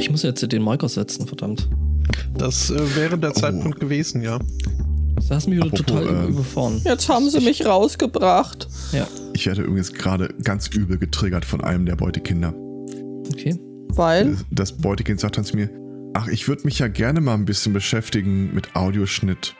Ich 0.00 0.10
muss 0.10 0.22
jetzt 0.22 0.50
den 0.50 0.62
Marker 0.62 0.88
setzen, 0.88 1.26
verdammt. 1.26 1.68
Das 2.36 2.70
äh, 2.70 2.96
wäre 2.96 3.18
der 3.18 3.34
Zeitpunkt 3.34 3.80
gewesen, 3.80 4.22
ja. 4.22 4.38
Du 4.38 4.46
hast 5.28 5.46
mich 5.46 5.58
wieder 5.58 5.66
Apropos, 5.66 5.86
total 5.86 6.24
äh, 6.24 6.28
überfahren. 6.28 6.80
Jetzt 6.84 7.08
haben 7.10 7.28
sie 7.28 7.40
mich 7.40 7.66
rausgebracht. 7.66 8.66
Ja, 8.92 9.06
Ich 9.34 9.46
werde 9.46 9.60
übrigens 9.62 9.92
gerade 9.92 10.32
ganz 10.42 10.68
übel 10.68 10.96
getriggert 10.96 11.44
von 11.44 11.62
einem 11.62 11.84
der 11.84 11.96
Beutekinder. 11.96 12.54
okay. 13.30 13.60
Weil, 13.90 14.38
Das 14.50 14.72
Beutekind 14.72 15.20
sagt 15.20 15.36
dann 15.36 15.44
zu 15.44 15.56
mir, 15.56 15.68
ach, 16.14 16.28
ich 16.28 16.48
würde 16.48 16.62
mich 16.64 16.78
ja 16.78 16.88
gerne 16.88 17.20
mal 17.20 17.34
ein 17.34 17.44
bisschen 17.44 17.74
beschäftigen 17.74 18.54
mit 18.54 18.74
Audioschnitt. 18.74 19.54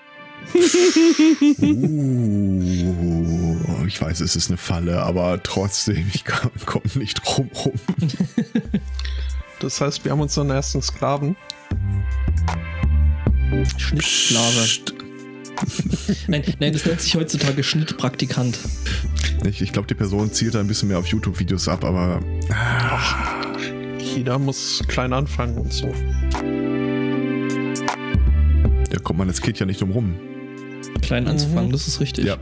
uh, 1.61 3.86
ich 3.86 4.00
weiß, 4.00 4.20
es 4.20 4.36
ist 4.36 4.48
eine 4.48 4.57
Falle, 4.57 5.02
aber 5.02 5.43
trotzdem, 5.43 6.07
ich 6.14 6.25
komme 6.25 6.84
nicht 6.95 7.20
drum 7.22 7.50
rum. 7.54 7.72
Das 9.61 9.80
heißt, 9.80 10.04
wir 10.04 10.12
haben 10.12 10.20
unseren 10.20 10.50
ersten 10.50 10.82
Sklaven. 10.82 11.37
Schnittsklave. 13.77 14.69
nein, 16.28 16.42
nein, 16.59 16.73
das 16.73 16.86
nennt 16.86 17.00
sich 17.00 17.14
heutzutage 17.14 17.62
Schnittpraktikant. 17.62 18.59
Ich, 19.45 19.60
ich 19.60 19.73
glaube, 19.73 19.86
die 19.88 19.95
Person 19.95 20.33
zielt 20.33 20.55
da 20.55 20.60
ein 20.60 20.66
bisschen 20.66 20.88
mehr 20.88 20.98
auf 20.98 21.06
YouTube-Videos 21.06 21.69
ab, 21.69 21.84
aber 21.84 22.20
Jeder 24.14 24.38
muss 24.38 24.83
klein 24.88 25.12
anfangen 25.12 25.59
und 25.59 25.72
so. 25.72 25.92
da 28.91 28.98
kommt 28.98 29.19
man 29.19 29.28
als 29.28 29.41
Kind 29.41 29.58
ja 29.58 29.66
nicht 29.66 29.80
drum 29.80 29.91
rum. 29.92 30.14
Klein 31.02 31.27
anzufangen, 31.28 31.70
das 31.70 31.86
ist 31.86 32.00
richtig. 32.00 32.24
Ja, 32.24 32.36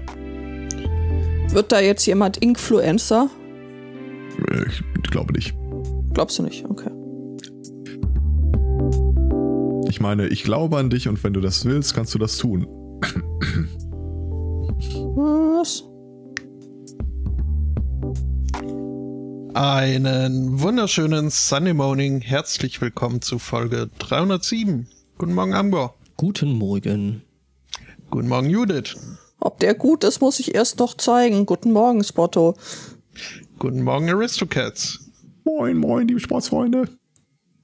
wird 1.50 1.72
da 1.72 1.80
jetzt 1.80 2.06
jemand 2.06 2.36
Influencer? 2.38 3.30
äh, 4.50 4.64
ich 4.68 5.10
glaube 5.10 5.32
nicht. 5.32 5.54
Glaubst 6.12 6.38
du 6.38 6.42
nicht? 6.42 6.64
Okay. 6.68 6.90
Ich 9.88 10.00
meine, 10.00 10.28
ich 10.28 10.44
glaube 10.44 10.76
an 10.76 10.90
dich 10.90 11.08
und 11.08 11.24
wenn 11.24 11.32
du 11.32 11.40
das 11.40 11.64
willst, 11.64 11.94
kannst 11.94 12.14
du 12.14 12.18
das 12.18 12.36
tun. 12.36 12.66
Was? 15.16 15.82
Einen 19.54 20.60
wunderschönen 20.60 21.30
Sunday 21.30 21.72
Morning. 21.72 22.20
Herzlich 22.20 22.82
willkommen 22.82 23.22
zu 23.22 23.38
Folge 23.38 23.88
307. 23.98 24.86
Guten 25.16 25.32
Morgen, 25.32 25.54
Amber. 25.54 25.94
Guten 26.18 26.52
Morgen. 26.52 27.22
Guten 28.10 28.28
Morgen, 28.28 28.50
Judith. 28.50 28.94
Ob 29.40 29.58
der 29.58 29.72
gut 29.74 30.04
ist, 30.04 30.20
muss 30.20 30.38
ich 30.38 30.54
erst 30.54 30.78
noch 30.80 30.98
zeigen. 30.98 31.46
Guten 31.46 31.72
Morgen, 31.72 32.04
Spotto. 32.04 32.56
Guten 33.58 33.84
Morgen, 33.84 34.10
Aristocats. 34.10 35.10
Moin, 35.44 35.78
moin, 35.78 36.06
liebe 36.06 36.20
Sportsfreunde. 36.20 36.90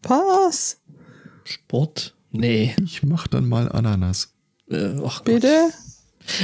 Was? 0.02 0.80
Sport? 1.44 2.14
Nee. 2.30 2.74
Ich 2.84 3.02
mach 3.02 3.26
dann 3.28 3.48
mal 3.48 3.70
Ananas. 3.70 4.34
Äh, 4.68 4.96
ach 5.04 5.18
Gott. 5.18 5.24
Bitte? 5.26 5.70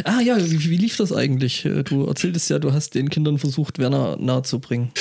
Ah 0.05 0.21
ja, 0.21 0.37
wie, 0.39 0.71
wie 0.71 0.77
lief 0.77 0.97
das 0.97 1.13
eigentlich? 1.13 1.65
Äh, 1.65 1.83
Du 1.85 2.05
erzähltest 2.07 2.51
ja, 2.51 2.59
du 2.59 2.73
hast 2.73 2.95
den 2.95 3.09
Kindern 3.09 3.39
versucht, 3.39 3.79
Werner 3.79 4.17
nahe 4.19 4.43
zu 4.43 4.61
bringen. 4.61 4.93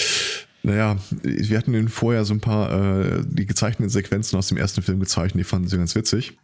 Naja, 0.64 0.98
wir 1.24 1.58
hatten 1.58 1.74
ihnen 1.74 1.90
vorher 1.90 2.26
so 2.26 2.34
ein 2.34 2.42
paar 2.42 2.72
äh, 2.72 3.24
die 3.26 3.46
gezeichneten 3.46 3.90
Sequenzen 3.90 4.38
aus 4.38 4.48
dem 4.48 4.58
ersten 4.58 4.82
Film 4.82 5.00
gezeichnet, 5.00 5.40
die 5.40 5.44
fanden 5.46 5.68
sie 5.70 5.78
ganz 5.78 5.96
witzig. 5.96 6.38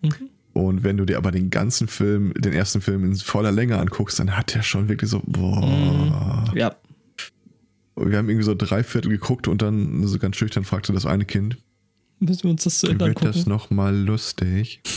Und 0.54 0.84
wenn 0.84 0.96
du 0.96 1.06
dir 1.06 1.18
aber 1.18 1.32
den 1.32 1.50
ganzen 1.50 1.88
Film, 1.90 2.34
den 2.34 2.54
ersten 2.54 2.80
Film 2.80 3.04
in 3.04 3.16
voller 3.18 3.52
Länge 3.52 3.78
anguckst, 3.78 4.20
dann 4.20 4.38
hat 4.38 4.56
der 4.56 4.64
schon 4.64 4.88
wirklich 4.88 5.10
so, 5.10 5.22
boah. 5.26 6.46
Ja. 6.56 6.76
Und 7.96 8.12
Wir 8.12 8.18
haben 8.18 8.30
irgendwie 8.30 8.46
so 8.46 8.56
drei 8.56 8.84
Viertel 8.84 9.10
geguckt 9.10 9.48
und 9.50 9.62
dann 9.62 10.06
so 10.08 10.18
ganz 10.18 10.38
schüchtern 10.38 10.64
fragte 10.64 10.94
das 10.94 11.06
eine 11.06 11.26
Kind, 11.26 11.58
Müssen 12.20 12.44
wir 12.44 12.52
uns 12.52 12.64
das 12.64 12.80
zu 12.80 12.88
Ende 12.88 13.06
wird 13.06 13.18
das 13.18 13.36
angucken? 13.38 13.50
noch 13.50 13.70
mal 13.70 13.96
lustig? 13.96 14.82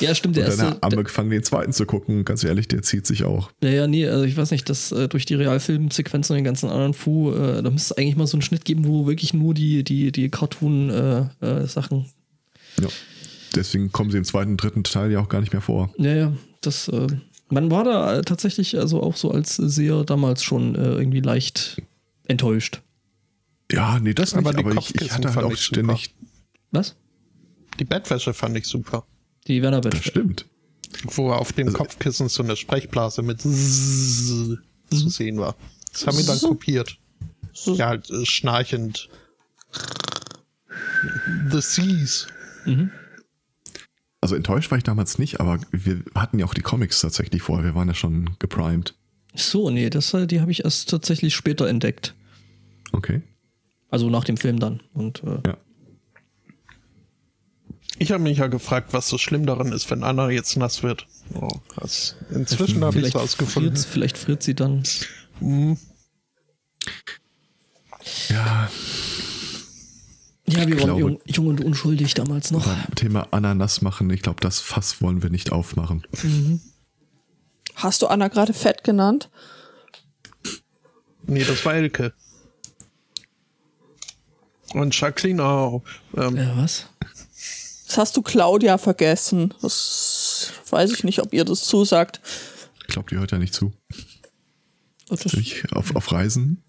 Ja, 0.00 0.14
stimmt, 0.14 0.36
der 0.36 0.44
Und 0.50 0.58
dann 0.58 0.66
erste. 0.68 0.80
haben 0.82 0.96
wir 0.96 1.04
gefangen, 1.04 1.30
den 1.30 1.42
zweiten 1.42 1.72
zu 1.72 1.86
gucken. 1.86 2.24
Ganz 2.24 2.42
ehrlich, 2.44 2.68
der 2.68 2.82
zieht 2.82 3.06
sich 3.06 3.24
auch. 3.24 3.50
Ja, 3.62 3.70
ja, 3.70 3.86
nee, 3.86 4.06
also 4.06 4.24
ich 4.24 4.36
weiß 4.36 4.50
nicht, 4.50 4.68
dass 4.68 4.92
äh, 4.92 5.08
durch 5.08 5.26
die 5.26 5.34
Realfilmsequenzen 5.34 6.34
und 6.34 6.38
den 6.38 6.44
ganzen 6.44 6.68
anderen 6.70 6.94
Fu, 6.94 7.32
äh, 7.32 7.62
da 7.62 7.70
müsste 7.70 7.92
es 7.94 7.98
eigentlich 7.98 8.16
mal 8.16 8.26
so 8.26 8.36
einen 8.36 8.42
Schnitt 8.42 8.64
geben, 8.64 8.86
wo 8.86 9.06
wirklich 9.06 9.34
nur 9.34 9.54
die, 9.54 9.84
die, 9.84 10.12
die 10.12 10.28
Cartoon-Sachen. 10.28 12.06
Ja. 12.80 12.88
Deswegen 13.54 13.92
kommen 13.92 14.10
sie 14.10 14.18
im 14.18 14.24
zweiten, 14.24 14.56
dritten 14.56 14.84
Teil 14.84 15.10
ja 15.12 15.20
auch 15.20 15.28
gar 15.28 15.40
nicht 15.40 15.52
mehr 15.52 15.62
vor. 15.62 15.90
ja, 15.98 16.14
ja, 16.14 16.32
das. 16.60 16.88
Äh, 16.88 17.06
man 17.50 17.70
war 17.70 17.84
da 17.84 18.18
äh, 18.18 18.22
tatsächlich 18.22 18.78
also 18.78 19.02
auch 19.02 19.16
so 19.16 19.30
als 19.30 19.56
Seher 19.56 20.04
damals 20.04 20.42
schon 20.42 20.74
äh, 20.74 20.94
irgendwie 20.94 21.20
leicht 21.20 21.80
enttäuscht. 22.26 22.82
Ja, 23.70 23.98
nee, 24.00 24.14
das 24.14 24.34
Aber 24.34 24.52
nicht, 24.52 24.58
die 24.60 24.64
aber 24.64 24.70
ich, 24.72 24.76
ich 24.78 24.84
Kopfkissen 24.86 25.14
hatte 25.14 25.28
halt 25.28 25.34
fand 25.34 25.46
auch 25.46 25.56
ständig. 25.56 26.14
Was? 26.70 26.96
Die 27.78 27.84
Bettwäsche 27.84 28.32
fand 28.34 28.56
ich 28.56 28.66
super. 28.66 29.06
Die 29.46 29.62
Werner 29.62 29.80
Das 29.80 29.94
Bett. 29.94 30.04
stimmt. 30.04 30.46
Wo 31.04 31.32
auf 31.32 31.52
dem 31.52 31.66
Also- 31.68 31.78
Kopfkissen 31.78 32.28
so 32.28 32.42
eine 32.42 32.56
Sprechblase 32.56 33.22
mit 33.22 33.40
Zzzz 33.42 34.58
zu 34.90 35.08
sehen 35.10 35.38
war. 35.38 35.54
Das 35.92 36.06
haben 36.06 36.16
wir 36.18 36.24
dann 36.24 36.40
kopiert. 36.40 36.98
Ja, 37.66 37.88
halt 37.88 38.08
äh, 38.10 38.24
schnarchend. 38.24 39.08
The 41.50 41.60
Seas. 41.60 42.26
Also 44.20 44.34
enttäuscht 44.34 44.70
war 44.70 44.78
ich 44.78 44.84
damals 44.84 45.18
nicht, 45.18 45.40
aber 45.40 45.60
wir 45.70 46.02
hatten 46.14 46.38
ja 46.38 46.46
auch 46.46 46.54
die 46.54 46.60
Comics 46.62 47.00
tatsächlich 47.00 47.42
vorher. 47.42 47.64
Wir 47.64 47.74
waren 47.74 47.88
ja 47.88 47.94
schon 47.94 48.36
geprimed. 48.38 48.94
So, 49.34 49.70
nee, 49.70 49.90
das, 49.90 50.12
äh, 50.14 50.26
die 50.26 50.40
habe 50.40 50.50
ich 50.50 50.64
erst 50.64 50.88
tatsächlich 50.90 51.34
später 51.34 51.68
entdeckt. 51.68 52.14
Okay. 52.92 53.22
Also 53.90 54.10
nach 54.10 54.24
dem 54.24 54.36
Film 54.36 54.58
dann. 54.58 54.82
Und 54.94 55.22
äh, 55.24 55.40
Ja. 55.46 55.56
Ich 58.00 58.12
habe 58.12 58.22
mich 58.22 58.38
ja 58.38 58.46
gefragt, 58.46 58.92
was 58.92 59.08
so 59.08 59.18
schlimm 59.18 59.44
daran 59.44 59.72
ist, 59.72 59.90
wenn 59.90 60.04
Anna 60.04 60.30
jetzt 60.30 60.56
nass 60.56 60.82
wird. 60.84 61.06
Oh, 61.34 61.48
krass. 61.68 62.14
Inzwischen 62.30 62.84
habe 62.84 62.96
ich 62.98 63.04
es 63.06 63.10
vielleicht, 63.10 63.16
rausgefunden. 63.16 63.74
friert, 63.76 63.86
vielleicht 63.88 64.18
friert 64.18 64.42
sie 64.42 64.54
dann. 64.54 64.84
Hm, 65.40 65.76
Ja, 68.28 68.70
Ja, 70.46 70.66
wir 70.66 70.76
Ich 70.76 70.80
waren 70.82 70.96
glaube- 70.96 71.00
jung, 71.00 71.20
jung 71.26 71.46
und 71.48 71.60
unschuldig 71.64 72.14
damals 72.14 72.50
noch. 72.52 72.66
Thema 72.94 73.26
Ananas 73.32 73.82
machen, 73.82 74.08
ich 74.10 74.22
glaube, 74.22 74.40
das 74.40 74.60
Fass 74.60 75.02
wollen 75.02 75.22
wir 75.22 75.28
nicht 75.30 75.52
aufmachen. 75.52 76.06
Hast 77.74 78.00
du 78.02 78.06
Anna 78.06 78.28
gerade 78.28 78.54
fett 78.54 78.82
genannt? 78.84 79.28
Nee, 81.26 81.44
das 81.44 81.64
war 81.66 81.74
Elke. 81.74 82.14
Und 84.74 84.98
Jacqueline 84.98 85.42
auch. 85.42 85.82
Ähm, 86.16 86.36
Äh, 86.36 86.56
was? 86.56 86.86
Das 87.86 87.96
hast 87.96 88.16
du 88.18 88.22
Claudia 88.22 88.76
vergessen. 88.76 89.54
Das 89.62 90.52
weiß 90.70 90.92
ich 90.92 91.04
nicht, 91.04 91.20
ob 91.20 91.32
ihr 91.32 91.44
das 91.46 91.64
zusagt. 91.64 92.20
Ich 92.82 92.88
glaube, 92.88 93.08
die 93.10 93.16
hört 93.16 93.32
ja 93.32 93.38
nicht 93.38 93.54
zu. 93.54 93.72
Das, 95.08 95.24
Ich 95.32 95.72
auf, 95.72 95.96
auf 95.96 96.12
Reisen. 96.12 96.62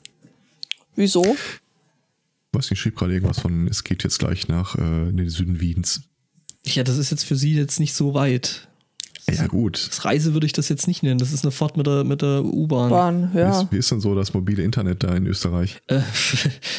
wieso? 0.95 1.35
Weiß 2.53 2.69
nicht, 2.71 2.79
schrieb 2.79 2.95
gerade 2.95 3.13
irgendwas 3.13 3.39
von, 3.39 3.67
es 3.67 3.83
geht 3.83 4.03
jetzt 4.05 4.17
gleich 4.19 4.47
nach 4.47 4.75
äh, 4.75 5.09
in 5.09 5.17
den 5.17 5.29
Süden 5.29 5.59
Wiens. 5.59 6.01
Ja, 6.63 6.83
das 6.83 6.97
ist 6.97 7.11
jetzt 7.11 7.25
für 7.25 7.35
sie 7.35 7.53
jetzt 7.53 7.79
nicht 7.81 7.93
so 7.93 8.13
weit. 8.13 8.68
Ja, 9.37 9.47
gut. 9.47 9.87
Das 9.89 10.05
Reise 10.05 10.33
würde 10.33 10.45
ich 10.45 10.53
das 10.53 10.69
jetzt 10.69 10.87
nicht 10.87 11.03
nennen. 11.03 11.17
Das 11.19 11.31
ist 11.31 11.43
eine 11.43 11.51
Fahrt 11.51 11.77
mit 11.77 11.87
der, 11.87 12.03
mit 12.03 12.21
der 12.21 12.43
U-Bahn. 12.43 12.89
Bahn, 12.89 13.29
Wie, 13.33 13.39
ja. 13.39 13.61
ist, 13.61 13.71
wie 13.71 13.77
ist 13.77 13.91
denn 13.91 13.99
so 14.01 14.15
das 14.15 14.33
mobile 14.33 14.63
Internet 14.63 15.03
da 15.03 15.15
in 15.15 15.25
Österreich? 15.27 15.81
Äh, 15.87 15.99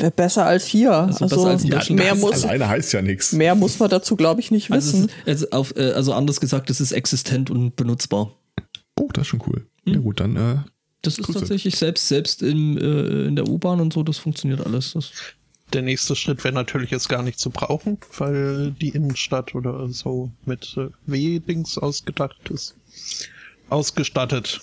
Ja, 0.01 0.11
Besser 0.17 0.47
als 0.47 0.65
hier. 0.67 0.93
Also 0.93 1.25
Also, 1.25 1.37
besser 1.37 1.49
als 1.77 1.89
in 1.89 1.97
mehr, 1.97 2.15
muss, 2.15 2.45
Alleine 2.45 2.69
heißt 2.69 2.93
ja 2.93 3.03
nichts. 3.03 3.33
mehr 3.33 3.55
muss 3.55 3.79
man 3.79 3.89
dazu, 3.91 4.17
glaube 4.17 4.41
ich, 4.41 4.51
nicht 4.51 4.71
also, 4.71 4.93
wissen. 4.93 5.11
ist, 5.27 5.45
also, 5.45 5.51
auf, 5.51 5.77
äh, 5.77 5.93
also 5.93 6.13
anders 6.13 6.41
gesagt, 6.41 6.71
es 6.71 6.81
ist 6.81 6.93
existent 6.93 7.51
und 7.51 7.77
benutzbar. 7.77 8.33
Oh, 8.99 9.09
das 9.13 9.23
ist 9.23 9.29
schon 9.29 9.43
cool. 9.47 9.67
Ja 9.87 9.99
gut, 9.99 10.21
dann 10.21 10.37
äh, 10.37 10.57
Das 11.03 11.19
ist 11.19 11.25
Grüße. 11.25 11.39
tatsächlich 11.41 11.77
selbst, 11.77 12.09
selbst 12.09 12.43
im, 12.43 12.77
äh, 12.77 13.27
in 13.29 13.37
der 13.37 13.49
U-Bahn 13.49 13.81
und 13.81 13.93
so, 13.93 14.03
das 14.03 14.19
funktioniert 14.19 14.65
alles. 14.67 14.93
Das, 14.93 15.11
der 15.73 15.83
nächste 15.83 16.17
Schritt 16.17 16.43
wäre 16.45 16.55
natürlich 16.55 16.91
jetzt 16.91 17.09
gar 17.09 17.23
nicht 17.23 17.39
zu 17.39 17.51
brauchen, 17.51 17.99
weil 18.19 18.73
die 18.73 18.91
Innenstadt 18.91 19.55
oder 19.55 19.89
so 19.89 20.31
mit 20.45 20.77
äh, 20.77 20.89
W-Dings 21.07 21.79
ausgedacht 21.79 22.51
ist. 22.51 22.77
Ausgestattet. 23.69 24.61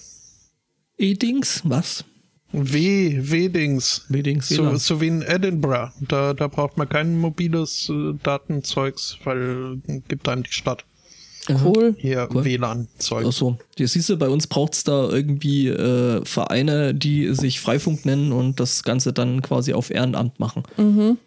E-Dings? 0.97 1.61
Was? 1.63 2.03
W, 2.51 3.17
W-Dings. 3.19 4.05
W-Dings, 4.09 4.49
So, 4.49 4.75
so 4.77 5.01
wie 5.01 5.07
in 5.07 5.21
Edinburgh. 5.21 5.91
Da, 6.01 6.33
da 6.33 6.47
braucht 6.47 6.77
man 6.77 6.87
kein 6.87 7.17
mobiles 7.17 7.89
äh, 7.89 8.13
Datenzeugs, 8.23 9.17
weil 9.23 9.79
äh, 9.87 9.99
gibt 10.07 10.27
einem 10.29 10.43
die 10.43 10.51
Stadt. 10.51 10.85
Cool. 11.49 11.95
Hier 11.97 12.27
Cool. 12.33 12.43
WLAN-Zeug. 12.43 13.25
Achso, 13.25 13.57
hier 13.77 13.87
siehst 13.87 14.09
du, 14.09 14.17
bei 14.17 14.29
uns 14.29 14.47
braucht 14.47 14.73
es 14.73 14.83
da 14.83 15.09
irgendwie 15.09 15.69
äh, 15.69 16.23
Vereine, 16.25 16.93
die 16.93 17.33
sich 17.33 17.59
Freifunk 17.59 18.05
nennen 18.05 18.31
und 18.31 18.59
das 18.59 18.83
Ganze 18.83 19.13
dann 19.13 19.41
quasi 19.41 19.73
auf 19.73 19.89
Ehrenamt 19.89 20.39
machen. 20.39 20.63
Mhm. 20.77 21.17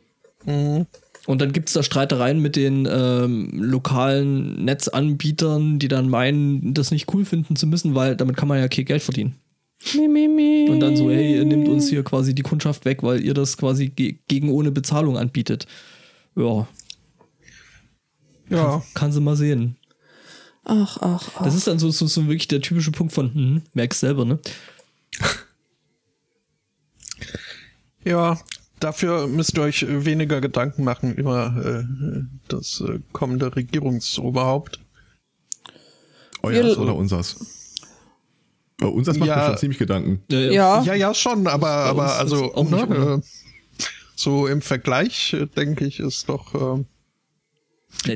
Und 1.26 1.40
dann 1.40 1.52
gibt 1.52 1.68
es 1.68 1.74
da 1.74 1.82
Streitereien 1.82 2.40
mit 2.40 2.56
den 2.56 2.88
ähm, 2.90 3.50
lokalen 3.54 4.64
Netzanbietern, 4.64 5.78
die 5.78 5.88
dann 5.88 6.08
meinen, 6.08 6.74
das 6.74 6.90
nicht 6.90 7.12
cool 7.14 7.24
finden 7.24 7.56
zu 7.56 7.66
müssen, 7.66 7.94
weil 7.94 8.16
damit 8.16 8.36
kann 8.36 8.48
man 8.48 8.58
ja 8.58 8.68
kein 8.68 8.84
Geld 8.86 9.02
verdienen. 9.02 9.36
Mi, 9.94 10.08
mi, 10.08 10.28
mi. 10.28 10.68
Und 10.68 10.80
dann 10.80 10.96
so, 10.96 11.10
hey, 11.10 11.36
ihr 11.36 11.44
nehmt 11.44 11.68
uns 11.68 11.88
hier 11.88 12.02
quasi 12.02 12.34
die 12.34 12.42
Kundschaft 12.42 12.84
weg, 12.84 13.02
weil 13.02 13.24
ihr 13.24 13.32
das 13.32 13.56
quasi 13.56 13.88
ge 13.88 14.16
gegen 14.28 14.50
ohne 14.50 14.70
Bezahlung 14.70 15.16
anbietet. 15.16 15.66
Ja, 16.36 16.66
Ja, 18.50 18.82
kann 18.94 19.12
sie 19.12 19.20
mal 19.20 19.36
sehen. 19.36 19.76
Ach, 20.64 20.98
ach, 21.00 21.28
ach. 21.36 21.42
Das 21.42 21.54
ist 21.54 21.66
dann 21.66 21.78
so, 21.78 21.90
so, 21.90 22.06
so 22.06 22.26
wirklich 22.26 22.48
der 22.48 22.60
typische 22.60 22.90
Punkt 22.92 23.12
von, 23.12 23.32
hm, 23.34 23.62
merkst 23.74 24.00
selber, 24.00 24.24
ne? 24.24 24.38
ja. 28.04 28.38
Dafür 28.78 29.26
müsst 29.26 29.58
ihr 29.58 29.62
euch 29.62 29.84
weniger 29.86 30.40
Gedanken 30.40 30.84
machen 30.84 31.12
über 31.14 31.84
äh, 31.84 32.22
das 32.48 32.80
äh, 32.80 32.98
kommende 33.12 33.54
Regierungsoberhaupt. 33.54 34.80
Euers 36.42 36.78
oder 36.78 36.94
unsers? 36.94 37.36
Oh, 38.82 38.86
unsers 38.86 39.18
macht 39.18 39.28
Ja. 39.28 39.36
mir 39.36 39.44
schon 39.48 39.58
ziemlich 39.58 39.78
Gedanken. 39.78 40.22
Äh, 40.32 40.54
Ja, 40.54 40.82
Ja, 40.82 40.94
ja, 40.94 41.12
schon, 41.12 41.46
aber, 41.46 41.68
aber 41.68 42.14
also 42.16 42.46
ist 42.46 42.54
auch 42.56 42.70
nicht 42.70 42.88
ne, 42.88 43.20
äh, 43.22 43.26
so 44.16 44.46
im 44.46 44.62
Vergleich, 44.62 45.34
äh, 45.34 45.44
denke 45.44 45.84
ich, 45.84 46.00
ist 46.00 46.30
doch 46.30 46.54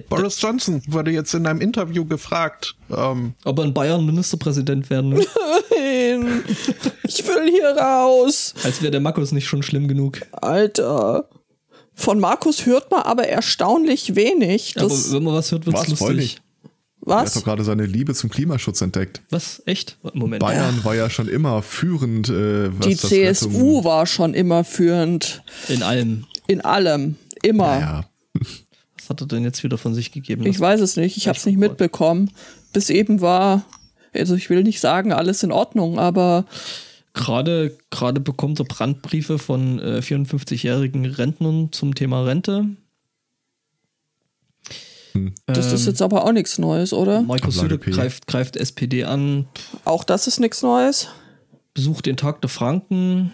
Boris 0.08 0.40
Johnson 0.40 0.82
wurde 0.86 1.10
jetzt 1.10 1.34
in 1.34 1.46
einem 1.46 1.60
Interview 1.60 2.04
gefragt, 2.04 2.74
ähm, 2.90 3.34
Ob 3.44 3.58
er 3.58 3.64
in 3.66 3.74
Bayern 3.74 4.04
Ministerpräsident 4.06 4.88
werden 4.90 5.16
will, 5.16 5.26
nein. 5.70 6.42
Ich 7.06 7.26
will 7.26 7.50
hier 7.50 7.76
raus. 7.76 8.54
als 8.64 8.80
wäre 8.82 8.90
der 8.92 9.00
Markus 9.00 9.32
nicht 9.32 9.46
schon 9.46 9.62
schlimm 9.62 9.88
genug. 9.88 10.20
Alter. 10.32 11.28
Von 11.94 12.18
Markus 12.18 12.66
hört 12.66 12.90
man 12.90 13.02
aber 13.02 13.28
erstaunlich 13.28 14.16
wenig. 14.16 14.74
Aber 14.78 14.88
Das, 14.88 15.12
wenn 15.12 15.22
man 15.22 15.34
was 15.34 15.52
hört, 15.52 15.66
wird's 15.66 15.88
Was? 15.88 15.98
Voll 15.98 16.14
lustig. 16.14 16.16
nicht. 16.34 16.40
Er 17.06 17.16
hat 17.16 17.26
was? 17.26 17.34
doch 17.34 17.44
gerade 17.44 17.62
seine 17.64 17.84
Liebe 17.84 18.14
zum 18.14 18.30
Klimaschutz 18.30 18.80
entdeckt. 18.80 19.20
Was? 19.30 19.62
Echt? 19.66 19.98
Moment. 20.14 20.40
Bayern 20.40 20.82
war 20.84 20.94
ja 20.94 21.10
schon 21.10 21.28
immer 21.28 21.60
führend. 21.62 22.30
Äh, 22.30 22.70
was 22.78 22.86
Die 22.86 22.94
das 22.96 23.10
CSU 23.10 23.48
Rettung- 23.48 23.84
war 23.84 24.06
schon 24.06 24.32
immer 24.34 24.64
führend. 24.64 25.42
In 25.68 25.82
allem. 25.82 26.24
In 26.46 26.62
allem. 26.62 27.16
Immer. 27.42 27.78
Ja, 27.78 28.04
Was 29.04 29.10
hat 29.10 29.20
er 29.20 29.26
denn 29.26 29.44
jetzt 29.44 29.62
wieder 29.62 29.76
von 29.76 29.94
sich 29.94 30.12
gegeben? 30.12 30.46
Ich 30.46 30.58
weiß 30.58 30.80
es 30.80 30.96
nicht. 30.96 31.16
Ich 31.18 31.28
habe 31.28 31.36
es 31.36 31.44
nicht 31.44 31.58
mitbekommen. 31.58 32.30
Bis 32.72 32.88
eben 32.88 33.20
war, 33.20 33.64
also 34.14 34.34
ich 34.34 34.48
will 34.48 34.62
nicht 34.62 34.80
sagen, 34.80 35.12
alles 35.12 35.42
in 35.42 35.52
Ordnung, 35.52 35.98
aber 35.98 36.46
Gerade, 37.12 37.76
gerade 37.90 38.20
bekommt 38.20 38.58
er 38.58 38.64
Brandbriefe 38.64 39.38
von 39.38 39.78
äh, 39.78 39.98
54-jährigen 40.00 41.04
Rentnern 41.04 41.70
zum 41.70 41.94
Thema 41.94 42.24
Rente. 42.24 42.66
das 45.46 45.72
ist 45.72 45.86
jetzt 45.86 46.02
aber 46.02 46.24
auch 46.24 46.32
nichts 46.32 46.58
Neues, 46.58 46.92
oder? 46.92 47.24
Söder 47.50 47.78
P. 47.78 47.92
greift, 47.92 48.26
greift 48.26 48.56
SPD 48.56 49.04
an, 49.04 49.46
Auch 49.84 50.02
das 50.02 50.26
ist 50.26 50.40
nichts 50.40 50.62
Neues. 50.62 51.06
besucht 51.72 52.06
den 52.06 52.16
Tag 52.16 52.40
der 52.40 52.50
Franken. 52.50 53.30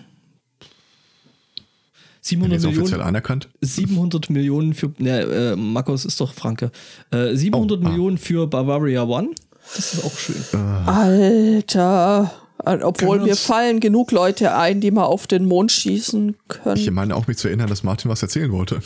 Wenn 2.22 2.50
700 2.50 2.52
jetzt 2.52 2.64
offiziell 2.66 2.84
Millionen, 2.90 3.08
anerkannt. 3.08 3.48
700 3.60 4.30
Millionen 4.30 4.74
für, 4.74 4.92
ne, 4.98 5.20
äh, 5.20 5.56
Markus 5.56 6.04
ist 6.04 6.20
doch 6.20 6.34
Franke. 6.34 6.70
Äh, 7.10 7.34
700 7.34 7.78
Oh, 7.78 7.80
ah. 7.80 7.88
Millionen 7.88 8.18
für 8.18 8.46
Bavaria 8.46 9.02
One. 9.04 9.30
Das 9.74 9.94
ist 9.94 10.04
auch 10.04 10.16
schön. 10.16 10.42
Alter. 10.86 12.32
Obwohl 12.62 13.16
Können 13.16 13.24
wir 13.24 13.32
mir 13.32 13.36
fallen 13.36 13.80
genug 13.80 14.12
Leute 14.12 14.54
ein, 14.54 14.80
die 14.82 14.90
mal 14.90 15.04
auf 15.04 15.26
den 15.26 15.46
Mond 15.46 15.72
schießen 15.72 16.36
Ich 16.50 16.58
können. 16.62 16.94
meine 16.94 17.16
auch 17.16 17.26
mich 17.26 17.38
zu 17.38 17.48
erinnern, 17.48 17.68
dass 17.68 17.82
Martin 17.82 18.10
was 18.10 18.22
erzählen 18.22 18.52
wollte. 18.52 18.80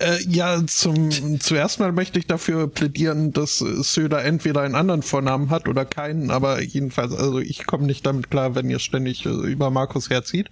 Äh, 0.00 0.20
ja, 0.28 0.60
zum 0.66 1.38
zuerst 1.40 1.78
mal 1.78 1.92
möchte 1.92 2.18
ich 2.18 2.26
dafür 2.26 2.66
plädieren, 2.66 3.32
dass 3.32 3.60
äh, 3.60 3.82
Söder 3.82 4.24
entweder 4.24 4.62
einen 4.62 4.74
anderen 4.74 5.02
Vornamen 5.02 5.50
hat 5.50 5.68
oder 5.68 5.84
keinen, 5.84 6.32
aber 6.32 6.60
jedenfalls, 6.60 7.12
also 7.12 7.38
ich 7.38 7.64
komme 7.64 7.86
nicht 7.86 8.04
damit 8.04 8.30
klar, 8.30 8.56
wenn 8.56 8.68
ihr 8.68 8.80
ständig 8.80 9.24
äh, 9.24 9.28
über 9.28 9.70
Markus 9.70 10.10
herzieht. 10.10 10.50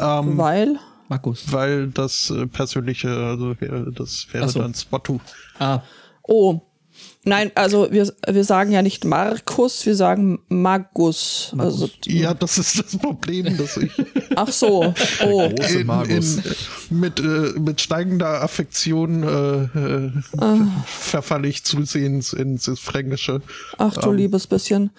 Ähm, 0.00 0.36
Weil, 0.36 0.80
Markus. 1.08 1.52
weil 1.52 1.88
das 1.88 2.30
äh, 2.30 2.46
persönliche, 2.46 3.08
also 3.10 3.60
wäre- 3.60 3.92
das 3.92 4.26
wäre 4.32 4.48
so. 4.48 4.60
dann 4.60 4.74
Spotto. 4.74 5.20
Ah, 5.58 5.80
oh. 6.22 6.60
Nein, 7.26 7.50
also 7.54 7.90
wir, 7.90 8.12
wir 8.28 8.44
sagen 8.44 8.70
ja 8.70 8.82
nicht 8.82 9.04
Markus, 9.04 9.86
wir 9.86 9.96
sagen 9.96 10.40
Magus. 10.48 11.52
Magus. 11.54 11.82
Also, 11.82 11.90
Ja, 12.06 12.34
das 12.34 12.58
ist 12.58 12.78
das 12.78 12.98
Problem, 12.98 13.56
dass 13.56 13.78
ich 13.78 13.90
ach 14.36 14.48
so. 14.48 14.94
Oh. 15.24 15.48
Große 15.48 15.80
in, 15.80 15.86
Magus. 15.86 16.36
in, 16.90 17.00
mit, 17.00 17.20
äh, 17.20 17.58
mit 17.58 17.80
steigender 17.80 18.42
Affektion 18.42 19.22
äh, 19.22 19.62
äh, 19.78 20.10
verfalle 20.86 21.48
ich 21.48 21.64
zusehends 21.64 22.34
ins, 22.34 22.68
ins 22.68 22.80
Fränkische. 22.80 23.40
Ach 23.78 23.96
du 23.96 24.12
liebes 24.12 24.46
bisschen. 24.46 24.90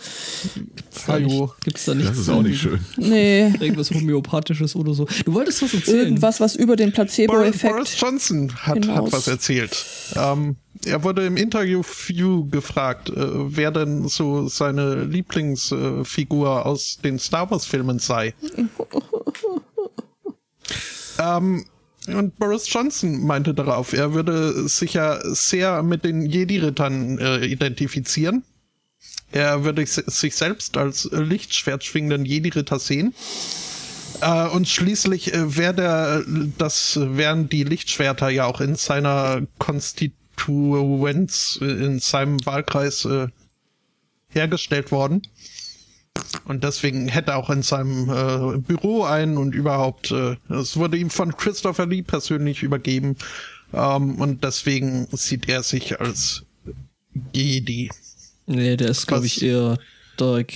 Hallo. 1.07 1.53
Gibt 1.63 1.77
es 1.77 1.85
da 1.85 1.93
nichts? 1.93 2.09
Das 2.09 2.19
ist 2.19 2.29
auch 2.29 2.41
nicht 2.41 2.59
schön. 2.59 2.79
Nee. 2.97 3.53
Irgendwas 3.59 3.91
Homöopathisches 3.91 4.75
oder 4.75 4.93
so. 4.95 5.07
Du 5.25 5.33
wolltest 5.33 5.61
was 5.61 5.73
erzählen. 5.75 5.99
Irgendwas, 6.07 6.39
was 6.39 6.55
über 6.55 6.75
den 6.75 6.91
Boris, 6.91 7.13
Placebo-Effekt. 7.15 7.73
Boris 7.73 7.99
Johnson 7.99 8.51
hat, 8.55 8.79
hinaus. 8.79 8.97
hat 8.97 9.13
was 9.13 9.27
erzählt. 9.27 9.85
Ähm, 10.15 10.55
er 10.83 11.03
wurde 11.03 11.25
im 11.25 11.37
Interview 11.37 11.83
gefragt, 12.49 13.09
äh, 13.09 13.13
wer 13.17 13.71
denn 13.71 14.07
so 14.07 14.47
seine 14.47 15.03
Lieblingsfigur 15.03 16.65
aus 16.65 16.99
den 17.03 17.19
Star 17.19 17.49
Wars-Filmen 17.49 17.99
sei. 17.99 18.33
ähm, 21.19 21.65
und 22.07 22.37
Boris 22.37 22.71
Johnson 22.71 23.25
meinte 23.25 23.53
darauf, 23.53 23.93
er 23.93 24.13
würde 24.13 24.67
sich 24.67 24.93
ja 24.93 25.19
sehr 25.23 25.81
mit 25.81 26.03
den 26.03 26.25
Jedi-Rittern 26.25 27.17
äh, 27.19 27.45
identifizieren. 27.45 28.43
Er 29.31 29.63
würde 29.63 29.85
si- 29.85 30.03
sich 30.05 30.35
selbst 30.35 30.77
als 30.77 31.09
Lichtschwert 31.11 31.83
schwingenden 31.83 32.25
Jedi-Ritter 32.25 32.79
sehen. 32.79 33.13
Äh, 34.21 34.47
und 34.49 34.67
schließlich 34.67 35.33
äh, 35.33 35.57
wär 35.57 35.73
der, 35.73 36.23
das 36.57 36.99
wären 37.01 37.49
die 37.49 37.63
Lichtschwerter 37.63 38.29
ja 38.29 38.45
auch 38.45 38.61
in 38.61 38.75
seiner 38.75 39.41
Konstituenz, 39.57 40.19
äh, 40.47 41.65
in 41.65 41.99
seinem 41.99 42.45
Wahlkreis 42.45 43.05
äh, 43.05 43.27
hergestellt 44.29 44.91
worden. 44.91 45.21
Und 46.45 46.63
deswegen 46.63 47.07
hätte 47.07 47.31
er 47.31 47.37
auch 47.37 47.49
in 47.49 47.61
seinem 47.61 48.09
äh, 48.09 48.57
Büro 48.59 49.03
einen 49.03 49.37
und 49.37 49.53
überhaupt, 49.53 50.11
äh, 50.11 50.37
es 50.49 50.77
wurde 50.77 50.97
ihm 50.97 51.09
von 51.09 51.35
Christopher 51.35 51.85
Lee 51.87 52.03
persönlich 52.03 52.63
übergeben. 52.63 53.17
Ähm, 53.73 54.15
und 54.21 54.43
deswegen 54.43 55.07
sieht 55.11 55.49
er 55.49 55.63
sich 55.63 55.99
als 55.99 56.43
Jedi. 57.33 57.89
nee, 58.45 58.77
der 58.77 58.89
ist, 58.89 59.07
glaube 59.07 59.25
ich, 59.25 59.41
eher 59.41 59.77
Dark 60.17 60.53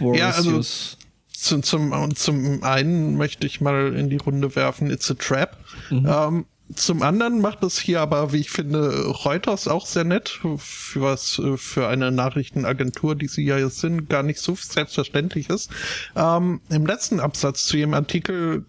Ja, 0.00 0.30
also- 0.30 0.50
Borisius. 0.52 0.98
Zum, 1.34 1.64
zum, 1.64 1.90
und 1.90 2.16
zum 2.16 2.62
einen 2.62 3.16
möchte 3.16 3.48
ich 3.48 3.60
mal 3.60 3.92
in 3.96 4.08
die 4.08 4.16
Runde 4.16 4.54
werfen, 4.54 4.88
it's 4.92 5.10
a 5.10 5.14
trap. 5.14 5.56
Ähm, 5.90 6.46
zum 6.74 7.02
anderen 7.02 7.40
macht 7.40 7.62
es 7.62 7.78
hier 7.78 8.00
aber, 8.00 8.32
wie 8.32 8.40
ich 8.40 8.50
finde, 8.50 9.06
Reuters 9.06 9.68
auch 9.68 9.86
sehr 9.86 10.04
nett, 10.04 10.40
für 10.58 11.00
was 11.00 11.38
äh, 11.38 11.56
für 11.56 11.88
eine 11.88 12.10
Nachrichtenagentur, 12.10 13.14
die 13.14 13.28
sie 13.28 13.44
ja 13.44 13.58
jetzt 13.58 13.80
sind, 13.80 14.08
gar 14.08 14.22
nicht 14.22 14.40
so 14.40 14.54
selbstverständlich 14.54 15.50
ist. 15.50 15.70
Ähm, 16.16 16.60
Im 16.68 16.86
letzten 16.86 17.20
Absatz 17.20 17.66
zu 17.66 17.76
ihrem 17.76 17.94
Artikel 17.94 18.64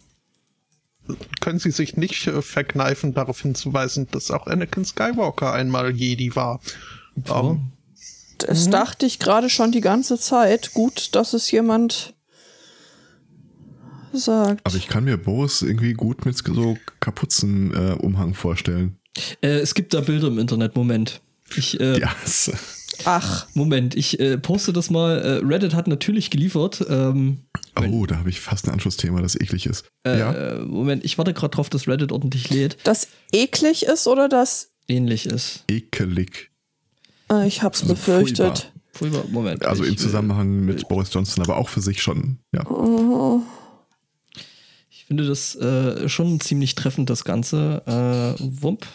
können 1.42 1.60
sie 1.60 1.72
sich 1.72 1.98
nicht 1.98 2.28
äh, 2.28 2.42
verkneifen, 2.42 3.14
darauf 3.14 3.42
hinzuweisen, 3.42 4.08
dass 4.12 4.32
auch 4.32 4.48
Anakin 4.48 4.86
Skywalker 4.86 5.52
einmal 5.52 5.92
Jedi 5.92 6.36
war. 6.36 6.62
Ähm, 7.28 7.72
Das 8.40 8.70
dachte 8.70 9.06
ich 9.06 9.20
gerade 9.20 9.50
schon 9.50 9.72
die 9.72 9.82
ganze 9.82 10.18
Zeit. 10.20 10.74
Gut, 10.74 11.16
dass 11.16 11.34
es 11.34 11.52
jemand 11.52 12.14
sagt. 14.14 14.62
Aber 14.64 14.76
ich 14.76 14.88
kann 14.88 15.04
mir 15.04 15.18
Boris 15.18 15.62
irgendwie 15.62 15.94
gut 15.94 16.26
mit 16.26 16.38
so 16.38 16.78
Kapuzenumhang 17.04 17.90
äh, 17.92 17.94
Umhang 18.02 18.34
vorstellen. 18.34 18.98
Äh, 19.42 19.60
es 19.60 19.74
gibt 19.76 19.94
da 19.94 20.02
Bilder 20.02 20.28
im 20.28 20.40
Internet. 20.40 20.76
Moment. 20.76 21.22
Ich, 21.56 21.80
äh, 21.80 22.00
Ja, 22.00 22.16
es- 22.24 22.52
Ach, 23.06 23.48
Moment, 23.56 23.96
ich 23.96 24.20
äh, 24.20 24.38
poste 24.38 24.72
das 24.72 24.90
mal. 24.92 25.18
Äh, 25.20 25.46
Reddit 25.46 25.74
hat 25.74 25.88
natürlich 25.88 26.30
geliefert. 26.30 26.86
Ähm, 26.88 27.40
oh, 27.92 28.06
da 28.06 28.18
habe 28.20 28.30
ich 28.30 28.40
fast 28.40 28.68
ein 28.68 28.72
Anschlussthema, 28.72 29.20
das 29.22 29.36
eklig 29.36 29.66
ist. 29.66 29.86
äh, 30.06 30.20
ja, 30.20 30.32
äh, 30.32 30.60
Moment, 30.60 31.04
ich 31.04 31.18
warte 31.18 31.34
gerade 31.34 31.56
drauf, 31.56 31.70
dass 31.72 31.88
Reddit 31.88 32.12
ordentlich 32.12 32.52
lädt. 32.52 32.78
das 32.84 33.08
eklig 33.32 33.84
ist 33.88 34.06
oder 34.08 34.30
das? 34.30 34.70
Ähnlich 34.88 35.26
ist. 35.26 35.64
ekelig. 35.70 36.52
Äh, 37.32 37.48
ich 37.48 37.64
hab's 37.64 37.82
Also 37.82 37.94
befürchtet. 37.96 38.72
Früher, 38.92 39.26
Moment. 39.32 39.66
Also 39.66 39.84
ich, 39.84 39.90
im 39.90 39.98
Zusammenhang 39.98 40.66
mit 40.66 40.88
Boris 40.88 41.12
Johnson, 41.12 41.44
aber 41.44 41.58
auch 41.58 41.70
für 41.70 41.82
sich 41.82 42.00
schon. 42.04 42.38
Ja. 42.54 42.64
Ich 45.04 45.08
finde 45.08 45.28
das 45.28 45.54
äh, 45.56 46.08
schon 46.08 46.40
ziemlich 46.40 46.76
treffend, 46.76 47.10
das 47.10 47.26
Ganze. 47.26 47.84
Äh, 47.86 48.42
Wump. 48.62 48.88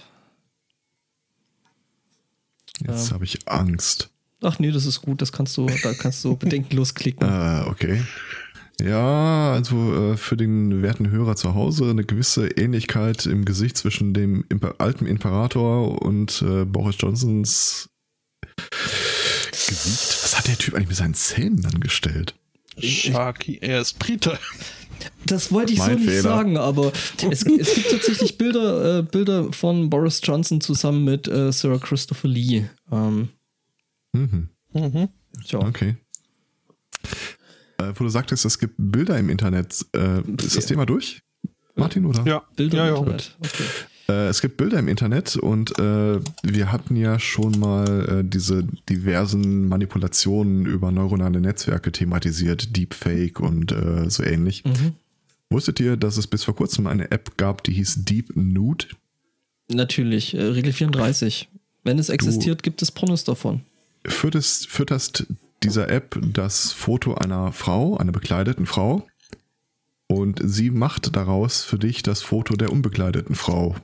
Jetzt 2.81 3.13
habe 3.13 3.27
ich 3.27 3.47
Angst. 3.47 4.09
Ach 4.41 4.59
nee, 4.59 4.71
das 4.71 4.87
ist 4.87 5.03
gut, 5.03 5.21
das 5.21 5.33
kannst 5.33 5.55
du, 5.59 5.67
da 5.83 5.93
kannst 5.93 6.25
du 6.25 6.35
bedenkenlos 6.35 6.95
klicken. 6.95 7.29
Äh, 7.29 7.65
okay. 7.67 8.03
Ja, 8.81 9.53
also 9.53 10.13
äh, 10.13 10.17
für 10.17 10.39
den 10.39 10.81
werten 10.81 11.11
Hörer 11.11 11.37
zu 11.37 11.55
Hause 11.55 11.91
eine 11.91 12.05
gewisse 12.05 12.49
Ähnlichkeit 12.53 13.27
im 13.27 13.45
Gesicht 13.45 13.77
zwischen 13.77 14.15
dem 14.15 14.47
Imper 14.49 14.77
alten 14.79 15.05
Imperator 15.05 16.01
und 16.01 16.41
äh, 16.41 16.65
Boris 16.65 16.97
Johnsons 16.99 17.91
Gesicht. 18.57 20.23
Was 20.23 20.39
hat 20.39 20.49
der 20.49 20.57
Typ 20.57 20.73
eigentlich 20.73 20.89
mit 20.89 20.97
seinen 20.97 21.13
Zähnen 21.13 21.67
angestellt? 21.67 22.35
Sharky, 22.79 23.59
er 23.61 23.83
ist 23.83 23.99
Brite. 23.99 24.39
Das 25.27 25.53
wollte 25.53 25.73
ich 25.73 25.79
Mein 25.79 25.91
so 25.93 25.97
nicht 25.99 26.09
Fehler. 26.09 26.23
sagen, 26.23 26.57
aber 26.57 26.93
es, 27.31 27.43
es 27.45 27.75
gibt 27.75 27.91
tatsächlich 27.91 28.39
Bilder, 28.39 28.99
äh, 28.99 29.03
Bilder 29.03 29.53
von 29.53 29.91
Boris 29.91 30.21
Johnson 30.23 30.61
zusammen 30.61 31.05
mit 31.05 31.29
äh, 31.29 31.53
Sir 31.53 31.79
Christopher 31.79 32.29
Lee. 32.29 32.65
Ähm, 32.91 33.29
Mhm. 34.13 34.49
Mhm. 34.73 35.09
tja. 35.47 35.59
Okay. 35.61 35.97
Äh, 37.79 37.93
wo 37.95 38.05
du 38.05 38.09
sagtest, 38.09 38.45
es 38.45 38.59
gibt 38.59 38.75
Bilder 38.79 39.19
im 39.19 39.29
Internet. 39.31 39.85
Äh, 39.95 40.21
ist 40.43 40.57
das 40.57 40.67
Thema 40.67 40.87
durch? 40.87 41.23
Martin, 41.77 42.07
oder? 42.07 42.25
Ja, 42.27 42.43
Bilder 42.57 42.79
ja, 42.79 42.89
im 42.89 42.95
ja. 42.95 43.01
Internet. 43.01 43.37
Okay. 43.41 43.65
Äh, 44.11 44.29
es 44.29 44.41
gibt 44.41 44.57
Bilder 44.57 44.79
im 44.79 44.89
Internet 44.89 45.37
und 45.37 45.79
äh, 45.79 46.21
wir 46.43 46.73
hatten 46.73 46.97
ja 46.97 47.19
schon 47.19 47.59
mal 47.59 48.21
äh, 48.21 48.25
diese 48.25 48.65
diversen 48.89 49.69
Manipulationen 49.69 50.67
über 50.67 50.91
neuronale 50.91 51.41
Netzwerke 51.41 51.93
thematisiert, 51.93 52.77
Deepfake 52.77 53.41
und 53.41 53.73
äh, 53.73 54.09
so 54.09 54.23
ähnlich. 54.23 54.65
Mhm. 54.65 54.95
Wusstet 55.51 55.81
ihr, 55.81 55.97
dass 55.97 56.17
es 56.17 56.27
bis 56.27 56.45
vor 56.45 56.55
kurzem 56.55 56.87
eine 56.87 57.11
App 57.11 57.37
gab, 57.37 57.65
die 57.65 57.73
hieß 57.73 58.05
Deep 58.05 58.35
Nude? 58.35 58.87
Natürlich, 59.71 60.35
äh, 60.35 60.43
Regel 60.43 60.73
34. 60.73 61.49
Wenn 61.85 61.99
es 61.99 62.09
existiert, 62.09 62.63
gibt 62.63 62.83
es 62.83 62.91
Pornos 62.91 63.25
davon. 63.25 63.63
Fütterst, 64.07 64.69
fütterst 64.69 65.27
dieser 65.63 65.89
App 65.91 66.19
das 66.33 66.73
Foto 66.73 67.15
einer 67.15 67.53
Frau, 67.53 67.97
einer 67.97 68.13
bekleideten 68.13 68.67
Frau, 68.67 69.07
und 70.07 70.41
sie 70.43 70.71
macht 70.71 71.15
daraus 71.17 71.63
für 71.63 71.79
dich 71.79 72.03
das 72.03 72.23
Foto 72.23 72.57
der 72.57 72.73
unbekleideten 72.73 73.35
Frau. 73.35 73.77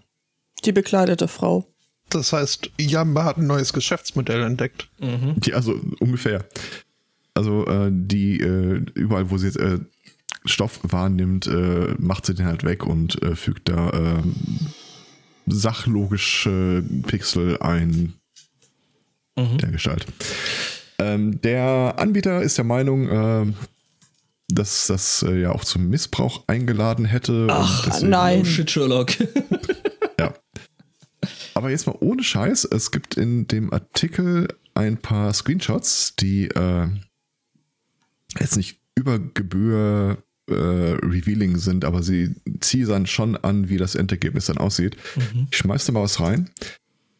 Die 0.65 0.73
bekleidete 0.73 1.29
Frau. 1.29 1.67
Das 2.11 2.33
heißt, 2.33 2.71
Yamba 2.79 3.25
hat 3.25 3.39
ein 3.39 3.47
neues 3.47 3.73
Geschäftsmodell 3.73 4.43
entdeckt. 4.43 4.89
Die, 5.01 5.55
also 5.55 5.75
ungefähr. 6.01 6.45
Also 7.35 7.67
äh, 7.67 7.91
die 7.93 8.41
äh, 8.41 8.85
überall, 8.95 9.31
wo 9.31 9.39
sie 9.39 9.47
jetzt 9.47 9.57
äh, 9.59 9.79
Stoff 10.45 10.81
wahrnimmt, 10.83 11.47
äh, 11.47 11.95
macht 11.99 12.27
sie 12.27 12.35
den 12.35 12.47
halt 12.47 12.63
weg 12.65 12.87
und 12.87 13.21
äh, 13.23 13.35
fügt 13.35 13.69
da 13.69 13.91
äh, 13.91 14.23
sachlogische 15.47 16.85
Pixel 17.07 17.59
ein 17.61 18.15
Mhm. 19.37 19.59
der 19.59 19.71
Gestalt. 19.73 20.07
Ähm, 21.01 21.41
der 21.43 21.95
Anbieter 21.99 22.41
ist 22.43 22.57
der 22.57 22.65
Meinung, 22.65 23.09
äh, 23.09 23.53
dass 24.49 24.87
das 24.87 25.25
äh, 25.29 25.41
ja 25.41 25.51
auch 25.51 25.65
zum 25.65 25.89
Missbrauch 25.89 26.45
eingeladen 26.47 27.05
hätte. 27.05 27.49
Ach, 27.51 28.01
nein. 28.03 28.43
Oh 28.43 28.45
shit, 28.45 28.71
Sherlock. 28.71 29.11
Aber 31.55 31.71
jetzt 31.71 31.87
mal 31.87 31.97
ohne 32.01 32.23
Scheiß, 32.23 32.65
es 32.65 32.91
gibt 32.91 33.17
in 33.17 33.47
dem 33.47 33.73
Artikel 33.73 34.49
ein 34.75 34.99
paar 34.99 35.33
Screenshots, 35.33 36.17
die 36.17 36.49
äh, 36.49 36.89
jetzt 38.39 38.57
nicht 38.57 38.81
über 38.97 39.19
Gebühr 39.19 40.23
äh, 40.49 40.53
revealing 40.53 41.57
sind, 41.57 41.85
aber 41.85 42.03
sie 42.03 42.35
teasern 42.61 43.07
schon 43.07 43.37
an, 43.37 43.69
wie 43.69 43.77
das 43.77 43.95
Endergebnis 43.95 44.47
dann 44.47 44.59
aussieht. 44.59 44.97
Ich 45.51 45.57
schmeiß 45.57 45.87
da 45.87 45.93
mal 45.93 46.03
was 46.03 46.21
rein 46.21 46.51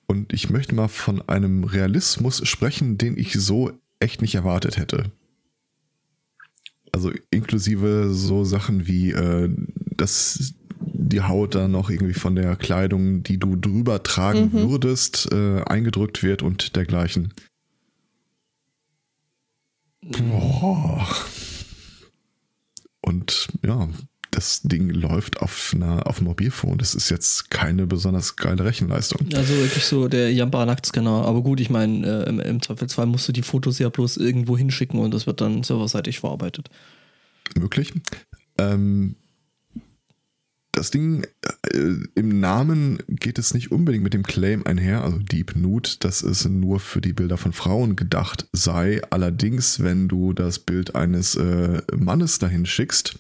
und 0.07 0.33
ich 0.33 0.51
möchte 0.51 0.75
mal 0.75 0.89
von 0.89 1.27
einem 1.29 1.65
Realismus 1.65 2.47
sprechen, 2.47 2.99
den 2.99 3.17
ich 3.17 3.33
so 3.35 3.73
echt 4.01 4.21
nicht 4.21 4.35
erwartet 4.35 4.77
hätte. 4.77 5.13
Also 6.93 7.13
inklusive 7.31 8.11
so 8.13 8.45
Sachen 8.45 8.87
wie, 8.87 9.13
äh, 9.13 9.51
dass 9.97 10.55
die 11.09 11.23
Haut 11.23 11.55
dann 11.55 11.71
noch 11.71 11.91
irgendwie 11.91 12.15
von 12.15 12.35
der 12.35 12.57
Kleidung, 12.57 13.23
die 13.23 13.39
du 13.39 13.57
drüber 13.57 14.03
tragen 14.03 14.53
würdest, 14.53 15.31
äh, 15.33 15.63
eingedrückt 15.63 16.23
wird 16.23 16.43
und 16.43 16.77
dergleichen. 16.77 17.33
Boah. 20.03 21.07
Und 23.01 23.49
ja, 23.65 23.89
das 24.31 24.63
Ding 24.63 24.91
läuft 24.91 25.41
auf 25.41 25.73
einer 25.75 26.07
auf 26.07 26.19
dem 26.19 26.27
Mobilfon. 26.27 26.79
Das 26.79 26.95
ist 26.95 27.09
jetzt 27.11 27.51
keine 27.51 27.87
besonders 27.87 28.37
geile 28.37 28.65
Rechenleistung. 28.65 29.29
Also 29.35 29.55
wirklich 29.55 29.85
so 29.85 30.09
der 30.09 30.33
Jamba-Nacktscanner. 30.33 31.25
Aber 31.25 31.43
gut, 31.43 31.61
ich 31.61 31.71
meine, 31.71 32.25
äh, 32.25 32.29
im, 32.29 32.41
im 32.41 32.61
Zweifelsfall 32.61 33.07
musst 33.07 33.29
du 33.29 33.33
die 33.33 33.43
Fotos 33.43 33.79
ja 33.79 33.89
bloß 33.89 34.17
irgendwo 34.17 34.59
hinschicken 34.59 34.99
und 34.99 35.15
das 35.15 35.27
wird 35.27 35.41
dann 35.41 35.63
serverseitig 35.63 36.19
verarbeitet. 36.19 36.69
möglich. 37.57 37.93
Ähm, 38.59 39.17
das 40.75 40.91
Ding, 40.91 41.25
äh, 41.73 41.95
im 42.15 42.41
Namen 42.41 42.99
geht 43.09 43.39
es 43.39 43.55
nicht 43.55 43.71
unbedingt 43.73 44.05
mit 44.05 44.15
dem 44.15 44.23
Claim 44.23 44.65
einher, 44.65 45.03
also 45.03 45.19
Deep 45.19 45.57
Nude, 45.57 45.91
dass 46.01 46.23
es 46.23 46.45
nur 46.47 46.81
für 46.81 47.01
die 47.01 47.13
Bilder 47.13 47.37
von 47.37 47.53
Frauen 47.53 47.97
gedacht 47.97 48.49
sei. 48.53 49.01
Allerdings, 49.11 49.83
wenn 49.83 50.09
du 50.09 50.33
das 50.33 50.59
Bild 50.59 50.95
eines 50.95 51.37
äh, 51.37 51.83
Mannes 51.97 52.39
dahin 52.39 52.67
schickst, 52.67 53.19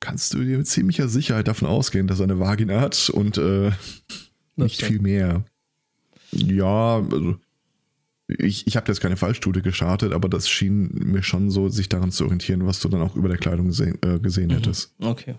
kannst 0.00 0.34
du 0.34 0.44
dir 0.44 0.58
mit 0.58 0.66
ziemlicher 0.66 1.08
Sicherheit 1.08 1.48
davon 1.48 1.68
ausgehen, 1.68 2.06
dass 2.06 2.20
er 2.20 2.24
eine 2.24 2.38
Vagina 2.38 2.80
hat 2.80 3.10
und 3.10 3.38
äh, 3.38 3.70
nicht 4.56 4.82
viel 4.82 5.00
mehr. 5.00 5.44
Ja, 6.32 6.96
also 6.98 7.36
ich, 8.38 8.66
ich 8.66 8.76
habe 8.76 8.88
jetzt 8.88 9.00
keine 9.00 9.16
Fallstudie 9.16 9.62
gestartet, 9.62 10.12
aber 10.12 10.28
das 10.28 10.48
schien 10.48 10.90
mir 10.94 11.22
schon 11.22 11.50
so, 11.50 11.68
sich 11.68 11.88
daran 11.88 12.12
zu 12.12 12.24
orientieren, 12.24 12.66
was 12.66 12.80
du 12.80 12.88
dann 12.88 13.02
auch 13.02 13.16
über 13.16 13.28
der 13.28 13.38
Kleidung 13.38 13.68
gesehen, 13.68 13.98
äh, 14.02 14.18
gesehen 14.18 14.50
hättest. 14.50 14.94
Okay. 15.00 15.34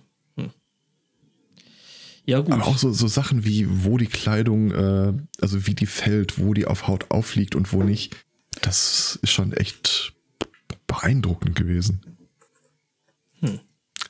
Ja, 2.26 2.40
gut. 2.40 2.54
Aber 2.54 2.68
auch 2.68 2.78
so, 2.78 2.92
so 2.94 3.08
Sachen 3.08 3.44
wie, 3.46 3.68
wo 3.84 3.98
die 3.98 4.06
Kleidung, 4.08 4.72
äh, 4.72 5.14
also 5.42 5.66
wie 5.66 5.74
die 5.74 5.86
fällt, 5.88 6.40
wo 6.40 6.54
die 6.54 6.66
auf 6.68 6.88
Haut 6.88 7.10
aufliegt 7.12 7.56
und 7.56 7.74
wo 7.74 7.84
nicht, 7.84 8.16
das 8.62 9.18
ist 9.22 9.32
schon 9.32 9.54
echt 9.54 10.14
beeindruckend 10.88 11.56
gewesen. 11.56 12.02
Hm. 13.40 13.60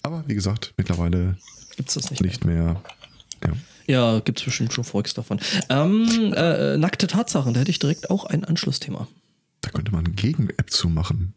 Aber 0.03 0.23
wie 0.27 0.35
gesagt, 0.35 0.73
mittlerweile 0.77 1.37
Gibt's 1.77 1.93
das 1.93 2.09
nicht? 2.11 2.21
nicht 2.21 2.45
mehr. 2.45 2.81
Ja. 3.45 3.53
Ja, 3.87 4.19
gibt's 4.19 4.43
bestimmt 4.43 4.73
schon 4.73 4.83
Volks 4.83 5.13
davon. 5.13 5.39
Ähm, 5.69 6.33
äh, 6.35 6.77
nackte 6.77 7.07
Tatsachen, 7.07 7.53
da 7.53 7.59
hätte 7.61 7.71
ich 7.71 7.79
direkt 7.79 8.09
auch 8.09 8.25
ein 8.25 8.45
Anschlussthema. 8.45 9.07
Da 9.61 9.69
könnte 9.69 9.91
man 9.91 10.05
eine 10.05 10.13
Gegen-App 10.13 10.69
zu 10.69 10.87
machen. 10.89 11.33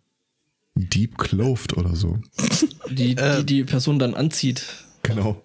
Deep 0.75 1.19
Clothed 1.19 1.77
oder 1.77 1.95
so. 1.97 2.19
Die, 2.91 3.17
Äh. 3.17 3.39
die 3.39 3.47
die 3.47 3.65
Person 3.65 3.99
dann 3.99 4.15
anzieht. 4.15 4.65
Genau. 5.03 5.43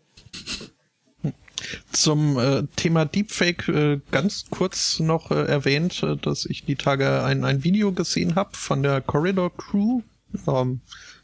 Zum 1.91 2.37
äh, 2.37 2.63
Thema 2.75 3.05
Deepfake 3.05 3.67
äh, 3.67 3.99
ganz 4.11 4.45
kurz 4.49 4.99
noch 4.99 5.31
äh, 5.31 5.45
erwähnt, 5.45 6.01
äh, 6.03 6.15
dass 6.15 6.45
ich 6.45 6.65
die 6.65 6.75
Tage 6.75 7.23
ein, 7.23 7.43
ein 7.43 7.63
Video 7.63 7.91
gesehen 7.91 8.35
habe 8.35 8.51
von 8.53 8.83
der 8.83 9.01
Corridor 9.01 9.55
Crew. 9.55 10.01
Ähm, 10.47 10.81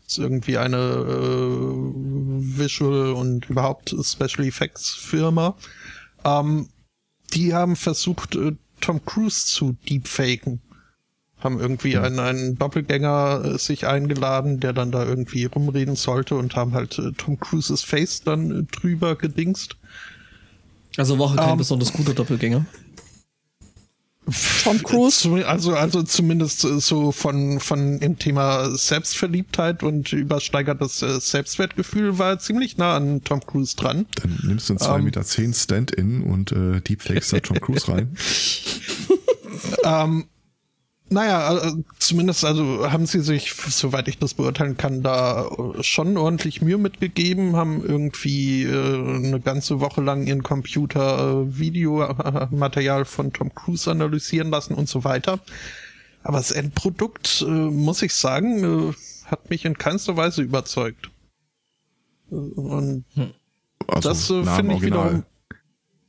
ist 0.08 0.20
irgendwie 0.20 0.58
eine 0.58 0.78
äh, 0.78 2.58
Visual 2.58 3.14
und 3.14 3.50
überhaupt 3.50 3.96
Special 4.02 4.46
Effects 4.46 4.90
Firma. 4.90 5.56
Ähm, 6.24 6.70
die 7.34 7.54
haben 7.54 7.76
versucht, 7.76 8.36
äh, 8.36 8.54
Tom 8.82 9.04
Cruise 9.06 9.46
zu 9.48 9.76
deepfaken. 9.90 10.62
Haben 11.40 11.60
irgendwie 11.60 11.98
einen, 11.98 12.20
einen 12.20 12.58
Doppelgänger 12.58 13.44
äh, 13.46 13.58
sich 13.58 13.88
eingeladen, 13.88 14.60
der 14.60 14.74
dann 14.74 14.92
da 14.92 15.06
irgendwie 15.06 15.46
rumreden 15.46 15.96
sollte 15.96 16.36
und 16.36 16.56
haben 16.56 16.74
halt 16.74 16.98
äh, 17.00 17.12
Tom 17.18 17.40
Cruises 17.40 17.84
Face 17.84 18.22
dann 18.22 18.52
äh, 18.52 18.64
drüber 18.64 19.16
gedingst. 19.16 19.78
Also 20.98 21.20
war 21.20 21.36
kein 21.36 21.52
Ähm. 21.52 21.58
besonders 21.58 21.92
guter 21.94 22.14
Doppelgänger. 22.14 22.66
Tom 24.64 24.82
Cruise. 24.82 25.46
Also, 25.46 25.76
also 25.76 26.02
zumindest 26.02 26.62
so 26.62 27.12
von, 27.12 27.60
von 27.60 28.00
im 28.00 28.18
Thema 28.18 28.76
Selbstverliebtheit 28.76 29.84
und 29.84 30.12
übersteigertes 30.14 31.04
äh, 31.04 31.20
Selbstwertgefühl 31.20 32.18
war 32.18 32.40
ziemlich 32.40 32.78
nah 32.78 32.96
an 32.96 33.24
Tom 33.24 33.46
Cruise 33.46 33.76
dran. 33.76 34.08
Dann 34.16 34.40
nimmst 34.44 34.70
du 34.70 34.74
einen 34.74 34.80
2,10 34.80 34.96
Ähm. 34.98 35.04
Meter 35.04 35.24
zehn 35.24 35.54
Stand-in 35.54 36.24
und 36.24 36.52
äh, 36.52 36.82
Deepfakes 36.82 37.30
da 37.30 37.40
Tom 37.40 37.60
Cruise 37.60 37.88
rein. 37.88 38.16
Ähm, 39.84 40.26
naja, 41.10 41.68
äh, 41.68 41.74
zumindest 42.00 42.44
also 42.46 42.92
haben 42.92 43.06
sie 43.06 43.22
sich, 43.22 43.54
soweit 43.54 44.08
ich 44.08 44.18
das 44.18 44.34
beurteilen 44.34 44.76
kann, 44.76 45.04
da 45.04 45.48
schon 45.82 46.18
ordentlich 46.18 46.62
Mühe 46.62 46.78
mitgegeben, 46.78 47.56
haben 47.56 47.86
irgendwie 47.86 48.64
äh, 48.64 49.18
eine 49.18 49.40
ganze 49.40 49.80
Woche 49.80 50.02
lang 50.02 50.26
ihren 50.26 50.42
Computer 50.42 51.44
äh, 51.44 51.60
Videomaterial 51.60 53.06
von 53.06 53.32
Tom 53.34 53.54
Cruise 53.54 53.90
analysieren 53.90 54.50
lassen 54.50 54.74
und 54.74 54.90
so 54.90 55.04
weiter. 55.04 55.40
Aber 56.24 56.38
das 56.38 56.52
Endprodukt, 56.52 57.46
äh, 57.48 57.52
muss 57.52 58.02
ich 58.02 58.14
sagen, 58.14 58.90
äh, 58.90 58.94
hat 59.26 59.50
mich 59.52 59.64
in 59.66 59.78
keinster 59.78 60.18
Weise 60.18 60.42
überzeugt. 60.42 61.12
Äh, 62.32 62.36
Und 62.36 63.06
Also 63.88 64.10
das 64.10 64.28
finde 64.56 64.76
ich 64.76 64.82
wiederum. 64.82 65.24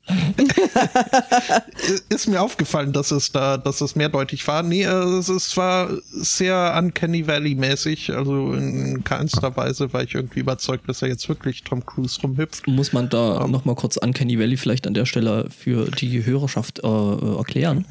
ist 2.08 2.28
mir 2.28 2.40
aufgefallen, 2.40 2.92
dass 2.92 3.10
es 3.10 3.32
da, 3.32 3.56
dass 3.56 3.80
es 3.80 3.96
mehrdeutig 3.96 4.46
war. 4.46 4.62
Nee, 4.62 4.84
äh, 4.84 4.88
es, 4.88 5.56
war 5.56 5.90
sehr 6.12 6.74
Uncanny 6.78 7.26
Valley-mäßig. 7.26 8.14
Also 8.14 8.52
in 8.52 9.02
keinster 9.02 9.56
Weise 9.56 9.92
war 9.92 10.04
ich 10.04 10.14
irgendwie 10.14 10.40
überzeugt, 10.40 10.88
dass 10.88 11.02
er 11.02 11.08
jetzt 11.08 11.28
wirklich 11.28 11.64
Tom 11.64 11.84
Cruise 11.84 12.20
rumhüpft. 12.22 12.68
Muss 12.68 12.92
man 12.92 13.08
da 13.08 13.44
Ähm. 13.44 13.50
noch 13.50 13.64
mal 13.64 13.74
kurz 13.74 13.96
Uncanny 13.96 14.38
Valley 14.38 14.56
vielleicht 14.56 14.86
an 14.86 14.94
der 14.94 15.06
Stelle 15.06 15.48
für 15.50 15.90
die 15.90 16.24
Hörerschaft 16.24 16.84
äh, 16.84 16.86
äh, 16.86 17.36
erklären? 17.36 17.84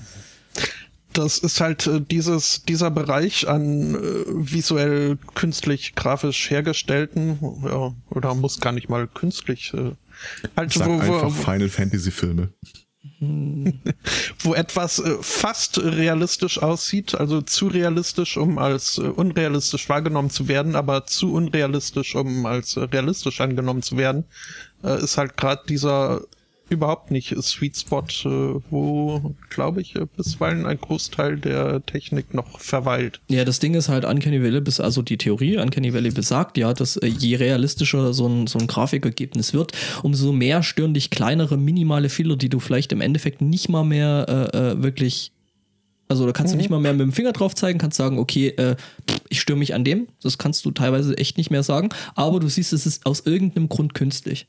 das 1.18 1.38
ist 1.38 1.62
halt 1.62 1.88
äh, 1.88 2.02
dieses, 2.02 2.66
dieser 2.66 2.92
Bereich 2.92 3.48
an 3.48 3.96
äh, 3.96 3.98
visuell 4.28 5.18
künstlich 5.34 5.96
grafisch 5.96 6.50
hergestellten, 6.50 7.40
ja, 7.64 7.94
oder 8.10 8.36
muss 8.36 8.60
gar 8.60 8.74
nicht 8.74 8.90
mal 8.90 9.08
künstlich, 9.08 9.74
äh, 9.74 9.92
halt 10.56 10.74
Sag 10.74 10.88
wo, 10.88 10.94
einfach 11.00 11.26
wo, 11.26 11.30
Final 11.30 11.70
Fantasy 11.70 12.12
Filme. 12.12 12.50
wo 14.40 14.54
etwas 14.56 15.00
äh, 15.00 15.18
fast 15.22 15.78
realistisch 15.80 16.62
aussieht, 16.62 17.16
also 17.16 17.42
zu 17.42 17.68
realistisch, 17.68 18.36
um 18.36 18.58
als 18.58 18.98
äh, 18.98 19.02
unrealistisch 19.02 19.88
wahrgenommen 19.90 20.30
zu 20.30 20.48
werden, 20.48 20.76
aber 20.76 21.06
zu 21.06 21.34
unrealistisch, 21.34 22.16
um 22.16 22.46
als 22.46 22.78
äh, 22.78 22.82
realistisch 22.82 23.42
angenommen 23.42 23.84
zu 23.84 23.98
werden, 23.98 24.26
äh, 24.84 25.04
ist 25.04 25.18
halt 25.18 25.38
gerade 25.38 25.62
dieser 25.70 26.22
überhaupt 26.70 27.12
nicht 27.12 27.36
Sweet 27.42 27.78
Spot, 27.78 28.02
äh, 28.02 28.62
wo, 28.70 29.36
glaube 29.50 29.82
ich, 29.82 29.96
äh, 29.96 30.06
bisweilen 30.18 30.66
ein 30.66 30.80
Großteil 30.80 31.38
der 31.38 31.86
Technik 31.86 32.34
noch 32.34 32.60
verweilt. 32.60 33.22
Ja, 33.30 33.46
das 33.46 33.60
Ding 33.60 33.74
ist 33.76 33.90
halt, 33.90 34.06
Uncanny 34.06 34.42
Valley, 34.42 34.62
also 34.80 35.02
die 35.02 35.18
Theorie 35.18 35.58
Uncanny 35.58 35.94
Valley 35.94 36.12
besagt 36.12 36.58
ja, 36.58 36.74
dass 36.74 36.98
äh, 36.98 37.08
je 37.08 37.36
realistischer 37.36 38.14
so 38.14 38.28
ein, 38.28 38.48
so 38.48 38.60
ein 38.60 38.68
Grafikergebnis 38.68 39.54
wird, 39.54 39.74
umso 40.04 40.32
mehr 40.32 40.64
stören 40.64 40.94
dich 40.94 41.10
kleinere, 41.10 41.58
minimale 41.58 42.10
Fehler, 42.10 42.36
die 42.36 42.50
du 42.50 42.60
vielleicht 42.60 42.92
im 42.92 43.02
Endeffekt 43.02 43.42
nicht 43.42 43.70
mal 43.70 43.84
mehr 43.84 44.52
äh, 44.54 44.82
wirklich 44.82 45.32
also 46.08 46.26
da 46.26 46.34
kannst 46.34 46.54
mhm. 46.54 46.58
du 46.58 46.62
nicht 46.62 46.70
mal 46.70 46.80
mehr 46.80 46.94
mit 46.94 47.02
dem 47.02 47.12
Finger 47.12 47.32
drauf 47.32 47.56
zeigen, 47.56 47.80
kannst 47.80 47.98
sagen, 47.98 48.20
okay, 48.20 48.50
äh, 48.50 48.76
ich 49.30 49.42
störe 49.42 49.58
mich 49.58 49.74
an 49.74 49.84
dem. 49.84 50.08
Das 50.22 50.38
kannst 50.38 50.64
du 50.66 50.72
teilweise 50.72 51.18
echt 51.18 51.38
nicht 51.38 51.50
mehr 51.50 51.64
sagen. 51.64 51.90
Aber 52.14 52.40
du 52.40 52.48
siehst, 52.48 52.74
es 52.74 52.86
ist 52.86 53.06
aus 53.06 53.22
irgendeinem 53.22 53.70
Grund 53.70 53.94
künstlich. 53.96 54.48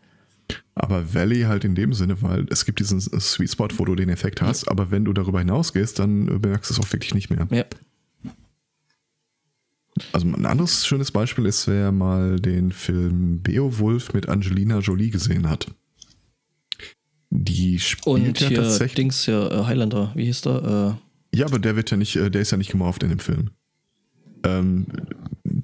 Aber 0.74 1.14
Valley 1.14 1.42
halt 1.42 1.64
in 1.64 1.74
dem 1.74 1.92
Sinne, 1.92 2.20
weil 2.22 2.46
es 2.50 2.64
gibt 2.64 2.80
diesen 2.80 3.00
Sweet 3.00 3.50
Spot, 3.50 3.68
wo 3.76 3.84
du 3.84 3.94
den 3.94 4.08
Effekt 4.08 4.42
hast, 4.42 4.66
ja. 4.66 4.70
aber 4.70 4.90
wenn 4.90 5.04
du 5.04 5.12
darüber 5.12 5.38
hinausgehst, 5.38 5.98
dann 5.98 6.26
bemerkst 6.26 6.70
du 6.70 6.74
es 6.74 6.80
auch 6.80 6.92
wirklich 6.92 7.14
nicht 7.14 7.30
mehr. 7.30 7.48
Ja. 7.50 7.64
Also 10.12 10.26
ein 10.26 10.44
anderes 10.44 10.86
schönes 10.86 11.10
Beispiel 11.10 11.46
ist, 11.46 11.66
wer 11.66 11.90
mal 11.90 12.38
den 12.38 12.70
Film 12.70 13.42
Beowulf 13.42 14.12
mit 14.12 14.28
Angelina 14.28 14.80
Jolie 14.80 15.10
gesehen 15.10 15.48
hat. 15.48 15.68
Die 17.30 17.78
spielt 17.78 18.06
Und 18.06 18.40
ja 18.40 18.48
hier 18.48 18.56
tatsächlich. 18.58 18.94
Dings 18.94 19.26
ja, 19.26 19.48
äh, 19.48 19.64
Highlander, 19.64 20.12
wie 20.14 20.26
hieß 20.26 20.42
der? 20.42 20.98
Äh 21.32 21.38
ja, 21.38 21.46
aber 21.46 21.58
der 21.58 21.76
wird 21.76 21.90
ja 21.90 21.96
nicht, 21.96 22.16
äh, 22.16 22.30
der 22.30 22.42
ist 22.42 22.50
ja 22.50 22.58
nicht 22.58 22.70
gemorpht 22.70 23.02
in 23.02 23.08
dem 23.08 23.18
Film. 23.18 23.50
Ähm, 24.44 24.86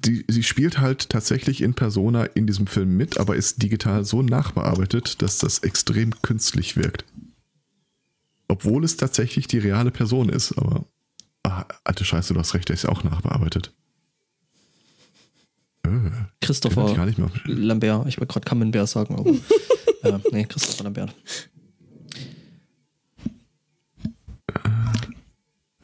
die, 0.05 0.25
sie 0.27 0.43
spielt 0.43 0.79
halt 0.79 1.09
tatsächlich 1.09 1.61
in 1.61 1.73
Persona 1.73 2.25
in 2.25 2.47
diesem 2.47 2.67
Film 2.67 2.97
mit, 2.97 3.17
aber 3.17 3.35
ist 3.35 3.61
digital 3.61 4.03
so 4.05 4.21
nachbearbeitet, 4.21 5.21
dass 5.21 5.37
das 5.37 5.59
extrem 5.59 6.21
künstlich 6.21 6.75
wirkt. 6.75 7.05
Obwohl 8.47 8.83
es 8.83 8.97
tatsächlich 8.97 9.47
die 9.47 9.59
reale 9.59 9.91
Person 9.91 10.29
ist, 10.29 10.57
aber 10.57 10.85
ach, 11.43 11.65
alte 11.83 12.05
Scheiße, 12.05 12.33
du 12.33 12.39
hast 12.39 12.53
recht, 12.53 12.69
der 12.69 12.75
ist 12.75 12.83
ja 12.83 12.89
auch 12.89 13.03
nachbearbeitet. 13.03 13.73
Äh, 15.85 15.89
Christopher 16.41 17.07
ich 17.07 17.17
Lambert, 17.45 18.07
ich 18.07 18.19
wollte 18.19 18.33
gerade 18.33 18.45
Camembert 18.45 18.89
sagen, 18.89 19.15
aber 19.15 19.29
äh, 20.03 20.19
nee, 20.31 20.45
Christopher 20.45 20.83
Lambert. 20.83 21.15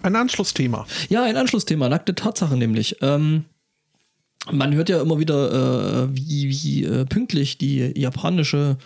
Ein 0.01 0.15
Anschlussthema. 0.15 0.87
Ja, 1.09 1.23
ein 1.23 1.35
Anschlussthema, 1.35 1.89
nackte 1.89 2.15
Tatsache 2.15 2.55
nämlich. 2.55 2.97
Ähm, 3.01 3.45
man 4.51 4.73
hört 4.73 4.89
ja 4.89 5.01
immer 5.01 5.19
wieder, 5.19 6.03
äh, 6.03 6.15
wie, 6.15 6.49
wie 6.49 6.83
äh, 6.85 7.05
pünktlich 7.05 7.57
die 7.57 7.93
japanische 7.99 8.77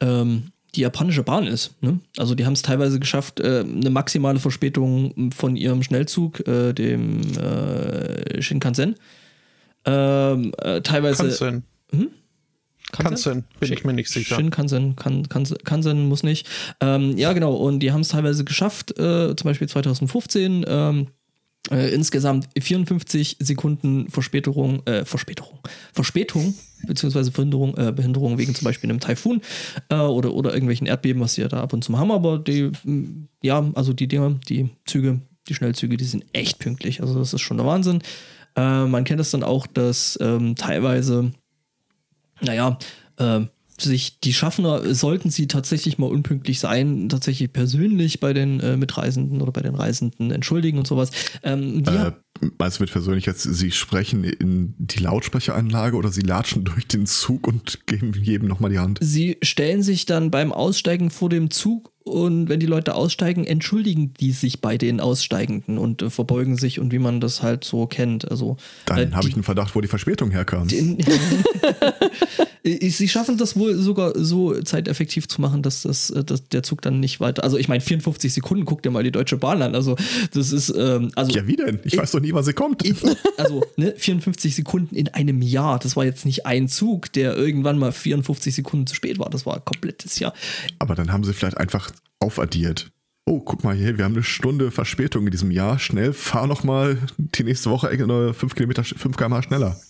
ähm, 0.00 0.52
die 0.76 0.82
japanische 0.82 1.22
Bahn 1.22 1.46
ist. 1.46 1.74
Ne? 1.80 2.00
Also 2.16 2.34
die 2.34 2.44
haben 2.44 2.52
es 2.52 2.62
teilweise 2.62 3.00
geschafft, 3.00 3.40
äh, 3.40 3.60
eine 3.60 3.90
maximale 3.90 4.38
Verspätung 4.38 5.32
von 5.34 5.56
ihrem 5.56 5.82
Schnellzug, 5.82 6.46
äh, 6.46 6.72
dem 6.72 7.20
äh, 7.36 8.42
Shinkansen, 8.42 8.96
ähm, 9.84 10.52
äh, 10.58 10.80
teilweise. 10.82 11.22
Kansen. 11.24 11.64
Hm? 11.92 12.10
Kansen, 12.92 13.44
bin 13.58 13.72
ich 13.72 13.84
mir 13.84 13.94
nicht 13.94 14.10
sicher. 14.10 14.36
Shinkansen, 14.36 14.94
kan, 14.94 15.28
Kansen, 15.28 15.58
Kansen 15.64 16.08
muss 16.08 16.22
nicht. 16.22 16.46
Ähm, 16.80 17.16
ja, 17.18 17.32
genau. 17.32 17.54
Und 17.54 17.80
die 17.80 17.90
haben 17.90 18.02
es 18.02 18.08
teilweise 18.08 18.44
geschafft, 18.44 18.92
äh, 18.92 19.34
zum 19.34 19.48
Beispiel 19.48 19.68
2015. 19.68 20.64
Ähm, 20.68 21.08
äh, 21.70 21.92
insgesamt 21.92 22.48
54 22.58 23.36
Sekunden 23.40 24.08
Verspätung, 24.08 24.86
äh, 24.86 25.04
Verspätung, 25.04 25.58
Verspätung, 25.92 26.54
beziehungsweise 26.86 27.30
Behinderung, 27.30 27.76
äh, 27.76 27.92
Behinderung 27.92 28.38
wegen 28.38 28.54
zum 28.54 28.64
Beispiel 28.64 28.90
einem 28.90 29.00
Taifun 29.00 29.40
äh, 29.88 29.96
oder, 29.96 30.32
oder 30.32 30.52
irgendwelchen 30.52 30.86
Erdbeben, 30.86 31.20
was 31.22 31.34
sie 31.34 31.42
ja 31.42 31.48
da 31.48 31.62
ab 31.62 31.72
und 31.72 31.82
zu 31.82 31.96
haben. 31.98 32.10
Aber 32.10 32.38
die, 32.38 32.70
ja, 33.42 33.70
also 33.74 33.92
die 33.92 34.08
Dinger, 34.08 34.38
die 34.48 34.70
Züge, 34.84 35.20
die 35.48 35.54
Schnellzüge, 35.54 35.96
die 35.96 36.04
sind 36.04 36.24
echt 36.32 36.58
pünktlich. 36.58 37.00
Also 37.00 37.18
das 37.18 37.32
ist 37.32 37.40
schon 37.40 37.56
der 37.56 37.66
Wahnsinn. 37.66 38.02
Äh, 38.56 38.86
man 38.86 39.04
kennt 39.04 39.20
es 39.20 39.30
dann 39.30 39.42
auch, 39.42 39.66
dass 39.66 40.18
ähm, 40.20 40.54
teilweise, 40.56 41.32
naja, 42.40 42.78
äh, 43.18 43.40
sich 43.80 44.20
die 44.20 44.32
Schaffner, 44.32 44.94
sollten 44.94 45.30
sie 45.30 45.48
tatsächlich 45.48 45.98
mal 45.98 46.10
unpünktlich 46.10 46.60
sein, 46.60 47.08
tatsächlich 47.08 47.52
persönlich 47.52 48.20
bei 48.20 48.32
den 48.32 48.60
äh, 48.60 48.76
Mitreisenden 48.76 49.42
oder 49.42 49.52
bei 49.52 49.62
den 49.62 49.74
Reisenden 49.74 50.30
entschuldigen 50.30 50.78
und 50.78 50.86
sowas. 50.86 51.10
Ähm, 51.42 51.84
äh, 51.86 52.12
meinst 52.58 52.78
du 52.78 52.82
mit 52.82 52.92
persönlich 52.92 53.26
jetzt, 53.26 53.42
sie 53.42 53.70
sprechen 53.70 54.24
in 54.24 54.74
die 54.78 55.00
Lautsprecheranlage 55.00 55.96
oder 55.96 56.10
sie 56.10 56.22
latschen 56.22 56.64
durch 56.64 56.86
den 56.86 57.06
Zug 57.06 57.46
und 57.46 57.86
geben 57.86 58.12
jedem 58.14 58.48
nochmal 58.48 58.70
die 58.70 58.78
Hand? 58.78 58.98
Sie 59.00 59.36
stellen 59.42 59.82
sich 59.82 60.06
dann 60.06 60.30
beim 60.30 60.52
Aussteigen 60.52 61.10
vor 61.10 61.28
dem 61.28 61.50
Zug 61.50 61.92
und 62.06 62.48
wenn 62.48 62.60
die 62.60 62.66
Leute 62.66 62.94
aussteigen, 62.94 63.44
entschuldigen 63.44 64.14
die 64.20 64.30
sich 64.30 64.60
bei 64.60 64.78
den 64.78 65.00
Aussteigenden 65.00 65.76
und 65.76 66.02
äh, 66.02 66.10
verbeugen 66.10 66.56
sich 66.56 66.78
und 66.78 66.92
wie 66.92 67.00
man 67.00 67.20
das 67.20 67.42
halt 67.42 67.64
so 67.64 67.88
kennt. 67.88 68.30
Also, 68.30 68.58
Dann 68.84 69.10
äh, 69.10 69.10
habe 69.10 69.26
ich 69.26 69.34
einen 69.34 69.42
Verdacht, 69.42 69.74
wo 69.74 69.80
die 69.80 69.88
Verspätung 69.88 70.30
herkam. 70.30 70.68
sie 72.62 73.08
schaffen 73.08 73.38
das 73.38 73.56
wohl 73.56 73.74
sogar 73.74 74.12
so 74.14 74.54
zeiteffektiv 74.62 75.26
zu 75.26 75.40
machen, 75.40 75.62
dass, 75.62 75.82
das, 75.82 76.10
äh, 76.10 76.22
dass 76.22 76.48
der 76.48 76.62
Zug 76.62 76.80
dann 76.82 77.00
nicht 77.00 77.18
weiter. 77.18 77.42
Also 77.42 77.58
ich 77.58 77.66
meine, 77.66 77.80
54 77.80 78.32
Sekunden, 78.32 78.66
guck 78.66 78.84
dir 78.84 78.90
mal 78.90 79.02
die 79.02 79.10
Deutsche 79.10 79.36
Bahn 79.36 79.60
an. 79.62 79.74
Also 79.74 79.96
das 80.32 80.52
ist. 80.52 80.72
Ähm, 80.76 81.10
also, 81.16 81.32
ja, 81.32 81.48
wie 81.48 81.56
denn? 81.56 81.80
Ich, 81.82 81.96
weiß 81.96 82.12
doch 82.12 82.20
nie, 82.26 82.34
wann 82.34 82.44
sie 82.44 82.52
kommt. 82.52 82.84
Ich, 82.84 82.96
also, 83.36 83.64
ne, 83.76 83.94
54 83.96 84.54
Sekunden 84.54 84.94
in 84.94 85.08
einem 85.08 85.42
Jahr. 85.42 85.78
Das 85.78 85.96
war 85.96 86.04
jetzt 86.04 86.26
nicht 86.26 86.46
ein 86.46 86.68
Zug, 86.68 87.12
der 87.12 87.36
irgendwann 87.36 87.78
mal 87.78 87.92
54 87.92 88.54
Sekunden 88.54 88.86
zu 88.86 88.94
spät 88.94 89.18
war. 89.18 89.30
Das 89.30 89.46
war 89.46 89.54
ein 89.54 89.64
komplettes 89.64 90.18
Jahr. 90.18 90.34
Aber 90.78 90.94
dann 90.94 91.12
haben 91.12 91.24
sie 91.24 91.32
vielleicht 91.32 91.56
einfach 91.56 91.90
aufaddiert. 92.20 92.90
Oh, 93.28 93.40
guck 93.40 93.64
mal 93.64 93.74
hier, 93.74 93.98
wir 93.98 94.04
haben 94.04 94.14
eine 94.14 94.22
Stunde 94.22 94.70
Verspätung 94.70 95.24
in 95.26 95.32
diesem 95.32 95.50
Jahr. 95.50 95.78
Schnell, 95.78 96.12
fahr 96.12 96.46
noch 96.46 96.62
mal 96.62 96.98
die 97.16 97.42
nächste 97.42 97.70
Woche 97.70 97.88
5 97.88 98.54
Kilometer, 98.54 98.84
5 98.84 99.16
km 99.16 99.42
schneller. 99.42 99.80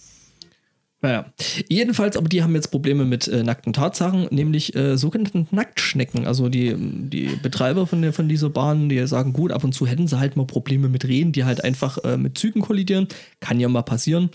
Naja, 1.06 1.24
jedenfalls, 1.68 2.16
aber 2.16 2.28
die 2.28 2.42
haben 2.42 2.56
jetzt 2.56 2.72
Probleme 2.72 3.04
mit 3.04 3.28
äh, 3.28 3.44
nackten 3.44 3.72
Tatsachen, 3.72 4.26
nämlich 4.32 4.74
äh, 4.74 4.98
sogenannten 4.98 5.46
Nacktschnecken. 5.52 6.26
Also 6.26 6.48
die, 6.48 6.74
die 6.76 7.38
Betreiber 7.40 7.86
von, 7.86 8.02
der, 8.02 8.12
von 8.12 8.28
dieser 8.28 8.50
Bahn, 8.50 8.88
die 8.88 9.06
sagen, 9.06 9.32
gut, 9.32 9.52
ab 9.52 9.62
und 9.62 9.72
zu 9.72 9.86
hätten 9.86 10.08
sie 10.08 10.18
halt 10.18 10.34
mal 10.34 10.48
Probleme 10.48 10.88
mit 10.88 11.04
Rehen, 11.06 11.30
die 11.30 11.44
halt 11.44 11.62
einfach 11.62 11.98
äh, 12.02 12.16
mit 12.16 12.36
Zügen 12.38 12.60
kollidieren. 12.60 13.06
Kann 13.38 13.60
ja 13.60 13.68
mal 13.68 13.82
passieren. 13.82 14.30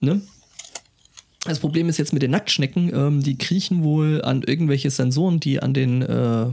Ne? 0.00 0.20
Das 1.46 1.60
Problem 1.60 1.88
ist 1.88 1.96
jetzt 1.96 2.12
mit 2.12 2.20
den 2.20 2.32
Nacktschnecken, 2.32 2.94
ähm, 2.94 3.22
die 3.22 3.38
kriechen 3.38 3.82
wohl 3.82 4.20
an 4.20 4.42
irgendwelche 4.42 4.90
Sensoren, 4.90 5.40
die 5.40 5.62
an 5.62 5.72
den 5.72 6.02
äh, 6.02 6.52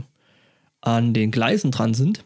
an 0.80 1.12
den 1.12 1.30
Gleisen 1.32 1.70
dran 1.70 1.92
sind. 1.92 2.24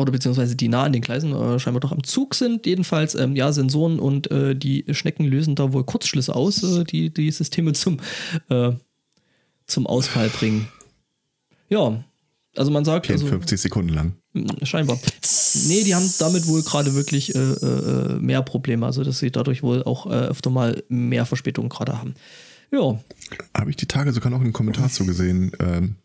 Oder 0.00 0.12
beziehungsweise 0.12 0.56
die 0.56 0.68
nah 0.68 0.84
an 0.84 0.92
den 0.92 1.02
Gleisen 1.02 1.34
äh, 1.34 1.58
scheinbar 1.58 1.80
doch 1.80 1.92
am 1.92 2.04
Zug 2.04 2.34
sind. 2.34 2.66
Jedenfalls, 2.66 3.14
ähm, 3.14 3.36
ja, 3.36 3.52
Sensoren 3.52 3.98
und 3.98 4.30
äh, 4.30 4.56
die 4.56 4.84
Schnecken 4.90 5.24
lösen 5.24 5.54
da 5.54 5.72
wohl 5.72 5.84
Kurzschlüsse 5.84 6.34
aus, 6.34 6.62
äh, 6.62 6.84
die 6.84 7.12
die 7.12 7.30
Systeme 7.30 7.72
zum, 7.72 7.98
äh, 8.48 8.72
zum 9.66 9.86
Ausfall 9.86 10.28
bringen. 10.30 10.68
Ja, 11.68 12.02
also 12.56 12.70
man 12.70 12.84
sagt. 12.84 13.06
54 13.06 13.52
also, 13.52 13.62
Sekunden 13.62 13.90
lang. 13.90 14.14
Scheinbar. 14.62 14.98
Nee, 15.66 15.84
die 15.84 15.94
haben 15.94 16.08
damit 16.18 16.46
wohl 16.46 16.62
gerade 16.62 16.94
wirklich 16.94 17.34
äh, 17.34 17.38
äh, 17.38 18.18
mehr 18.20 18.42
Probleme, 18.42 18.86
also 18.86 19.04
dass 19.04 19.18
sie 19.18 19.30
dadurch 19.30 19.62
wohl 19.62 19.82
auch 19.82 20.06
öfter 20.06 20.50
mal 20.50 20.82
mehr 20.88 21.26
Verspätungen 21.26 21.68
gerade 21.68 21.98
haben. 21.98 22.14
Ja. 22.72 22.98
Habe 23.56 23.70
ich 23.70 23.76
die 23.76 23.86
Tage 23.86 24.12
sogar 24.12 24.30
noch 24.30 24.40
einen 24.40 24.52
Kommentar 24.52 24.88
zugesehen. 24.88 25.52
Ähm, 25.58 25.96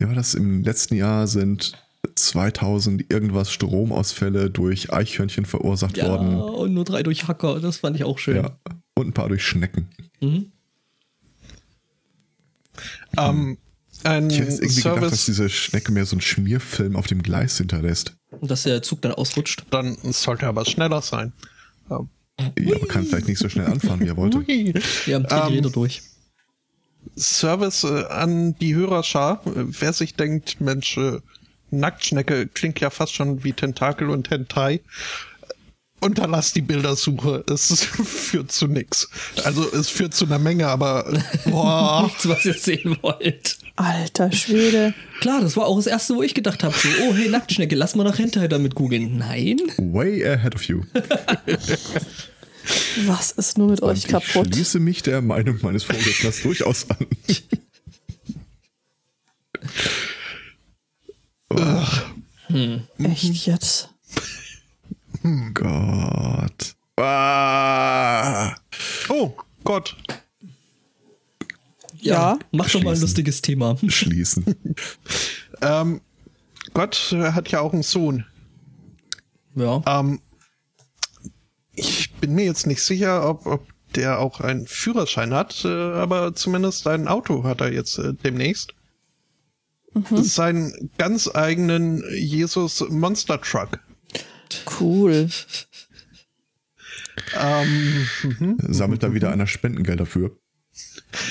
ja, 0.00 0.12
das 0.14 0.34
im 0.34 0.62
letzten 0.62 0.94
Jahr 0.94 1.26
sind 1.26 1.72
2000 2.14 3.12
irgendwas 3.12 3.52
Stromausfälle 3.52 4.50
durch 4.50 4.92
Eichhörnchen 4.92 5.44
verursacht 5.44 5.96
ja, 5.96 6.08
worden. 6.08 6.36
Und 6.36 6.74
nur 6.74 6.84
drei 6.84 7.02
durch 7.02 7.28
Hacker, 7.28 7.60
das 7.60 7.78
fand 7.78 7.96
ich 7.96 8.04
auch 8.04 8.18
schön. 8.18 8.36
Ja, 8.36 8.58
und 8.94 9.08
ein 9.08 9.12
paar 9.12 9.28
durch 9.28 9.44
Schnecken. 9.44 9.88
Mhm. 10.20 10.52
Um, 13.16 13.58
ein 14.04 14.30
ich 14.30 14.38
hätte 14.38 14.52
irgendwie 14.52 14.68
Service, 14.68 14.94
gedacht, 14.94 15.12
dass 15.12 15.24
diese 15.26 15.48
Schnecke 15.48 15.92
mehr 15.92 16.06
so 16.06 16.16
einen 16.16 16.22
Schmierfilm 16.22 16.96
auf 16.96 17.06
dem 17.06 17.22
Gleis 17.22 17.58
hinterlässt. 17.58 18.16
Und 18.30 18.50
dass 18.50 18.64
der 18.64 18.82
Zug 18.82 19.02
dann 19.02 19.12
ausrutscht. 19.12 19.64
Dann 19.70 19.96
sollte 20.02 20.46
er 20.46 20.48
aber 20.48 20.64
schneller 20.64 21.02
sein. 21.02 21.32
Ja, 21.88 22.76
aber 22.76 22.86
kann 22.88 23.04
vielleicht 23.04 23.28
nicht 23.28 23.38
so 23.38 23.48
schnell 23.48 23.66
anfahren, 23.66 24.00
wie 24.00 24.08
er 24.08 24.16
wollte. 24.16 24.42
Ja, 25.06 25.20
die 25.20 25.34
um, 25.34 25.52
Räder 25.52 25.70
durch. 25.70 26.02
Service 27.16 27.84
äh, 27.84 28.04
an 28.06 28.56
die 28.58 28.74
Hörerschar. 28.74 29.42
Wer 29.44 29.92
sich 29.92 30.14
denkt, 30.14 30.60
Mensch, 30.60 30.96
äh, 30.96 31.20
Nacktschnecke 31.72 32.46
klingt 32.46 32.80
ja 32.80 32.90
fast 32.90 33.14
schon 33.14 33.44
wie 33.44 33.52
Tentakel 33.52 34.10
und 34.10 34.30
Hentai. 34.30 34.80
Unterlass 36.00 36.52
die 36.52 36.62
Bildersuche. 36.62 37.44
Es 37.48 37.84
führt 37.84 38.50
zu 38.50 38.66
nix. 38.66 39.08
Also 39.44 39.72
es 39.72 39.88
führt 39.88 40.14
zu 40.14 40.26
einer 40.26 40.38
Menge, 40.38 40.66
aber 40.66 41.04
boah. 41.44 42.02
Nichts, 42.06 42.28
was 42.28 42.44
ihr 42.44 42.54
sehen 42.54 42.96
wollt. 43.02 43.56
Alter 43.76 44.32
Schwede. 44.32 44.94
Klar, 45.20 45.40
das 45.40 45.56
war 45.56 45.66
auch 45.66 45.76
das 45.76 45.86
erste, 45.86 46.16
wo 46.16 46.22
ich 46.22 46.34
gedacht 46.34 46.64
habe: 46.64 46.74
so, 46.76 46.88
oh 47.04 47.14
hey, 47.14 47.28
Nacktschnecke, 47.28 47.76
lass 47.76 47.94
mal 47.94 48.04
nach 48.04 48.18
Hentai 48.18 48.48
damit 48.48 48.74
googeln. 48.74 49.16
Nein. 49.16 49.60
Way 49.78 50.26
ahead 50.26 50.54
of 50.54 50.64
you. 50.64 50.82
Was 53.06 53.32
ist 53.32 53.58
nur 53.58 53.70
mit 53.70 53.80
Und 53.80 53.90
euch 53.90 54.06
kaputt? 54.06 54.48
Ich 54.48 54.54
schließe 54.54 54.80
mich 54.80 55.02
der 55.02 55.22
Meinung 55.22 55.58
meines 55.62 55.84
Vorredners 55.84 56.42
durchaus 56.42 56.86
an. 56.90 57.06
Echt 62.98 63.46
jetzt? 63.46 63.90
Gott. 65.54 66.74
Ah. 66.96 68.54
Oh 69.08 69.32
Gott. 69.64 69.96
Ja. 72.00 72.38
Mach 72.50 72.68
doch 72.68 72.82
mal 72.82 72.90
ein 72.90 72.96
Schließen. 72.96 73.02
lustiges 73.02 73.42
Thema. 73.42 73.76
Schließen. 73.86 74.44
Ähm, 75.64 76.00
Gott 76.74 77.12
äh, 77.12 77.30
hat 77.30 77.48
ja 77.52 77.60
auch 77.60 77.72
einen 77.72 77.84
Sohn. 77.84 78.26
Ja. 79.54 79.80
Ähm, 79.86 80.20
ich 81.74 82.12
bin 82.14 82.34
mir 82.34 82.44
jetzt 82.44 82.66
nicht 82.66 82.82
sicher, 82.82 83.28
ob, 83.28 83.46
ob 83.46 83.66
der 83.94 84.18
auch 84.18 84.40
einen 84.40 84.66
Führerschein 84.66 85.32
hat, 85.32 85.64
äh, 85.64 85.68
aber 85.68 86.34
zumindest 86.34 86.86
ein 86.88 87.06
Auto 87.06 87.44
hat 87.44 87.60
er 87.60 87.72
jetzt 87.72 87.98
äh, 87.98 88.12
demnächst. 88.12 88.74
Seinen 90.10 90.90
ganz 90.98 91.28
eigenen 91.32 92.02
Jesus 92.14 92.84
Monster 92.88 93.40
Truck. 93.40 93.78
Cool. 94.80 95.28
Ähm, 97.38 98.06
Sammelt 98.68 99.02
da 99.02 99.12
wieder 99.14 99.30
einer 99.30 99.46
Spendengeld 99.46 100.00
dafür. 100.00 100.36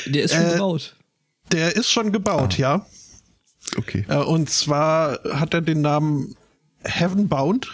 Der 0.06 0.24
ist 0.24 0.34
schon 0.34 0.46
Äh, 0.46 0.52
gebaut. 0.54 0.96
der 1.52 1.76
ist 1.76 1.92
schon 1.92 2.12
gebaut, 2.12 2.58
ja. 2.58 2.86
Okay. 3.78 4.06
Äh, 4.08 4.18
und 4.18 4.50
zwar 4.50 5.20
hat 5.24 5.54
er 5.54 5.62
den 5.62 5.82
Namen 5.82 6.36
Heavenbound. 6.84 7.68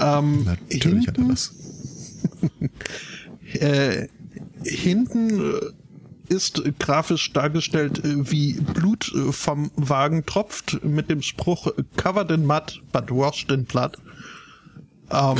Ähm, 0.00 0.44
Natürlich 0.44 1.08
hat 1.08 1.18
er 1.18 1.24
das. 1.24 1.54
äh, 3.54 4.06
hinten 4.64 5.54
äh, 5.54 5.60
ist 6.28 6.62
grafisch 6.78 7.32
dargestellt, 7.32 8.04
äh, 8.04 8.30
wie 8.30 8.54
Blut 8.54 9.12
äh, 9.14 9.32
vom 9.32 9.70
Wagen 9.76 10.26
tropft, 10.26 10.82
mit 10.84 11.10
dem 11.10 11.22
Spruch 11.22 11.66
äh, 11.66 11.82
Covered 11.96 12.30
in 12.30 12.46
mud, 12.46 12.82
but 12.92 13.10
washed 13.10 13.50
in 13.50 13.64
blood. 13.64 13.96
Ähm, 15.10 15.38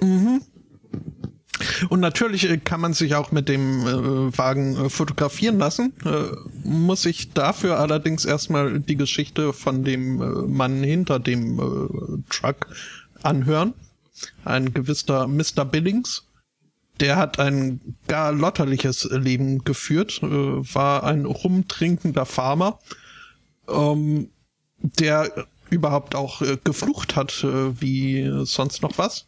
mhm. 0.00 0.42
Und 1.88 2.00
natürlich 2.00 2.48
kann 2.64 2.80
man 2.80 2.94
sich 2.94 3.14
auch 3.14 3.32
mit 3.32 3.48
dem 3.48 3.86
äh, 3.86 4.38
Wagen 4.38 4.90
fotografieren 4.90 5.58
lassen, 5.58 5.92
äh, 6.04 6.36
muss 6.62 7.04
ich 7.04 7.32
dafür 7.32 7.78
allerdings 7.80 8.24
erstmal 8.24 8.78
die 8.78 8.96
Geschichte 8.96 9.52
von 9.52 9.82
dem 9.82 10.22
äh, 10.22 10.24
Mann 10.46 10.82
hinter 10.82 11.18
dem 11.18 12.24
Truck 12.30 12.68
anhören. 13.22 13.74
Ein 14.44 14.72
gewisser 14.72 15.26
Mr. 15.26 15.64
Billings. 15.64 16.27
Der 17.00 17.16
hat 17.16 17.38
ein 17.38 17.96
gar 18.08 18.32
lotterliches 18.32 19.04
Leben 19.04 19.64
geführt, 19.64 20.20
äh, 20.22 20.26
war 20.26 21.04
ein 21.04 21.24
rumtrinkender 21.24 22.26
Farmer, 22.26 22.78
ähm, 23.68 24.30
der 24.78 25.46
überhaupt 25.70 26.14
auch 26.14 26.42
äh, 26.42 26.58
geflucht 26.62 27.16
hat, 27.16 27.44
äh, 27.44 27.80
wie 27.80 28.28
sonst 28.44 28.82
noch 28.82 28.98
was. 28.98 29.26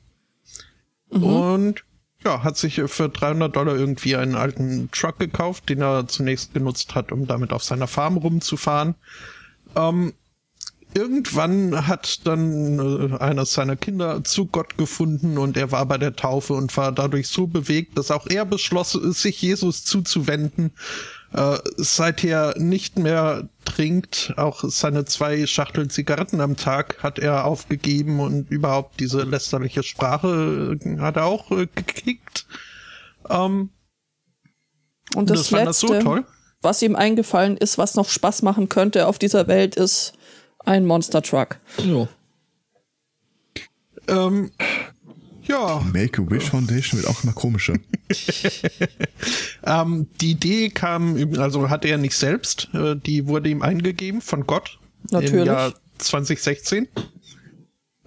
Und 1.10 1.84
ja, 2.24 2.42
hat 2.42 2.56
sich 2.56 2.80
für 2.86 3.08
300 3.08 3.54
Dollar 3.54 3.76
irgendwie 3.76 4.16
einen 4.16 4.34
alten 4.34 4.90
Truck 4.90 5.18
gekauft, 5.18 5.68
den 5.68 5.80
er 5.80 6.06
zunächst 6.06 6.52
genutzt 6.52 6.94
hat, 6.94 7.12
um 7.12 7.26
damit 7.26 7.52
auf 7.52 7.64
seiner 7.64 7.86
Farm 7.86 8.16
rumzufahren. 8.16 8.94
Ähm, 9.74 10.12
irgendwann 10.94 11.86
hat 11.86 12.26
dann 12.26 13.12
äh, 13.12 13.18
eines 13.18 13.52
seiner 13.52 13.76
Kinder 13.76 14.24
zu 14.24 14.46
Gott 14.46 14.76
gefunden 14.76 15.38
und 15.38 15.56
er 15.56 15.72
war 15.72 15.86
bei 15.86 15.98
der 15.98 16.16
Taufe 16.16 16.54
und 16.54 16.76
war 16.76 16.92
dadurch 16.92 17.28
so 17.28 17.46
bewegt, 17.46 17.96
dass 17.98 18.10
auch 18.10 18.26
er 18.28 18.44
beschloss, 18.44 18.92
sich 18.92 19.40
Jesus 19.42 19.84
zuzuwenden. 19.84 20.72
Äh, 21.32 21.58
seither 21.76 22.54
nicht 22.58 22.98
mehr 22.98 23.48
trinkt, 23.64 24.34
auch 24.36 24.64
seine 24.64 25.04
zwei 25.04 25.46
Schachteln 25.46 25.88
Zigaretten 25.88 26.40
am 26.40 26.56
Tag 26.56 27.02
hat 27.04 27.20
er 27.20 27.44
aufgegeben 27.44 28.18
und 28.18 28.50
überhaupt 28.50 28.98
diese 28.98 29.22
lästerliche 29.22 29.84
Sprache 29.84 30.76
äh, 30.84 30.98
hat 30.98 31.16
er 31.16 31.26
auch 31.26 31.52
äh, 31.52 31.68
gekickt. 31.72 32.46
Ähm, 33.28 33.70
Und 35.14 35.30
das, 35.30 35.48
fand 35.48 35.62
er 35.62 35.66
Letzte, 35.66 35.86
so 35.86 36.00
toll. 36.00 36.26
was 36.62 36.82
ihm 36.82 36.96
eingefallen 36.96 37.56
ist, 37.56 37.78
was 37.78 37.94
noch 37.94 38.08
Spaß 38.08 38.42
machen 38.42 38.68
könnte 38.68 39.06
auf 39.06 39.20
dieser 39.20 39.46
Welt, 39.46 39.76
ist 39.76 40.14
ein 40.64 40.86
Monster 40.86 41.22
Truck. 41.22 41.58
Ja. 41.84 42.08
Ähm, 44.08 44.50
ja, 45.42 45.80
Make-A-Wish 45.92 46.50
Foundation 46.50 47.00
wird 47.00 47.10
auch 47.10 47.24
immer 47.24 47.32
komischer. 47.32 47.74
Ähm, 49.62 50.06
die 50.22 50.30
Idee 50.30 50.70
kam, 50.70 51.34
also 51.38 51.68
hatte 51.68 51.88
er 51.88 51.98
nicht 51.98 52.16
selbst, 52.16 52.70
äh, 52.72 52.96
die 52.96 53.26
wurde 53.26 53.50
ihm 53.50 53.60
eingegeben 53.60 54.22
von 54.22 54.46
Gott 54.46 54.78
im 55.10 55.20
Natürlich. 55.20 55.46
Jahr 55.46 55.74
2016. 55.98 56.88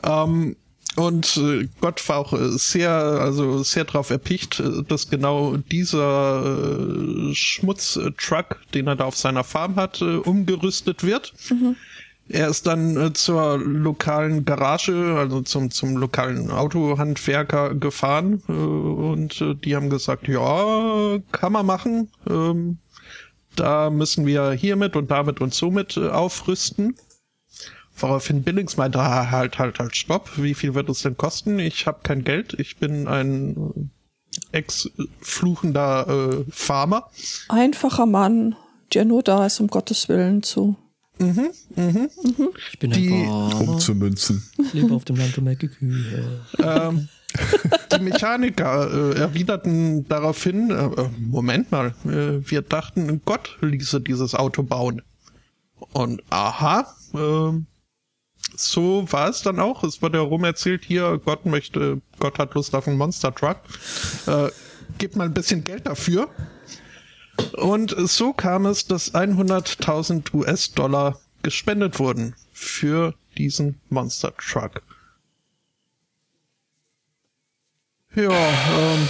Ähm, 0.03 0.55
und 0.95 1.37
äh, 1.37 1.67
Gott 1.79 2.09
war 2.09 2.17
auch 2.17 2.33
äh, 2.33 2.57
sehr, 2.57 2.91
also 2.91 3.61
sehr 3.61 3.85
darauf 3.85 4.09
erpicht, 4.09 4.63
dass 4.87 5.11
genau 5.11 5.57
dieser 5.57 7.33
Schmutztruck, 7.33 8.59
den 8.73 8.87
er 8.87 8.95
da 8.95 9.05
auf 9.05 9.15
seiner 9.15 9.43
Farm 9.43 9.75
hat, 9.75 10.01
umgerüstet 10.01 11.03
wird. 11.03 11.33
Er 12.29 12.47
ist 12.47 12.67
dann 12.67 12.95
äh, 12.95 13.13
zur 13.13 13.57
lokalen 13.57 14.45
Garage, 14.45 15.15
also 15.17 15.41
zum, 15.41 15.71
zum 15.71 15.97
lokalen 15.97 16.51
Autohandwerker 16.51 17.75
gefahren 17.75 18.41
äh, 18.47 18.51
und 18.53 19.41
äh, 19.41 19.55
die 19.55 19.75
haben 19.75 19.89
gesagt, 19.89 20.27
ja, 20.27 21.19
kann 21.31 21.51
man 21.51 21.65
machen. 21.65 22.09
Ähm, 22.29 22.77
da 23.55 23.89
müssen 23.89 24.25
wir 24.25 24.51
hiermit 24.51 24.95
und 24.95 25.11
damit 25.11 25.41
und 25.41 25.53
somit 25.53 25.97
äh, 25.97 26.07
aufrüsten. 26.07 26.95
Woraufhin 27.95 28.43
Billings 28.43 28.77
meinte, 28.77 28.99
ah, 28.99 29.29
halt, 29.29 29.59
halt, 29.59 29.79
halt, 29.79 29.95
stopp. 29.95 30.31
Wie 30.37 30.55
viel 30.55 30.73
wird 30.73 30.89
es 30.89 31.03
denn 31.03 31.17
kosten? 31.17 31.59
Ich 31.59 31.85
habe 31.85 31.99
kein 32.03 32.23
Geld. 32.23 32.53
Ich 32.57 32.77
bin 32.77 33.07
ein 33.07 33.89
äh, 34.51 34.57
ex-fluchender 34.57 36.07
äh, 36.07 36.51
Farmer. 36.51 37.09
Einfacher 37.49 38.05
Mann, 38.05 38.55
der 38.93 39.05
nur 39.05 39.21
da 39.23 39.45
ist, 39.45 39.59
um 39.59 39.67
Gottes 39.67 40.09
Willen 40.09 40.41
zu. 40.41 40.75
Ich 42.71 42.79
bin 42.79 42.91
Die- 42.91 43.09
ein 43.13 43.25
Farmer, 43.27 43.69
Umzumünzen. 43.71 44.43
lebe 44.73 44.93
auf 44.93 45.05
dem 45.05 45.15
Land 45.17 45.37
und 45.37 45.43
melke 45.45 45.67
Kühe. 45.69 46.41
ähm, 46.59 47.07
die 47.95 47.99
Mechaniker 48.03 49.13
äh, 49.15 49.19
erwiderten 49.19 50.07
daraufhin, 50.07 50.69
äh, 50.71 50.85
äh, 50.85 51.09
Moment 51.19 51.71
mal, 51.71 51.93
äh, 52.05 52.49
wir 52.49 52.61
dachten, 52.61 53.21
Gott 53.25 53.57
ließe 53.61 54.01
dieses 54.01 54.35
Auto 54.35 54.63
bauen. 54.63 55.01
Und 55.93 56.21
aha, 56.29 56.87
ähm, 57.15 57.65
so 58.55 59.05
war 59.11 59.29
es 59.29 59.41
dann 59.41 59.59
auch. 59.59 59.83
Es 59.83 60.01
wurde 60.01 60.19
herum 60.19 60.43
erzählt, 60.43 60.83
hier, 60.85 61.19
Gott 61.25 61.45
möchte, 61.45 62.01
Gott 62.19 62.37
hat 62.39 62.53
Lust 62.53 62.75
auf 62.75 62.87
einen 62.87 62.97
Monster 62.97 63.33
Truck. 63.33 63.57
Äh, 64.27 64.49
gib 64.99 65.15
mal 65.15 65.25
ein 65.25 65.33
bisschen 65.33 65.63
Geld 65.63 65.87
dafür. 65.87 66.29
Und 67.53 67.95
so 67.97 68.33
kam 68.33 68.65
es, 68.65 68.85
dass 68.85 69.13
100.000 69.13 70.33
US-Dollar 70.33 71.19
gespendet 71.41 71.99
wurden 71.99 72.35
für 72.51 73.15
diesen 73.37 73.79
Monster 73.89 74.33
Truck. 74.37 74.81
Ja, 78.15 78.31
ähm, 78.31 79.09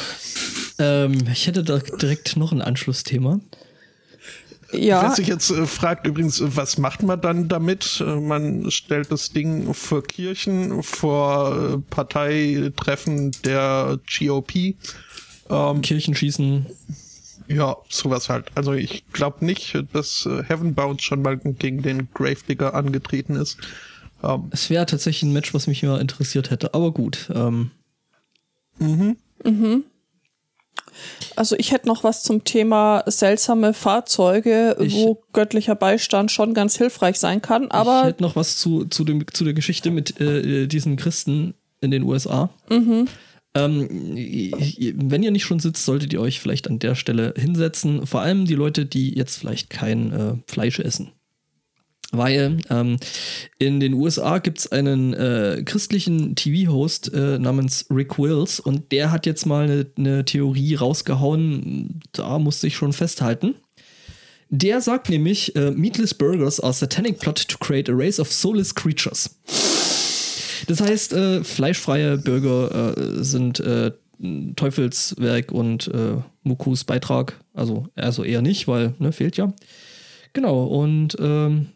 Ähm, 0.79 1.25
ich 1.31 1.47
hätte 1.47 1.63
da 1.63 1.77
direkt 1.77 2.35
noch 2.37 2.51
ein 2.51 2.61
Anschlussthema. 2.61 3.39
wer 4.71 4.79
Ja, 4.79 5.11
sich 5.11 5.27
jetzt 5.27 5.51
äh, 5.51 5.67
fragt 5.67 6.07
übrigens, 6.07 6.41
was 6.43 6.77
macht 6.77 7.03
man 7.03 7.21
dann 7.21 7.47
damit? 7.47 8.01
Äh, 8.05 8.15
man 8.15 8.69
stellt 8.71 9.11
das 9.11 9.29
Ding 9.29 9.73
vor 9.73 10.03
Kirchen, 10.03 10.81
vor 10.83 11.73
äh, 11.75 11.77
Parteitreffen 11.89 13.31
der 13.45 13.99
GOP. 14.19 14.75
Ähm, 15.49 15.81
Kirchenschießen. 15.81 16.65
Ja, 17.53 17.77
sowas 17.89 18.29
halt. 18.29 18.45
Also 18.55 18.73
ich 18.73 19.05
glaube 19.13 19.45
nicht, 19.45 19.77
dass 19.93 20.25
äh, 20.25 20.43
Heavenbound 20.43 21.01
schon 21.01 21.21
mal 21.21 21.37
gegen 21.37 21.81
den 21.81 22.07
Gravedigger 22.13 22.73
angetreten 22.73 23.35
ist. 23.35 23.57
Ähm, 24.23 24.47
Es 24.51 24.69
wäre 24.69 24.85
tatsächlich 24.85 25.23
ein 25.23 25.33
Match, 25.33 25.53
was 25.53 25.67
mich 25.67 25.83
immer 25.83 25.99
interessiert 26.01 26.49
hätte. 26.51 26.73
Aber 26.73 26.91
gut. 26.91 27.29
Ähm, 27.33 27.71
Also 31.35 31.55
ich 31.57 31.71
hätte 31.71 31.87
noch 31.87 32.03
was 32.03 32.21
zum 32.23 32.43
Thema 32.43 33.03
seltsame 33.07 33.73
Fahrzeuge, 33.73 34.75
Ich- 34.79 34.93
wo 34.93 35.23
göttlicher 35.33 35.75
Beistand 35.75 36.31
schon 36.31 36.53
ganz 36.53 36.77
hilfreich 36.77 37.19
sein 37.19 37.41
kann. 37.41 37.71
Aber 37.71 38.01
ich 38.01 38.07
hätte 38.09 38.23
noch 38.23 38.35
was 38.35 38.57
zu, 38.57 38.85
zu, 38.85 39.03
dem, 39.03 39.25
zu 39.33 39.43
der 39.43 39.53
Geschichte 39.53 39.89
mit 39.91 40.19
äh, 40.21 40.67
diesen 40.67 40.95
Christen 40.95 41.55
in 41.81 41.91
den 41.91 42.03
USA. 42.03 42.49
Ähm, 43.55 43.87
wenn 43.87 45.23
ihr 45.23 45.31
nicht 45.31 45.45
schon 45.45 45.59
sitzt, 45.59 45.85
solltet 45.85 46.11
ihr 46.13 46.21
euch 46.21 46.39
vielleicht 46.39 46.67
an 46.67 46.79
der 46.79 46.95
Stelle 46.95 47.33
hinsetzen. 47.37 48.07
Vor 48.07 48.21
allem 48.21 48.45
die 48.45 48.55
Leute, 48.55 48.85
die 48.85 49.15
jetzt 49.15 49.37
vielleicht 49.37 49.69
kein 49.69 50.11
äh, 50.11 50.33
Fleisch 50.47 50.79
essen. 50.79 51.11
Weil 52.11 52.59
ähm, 52.69 52.97
in 53.57 53.79
den 53.79 53.95
USA 53.95 54.37
gibt 54.37 54.59
es 54.59 54.71
einen 54.71 55.13
äh, 55.13 55.63
christlichen 55.65 56.35
TV-Host 56.35 57.11
äh, 57.11 57.39
namens 57.39 57.87
Rick 57.89 58.19
Wills 58.19 58.59
und 58.59 58.91
der 58.91 59.11
hat 59.11 59.25
jetzt 59.25 59.45
mal 59.47 59.63
eine, 59.63 59.87
eine 59.97 60.23
Theorie 60.23 60.75
rausgehauen, 60.75 62.01
da 62.11 62.37
musste 62.37 62.67
ich 62.67 62.75
schon 62.75 62.93
festhalten. 62.93 63.55
Der 64.49 64.81
sagt 64.81 65.09
nämlich, 65.09 65.55
äh, 65.55 65.71
Meatless 65.71 66.13
Burgers 66.13 66.59
are 66.59 66.73
satanic 66.73 67.17
plot 67.17 67.47
to 67.47 67.57
create 67.57 67.89
a 67.89 67.93
race 67.95 68.19
of 68.19 68.31
soulless 68.31 68.75
creatures. 68.75 69.39
Das 70.67 70.81
heißt, 70.81 71.13
äh, 71.13 71.43
fleischfreie 71.43 72.17
Burger 72.17 72.97
äh, 72.97 73.23
sind 73.23 73.59
äh, 73.59 73.91
Teufelswerk 74.55 75.51
und 75.51 75.87
äh, 75.87 76.17
Mukus 76.43 76.83
Beitrag. 76.83 77.39
Also, 77.53 77.87
also 77.95 78.23
eher 78.23 78.41
nicht, 78.41 78.67
weil, 78.67 78.93
ne, 78.99 79.11
fehlt 79.11 79.37
ja. 79.37 79.53
Genau, 80.33 80.63
und 80.65 81.15
ähm, 81.19 81.67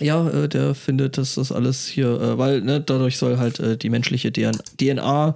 ja, 0.00 0.26
äh, 0.28 0.48
der 0.48 0.74
findet, 0.74 1.18
dass 1.18 1.34
das 1.34 1.52
alles 1.52 1.86
hier, 1.86 2.08
äh, 2.20 2.38
weil 2.38 2.62
ne, 2.62 2.80
dadurch 2.80 3.18
soll 3.18 3.36
halt 3.38 3.60
äh, 3.60 3.76
die 3.76 3.90
menschliche 3.90 4.32
DNA, 4.32 5.34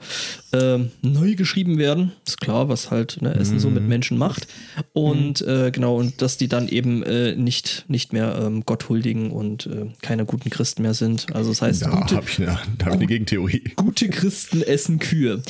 ähm, 0.53 0.91
neu 1.03 1.35
geschrieben 1.35 1.77
werden. 1.79 2.13
Ist 2.27 2.41
klar, 2.41 2.69
was 2.71 2.91
halt 2.91 3.21
ne, 3.21 3.35
Essen 3.35 3.59
so 3.61 3.69
mit 3.69 3.87
Menschen 3.87 4.17
macht. 4.17 4.49
Und 4.95 5.43
äh, 5.43 5.71
genau, 5.71 5.97
und 5.97 6.23
dass 6.23 6.39
die 6.39 6.49
dann 6.49 6.69
eben 6.69 7.03
äh, 7.03 7.37
nicht, 7.37 7.85
nicht 7.89 8.13
mehr 8.15 8.39
ähm, 8.43 8.65
Gott 8.65 8.89
huldigen 8.89 9.31
und 9.31 9.67
äh, 9.67 9.87
keine 10.01 10.25
guten 10.25 10.49
Christen 10.49 10.83
mehr 10.83 10.95
sind. 10.95 11.27
Also 11.35 11.51
das 11.51 11.61
heißt, 11.63 11.83
Da 11.83 11.91
gute, 11.91 12.17
habe 12.17 12.27
ich, 12.29 12.39
eine- 12.39 12.59
da 12.79 12.87
hab 12.87 12.93
ich 12.95 12.99
eine 12.99 13.07
Gegentheorie. 13.07 13.63
gute 13.77 14.09
Christen 14.09 14.63
essen 14.63 14.99
Kühe. 14.99 15.43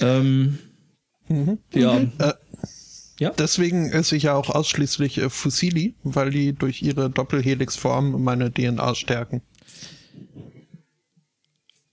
Ähm, 0.00 0.58
Ja. 1.72 2.00
Ja. 3.18 3.30
Deswegen 3.30 3.90
esse 3.92 4.16
ich 4.16 4.24
ja 4.24 4.34
auch 4.34 4.50
ausschließlich 4.50 5.18
äh, 5.18 5.30
Fusilli, 5.30 5.94
weil 6.02 6.30
die 6.30 6.52
durch 6.52 6.82
ihre 6.82 7.10
Doppelhelixform 7.10 8.22
meine 8.22 8.52
DNA 8.52 8.94
stärken. 8.94 9.42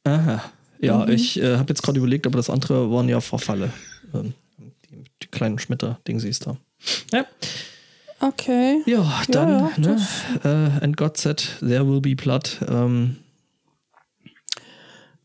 Aha. 0.04 0.42
Ja, 0.80 1.08
ich 1.08 1.40
äh, 1.40 1.58
habe 1.58 1.70
jetzt 1.70 1.84
gerade 1.84 2.00
überlegt, 2.00 2.26
aber 2.26 2.38
das 2.38 2.50
andere 2.50 2.92
waren 2.92 3.08
ja 3.08 3.22
Verfalle. 3.22 3.72
Ähm, 4.16 4.34
die, 4.90 5.04
die 5.22 5.28
kleinen 5.28 5.60
Schmetter-Dingsies 5.60 6.40
da. 6.40 6.58
Ja, 7.14 7.26
okay. 8.20 8.82
ja 8.88 9.22
dann, 9.30 9.50
ja, 9.50 9.72
ne? 9.78 10.08
Äh, 10.44 10.84
and 10.84 10.98
God 10.98 11.18
said, 11.18 11.58
there 11.60 11.88
will 11.88 12.02
be 12.02 12.16
blood. 12.16 12.58
Ähm, 12.68 13.18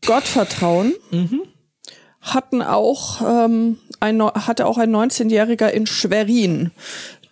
Gottvertrauen 0.05 0.93
hatten 2.21 2.61
auch, 2.61 3.21
ähm, 3.21 3.77
ein, 3.99 4.21
hatte 4.21 4.65
auch 4.65 4.77
ein 4.77 4.95
19-Jähriger 4.95 5.69
in 5.69 5.85
Schwerin. 5.85 6.71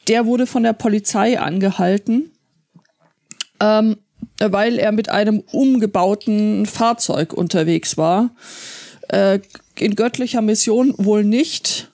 Der 0.07 0.25
wurde 0.25 0.45
von 0.45 0.63
der 0.63 0.73
Polizei 0.73 1.39
angehalten, 1.39 2.31
ähm, 3.59 3.97
weil 4.39 4.77
er 4.79 4.91
mit 4.91 5.09
einem 5.09 5.43
umgebauten 5.51 6.65
Fahrzeug 6.65 7.33
unterwegs 7.33 7.97
war. 7.97 8.31
Äh, 9.09 9.39
in 9.77 9.95
göttlicher 9.95 10.41
Mission 10.41 10.93
wohl 10.97 11.23
nicht. 11.23 11.91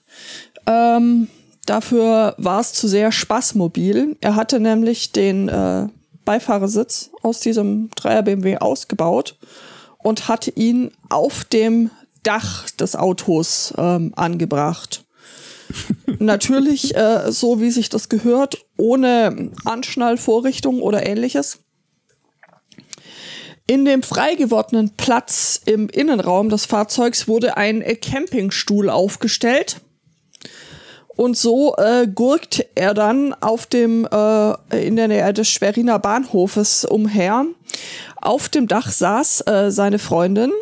Ähm, 0.66 1.28
dafür 1.66 2.34
war 2.38 2.60
es 2.60 2.72
zu 2.72 2.88
sehr 2.88 3.12
spaßmobil. 3.12 4.16
Er 4.20 4.36
hatte 4.36 4.60
nämlich 4.60 5.12
den 5.12 5.48
äh, 5.48 5.88
Beifahrersitz 6.24 7.10
aus 7.22 7.40
diesem 7.40 7.90
3er 7.90 8.22
BMW 8.22 8.58
ausgebaut 8.58 9.36
und 9.98 10.28
hatte 10.28 10.50
ihn 10.50 10.90
auf 11.08 11.44
dem 11.44 11.90
Dach 12.22 12.70
des 12.70 12.96
Autos 12.96 13.74
ähm, 13.76 14.12
angebracht. 14.16 15.04
Natürlich, 16.18 16.94
äh, 16.96 17.30
so 17.32 17.60
wie 17.60 17.70
sich 17.70 17.88
das 17.88 18.08
gehört, 18.08 18.64
ohne 18.76 19.50
Anschnallvorrichtung 19.64 20.80
oder 20.80 21.06
ähnliches. 21.06 21.60
In 23.66 23.84
dem 23.84 24.02
frei 24.02 24.34
gewordenen 24.34 24.90
Platz 24.96 25.60
im 25.64 25.88
Innenraum 25.88 26.48
des 26.48 26.66
Fahrzeugs 26.66 27.28
wurde 27.28 27.56
ein 27.56 27.82
Campingstuhl 28.00 28.90
aufgestellt. 28.90 29.80
Und 31.14 31.36
so 31.36 31.76
äh, 31.76 32.08
gurkt 32.08 32.66
er 32.74 32.94
dann 32.94 33.34
auf 33.34 33.66
dem 33.66 34.06
äh, 34.10 34.86
in 34.86 34.96
der 34.96 35.08
Nähe 35.08 35.32
des 35.32 35.48
Schweriner 35.48 35.98
Bahnhofes 35.98 36.84
umher. 36.84 37.44
Auf 38.16 38.48
dem 38.48 38.66
Dach 38.66 38.90
saß 38.90 39.42
äh, 39.46 39.70
seine 39.70 39.98
Freundin. 39.98 40.52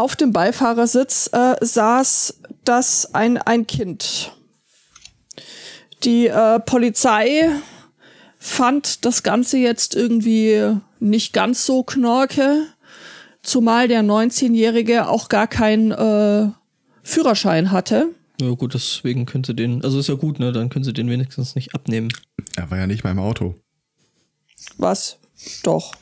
Auf 0.00 0.16
dem 0.16 0.32
Beifahrersitz 0.32 1.28
äh, 1.30 1.56
saß 1.60 2.40
das 2.64 3.14
ein, 3.14 3.36
ein 3.36 3.66
Kind. 3.66 4.32
Die 6.04 6.26
äh, 6.26 6.58
Polizei 6.58 7.50
fand 8.38 9.04
das 9.04 9.22
Ganze 9.22 9.58
jetzt 9.58 9.94
irgendwie 9.94 10.74
nicht 11.00 11.34
ganz 11.34 11.66
so 11.66 11.82
knorke, 11.82 12.64
zumal 13.42 13.88
der 13.88 14.02
19-Jährige 14.02 15.06
auch 15.06 15.28
gar 15.28 15.46
keinen 15.46 15.90
äh, 15.90 16.50
Führerschein 17.02 17.70
hatte. 17.70 18.08
ja 18.40 18.48
gut, 18.52 18.72
deswegen 18.72 19.26
können 19.26 19.44
sie 19.44 19.54
den, 19.54 19.84
also 19.84 19.98
ist 19.98 20.08
ja 20.08 20.14
gut, 20.14 20.38
ne? 20.38 20.50
Dann 20.52 20.70
können 20.70 20.84
sie 20.86 20.94
den 20.94 21.10
wenigstens 21.10 21.54
nicht 21.54 21.74
abnehmen. 21.74 22.08
Er 22.56 22.70
war 22.70 22.78
ja 22.78 22.86
nicht 22.86 23.04
mal 23.04 23.10
im 23.10 23.18
Auto. 23.18 23.54
Was? 24.78 25.18
Doch. 25.62 25.92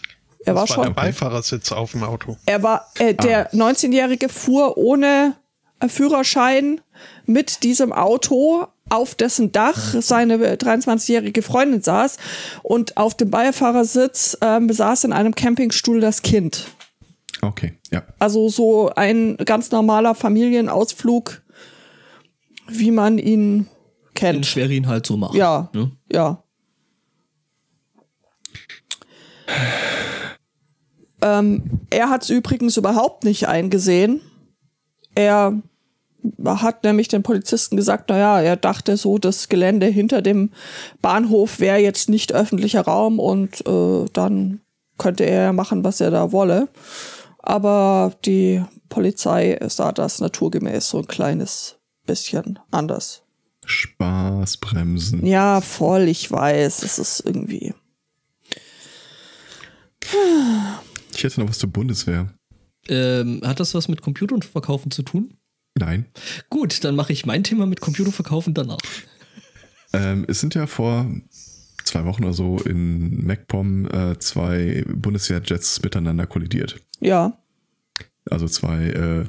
Er 0.48 0.54
war 0.54 0.66
Das 0.66 0.70
war 0.76 0.84
der 0.84 0.84
schon. 0.86 0.94
Beifahrersitz 0.94 1.72
auf 1.72 1.92
dem 1.92 2.02
Auto. 2.04 2.36
Er 2.46 2.62
war, 2.62 2.86
äh, 2.98 3.14
der 3.14 3.50
19-Jährige 3.52 4.28
fuhr 4.28 4.76
ohne 4.76 5.34
äh, 5.80 5.88
Führerschein 5.88 6.80
mit 7.26 7.62
diesem 7.62 7.92
Auto 7.92 8.66
auf 8.90 9.14
dessen 9.14 9.52
Dach 9.52 9.76
seine 10.00 10.36
23-jährige 10.56 11.42
Freundin 11.42 11.82
saß 11.82 12.16
und 12.62 12.96
auf 12.96 13.14
dem 13.16 13.30
Beifahrersitz 13.30 14.38
ähm, 14.40 14.66
besaß 14.66 15.04
in 15.04 15.12
einem 15.12 15.34
Campingstuhl 15.34 16.00
das 16.00 16.22
Kind. 16.22 16.68
Okay, 17.42 17.74
ja. 17.92 18.02
Also 18.18 18.48
so 18.48 18.90
ein 18.96 19.36
ganz 19.36 19.70
normaler 19.70 20.14
Familienausflug, 20.14 21.42
wie 22.66 22.90
man 22.90 23.18
ihn 23.18 23.58
In 23.58 23.66
kennt. 24.14 24.46
Schwerin 24.46 24.86
halt 24.88 25.06
so 25.06 25.16
macht. 25.18 25.34
Ja, 25.34 25.68
Ne? 25.74 25.92
ja. 26.10 26.42
Ähm, 31.22 31.80
er 31.90 32.10
hat 32.10 32.22
es 32.22 32.30
übrigens 32.30 32.76
überhaupt 32.76 33.24
nicht 33.24 33.48
eingesehen. 33.48 34.20
Er 35.14 35.60
hat 36.44 36.84
nämlich 36.84 37.08
den 37.08 37.22
Polizisten 37.22 37.76
gesagt, 37.76 38.10
naja, 38.10 38.40
er 38.40 38.56
dachte 38.56 38.96
so, 38.96 39.18
das 39.18 39.48
Gelände 39.48 39.86
hinter 39.86 40.22
dem 40.22 40.50
Bahnhof 41.00 41.60
wäre 41.60 41.78
jetzt 41.78 42.08
nicht 42.08 42.32
öffentlicher 42.32 42.82
Raum 42.82 43.18
und 43.18 43.66
äh, 43.66 44.04
dann 44.12 44.60
könnte 44.98 45.24
er 45.24 45.42
ja 45.44 45.52
machen, 45.52 45.84
was 45.84 46.00
er 46.00 46.10
da 46.10 46.32
wolle. 46.32 46.68
Aber 47.38 48.12
die 48.24 48.62
Polizei 48.88 49.58
sah 49.68 49.92
das 49.92 50.20
naturgemäß 50.20 50.88
so 50.88 50.98
ein 50.98 51.06
kleines 51.06 51.76
bisschen 52.06 52.58
anders. 52.70 53.22
Spaßbremsen. 53.64 55.24
Ja, 55.26 55.60
voll, 55.60 56.08
ich 56.08 56.30
weiß. 56.30 56.82
Es 56.82 56.98
ist 56.98 57.20
irgendwie. 57.24 57.74
Ich 61.18 61.24
hätte 61.24 61.40
noch 61.40 61.48
was 61.48 61.58
zur 61.58 61.70
Bundeswehr. 61.70 62.32
Ähm, 62.88 63.40
hat 63.44 63.58
das 63.58 63.74
was 63.74 63.88
mit 63.88 64.02
Computerverkaufen 64.02 64.92
zu 64.92 65.02
tun? 65.02 65.34
Nein. 65.76 66.06
Gut, 66.48 66.84
dann 66.84 66.94
mache 66.94 67.12
ich 67.12 67.26
mein 67.26 67.42
Thema 67.42 67.66
mit 67.66 67.80
Computerverkaufen 67.80 68.54
danach. 68.54 68.78
Ähm, 69.92 70.24
es 70.28 70.38
sind 70.38 70.54
ja 70.54 70.68
vor 70.68 71.10
zwei 71.82 72.04
Wochen 72.04 72.22
oder 72.22 72.34
so 72.34 72.58
in 72.58 73.26
MacPom 73.26 73.86
äh, 73.86 74.18
zwei 74.20 74.84
Bundeswehrjets 74.86 75.82
miteinander 75.82 76.24
kollidiert. 76.28 76.80
Ja, 77.00 77.36
Also 78.30 78.46
zwei, 78.46 78.84
äh, 78.84 79.24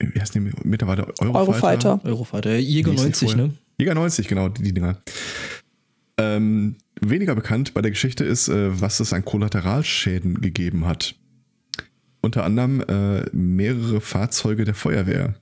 wie 0.00 0.20
heißt 0.20 0.34
die 0.34 0.40
mittlerweile 0.40 1.06
Eurofighter? 1.20 1.38
Eurofighter. 1.38 2.00
Eurofighter, 2.04 2.56
Jäger 2.56 2.88
Wie 2.90 2.96
hieß 2.96 3.02
die 3.02 3.06
90, 3.26 3.30
vorher? 3.30 3.46
ne? 3.46 3.54
Jäger 3.78 3.94
90, 3.94 4.26
genau, 4.26 4.48
die, 4.48 4.62
die 4.64 4.74
Dinger. 4.74 5.00
Ähm, 6.20 6.76
weniger 7.00 7.34
bekannt 7.34 7.72
bei 7.72 7.80
der 7.80 7.90
Geschichte 7.90 8.24
ist, 8.24 8.48
äh, 8.48 8.80
was 8.80 9.00
es 9.00 9.12
an 9.12 9.24
Kollateralschäden 9.24 10.40
gegeben 10.40 10.86
hat. 10.86 11.14
Unter 12.20 12.44
anderem 12.44 12.82
äh, 12.82 13.24
mehrere 13.32 14.02
Fahrzeuge 14.02 14.64
der 14.64 14.74
Feuerwehr. 14.74 15.34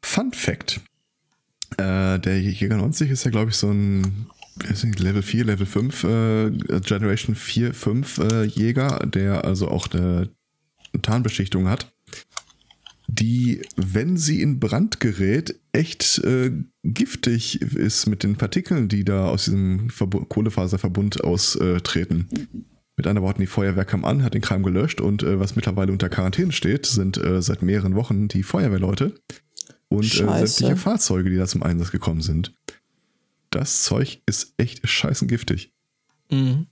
Fun 0.00 0.32
Fact. 0.32 0.80
Äh, 1.76 2.20
der 2.20 2.40
Jäger 2.40 2.76
90 2.76 3.10
ist 3.10 3.24
ja, 3.24 3.32
glaube 3.32 3.50
ich, 3.50 3.56
so 3.56 3.70
ein 3.70 4.26
nicht, 4.68 5.00
Level 5.00 5.22
4, 5.22 5.44
Level 5.44 5.66
5, 5.66 6.04
äh, 6.04 6.50
Generation 6.80 7.34
4, 7.34 7.74
5 7.74 8.18
äh, 8.18 8.44
Jäger, 8.44 9.00
der 9.06 9.44
also 9.44 9.68
auch 9.68 9.88
eine 9.90 10.28
Tarnbeschichtung 11.00 11.68
hat. 11.68 11.91
Die, 13.12 13.60
wenn 13.76 14.16
sie 14.16 14.40
in 14.40 14.58
Brand 14.58 14.98
gerät, 14.98 15.60
echt 15.72 16.18
äh, 16.24 16.50
giftig 16.82 17.60
ist 17.60 18.06
mit 18.06 18.22
den 18.22 18.36
Partikeln, 18.36 18.88
die 18.88 19.04
da 19.04 19.26
aus 19.26 19.44
diesem 19.44 19.90
Verbu 19.90 20.24
Kohlefaserverbund 20.24 21.22
austreten. 21.22 22.28
Mit 22.96 23.06
anderen 23.06 23.26
Worten, 23.26 23.42
die 23.42 23.46
Feuerwehr 23.46 23.84
kam 23.84 24.06
an, 24.06 24.22
hat 24.22 24.32
den 24.32 24.40
Kram 24.40 24.62
gelöscht 24.62 25.02
und 25.02 25.22
äh, 25.22 25.38
was 25.38 25.56
mittlerweile 25.56 25.92
unter 25.92 26.08
Quarantäne 26.08 26.52
steht, 26.52 26.86
sind 26.86 27.18
äh, 27.18 27.42
seit 27.42 27.62
mehreren 27.62 27.94
Wochen 27.96 28.28
die 28.28 28.42
Feuerwehrleute 28.42 29.14
und 29.88 30.04
äh, 30.04 30.46
sämtliche 30.46 30.76
Fahrzeuge, 30.76 31.28
die 31.28 31.36
da 31.36 31.46
zum 31.46 31.62
Einsatz 31.62 31.90
gekommen 31.90 32.22
sind. 32.22 32.54
Das 33.50 33.82
Zeug 33.82 34.22
ist 34.24 34.54
echt 34.56 34.88
scheißen 34.88 35.28
giftig. 35.28 35.74
Mhm. 36.30 36.66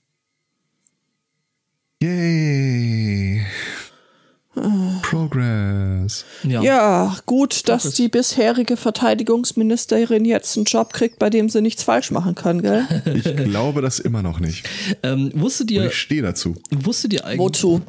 Yay! 2.02 3.44
Progress. 5.28 6.24
Ja. 6.42 6.62
Ja, 6.62 7.16
gut, 7.26 7.68
dass 7.68 7.82
Progress. 7.82 7.96
die 7.96 8.08
bisherige 8.08 8.76
Verteidigungsministerin 8.76 10.24
jetzt 10.24 10.56
einen 10.56 10.64
Job 10.64 10.92
kriegt, 10.92 11.18
bei 11.18 11.30
dem 11.30 11.48
sie 11.48 11.60
nichts 11.60 11.82
falsch 11.82 12.10
machen 12.10 12.34
kann, 12.34 12.62
gell? 12.62 12.86
Ich 13.14 13.36
glaube 13.36 13.82
das 13.82 13.98
immer 13.98 14.22
noch 14.22 14.40
nicht. 14.40 14.68
Ähm, 15.02 15.30
wusstet 15.34 15.70
Und 15.70 15.76
ihr, 15.76 15.86
ich 15.86 15.94
stehe 15.94 16.22
dazu, 16.22 16.56
wusstet 16.70 17.12
ihr 17.14 17.24
eigentlich. 17.24 17.38
Wozu? 17.38 17.80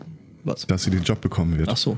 Was? 0.44 0.66
dass 0.68 0.84
sie 0.84 0.92
den 0.92 1.04
Job 1.04 1.20
bekommen 1.20 1.58
wird. 1.58 1.68
Ach 1.70 1.78
so. 1.78 1.98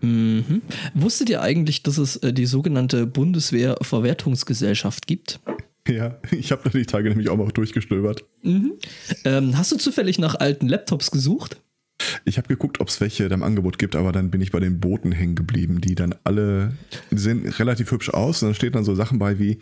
Mhm. 0.00 0.62
Wusstet 0.94 1.30
ihr 1.30 1.42
eigentlich, 1.42 1.82
dass 1.82 1.98
es 1.98 2.16
äh, 2.16 2.32
die 2.32 2.46
sogenannte 2.46 3.06
Bundeswehr-Verwertungsgesellschaft 3.06 5.06
gibt? 5.06 5.40
Ja, 5.88 6.18
ich 6.32 6.50
habe 6.50 6.68
die 6.70 6.84
Tage 6.84 7.08
nämlich 7.08 7.28
auch 7.28 7.36
mal 7.36 7.46
durchgestöbert. 7.46 8.24
Ähm, 8.42 9.56
hast 9.56 9.70
du 9.70 9.76
zufällig 9.76 10.18
nach 10.18 10.34
alten 10.34 10.66
Laptops 10.66 11.12
gesucht? 11.12 11.60
Ich 12.24 12.38
habe 12.38 12.48
geguckt, 12.48 12.80
ob 12.80 12.88
es 12.88 13.00
welche 13.00 13.28
da 13.28 13.34
im 13.34 13.42
Angebot 13.42 13.78
gibt, 13.78 13.96
aber 13.96 14.12
dann 14.12 14.30
bin 14.30 14.40
ich 14.40 14.52
bei 14.52 14.60
den 14.60 14.80
Booten 14.80 15.12
hängen 15.12 15.34
geblieben, 15.34 15.80
die 15.80 15.94
dann 15.94 16.14
alle, 16.24 16.76
die 17.10 17.18
sehen 17.18 17.48
relativ 17.48 17.90
hübsch 17.90 18.10
aus. 18.10 18.42
Und 18.42 18.48
dann 18.48 18.54
steht 18.54 18.74
dann 18.74 18.84
so 18.84 18.94
Sachen 18.94 19.18
bei 19.18 19.38
wie, 19.38 19.60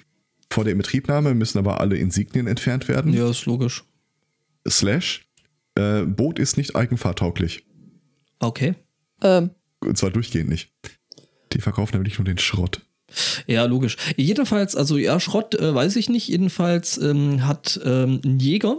vor 0.51 0.65
der 0.65 0.73
Inbetriebnahme 0.73 1.35
müssen 1.35 1.59
aber 1.59 1.81
alle 1.81 1.97
Insignien 1.97 2.47
entfernt 2.47 2.89
werden. 2.89 3.13
Ja, 3.13 3.29
ist 3.29 3.47
logisch. 3.47 3.85
Slash, 4.69 5.27
äh, 5.75 6.03
Boot 6.03 6.39
ist 6.39 6.57
nicht 6.57 6.77
eigenfahrtauglich. 6.77 7.67
Okay. 8.39 8.75
Ähm, 9.23 9.51
Und 9.81 9.99
zwar 9.99 10.11
durchgehend 10.11 10.49
nicht. 10.49 10.73
Die 11.53 11.61
verkaufen 11.61 11.97
nämlich 11.97 12.19
nur 12.19 12.25
den 12.25 12.39
Schrott. 12.39 12.83
Ja, 13.47 13.65
logisch. 13.65 13.97
Jedenfalls, 14.17 14.75
also 14.75 14.97
ja, 14.97 15.21
Schrott 15.21 15.55
äh, 15.55 15.75
weiß 15.75 15.97
ich 15.97 16.09
nicht. 16.09 16.29
Jedenfalls 16.29 16.99
ähm, 16.99 17.47
hat 17.47 17.81
ähm, 17.85 18.21
ein 18.25 18.39
Jäger, 18.39 18.79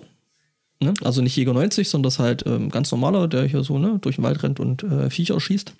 ne? 0.86 0.94
also 1.04 1.22
nicht 1.22 1.36
Jäger 1.36 1.54
90, 1.54 1.90
sondern 1.90 2.10
das 2.10 2.20
halt 2.20 2.46
ähm, 2.46 2.70
ganz 2.70 2.92
normaler, 2.92 3.28
der 3.28 3.46
hier 3.46 3.64
so 3.64 3.78
ne, 3.78 3.98
durch 4.02 4.16
den 4.16 4.24
Wald 4.24 4.42
rennt 4.44 4.60
und 4.60 4.84
äh, 4.84 5.10
Viecher 5.10 5.40
schießt. 5.40 5.74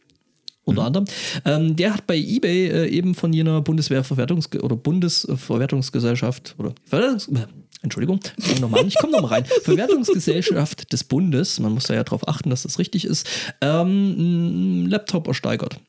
Unter 0.66 0.84
anderem. 0.84 1.06
Ähm, 1.46 1.76
der 1.76 1.94
hat 1.94 2.08
bei 2.08 2.18
eBay 2.18 2.68
äh, 2.70 2.88
eben 2.88 3.14
von 3.14 3.32
jener 3.32 3.60
Bundeswehrverwertungs- 3.60 4.60
oder 4.60 4.76
Bundesverwertungsgesellschaft 4.76 6.56
oder 6.58 6.74
Verwertungs 6.86 7.28
äh, 7.28 7.46
Entschuldigung, 7.86 8.20
ich 8.38 8.96
komme 8.98 9.12
nochmal 9.12 9.32
rein. 9.32 9.46
Verwertungsgesellschaft 9.64 10.92
des 10.92 11.04
Bundes, 11.04 11.60
man 11.60 11.72
muss 11.72 11.86
da 11.86 11.94
ja 11.94 12.04
darauf 12.04 12.28
achten, 12.28 12.50
dass 12.50 12.64
das 12.64 12.80
richtig 12.80 13.06
ist, 13.06 13.28
ähm, 13.62 14.16
einen 14.18 14.90
Laptop 14.90 15.28
ersteigert. 15.28 15.80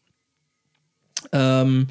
Ähm, 1.33 1.89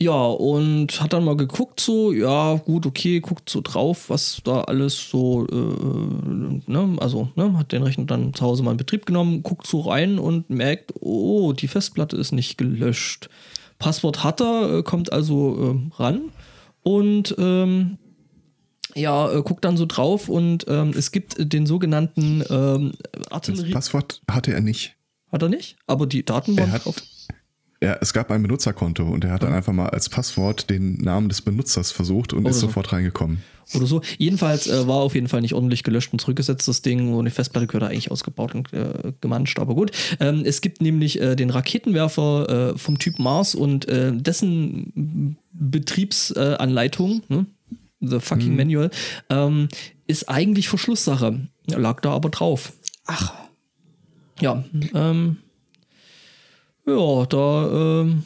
ja, 0.00 0.26
und 0.26 1.00
hat 1.00 1.12
dann 1.12 1.24
mal 1.24 1.36
geguckt, 1.36 1.78
so, 1.78 2.12
ja, 2.12 2.56
gut, 2.56 2.84
okay, 2.84 3.20
guckt 3.20 3.48
so 3.48 3.60
drauf, 3.60 4.10
was 4.10 4.40
da 4.44 4.62
alles 4.62 5.08
so, 5.08 5.46
äh, 5.46 6.70
ne, 6.70 6.96
also, 7.00 7.28
ne, 7.36 7.56
hat 7.56 7.72
den 7.72 7.84
Rechner 7.84 8.04
dann 8.04 8.34
zu 8.34 8.44
Hause 8.44 8.64
mal 8.64 8.72
in 8.72 8.76
Betrieb 8.76 9.06
genommen, 9.06 9.42
guckt 9.42 9.66
so 9.66 9.80
rein 9.80 10.18
und 10.18 10.50
merkt, 10.50 10.94
oh, 11.00 11.52
die 11.52 11.68
Festplatte 11.68 12.16
ist 12.16 12.32
nicht 12.32 12.58
gelöscht. 12.58 13.30
Passwort 13.78 14.24
hat 14.24 14.40
er, 14.40 14.78
äh, 14.78 14.82
kommt 14.82 15.12
also 15.12 15.56
ähm, 15.60 15.92
ran 15.96 16.32
und, 16.82 17.34
ähm, 17.38 17.98
ja, 18.96 19.30
äh, 19.30 19.42
guckt 19.42 19.64
dann 19.64 19.76
so 19.76 19.86
drauf 19.86 20.28
und 20.28 20.66
ähm, 20.68 20.92
es 20.96 21.12
gibt 21.12 21.36
den 21.38 21.66
sogenannten 21.66 22.44
ähm, 22.50 22.92
Das 23.12 23.32
Artillerie. 23.32 23.70
Passwort 23.72 24.22
hatte 24.30 24.52
er 24.52 24.60
nicht. 24.60 24.96
Hat 25.32 25.42
er 25.42 25.48
nicht? 25.48 25.76
Aber 25.86 26.06
die 26.06 26.24
Daten 26.24 26.56
waren 26.56 26.68
Er 26.68 26.72
hat, 26.72 26.84
drauf. 26.84 26.96
Ja, 27.82 27.98
es 28.00 28.12
gab 28.12 28.30
ein 28.30 28.42
Benutzerkonto 28.42 29.02
und 29.04 29.24
er 29.24 29.32
hat 29.32 29.42
dann 29.42 29.52
einfach 29.52 29.72
mal 29.72 29.88
als 29.90 30.08
Passwort 30.08 30.70
den 30.70 30.96
Namen 30.98 31.28
des 31.28 31.42
Benutzers 31.42 31.90
versucht 31.92 32.32
und 32.32 32.40
Oder 32.40 32.50
ist 32.50 32.60
so. 32.60 32.68
sofort 32.68 32.92
reingekommen. 32.92 33.42
oder 33.74 33.86
so. 33.86 34.00
Jedenfalls 34.16 34.66
äh, 34.66 34.86
war 34.86 34.96
auf 34.96 35.14
jeden 35.14 35.28
Fall 35.28 35.40
nicht 35.42 35.54
ordentlich 35.54 35.82
gelöscht 35.82 36.12
und 36.12 36.20
zurückgesetzt, 36.20 36.66
das 36.68 36.82
Ding. 36.82 37.12
Und 37.14 37.24
die 37.26 37.30
Festplatte 37.30 37.66
gehört 37.66 37.84
eigentlich 37.90 38.10
ausgebaut 38.10 38.54
und 38.54 38.72
äh, 38.72 39.12
gemanscht, 39.20 39.58
aber 39.58 39.74
gut. 39.74 39.90
Ähm, 40.20 40.42
es 40.44 40.60
gibt 40.60 40.80
nämlich 40.80 41.20
äh, 41.20 41.34
den 41.36 41.50
Raketenwerfer 41.50 42.72
äh, 42.74 42.78
vom 42.78 42.98
Typ 42.98 43.18
Mars 43.18 43.54
und 43.54 43.86
äh, 43.88 44.12
dessen 44.14 45.36
Betriebsanleitung, 45.52 47.22
ne? 47.28 47.46
The 48.00 48.20
fucking 48.20 48.54
Manual, 48.56 48.90
ähm, 49.30 49.68
ist 50.06 50.28
eigentlich 50.28 50.68
Verschlusssache. 50.68 51.48
Lag 51.68 52.00
da 52.02 52.10
aber 52.12 52.28
drauf. 52.28 52.72
ach, 53.06 53.32
Ja, 54.40 54.62
ähm, 54.94 55.38
ja, 56.86 57.26
da, 57.26 58.00
ähm, 58.02 58.24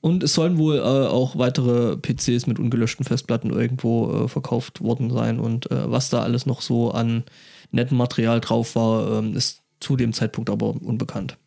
und 0.00 0.24
es 0.24 0.34
sollen 0.34 0.58
wohl 0.58 0.78
äh, 0.78 0.80
auch 0.80 1.38
weitere 1.38 1.96
PCs 1.96 2.48
mit 2.48 2.58
ungelöschten 2.58 3.04
Festplatten 3.04 3.50
irgendwo 3.50 4.24
äh, 4.24 4.28
verkauft 4.28 4.80
worden 4.80 5.10
sein 5.10 5.38
und 5.38 5.70
äh, 5.70 5.90
was 5.90 6.10
da 6.10 6.22
alles 6.22 6.44
noch 6.44 6.60
so 6.60 6.90
an 6.90 7.22
nettem 7.70 7.96
Material 7.96 8.40
drauf 8.40 8.74
war, 8.74 9.18
ähm, 9.18 9.36
ist 9.36 9.62
zu 9.78 9.96
dem 9.96 10.12
Zeitpunkt 10.12 10.50
aber 10.50 10.70
unbekannt. 10.70 11.38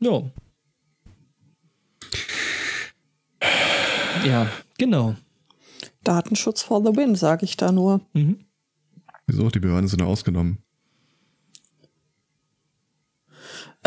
Ja. 0.00 0.22
Ja, 4.24 4.48
genau. 4.78 5.14
Datenschutz 6.02 6.62
for 6.62 6.82
the 6.82 6.96
win, 6.96 7.14
sage 7.14 7.44
ich 7.44 7.56
da 7.58 7.70
nur. 7.70 8.00
Mhm. 8.14 8.44
Wieso? 9.26 9.48
Die 9.48 9.60
Behörden 9.60 9.88
sind 9.88 10.00
da 10.00 10.06
ausgenommen. 10.06 10.58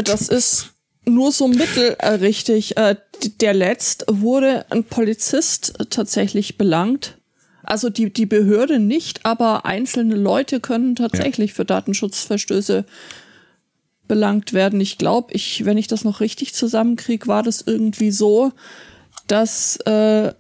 Das 0.04 0.28
ist 0.30 0.74
nur 1.06 1.32
so 1.32 1.48
mittelrichtig. 1.48 2.78
Äh, 2.78 2.96
d- 3.24 3.30
der 3.42 3.54
letzt 3.54 4.06
wurde 4.08 4.66
ein 4.72 4.84
Polizist 4.84 5.74
tatsächlich 5.90 6.58
belangt. 6.58 7.18
Also 7.64 7.90
die, 7.90 8.12
die 8.14 8.26
Behörde 8.26 8.80
nicht, 8.80 9.26
aber 9.26 9.66
einzelne 9.66 10.16
Leute 10.16 10.60
können 10.62 10.96
tatsächlich 10.96 11.54
für 11.54 11.66
Datenschutzverstöße 11.66 12.86
belangt 14.08 14.54
werden. 14.54 14.80
Ich 14.80 14.98
glaube, 14.98 15.34
ich, 15.34 15.66
wenn 15.66 15.78
ich 15.78 15.88
das 15.88 16.06
noch 16.06 16.22
richtig 16.22 16.54
zusammenkriege, 16.54 17.28
war 17.28 17.44
das 17.44 17.62
irgendwie 17.66 18.12
so, 18.12 18.54
dass 19.28 19.78
äh, 19.86 20.32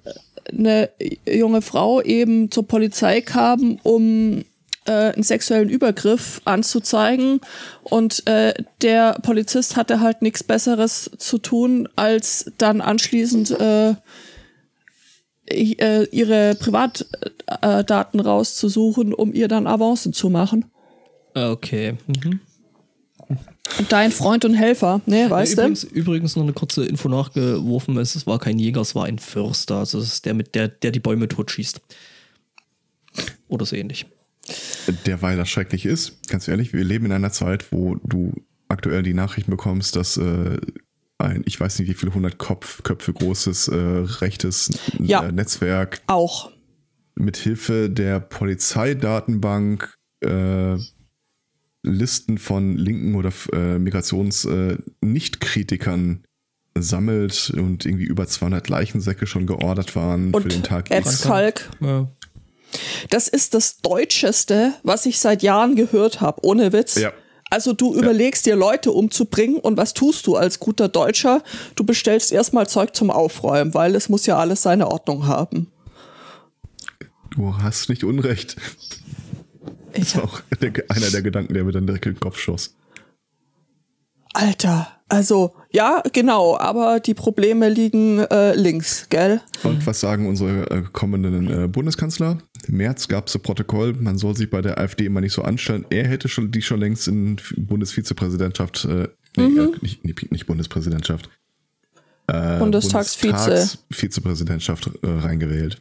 eine 0.49 0.89
junge 1.29 1.61
Frau 1.61 2.01
eben 2.01 2.49
zur 2.49 2.65
Polizei 2.65 3.19
kam, 3.19 3.77
um 3.83 4.45
äh, 4.87 5.13
einen 5.13 5.23
sexuellen 5.23 5.69
Übergriff 5.69 6.41
anzuzeigen. 6.45 7.41
Und 7.83 8.25
äh, 8.27 8.53
der 8.81 9.19
Polizist 9.21 9.75
hatte 9.75 9.99
halt 9.99 10.21
nichts 10.21 10.43
Besseres 10.43 11.11
zu 11.17 11.37
tun, 11.37 11.87
als 11.95 12.51
dann 12.57 12.81
anschließend 12.81 13.51
äh, 13.59 13.95
äh, 15.49 16.03
ihre 16.11 16.55
Privatdaten 16.55 18.19
rauszusuchen, 18.19 19.13
um 19.13 19.33
ihr 19.33 19.47
dann 19.47 19.67
Avancen 19.67 20.13
zu 20.13 20.29
machen. 20.29 20.65
Okay. 21.33 21.97
Mhm. 22.07 22.39
Dein 23.89 24.11
Freund 24.11 24.45
und 24.45 24.53
Helfer, 24.53 25.01
ne, 25.05 25.29
weißt 25.29 25.57
du? 25.57 25.61
übrigens, 25.61 25.83
übrigens 25.83 26.35
noch 26.35 26.43
eine 26.43 26.53
kurze 26.53 26.85
Info 26.85 27.09
nachgeworfen. 27.09 27.97
Es 27.97 28.25
war 28.25 28.39
kein 28.39 28.59
Jäger, 28.59 28.81
es 28.81 28.95
war 28.95 29.05
ein 29.05 29.19
Förster. 29.19 29.75
Also 29.77 29.99
es 29.99 30.13
ist 30.13 30.25
der, 30.25 30.33
mit 30.33 30.55
der, 30.55 30.69
der 30.69 30.91
die 30.91 30.99
Bäume 30.99 31.27
totschießt. 31.27 31.81
Oder 33.49 33.65
so 33.65 33.75
ähnlich. 33.75 34.05
Derweil 35.05 35.37
das 35.37 35.49
schrecklich 35.49 35.85
ist, 35.85 36.27
ganz 36.29 36.47
ehrlich, 36.47 36.73
wir 36.73 36.83
leben 36.83 37.05
in 37.07 37.11
einer 37.11 37.31
Zeit, 37.31 37.71
wo 37.71 37.95
du 38.03 38.33
aktuell 38.69 39.03
die 39.03 39.13
Nachrichten 39.13 39.51
bekommst, 39.51 39.95
dass 39.95 40.17
äh, 40.17 40.57
ein, 41.19 41.43
ich 41.45 41.59
weiß 41.59 41.79
nicht 41.79 41.89
wie 41.89 41.93
viele 41.93 42.13
hundert 42.13 42.37
Kopf, 42.37 42.83
Köpfe 42.83 43.13
großes 43.13 43.69
äh, 43.69 43.75
rechtes 44.21 44.69
Ja. 44.99 45.23
äh, 45.25 45.31
Netzwerk 45.31 46.01
Auch. 46.07 46.51
mit 47.15 47.37
Hilfe 47.37 47.89
der 47.89 48.19
Polizeidatenbank 48.19 49.93
äh, 50.23 50.77
Listen 51.83 52.37
von 52.37 52.75
linken 52.77 53.15
oder 53.15 53.31
äh, 53.53 53.79
Migrations-Nicht-Kritikern 53.79 56.23
sammelt 56.77 57.51
und 57.55 57.85
irgendwie 57.85 58.05
über 58.05 58.27
200 58.27 58.67
Leichensäcke 58.69 59.25
schon 59.25 59.47
geordert 59.47 59.95
waren 59.95 60.31
für 60.33 60.47
den 60.47 60.57
Und 60.57 60.65
Tag 60.65 60.91
Ed 60.91 61.05
X. 61.05 61.21
Skalk. 61.21 61.69
Ja. 61.79 62.11
Das 63.09 63.27
ist 63.27 63.53
das 63.53 63.77
Deutscheste, 63.81 64.73
was 64.83 65.05
ich 65.05 65.19
seit 65.19 65.43
Jahren 65.43 65.75
gehört 65.75 66.21
habe, 66.21 66.43
ohne 66.43 66.73
Witz. 66.73 66.95
Ja. 66.95 67.13
Also 67.49 67.71
du 67.73 67.95
überlegst 67.95 68.45
dir 68.45 68.57
Leute 68.57 68.91
umzubringen 68.91 69.57
und 69.59 69.77
was 69.77 69.93
tust 69.93 70.27
du 70.27 70.35
als 70.35 70.59
guter 70.59 70.89
Deutscher? 70.89 71.43
Du 71.75 71.85
bestellst 71.85 72.31
erstmal 72.31 72.67
Zeug 72.67 72.93
zum 72.93 73.09
Aufräumen, 73.09 73.73
weil 73.73 73.95
es 73.95 74.09
muss 74.09 74.25
ja 74.25 74.37
alles 74.37 74.63
seine 74.63 74.87
Ordnung 74.91 75.27
haben. 75.27 75.71
Du 77.29 77.57
hast 77.57 77.87
nicht 77.87 78.03
Unrecht. 78.03 78.57
Das 79.93 80.15
war 80.15 80.25
auch 80.25 80.41
einer 80.89 81.09
der 81.09 81.21
Gedanken, 81.21 81.53
der 81.53 81.63
mir 81.63 81.71
dann 81.71 81.87
direkt 81.87 82.05
in 82.05 82.13
den 82.13 82.19
Kopf 82.19 82.37
schoss. 82.37 82.75
Alter, 84.33 84.87
Also, 85.09 85.53
ja, 85.71 86.03
genau, 86.11 86.57
aber 86.57 86.99
die 86.99 87.13
Probleme 87.13 87.69
liegen 87.69 88.19
äh, 88.19 88.53
links, 88.55 89.07
gell? 89.09 89.41
Und 89.63 89.85
was 89.87 90.01
sagen 90.01 90.27
unsere 90.27 90.69
äh, 90.69 90.83
kommenden 90.91 91.63
äh, 91.63 91.67
Bundeskanzler? 91.67 92.39
Im 92.67 92.77
März 92.77 93.07
gab 93.07 93.27
es 93.27 93.35
ein 93.35 93.41
Protokoll, 93.41 93.93
man 93.93 94.17
soll 94.17 94.35
sich 94.35 94.49
bei 94.49 94.61
der 94.61 94.77
AfD 94.77 95.05
immer 95.05 95.21
nicht 95.21 95.33
so 95.33 95.41
anstellen. 95.41 95.85
Er 95.89 96.07
hätte 96.07 96.27
schon 96.27 96.51
die 96.51 96.61
schon 96.61 96.79
längst 96.79 97.07
in 97.07 97.37
Bundesvizepräsidentschaft, 97.55 98.85
äh, 98.85 99.07
nee, 99.37 99.47
Mhm. 99.47 99.59
äh, 99.59 99.77
nicht, 99.81 100.03
nicht, 100.05 100.31
nicht 100.31 100.45
Bundespräsidentschaft. 100.47 101.29
Äh, 102.27 102.59
Bundestagsvize. 102.59 103.33
Bundestagsvizepräsidentschaft 103.33 104.89
äh, 105.01 105.07
reingewählt. 105.07 105.79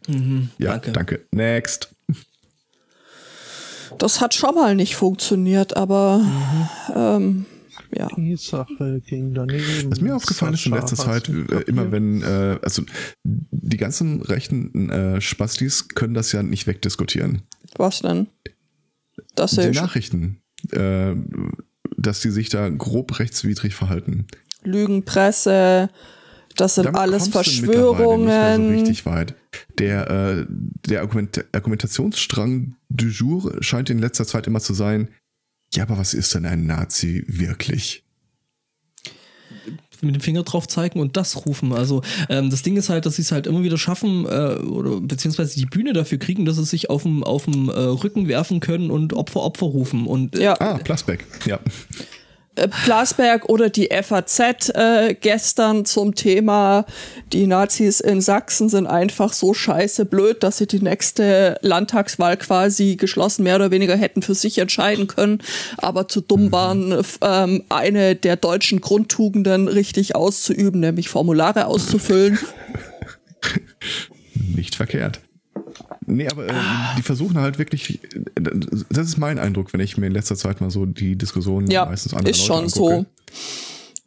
ja, 0.59 0.73
danke. 0.73 0.93
danke. 0.93 1.27
Next. 1.33 1.95
Das 3.99 4.21
hat 4.21 4.35
schon 4.35 4.55
mal 4.55 4.75
nicht 4.75 4.95
funktioniert, 4.97 5.77
aber 5.77 6.21
ähm, 6.95 7.47
ja. 7.95 8.09
Die 8.17 8.37
Sache 8.37 9.01
ging 9.07 9.35
daneben. 9.35 9.91
Was 9.91 10.01
mir 10.01 10.17
aufgefallen 10.17 10.55
ist 10.55 10.67
in 10.67 10.73
Sascha, 10.73 10.83
letzter 10.83 10.97
Zeit, 10.97 11.29
äh, 11.29 11.63
immer 11.67 11.91
wenn, 11.93 12.23
äh, 12.23 12.59
also 12.63 12.83
die 13.25 13.77
ganzen 13.77 14.23
rechten 14.23 14.91
äh, 14.91 15.21
Spastis 15.21 15.89
können 15.89 16.15
das 16.15 16.33
ja 16.33 16.43
nicht 16.43 16.67
wegdiskutieren. 16.67 17.43
Was 17.77 18.01
denn? 18.01 18.29
Das 19.35 19.53
Die 19.53 19.61
ist 19.63 19.75
Nachrichten, 19.77 20.41
äh, 20.73 21.15
dass 21.97 22.21
die 22.21 22.31
sich 22.31 22.49
da 22.49 22.69
grob 22.69 23.19
rechtswidrig 23.19 23.75
verhalten. 23.75 24.27
Lügenpresse, 24.63 25.91
das 26.57 26.75
sind 26.77 26.87
Damit 26.87 27.01
alles 27.01 27.23
mehr 27.25 27.27
so 27.27 27.31
Verschwörungen. 27.33 28.71
richtig 28.71 29.07
weit. 29.07 29.35
Der, 29.79 30.11
äh, 30.11 30.47
der 30.89 31.01
Argument 31.03 31.45
Argumentationsstrang 31.53 32.77
du 32.89 33.07
jour 33.07 33.63
scheint 33.63 33.91
in 33.91 33.99
letzter 33.99 34.27
Zeit 34.27 34.47
immer 34.47 34.61
zu 34.61 34.75
sein, 34.75 35.09
ja, 35.75 35.83
aber 35.83 35.99
was 35.99 36.15
ist 36.15 36.35
denn 36.35 36.47
ein 36.47 36.67
Nazi 36.67 37.25
wirklich? 37.27 38.03
mit 40.03 40.15
dem 40.15 40.21
Finger 40.21 40.43
drauf 40.43 40.69
zeigen 40.69 41.01
und 41.01 41.17
das 41.17 41.47
rufen. 41.47 41.73
Also 41.73 42.03
ähm, 42.29 42.51
das 42.51 42.63
Ding 42.63 42.77
ist 42.77 42.89
halt, 42.89 43.07
dass 43.07 43.17
sie 43.17 43.23
es 43.23 43.33
halt 43.33 43.47
immer 43.47 43.63
wieder 43.63 43.79
schaffen 43.79 44.27
äh, 44.27 44.57
oder 44.63 45.01
beziehungsweise 45.01 45.59
die 45.59 45.67
Bühne 45.67 45.93
dafür 45.93 46.19
kriegen, 46.19 46.45
dass 46.45 46.57
sie 46.57 46.65
sich 46.65 46.91
auf 46.91 47.03
dem 47.03 47.25
auf 47.25 47.45
dem 47.47 47.69
äh, 47.69 47.73
Rücken 47.73 48.29
werfen 48.29 48.61
können 48.61 48.91
und 48.91 49.15
Opfer 49.15 49.41
Opfer 49.43 49.67
rufen 49.67 50.07
und 50.07 50.37
äh, 50.37 50.45
Ja, 50.45 50.61
Ah, 50.61 50.79
Plasbeck, 50.79 51.25
ja. 51.47 51.59
Äh, 52.57 52.69
Plasberg 52.69 53.49
oder 53.49 53.71
die 53.71 53.89
FAZ 54.03 54.71
äh, 54.75 55.15
gestern 55.21 55.85
zum 55.85 56.15
Thema, 56.15 56.85
die 57.33 57.47
Nazis 57.47 58.01
in 58.01 58.21
Sachsen 58.21 58.69
sind 58.69 58.87
einfach 58.87 59.33
so 59.33 59.55
scheiße 59.55 60.05
blöd, 60.05 60.43
dass 60.43 60.59
sie 60.59 60.67
die 60.67 60.81
nächste 60.81 61.59
Landtagswahl 61.63 62.37
quasi 62.37 62.97
geschlossen 62.97 63.45
mehr 63.45 63.57
oder 63.57 63.71
weniger 63.71 63.97
hätten 63.97 64.23
für 64.23 64.35
sich 64.35 64.59
entscheiden 64.59 65.07
können, 65.07 65.41
aber 65.79 66.09
zu 66.09 66.21
dumm 66.21 66.53
waren, 66.53 66.93
f- 66.93 67.19
ähm, 67.23 67.63
eine 67.69 68.15
der 68.17 68.37
deutschen 68.37 68.81
Grundtugenden 68.81 69.69
richtig 69.69 70.15
auszuüben, 70.17 70.81
nämlich 70.81 71.09
Formulare 71.09 71.67
auszufüllen. 71.67 72.39
Nicht 74.55 74.75
verkehrt. 74.75 75.21
Nee, 76.07 76.29
aber 76.29 76.49
äh, 76.49 76.53
die 76.97 77.03
versuchen 77.03 77.39
halt 77.39 77.59
wirklich, 77.59 78.01
das 78.35 79.09
ist 79.09 79.19
mein 79.19 79.39
Eindruck, 79.39 79.73
wenn 79.73 79.81
ich 79.81 79.97
mir 79.97 80.07
in 80.07 80.13
letzter 80.13 80.37
Zeit 80.37 80.61
mal 80.61 80.71
so 80.71 80.87
die 80.87 81.17
Diskussionen 81.17 81.69
Ja, 81.71 81.85
meistens 81.85 82.15
anderer 82.15 82.31
ist 82.31 82.47
Leute 82.47 82.47
schon 82.47 82.65
angucke. 82.65 83.07
so. 83.07 83.07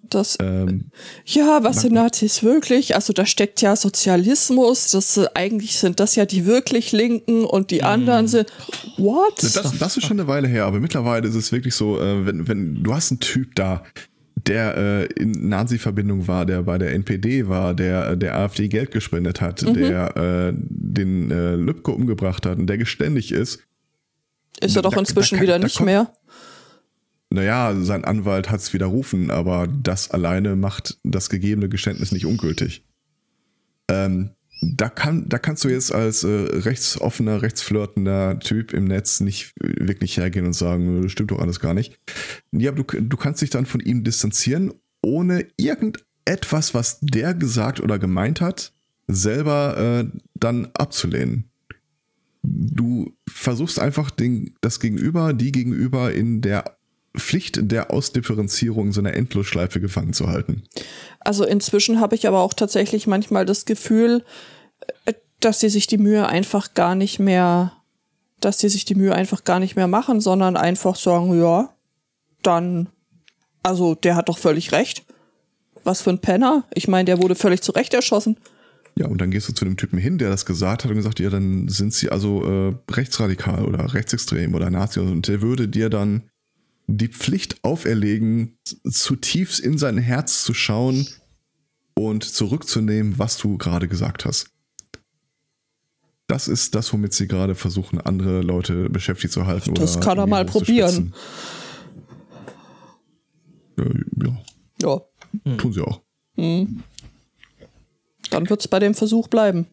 Das, 0.10 0.38
Ähm, 0.42 0.86
ja, 1.26 1.64
was 1.64 1.82
sind 1.82 1.94
Nazis 1.94 2.42
wirklich? 2.42 2.96
Also 2.96 3.14
da 3.14 3.28
steckt 3.28 3.62
ja 3.62 3.76
Sozialismus, 3.76 4.90
das 4.92 5.20
eigentlich 5.36 5.78
sind 5.78 6.00
das 6.00 6.16
ja 6.16 6.26
die 6.26 6.46
wirklich 6.48 6.92
Linken 6.92 7.46
und 7.46 7.70
die 7.70 7.84
anderen 7.84 8.28
sind 8.28 8.52
what? 8.98 9.34
das, 9.42 9.54
das 9.54 9.98
ist 9.98 10.06
schon 10.06 10.20
eine 10.20 10.28
Weile 10.28 10.48
her, 10.48 10.66
aber 10.66 10.80
mittlerweile 10.80 11.28
ist 11.28 11.36
es 11.36 11.52
wirklich 11.52 11.76
so, 11.76 12.00
äh, 12.00 12.26
wenn, 12.26 12.48
wenn 12.48 12.84
du 12.84 12.94
hast 12.94 13.12
einen 13.12 13.20
Typ 13.20 13.54
da, 13.56 13.84
der 14.48 14.78
äh, 14.78 15.06
in 15.22 15.50
Nazi-Verbindung 15.50 16.28
war, 16.28 16.46
der 16.46 16.64
bei 16.64 16.78
der 16.78 16.94
NPD 16.94 17.48
war, 17.48 17.74
der 17.74 18.10
äh, 18.12 18.18
der 18.18 18.36
AfD 18.38 18.68
Geld 18.68 18.92
gespendet 18.92 19.42
hat, 19.42 19.62
Mhm. 19.64 19.74
der 19.74 20.18
äh, 20.18 20.54
den 20.56 21.32
äh, 21.32 21.56
Lübcke 21.56 21.92
umgebracht 21.92 22.46
hat 22.46 22.58
und 22.58 22.68
der 22.68 22.78
geständig 22.78 23.32
ist, 23.32 23.60
ist 24.62 24.76
er 24.76 24.82
da- 24.82 24.90
doch 24.90 24.94
da- 24.96 25.00
inzwischen 25.00 25.36
da 25.36 25.38
kann- 25.40 25.44
wieder 25.44 25.60
da 25.60 25.64
nicht 25.66 25.80
mehr. 25.82 26.14
naja, 27.32 27.76
sein 27.82 28.06
Anwalt 28.06 28.50
hat 28.50 28.60
es 28.60 28.74
widerrufen, 28.74 29.30
aber 29.32 29.68
das 29.68 30.12
alleine 30.12 30.56
macht 30.56 30.98
das 31.04 31.30
gegebene 31.30 31.70
Geständnis 31.70 32.12
nicht 32.12 32.26
ungültig. 32.26 32.86
Ähm, 33.90 34.32
da, 34.62 34.90
kann, 34.90 35.28
da 35.30 35.38
kannst 35.38 35.64
du 35.64 35.70
jetzt 35.70 35.94
als 35.94 36.24
äh, 36.24 36.28
rechtsoffener, 36.28 37.42
rechtsflirtender 37.42 38.40
Typ 38.40 38.74
im 38.74 38.86
Netz 38.86 39.20
nicht 39.20 39.54
wirklich 39.60 40.18
hergehen 40.18 40.46
und 40.46 40.54
sagen, 40.54 41.02
das 41.02 41.12
stimmt 41.12 41.32
doch 41.32 41.40
alles 41.40 41.60
gar 41.60 41.74
nicht. 41.74 42.00
Ja, 42.52 42.72
du, 42.72 42.84
du 42.84 43.18
kannst 43.18 43.42
dich 43.42 43.50
dann 43.50 43.66
von 43.66 43.80
ihm 43.80 44.04
distanzieren, 44.04 44.74
ohne 45.02 45.48
irgendetwas, 45.58 46.74
was 46.74 47.00
der 47.02 47.34
gesagt 47.34 47.80
oder 47.80 48.00
gemeint 48.00 48.42
hat, 48.42 48.74
selber 49.08 49.78
äh, 49.78 50.20
dann 50.36 50.70
abzulehnen. 50.74 51.46
Du 52.42 53.14
versuchst 53.30 53.80
einfach 53.80 54.12
den, 54.12 54.56
das 54.62 54.80
Gegenüber, 54.80 55.34
die 55.34 55.52
Gegenüber 55.52 56.14
in 56.14 56.42
der 56.42 56.79
Pflicht 57.18 57.60
der 57.72 57.92
Ausdifferenzierung 57.92 58.92
so 58.92 59.02
einer 59.02 59.14
Endlosschleife 59.14 59.80
gefangen 59.80 60.14
zu 60.14 60.28
halten. 60.28 60.64
Also 61.20 61.44
inzwischen 61.44 62.00
habe 62.00 62.16
ich 62.16 62.28
aber 62.28 62.42
auch 62.42 62.54
tatsächlich 62.54 63.08
manchmal 63.08 63.46
das 63.46 63.66
Gefühl, 63.66 64.24
äh, 65.06 65.14
dass 65.40 65.60
sie 65.60 65.70
sich 65.70 65.88
die 65.88 65.98
Mühe 65.98 66.28
einfach 66.28 66.74
gar 66.74 66.96
nicht 66.96 67.20
mehr, 67.20 67.74
dass 68.40 68.60
sie 68.60 68.70
sich 68.70 68.86
die 68.86 68.96
Mühe 68.96 69.16
einfach 69.16 69.44
gar 69.44 69.60
nicht 69.60 69.76
mehr 69.76 69.88
machen, 69.88 70.22
sondern 70.22 70.58
einfach 70.58 70.96
sagen, 70.96 71.40
ja, 71.40 71.74
dann, 72.44 72.90
also 73.64 73.96
der 73.96 74.16
hat 74.16 74.30
doch 74.30 74.38
völlig 74.38 74.72
recht. 74.72 75.06
Was 75.84 76.02
für 76.02 76.10
ein 76.10 76.20
Penner. 76.20 76.66
Ich 76.74 76.88
meine, 76.88 77.06
der 77.06 77.22
wurde 77.22 77.36
völlig 77.36 77.62
zu 77.62 77.72
Recht 77.72 77.94
erschossen. 77.94 78.38
Ja, 78.96 79.08
und 79.08 79.22
dann 79.22 79.32
gehst 79.32 79.48
du 79.48 79.54
zu 79.54 79.64
dem 79.64 79.78
Typen 79.78 79.98
hin, 79.98 80.18
der 80.18 80.30
das 80.30 80.46
gesagt 80.46 80.84
hat 80.84 80.92
und 80.92 80.98
gesagt, 80.98 81.22
ja, 81.22 81.30
dann 81.30 81.70
sind 81.70 81.94
sie 81.94 82.10
also 82.10 82.44
äh, 82.44 82.76
rechtsradikal 82.92 83.64
oder 83.64 83.94
rechtsextrem 83.94 84.54
oder 84.54 84.70
Nazi 84.70 85.00
und 85.00 85.28
der 85.28 85.42
würde 85.42 85.70
dir 85.70 85.90
dann 85.90 86.24
die 86.98 87.08
Pflicht 87.08 87.64
auferlegen, 87.64 88.58
zutiefst 88.90 89.60
in 89.60 89.78
sein 89.78 89.98
Herz 89.98 90.44
zu 90.44 90.54
schauen 90.54 91.08
und 91.94 92.24
zurückzunehmen, 92.24 93.20
was 93.20 93.38
du 93.38 93.58
gerade 93.58 93.88
gesagt 93.88 94.26
hast. 94.26 94.50
Das 96.28 96.48
ist 96.48 96.76
das, 96.76 96.92
womit 96.94 97.14
sie 97.14 97.28
gerade 97.28 97.56
versuchen, 97.56 98.00
andere 98.02 98.42
Leute 98.42 98.90
beschäftigt 98.90 99.34
zu 99.34 99.46
halten. 99.46 99.74
Das 99.74 99.98
oder 99.98 100.06
kann 100.06 100.18
er 100.18 100.28
mal 100.28 100.46
hochzuspitzen. 100.48 101.14
Äh, 103.78 103.84
ja, 104.24 104.38
Ja, 104.82 105.02
tun 105.58 105.74
sie 105.74 105.82
auch. 105.82 106.02
dann 106.36 106.84
wird's 108.50 108.68
bei 108.68 108.80
dem 108.80 108.94
Versuch 108.94 109.28
bleiben. 109.28 109.68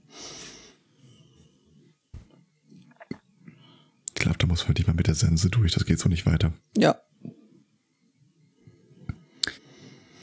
Da 4.46 4.52
muss 4.52 4.60
man 4.62 4.68
wirklich 4.70 4.86
mal 4.86 4.94
mit 4.94 5.08
der 5.08 5.14
Sense 5.16 5.50
durch, 5.50 5.72
das 5.72 5.84
geht 5.84 5.98
so 5.98 6.08
nicht 6.08 6.24
weiter. 6.24 6.52
Ja. 6.76 7.00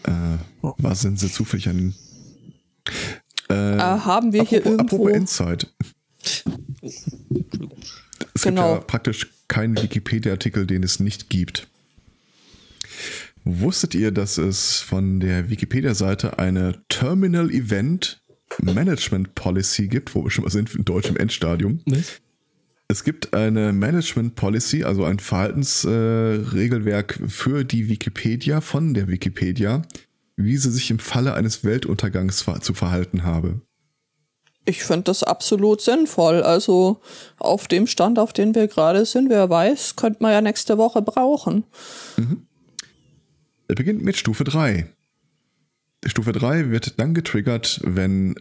Äh, 0.03 0.37
war 0.61 0.95
Sense 0.95 1.29
zufällig 1.31 1.67
ein. 1.69 1.93
Äh, 3.49 3.53
Äh, 3.75 3.79
haben 3.79 4.31
wir 4.33 4.43
hier 4.43 4.59
apropos, 4.59 4.71
irgendwo. 4.79 4.95
apropos 4.95 5.13
Endzeit. 5.13 5.73
Es 6.81 8.41
Genau. 8.43 8.73
gibt 8.75 8.81
ja 8.83 8.87
praktisch 8.87 9.29
keinen 9.49 9.75
Wikipedia-Artikel, 9.81 10.65
den 10.65 10.83
es 10.83 10.99
nicht 11.01 11.29
gibt. 11.29 11.67
Wusstet 13.43 13.93
ihr, 13.93 14.11
dass 14.11 14.37
es 14.37 14.79
von 14.79 15.19
der 15.19 15.49
Wikipedia-Seite 15.49 16.39
eine 16.39 16.81
Terminal 16.87 17.51
Event 17.51 18.21
Management 18.61 19.35
Policy 19.35 19.87
gibt, 19.89 20.15
wo 20.15 20.23
wir 20.23 20.31
schon 20.31 20.45
mal 20.45 20.49
sind, 20.51 20.73
in 20.75 20.85
deutschem 20.85 21.17
Endstadium? 21.17 21.81
Was? 21.85 22.21
Es 22.87 23.03
gibt 23.03 23.33
eine 23.33 23.73
Management 23.73 24.35
Policy, 24.35 24.83
also 24.83 25.05
ein 25.05 25.19
Verhaltensregelwerk 25.19 27.19
äh, 27.19 27.27
für 27.27 27.63
die 27.63 27.89
Wikipedia 27.89 28.61
von 28.61 28.93
der 28.93 29.07
Wikipedia, 29.07 29.81
wie 30.35 30.57
sie 30.57 30.71
sich 30.71 30.91
im 30.91 30.99
Falle 30.99 31.33
eines 31.33 31.63
Weltuntergangs 31.63 32.45
zu 32.61 32.73
verhalten 32.73 33.23
habe. 33.23 33.61
Ich 34.65 34.83
finde 34.83 35.03
das 35.03 35.23
absolut 35.23 35.81
sinnvoll. 35.81 36.41
Also 36.41 37.01
auf 37.37 37.67
dem 37.67 37.87
Stand, 37.87 38.19
auf 38.19 38.31
dem 38.31 38.55
wir 38.55 38.67
gerade 38.67 39.05
sind, 39.05 39.29
wer 39.29 39.49
weiß, 39.49 39.95
könnte 39.95 40.21
man 40.21 40.31
ja 40.31 40.41
nächste 40.41 40.77
Woche 40.77 41.01
brauchen. 41.01 41.65
Er 43.67 43.75
beginnt 43.75 44.03
mit 44.03 44.17
Stufe 44.17 44.43
3. 44.43 44.87
Stufe 46.05 46.31
3 46.31 46.69
wird 46.69 46.99
dann 46.99 47.13
getriggert, 47.13 47.81
wenn 47.83 48.35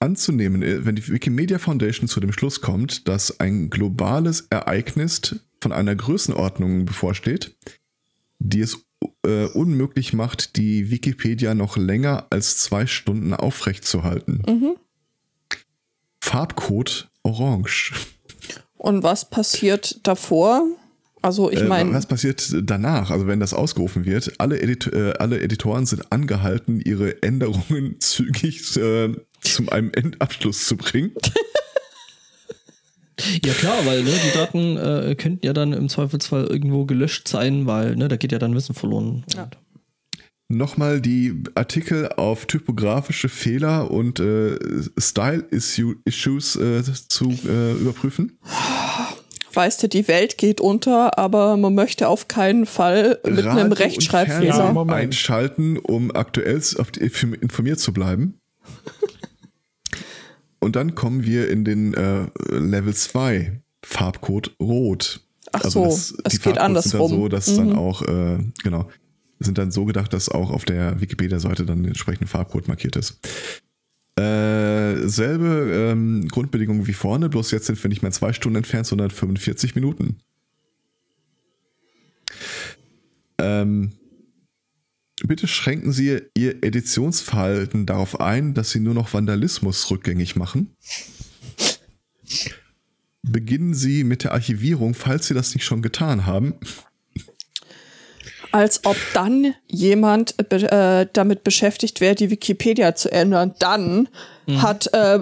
anzunehmen, 0.00 0.62
äh, 0.62 0.84
wenn 0.84 0.96
die 0.96 1.08
Wikimedia 1.08 1.58
Foundation 1.58 2.08
zu 2.08 2.20
dem 2.20 2.32
Schluss 2.32 2.60
kommt, 2.60 3.08
dass 3.08 3.40
ein 3.40 3.70
globales 3.70 4.46
Ereignis 4.50 5.36
von 5.60 5.72
einer 5.72 5.94
Größenordnung 5.94 6.84
bevorsteht, 6.84 7.56
die 8.38 8.60
es 8.60 8.84
äh, 9.24 9.46
unmöglich 9.46 10.12
macht, 10.12 10.56
die 10.56 10.90
Wikipedia 10.90 11.54
noch 11.54 11.76
länger 11.76 12.26
als 12.30 12.58
zwei 12.58 12.86
Stunden 12.86 13.34
aufrechtzuerhalten. 13.34 14.76
Farbcode 16.20 17.08
orange. 17.22 17.92
Und 18.76 19.02
was 19.02 19.28
passiert 19.28 20.06
davor? 20.06 20.64
Also 21.20 21.50
ich 21.50 21.60
Äh, 21.60 21.64
meine, 21.64 21.92
was 21.92 22.06
passiert 22.06 22.54
danach? 22.62 23.10
Also 23.10 23.26
wenn 23.26 23.40
das 23.40 23.52
ausgerufen 23.52 24.04
wird, 24.04 24.32
alle, 24.38 24.60
Edit 24.60 24.86
äh, 24.92 25.14
alle 25.18 25.40
Editoren 25.40 25.84
sind 25.84 26.12
angehalten, 26.12 26.80
ihre 26.80 27.22
Änderungen 27.22 27.96
zügig 28.00 28.76
äh, 28.76 29.14
zu 29.42 29.68
einem 29.70 29.90
Endabschluss 29.92 30.66
zu 30.66 30.76
bringen. 30.76 31.12
Ja 33.44 33.52
klar, 33.52 33.78
weil 33.84 34.04
ne, 34.04 34.12
die 34.12 34.32
Daten 34.38 34.76
äh, 34.76 35.16
könnten 35.16 35.44
ja 35.44 35.52
dann 35.52 35.72
im 35.72 35.88
Zweifelsfall 35.88 36.46
irgendwo 36.46 36.84
gelöscht 36.84 37.26
sein, 37.26 37.66
weil 37.66 37.96
ne, 37.96 38.06
da 38.06 38.16
geht 38.16 38.30
ja 38.30 38.38
dann 38.38 38.54
Wissen 38.54 38.76
verloren. 38.76 39.24
Ja. 39.34 39.50
Nochmal 40.48 41.00
die 41.00 41.42
Artikel 41.56 42.08
auf 42.12 42.46
typografische 42.46 43.28
Fehler 43.28 43.90
und 43.90 44.20
äh, 44.20 44.56
Style-Issues 44.96 46.56
äh, 46.56 46.82
zu 47.08 47.34
äh, 47.44 47.72
überprüfen. 47.72 48.38
weißt 49.52 49.82
du, 49.82 49.88
die 49.88 50.06
Welt 50.08 50.38
geht 50.38 50.60
unter, 50.60 51.18
aber 51.18 51.56
man 51.56 51.74
möchte 51.74 52.08
auf 52.08 52.28
keinen 52.28 52.66
Fall 52.66 53.18
mit 53.24 53.44
Radio 53.44 53.50
einem 53.60 53.72
Rechtschreibfehler. 53.72 54.86
Einschalten, 54.90 55.76
um 55.76 56.14
aktuell 56.14 56.62
auf 56.78 56.92
die- 56.92 57.00
informiert 57.00 57.80
zu 57.80 57.92
bleiben. 57.92 58.40
Und 60.60 60.76
dann 60.76 60.94
kommen 60.94 61.24
wir 61.24 61.48
in 61.50 61.64
den 61.64 61.94
äh, 61.94 62.26
Level 62.50 62.94
2, 62.94 63.60
Farbcode 63.84 64.54
Rot. 64.60 65.20
Also 65.52 65.84
Ach 65.84 65.90
so, 65.90 66.18
es 66.24 66.32
die 66.32 66.38
geht 66.38 66.56
Farbcodes 66.56 66.56
sind 66.56 66.56
dann 66.56 66.66
andersrum. 66.66 67.10
so, 67.10 67.28
dass 67.28 67.56
dann 67.56 67.72
auch, 67.76 68.02
äh, 68.02 68.38
genau, 68.62 68.88
sind 69.38 69.58
dann 69.58 69.70
so 69.70 69.84
gedacht, 69.84 70.12
dass 70.12 70.28
auch 70.28 70.50
auf 70.50 70.64
der 70.64 71.00
Wikipedia-Seite 71.00 71.64
dann 71.64 71.82
der 71.82 71.90
entsprechende 71.90 72.26
Farbcode 72.26 72.68
markiert 72.68 72.96
ist. 72.96 73.20
Äh, 74.18 75.06
selbe 75.06 75.90
ähm, 75.92 76.26
Grundbedingungen 76.28 76.88
wie 76.88 76.92
vorne, 76.92 77.28
bloß 77.28 77.52
jetzt 77.52 77.66
sind 77.66 77.82
wir 77.82 77.88
nicht 77.88 78.02
mehr 78.02 78.10
zwei 78.10 78.32
Stunden 78.32 78.56
entfernt, 78.56 78.86
sondern 78.86 79.10
45 79.10 79.76
Minuten. 79.76 80.16
Ähm, 83.38 83.92
bitte 85.28 85.46
schränken 85.46 85.92
Sie 85.92 86.20
Ihr 86.34 86.62
Editionsverhalten 86.64 87.86
darauf 87.86 88.20
ein, 88.20 88.54
dass 88.54 88.70
Sie 88.70 88.80
nur 88.80 88.94
noch 88.94 89.12
Vandalismus 89.12 89.90
rückgängig 89.90 90.34
machen. 90.34 90.74
Beginnen 93.22 93.74
Sie 93.74 94.04
mit 94.04 94.24
der 94.24 94.32
Archivierung, 94.32 94.94
falls 94.94 95.28
Sie 95.28 95.34
das 95.34 95.54
nicht 95.54 95.64
schon 95.64 95.82
getan 95.82 96.26
haben. 96.26 96.54
Als 98.50 98.84
ob 98.86 98.96
dann 99.12 99.54
jemand 99.66 100.34
äh, 100.50 101.06
damit 101.12 101.44
beschäftigt 101.44 102.00
wäre, 102.00 102.14
die 102.14 102.30
Wikipedia 102.30 102.94
zu 102.94 103.12
ändern. 103.12 103.54
Dann 103.58 104.08
hat 104.56 104.92
äh, 104.94 105.18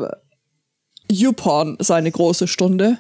YouPorn 1.11 1.77
seine 1.81 2.11
große 2.11 2.49
Stunde. 2.49 2.99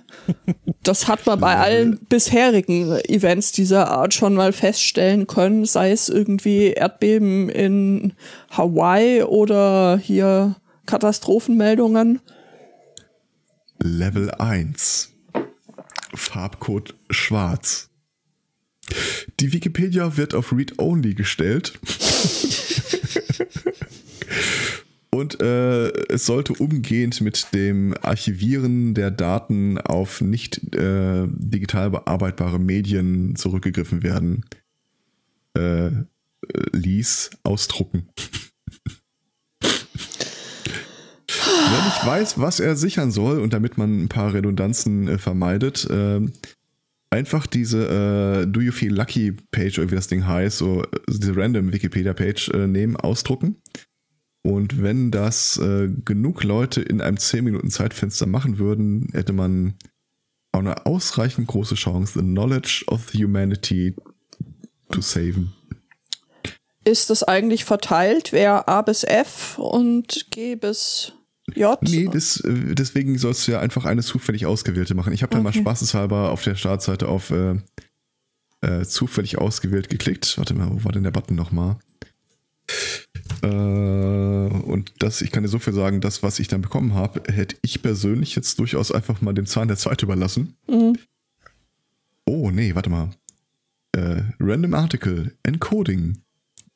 Das 0.82 1.08
hat 1.08 1.26
man 1.26 1.40
bei 1.40 1.56
allen 1.56 1.98
bisherigen 2.08 2.92
Events 3.08 3.52
dieser 3.52 3.90
Art 3.90 4.14
schon 4.14 4.34
mal 4.34 4.52
feststellen 4.52 5.26
können, 5.26 5.64
sei 5.64 5.90
es 5.90 6.08
irgendwie 6.08 6.68
Erdbeben 6.68 7.48
in 7.48 8.12
Hawaii 8.50 9.22
oder 9.22 9.98
hier 9.98 10.56
Katastrophenmeldungen. 10.86 12.20
Level 13.82 14.30
1. 14.30 15.12
Farbcode 16.14 16.94
schwarz. 17.10 17.90
Die 19.40 19.52
Wikipedia 19.52 20.16
wird 20.16 20.34
auf 20.34 20.52
Read-Only 20.52 21.14
gestellt. 21.14 21.78
Und 25.16 25.40
äh, 25.40 25.88
es 26.08 26.26
sollte 26.26 26.52
umgehend 26.52 27.22
mit 27.22 27.54
dem 27.54 27.94
Archivieren 28.02 28.92
der 28.92 29.10
Daten 29.10 29.78
auf 29.78 30.20
nicht 30.20 30.74
äh, 30.74 31.26
digital 31.28 31.88
bearbeitbare 31.90 32.58
Medien 32.58 33.34
zurückgegriffen 33.34 34.02
werden. 34.02 34.44
Äh, 35.56 35.86
äh, 35.86 36.02
ließ 36.72 37.30
ausdrucken. 37.44 38.08
Wer 39.62 39.70
nicht 41.84 42.06
weiß, 42.06 42.38
was 42.38 42.60
er 42.60 42.76
sichern 42.76 43.10
soll 43.10 43.40
und 43.40 43.54
damit 43.54 43.78
man 43.78 44.04
ein 44.04 44.08
paar 44.08 44.34
Redundanzen 44.34 45.08
äh, 45.08 45.16
vermeidet, 45.16 45.88
ähm, 45.90 46.32
einfach 47.08 47.46
diese 47.46 48.42
äh, 48.42 48.46
Do 48.46 48.60
You 48.60 48.72
Feel 48.72 48.94
Lucky 48.94 49.32
Page 49.50 49.78
oder 49.78 49.90
wie 49.90 49.94
das 49.94 50.08
Ding 50.08 50.26
heißt, 50.26 50.58
so 50.58 50.82
äh, 50.82 50.86
diese 51.08 51.34
random 51.34 51.72
Wikipedia 51.72 52.12
Page 52.12 52.50
äh, 52.50 52.66
nehmen, 52.66 52.96
ausdrucken. 52.96 53.56
Und 54.46 54.80
wenn 54.80 55.10
das 55.10 55.56
äh, 55.58 55.88
genug 56.04 56.44
Leute 56.44 56.80
in 56.80 57.00
einem 57.00 57.16
10 57.16 57.42
Minuten 57.44 57.68
Zeitfenster 57.68 58.26
machen 58.26 58.58
würden, 58.58 59.08
hätte 59.12 59.32
man 59.32 59.74
auch 60.52 60.60
eine 60.60 60.86
ausreichend 60.86 61.48
große 61.48 61.74
Chance, 61.74 62.12
the 62.20 62.24
knowledge 62.24 62.84
of 62.86 63.12
humanity 63.12 63.96
to 64.90 65.00
saven. 65.00 65.52
Ist 66.84 67.10
das 67.10 67.24
eigentlich 67.24 67.64
verteilt, 67.64 68.32
wer 68.32 68.68
A 68.68 68.82
bis 68.82 69.02
F 69.02 69.58
und 69.58 70.26
G 70.30 70.54
bis 70.54 71.12
J? 71.52 71.76
Nee, 71.82 72.08
das, 72.12 72.38
äh, 72.40 72.74
deswegen 72.76 73.18
sollst 73.18 73.48
du 73.48 73.52
ja 73.52 73.58
einfach 73.58 73.84
eine 73.84 74.02
zufällig 74.02 74.46
ausgewählte 74.46 74.94
machen. 74.94 75.12
Ich 75.12 75.22
habe 75.22 75.32
dann 75.32 75.42
mal 75.42 75.48
Okay. 75.50 75.58
spaßeshalber 75.58 76.30
auf 76.30 76.44
der 76.44 76.54
Startseite 76.54 77.08
auf 77.08 77.32
äh, 77.32 77.56
äh, 78.60 78.84
zufällig 78.84 79.38
ausgewählt 79.38 79.88
geklickt. 79.88 80.38
Warte 80.38 80.54
mal, 80.54 80.70
wo 80.70 80.84
war 80.84 80.92
denn 80.92 81.02
der 81.02 81.10
Button 81.10 81.34
nochmal? 81.34 81.78
Äh, 83.42 83.46
und 83.46 84.92
das, 84.98 85.20
ich 85.22 85.30
kann 85.30 85.42
dir 85.42 85.48
so 85.48 85.58
viel 85.58 85.72
sagen, 85.72 86.00
das, 86.00 86.22
was 86.22 86.38
ich 86.38 86.48
dann 86.48 86.62
bekommen 86.62 86.94
habe, 86.94 87.22
hätte 87.32 87.56
ich 87.62 87.82
persönlich 87.82 88.34
jetzt 88.34 88.58
durchaus 88.58 88.92
einfach 88.92 89.20
mal 89.20 89.34
dem 89.34 89.46
Zahn 89.46 89.68
der 89.68 89.76
Zeit 89.76 90.02
überlassen. 90.02 90.54
Mhm. 90.68 90.98
Oh, 92.24 92.50
nee, 92.50 92.74
warte 92.74 92.90
mal. 92.90 93.10
Äh, 93.92 94.22
Random 94.40 94.74
Article, 94.74 95.32
Encoding. 95.42 96.18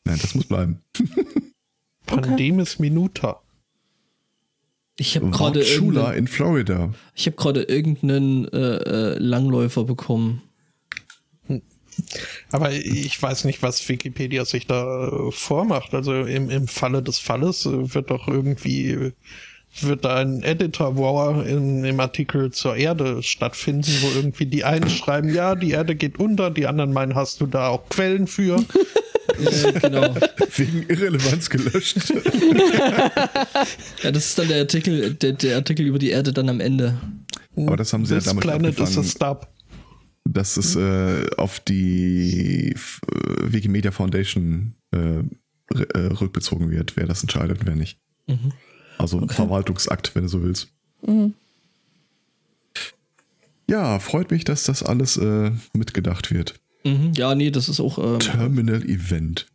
Nein, 0.04 0.18
das 0.20 0.34
muss 0.34 0.46
bleiben. 0.46 0.80
Pandemis 2.06 2.78
Minuta. 2.78 3.42
Ich 4.96 5.16
habe 5.16 5.30
gerade 5.30 5.64
Schula 5.64 6.12
in 6.12 6.26
Florida. 6.26 6.92
ich 7.14 7.26
habe 7.26 7.36
gerade 7.36 7.62
irgendeinen 7.62 8.46
äh, 8.48 8.58
äh, 8.58 9.18
Langläufer 9.18 9.84
bekommen. 9.84 10.42
Aber 12.50 12.72
ich 12.72 13.20
weiß 13.20 13.44
nicht, 13.44 13.62
was 13.62 13.88
Wikipedia 13.88 14.44
sich 14.44 14.66
da 14.66 15.08
äh, 15.08 15.30
vormacht. 15.30 15.94
Also 15.94 16.12
im, 16.24 16.50
im 16.50 16.68
Falle 16.68 17.02
des 17.02 17.18
Falles 17.18 17.66
äh, 17.66 17.94
wird 17.94 18.10
doch 18.10 18.26
irgendwie, 18.28 19.12
wird 19.80 20.04
da 20.04 20.16
ein 20.16 20.42
Editor 20.42 20.96
War 20.96 21.46
in, 21.46 21.84
im 21.84 22.00
Artikel 22.00 22.50
zur 22.50 22.76
Erde 22.76 23.22
stattfinden, 23.22 23.92
wo 24.00 24.08
irgendwie 24.16 24.46
die 24.46 24.64
einen 24.64 24.90
schreiben, 24.90 25.32
ja, 25.32 25.54
die 25.54 25.70
Erde 25.70 25.94
geht 25.94 26.18
unter, 26.18 26.50
die 26.50 26.66
anderen 26.66 26.92
meinen, 26.92 27.14
hast 27.14 27.40
du 27.40 27.46
da 27.46 27.68
auch 27.68 27.88
Quellen 27.88 28.26
für? 28.26 28.64
Äh, 29.38 29.72
genau. 29.80 30.14
Wegen 30.56 30.86
Irrelevanz 30.88 31.48
gelöscht. 31.48 32.12
Ja, 34.02 34.10
das 34.10 34.26
ist 34.26 34.38
dann 34.38 34.48
der 34.48 34.58
Artikel, 34.58 35.14
der, 35.14 35.32
der 35.32 35.56
Artikel 35.56 35.86
über 35.86 35.98
die 35.98 36.10
Erde 36.10 36.32
dann 36.32 36.48
am 36.48 36.60
Ende. 36.60 36.98
Aber 37.56 37.76
das 37.76 37.92
haben 37.92 38.06
sie 38.06 38.14
ja 38.14 38.20
This 38.20 38.28
damit 38.28 38.42
planet 38.42 38.78
is 38.78 38.80
a 38.80 39.00
angefangen, 39.00 39.46
dass 40.32 40.56
es 40.56 40.76
äh, 40.76 41.26
auf 41.36 41.60
die 41.60 42.72
f- 42.74 43.00
äh, 43.12 43.52
Wikimedia 43.52 43.90
Foundation 43.90 44.74
äh, 44.92 45.20
äh, 45.74 45.98
rückbezogen 46.20 46.70
wird, 46.70 46.96
wer 46.96 47.06
das 47.06 47.22
entscheidet 47.22 47.60
und 47.60 47.66
wer 47.66 47.76
nicht. 47.76 47.98
Also 48.98 49.26
Verwaltungsakt, 49.28 50.14
wenn 50.14 50.22
du 50.24 50.28
so 50.28 50.42
willst. 50.42 50.68
Ja, 53.66 53.98
freut 53.98 54.30
mich, 54.30 54.44
dass 54.44 54.64
das 54.64 54.82
alles 54.82 55.16
äh, 55.16 55.52
mitgedacht 55.72 56.30
wird. 56.32 56.54
Mhm. 56.84 57.12
Ja, 57.14 57.34
nee, 57.34 57.50
das 57.50 57.68
ist 57.68 57.80
auch. 57.80 57.98
Ähm, 57.98 58.18
Terminal 58.20 58.82
Event 58.84 59.46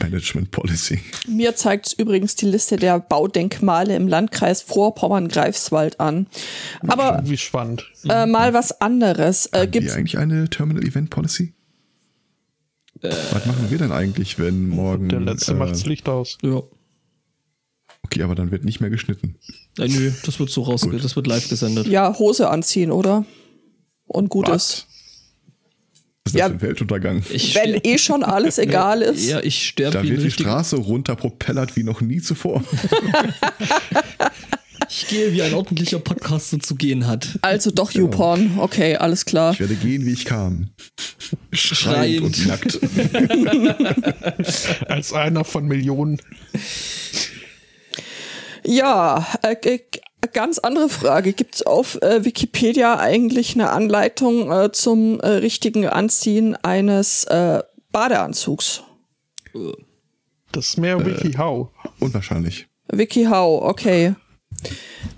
Management 0.00 0.50
Policy. 0.50 1.00
Mir 1.28 1.54
zeigt 1.54 1.86
es 1.88 1.92
übrigens 1.92 2.34
die 2.36 2.46
Liste 2.46 2.76
der 2.76 2.98
Baudenkmale 2.98 3.94
im 3.94 4.08
Landkreis 4.08 4.62
Vorpommern-Greifswald 4.62 6.00
an. 6.00 6.26
Aber 6.86 7.20
Wie 7.24 7.36
spannend. 7.36 7.84
äh, 8.08 8.26
mal 8.26 8.54
was 8.54 8.80
anderes. 8.80 9.46
Äh, 9.52 9.60
Haben 9.60 9.70
gibt's, 9.70 9.88
wir 9.88 9.96
eigentlich 9.96 10.18
eine 10.18 10.48
Terminal 10.48 10.84
Event 10.84 11.10
Policy? 11.10 11.52
Was 13.00 13.46
machen 13.46 13.66
wir 13.68 13.78
denn 13.78 13.90
eigentlich, 13.90 14.38
wenn 14.38 14.68
morgen. 14.68 15.08
Der 15.08 15.20
letzte 15.20 15.52
äh, 15.52 15.56
macht 15.56 15.72
das 15.72 15.86
Licht 15.86 16.08
aus. 16.08 16.38
ja. 16.42 16.62
Okay, 18.04 18.22
aber 18.24 18.34
dann 18.34 18.50
wird 18.50 18.64
nicht 18.64 18.80
mehr 18.80 18.90
geschnitten. 18.90 19.36
Äh, 19.78 19.88
nö, 19.88 20.12
das 20.26 20.38
wird 20.38 20.50
so 20.50 20.62
raus, 20.62 20.86
das 21.00 21.16
wird 21.16 21.26
live 21.26 21.48
gesendet. 21.48 21.86
ja, 21.86 22.18
Hose 22.18 22.50
anziehen, 22.50 22.90
oder? 22.90 23.24
Und 24.06 24.28
gut 24.28 24.48
Was? 24.48 24.64
ist. 24.64 24.86
Ist 26.24 26.36
Ja. 26.36 26.48
das 26.48 26.58
für 26.58 26.64
ein 26.64 26.68
Weltuntergang? 26.68 27.22
Ich 27.30 27.54
Wenn 27.54 27.80
eh 27.82 27.98
schon 27.98 28.22
alles 28.22 28.58
egal 28.58 29.02
ist. 29.02 29.28
Ja, 29.28 29.40
ich 29.40 29.66
sterbe 29.68 29.98
Da 29.98 30.02
wird 30.04 30.22
die 30.22 30.30
Straße 30.30 30.76
runterpropellert 30.76 31.74
wie 31.76 31.82
noch 31.82 32.00
nie 32.00 32.20
zuvor. 32.20 32.62
Ich 34.94 35.06
gehe 35.06 35.32
wie 35.32 35.40
ein 35.40 35.54
ordentlicher 35.54 35.98
Podcaster 36.00 36.60
zu 36.60 36.74
gehen 36.74 37.06
hat. 37.06 37.38
Also 37.40 37.70
doch 37.70 37.92
YouPorn. 37.92 38.58
Okay, 38.58 38.96
alles 38.96 39.24
klar. 39.24 39.54
Ich 39.54 39.60
werde 39.60 39.74
gehen, 39.74 40.04
wie 40.04 40.12
ich 40.12 40.26
kam. 40.26 40.68
Schreiend, 41.50 41.78
Schreiend. 41.78 42.20
und 42.22 42.46
nackt. 42.46 42.78
Als 44.90 45.14
einer 45.14 45.44
von 45.44 45.64
Millionen. 45.66 46.20
Ja, 48.66 49.26
äh, 49.42 49.54
äh, 49.64 49.80
Ganz 50.32 50.58
andere 50.58 50.88
Frage. 50.88 51.32
Gibt 51.32 51.56
es 51.56 51.62
auf 51.62 52.00
äh, 52.00 52.24
Wikipedia 52.24 52.98
eigentlich 52.98 53.54
eine 53.54 53.70
Anleitung 53.70 54.50
äh, 54.52 54.72
zum 54.72 55.20
äh, 55.20 55.28
richtigen 55.28 55.86
Anziehen 55.86 56.56
eines 56.56 57.24
äh, 57.24 57.62
Badeanzugs? 57.90 58.82
Das 60.52 60.68
ist 60.68 60.78
mehr 60.78 61.04
WikiHow. 61.04 61.68
Unwahrscheinlich. 61.98 62.66
WikiHow, 62.90 63.62
okay. 63.62 64.14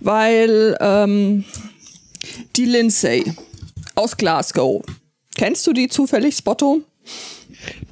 Weil 0.00 0.76
ähm, 0.80 1.44
die 2.57 2.64
Lindsay 2.64 3.24
aus 3.94 4.16
Glasgow. 4.16 4.82
Kennst 5.36 5.66
du 5.66 5.72
die 5.72 5.88
zufällig, 5.88 6.36
Spotto? 6.36 6.80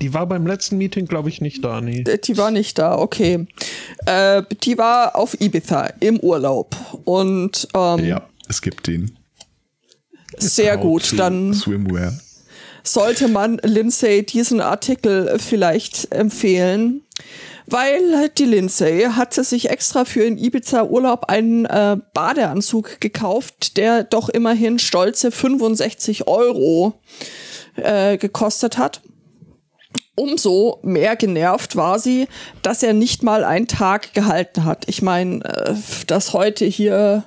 Die 0.00 0.12
war 0.14 0.26
beim 0.26 0.46
letzten 0.46 0.76
Meeting, 0.78 1.06
glaube 1.06 1.28
ich, 1.28 1.40
nicht 1.40 1.64
da, 1.64 1.80
nee. 1.80 2.02
Äh, 2.06 2.18
Die 2.18 2.36
war 2.36 2.50
nicht 2.50 2.78
da, 2.78 2.96
okay. 2.98 3.46
Äh, 4.06 4.42
die 4.62 4.78
war 4.78 5.16
auf 5.16 5.40
Ibiza 5.40 5.86
im 6.00 6.18
Urlaub 6.20 6.76
und 7.04 7.68
ähm, 7.74 8.04
Ja, 8.04 8.28
es 8.48 8.62
gibt 8.62 8.86
den. 8.86 9.16
sehr 10.38 10.76
How 10.76 10.82
gut. 10.82 11.18
Dann 11.18 11.54
Swimwear. 11.54 12.12
sollte 12.82 13.28
man 13.28 13.58
Lindsay 13.62 14.24
diesen 14.24 14.60
Artikel 14.60 15.38
vielleicht 15.38 16.12
empfehlen, 16.12 17.02
weil 17.66 18.28
die 18.36 18.44
Lindsay 18.44 19.04
hatte 19.12 19.44
sich 19.44 19.70
extra 19.70 20.04
für 20.04 20.20
den 20.20 20.36
Ibiza-Urlaub 20.36 21.26
einen 21.26 21.64
äh, 21.66 21.96
Badeanzug 22.12 23.00
gekauft, 23.00 23.76
der 23.76 24.02
doch 24.04 24.28
immerhin 24.28 24.78
stolze 24.80 25.30
65 25.30 26.26
Euro 26.26 26.94
äh, 27.76 28.18
gekostet 28.18 28.78
hat. 28.78 29.00
Umso 30.14 30.78
mehr 30.82 31.16
genervt 31.16 31.74
war 31.74 31.98
sie, 31.98 32.28
dass 32.60 32.82
er 32.82 32.92
nicht 32.92 33.22
mal 33.22 33.44
einen 33.44 33.66
Tag 33.66 34.12
gehalten 34.14 34.64
hat. 34.64 34.88
Ich 34.88 35.00
meine, 35.02 35.44
äh, 35.44 35.74
dass 36.06 36.32
heute 36.32 36.66
hier 36.66 37.24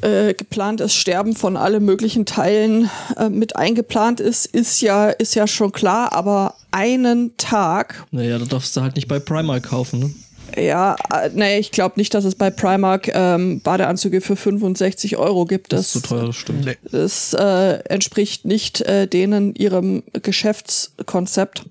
äh, 0.00 0.34
geplantes 0.34 0.94
Sterben 0.94 1.34
von 1.36 1.56
allen 1.56 1.84
möglichen 1.84 2.26
Teilen 2.26 2.90
äh, 3.16 3.28
mit 3.28 3.56
eingeplant 3.56 4.20
ist, 4.20 4.46
ist 4.46 4.80
ja, 4.80 5.08
ist 5.10 5.34
ja 5.34 5.46
schon 5.46 5.72
klar, 5.72 6.12
aber 6.12 6.54
einen 6.70 7.36
Tag, 7.36 8.06
Naja, 8.10 8.38
da 8.38 8.44
darfst 8.46 8.76
du 8.76 8.80
halt 8.80 8.96
nicht 8.96 9.08
bei 9.08 9.18
Primark 9.18 9.64
kaufen, 9.64 10.00
ne? 10.00 10.14
Ja, 10.56 10.96
äh, 11.12 11.30
nee, 11.32 11.58
ich 11.58 11.70
glaube 11.70 11.94
nicht, 11.96 12.14
dass 12.14 12.24
es 12.24 12.34
bei 12.34 12.50
Primark 12.50 13.08
ähm, 13.14 13.60
Badeanzüge 13.60 14.20
für 14.20 14.36
65 14.36 15.16
Euro 15.16 15.44
gibt. 15.44 15.72
Das 15.72 15.92
Das, 15.92 15.96
ist 15.96 16.02
zu 16.02 16.08
teuer, 16.08 16.26
das 16.26 16.36
stimmt. 16.36 16.64
Nee. 16.64 16.76
das 16.90 17.34
äh, 17.34 17.78
entspricht 17.88 18.44
nicht 18.44 18.80
äh, 18.82 19.06
denen 19.06 19.54
ihrem 19.54 20.02
Geschäftskonzept. 20.12 21.64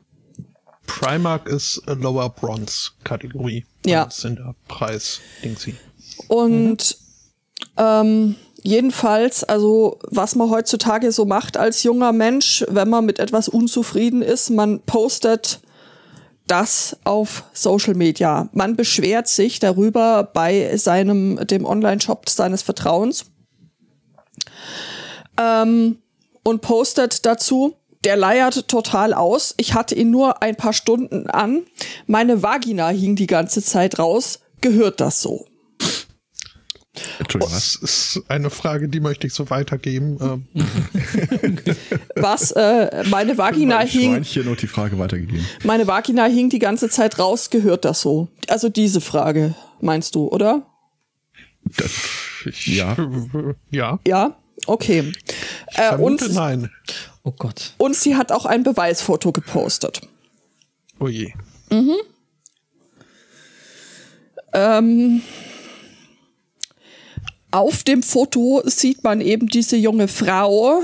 Primark 0.87 1.47
ist 1.47 1.81
a 1.87 1.93
Lower 1.93 2.29
Bronze 2.29 2.91
Kategorie. 3.03 3.65
Ja. 3.85 4.05
Das 4.05 4.17
sind 4.17 4.39
der 4.39 4.55
Preis, 4.67 5.21
Dingsy. 5.43 5.75
Und 6.27 6.97
ähm, 7.77 8.35
jedenfalls, 8.61 9.43
also 9.43 9.99
was 10.03 10.35
man 10.35 10.49
heutzutage 10.49 11.11
so 11.11 11.25
macht 11.25 11.57
als 11.57 11.83
junger 11.83 12.11
Mensch, 12.11 12.65
wenn 12.67 12.89
man 12.89 13.05
mit 13.05 13.19
etwas 13.19 13.47
unzufrieden 13.47 14.21
ist, 14.21 14.49
man 14.49 14.81
postet 14.81 15.61
das 16.51 16.97
auf 17.05 17.45
Social 17.53 17.93
Media. 17.93 18.49
Man 18.51 18.75
beschwert 18.75 19.29
sich 19.29 19.59
darüber 19.59 20.23
bei 20.23 20.75
seinem, 20.75 21.37
dem 21.47 21.65
Online-Shop 21.65 22.27
seines 22.27 22.61
Vertrauens 22.61 23.25
ähm, 25.39 25.99
und 26.43 26.61
postet 26.61 27.25
dazu, 27.25 27.75
der 28.03 28.17
leiert 28.17 28.67
total 28.67 29.13
aus. 29.13 29.53
Ich 29.57 29.75
hatte 29.75 29.95
ihn 29.95 30.11
nur 30.11 30.41
ein 30.41 30.57
paar 30.57 30.73
Stunden 30.73 31.29
an. 31.29 31.63
Meine 32.05 32.43
Vagina 32.43 32.89
hing 32.89 33.15
die 33.15 33.27
ganze 33.27 33.63
Zeit 33.63 33.97
raus. 33.97 34.39
Gehört 34.59 34.99
das 34.99 35.21
so? 35.21 35.45
Entschuldigung, 37.19 37.55
was? 37.55 37.79
Das 37.79 37.89
ist 37.89 38.21
eine 38.27 38.49
Frage, 38.49 38.89
die 38.89 38.99
möchte 38.99 39.25
ich 39.25 39.33
so 39.33 39.49
weitergeben. 39.49 40.17
Ähm, 40.21 40.45
Was 42.15 42.51
äh, 42.51 43.03
meine 43.09 43.37
Vagina 43.37 43.77
Ein 43.77 43.87
hing, 43.87 44.11
Schweinchen 44.11 44.47
und 44.49 44.61
die 44.61 44.67
Frage 44.67 44.99
weitergegeben. 44.99 45.45
meine 45.63 45.87
Vagina 45.87 46.25
hing 46.25 46.49
die 46.49 46.59
ganze 46.59 46.89
Zeit 46.89 47.17
raus, 47.17 47.49
gehört 47.49 47.85
das 47.85 48.01
so? 48.01 48.27
Also 48.47 48.67
diese 48.67 48.99
Frage 48.99 49.55
meinst 49.79 50.15
du, 50.15 50.27
oder? 50.27 50.65
Das, 51.77 51.91
ich, 52.45 52.67
Ja. 52.67 52.97
Ja. 53.69 53.99
Ja, 54.05 54.35
okay. 54.65 55.13
Äh, 55.75 55.95
und, 55.95 56.33
nein. 56.33 56.69
Oh 57.23 57.31
Gott. 57.31 57.73
und 57.77 57.95
sie 57.95 58.17
hat 58.17 58.33
auch 58.33 58.45
ein 58.45 58.63
Beweisfoto 58.63 59.31
gepostet. 59.31 60.01
Oh 60.99 61.07
je. 61.07 61.33
Ähm, 64.53 65.21
auf 67.51 67.83
dem 67.83 68.01
Foto 68.03 68.61
sieht 68.65 69.03
man 69.03 69.21
eben 69.21 69.47
diese 69.47 69.75
junge 69.75 70.07
Frau 70.07 70.81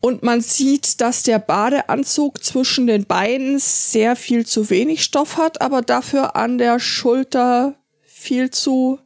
und 0.00 0.22
man 0.22 0.40
sieht, 0.40 1.00
dass 1.00 1.22
der 1.22 1.38
Badeanzug 1.38 2.42
zwischen 2.42 2.86
den 2.86 3.04
Beinen 3.04 3.58
sehr 3.58 4.16
viel 4.16 4.46
zu 4.46 4.70
wenig 4.70 5.04
Stoff 5.04 5.36
hat, 5.36 5.60
aber 5.60 5.82
dafür 5.82 6.36
an 6.36 6.56
der 6.56 6.80
Schulter 6.80 7.74
viel 8.02 8.50
zu 8.50 8.98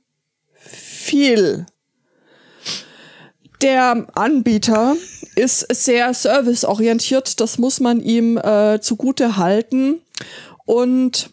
viel. 0.55 1.67
Der 3.61 4.07
Anbieter 4.15 4.97
ist 5.35 5.67
sehr 5.75 6.15
serviceorientiert, 6.15 7.41
das 7.41 7.59
muss 7.59 7.81
man 7.81 8.01
ihm 8.01 8.37
äh, 8.37 8.79
zugute 8.81 9.37
halten. 9.37 10.01
Und 10.65 11.31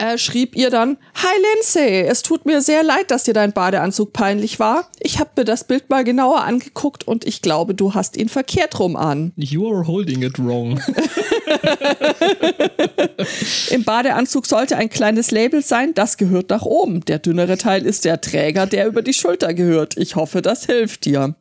äh, 0.00 0.18
schrieb 0.18 0.56
ihr 0.56 0.70
dann, 0.70 0.96
Hi 1.14 1.34
Lindsay, 1.54 2.06
es 2.06 2.22
tut 2.22 2.46
mir 2.46 2.62
sehr 2.62 2.82
leid, 2.82 3.10
dass 3.10 3.24
dir 3.24 3.34
dein 3.34 3.52
Badeanzug 3.52 4.12
peinlich 4.12 4.58
war. 4.58 4.90
Ich 4.98 5.20
habe 5.20 5.30
mir 5.36 5.44
das 5.44 5.64
Bild 5.64 5.90
mal 5.90 6.04
genauer 6.04 6.42
angeguckt 6.42 7.06
und 7.06 7.26
ich 7.26 7.42
glaube, 7.42 7.74
du 7.74 7.94
hast 7.94 8.16
ihn 8.16 8.28
verkehrt 8.28 8.78
rum 8.80 8.96
an. 8.96 9.32
You 9.36 9.70
are 9.70 9.86
holding 9.86 10.22
it 10.22 10.38
wrong. 10.38 10.80
Im 13.70 13.84
Badeanzug 13.84 14.46
sollte 14.46 14.76
ein 14.76 14.88
kleines 14.88 15.30
Label 15.30 15.62
sein, 15.62 15.94
das 15.94 16.16
gehört 16.16 16.50
nach 16.50 16.62
oben. 16.62 17.04
Der 17.04 17.18
dünnere 17.18 17.58
Teil 17.58 17.84
ist 17.84 18.04
der 18.04 18.20
Träger, 18.20 18.66
der 18.66 18.86
über 18.86 19.02
die 19.02 19.14
Schulter 19.14 19.54
gehört. 19.54 19.96
Ich 19.96 20.16
hoffe, 20.16 20.42
das 20.42 20.66
hilft 20.66 21.04
dir. 21.04 21.36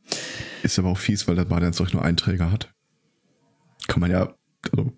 Ist 0.64 0.78
aber 0.78 0.90
auch 0.90 0.98
fies, 0.98 1.28
weil 1.28 1.36
der 1.36 1.46
Badeanzug 1.46 1.94
nur 1.94 2.04
einen 2.04 2.18
Träger 2.18 2.52
hat. 2.52 2.70
Kann 3.88 4.02
man 4.02 4.12
ja, 4.12 4.34
also, 4.72 4.92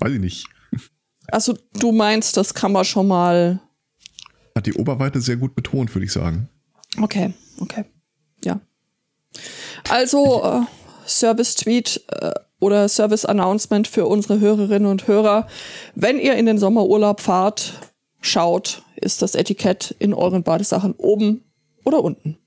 weiß 0.00 0.12
ich 0.12 0.20
nicht. 0.20 0.46
Also 1.28 1.56
du 1.74 1.92
meinst, 1.92 2.36
das 2.36 2.54
kann 2.54 2.72
man 2.72 2.84
schon 2.84 3.08
mal. 3.08 3.60
Hat 4.56 4.66
die 4.66 4.74
Oberweite 4.74 5.20
sehr 5.20 5.36
gut 5.36 5.54
betont, 5.54 5.94
würde 5.94 6.04
ich 6.04 6.12
sagen. 6.12 6.48
Okay, 7.00 7.32
okay. 7.60 7.84
Ja. 8.44 8.60
Also 9.88 10.42
äh, 10.44 10.60
Service-Tweet 11.06 12.02
äh, 12.08 12.32
oder 12.60 12.88
Service-Announcement 12.88 13.88
für 13.88 14.06
unsere 14.06 14.40
Hörerinnen 14.40 14.90
und 14.90 15.06
Hörer. 15.08 15.46
Wenn 15.94 16.18
ihr 16.18 16.34
in 16.34 16.46
den 16.46 16.58
Sommerurlaub 16.58 17.20
fahrt, 17.20 17.74
schaut, 18.20 18.82
ist 18.96 19.22
das 19.22 19.34
Etikett 19.34 19.94
in 19.98 20.14
euren 20.14 20.42
Badesachen 20.42 20.94
oben 20.96 21.42
oder 21.84 22.04
unten. 22.04 22.38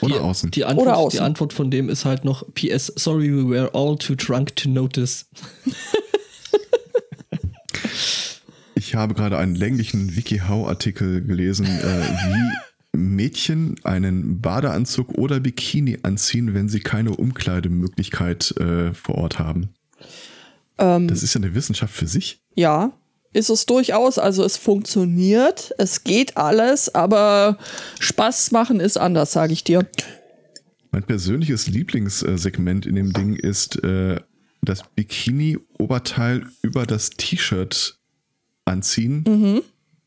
Oder 0.00 0.14
die, 0.14 0.20
außen. 0.20 0.50
Die 0.52 0.64
Antwort, 0.64 0.86
Oder 0.86 0.96
außen. 0.96 1.18
die 1.18 1.24
Antwort 1.24 1.52
von 1.52 1.70
dem 1.70 1.88
ist 1.88 2.04
halt 2.04 2.24
noch 2.24 2.44
PS, 2.54 2.86
sorry, 2.96 3.30
we 3.32 3.48
were 3.48 3.74
all 3.74 3.96
too 3.96 4.14
drunk 4.14 4.54
to 4.56 4.68
notice. 4.68 5.26
Ich 8.74 8.94
habe 8.94 9.14
gerade 9.14 9.38
einen 9.38 9.54
länglichen 9.54 10.16
WikiHow-Artikel 10.16 11.22
gelesen, 11.24 11.66
äh, 11.66 12.00
wie 12.92 12.98
Mädchen 12.98 13.76
einen 13.84 14.40
Badeanzug 14.40 15.18
oder 15.18 15.40
Bikini 15.40 15.98
anziehen, 16.02 16.54
wenn 16.54 16.68
sie 16.68 16.80
keine 16.80 17.10
Umkleidemöglichkeit 17.16 18.54
äh, 18.58 18.94
vor 18.94 19.16
Ort 19.16 19.38
haben. 19.38 19.70
Ähm, 20.78 21.08
Das 21.08 21.22
ist 21.22 21.34
ja 21.34 21.40
eine 21.40 21.54
Wissenschaft 21.54 21.94
für 21.94 22.06
sich. 22.06 22.40
ja, 22.54 22.92
ist 23.34 23.50
es 23.50 23.66
durchaus. 23.66 24.18
Also 24.18 24.42
es 24.42 24.56
funktioniert, 24.56 25.74
es 25.76 26.02
geht 26.02 26.38
alles, 26.38 26.94
aber 26.94 27.58
Spaß 28.00 28.52
machen 28.52 28.80
ist 28.80 28.96
anders, 28.96 29.32
sage 29.32 29.52
ich 29.52 29.62
dir. 29.64 29.86
Mein 30.92 31.02
persönliches 31.02 31.66
Lieblingssegment 31.68 32.86
in 32.86 32.94
dem 32.94 33.12
Ding 33.12 33.36
ist 33.36 33.84
äh, 33.84 34.18
das 34.62 34.82
Bikini-Oberteil 34.94 36.46
über 36.62 36.86
das 36.86 37.10
T-Shirt 37.10 37.98
anziehen. 38.64 39.62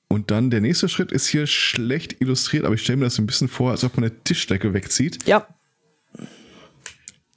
Und 0.08 0.32
dann 0.32 0.50
der 0.50 0.62
nächste 0.62 0.90
Schritt 0.90 1.12
ist 1.12 1.28
hier 1.28 1.48
schlecht 1.48 2.22
illustriert, 2.22 2.66
aber 2.66 2.76
ich 2.76 2.82
stelle 2.82 2.98
mir 2.98 3.06
das 3.06 3.16
so 3.16 3.22
ein 3.22 3.28
bisschen 3.28 3.48
vor, 3.48 3.72
als 3.72 3.84
ob 3.84 3.96
man 3.96 4.06
eine 4.06 4.24
Tischdecke 4.24 4.74
wegzieht. 4.74 5.26
Ja, 5.26 5.48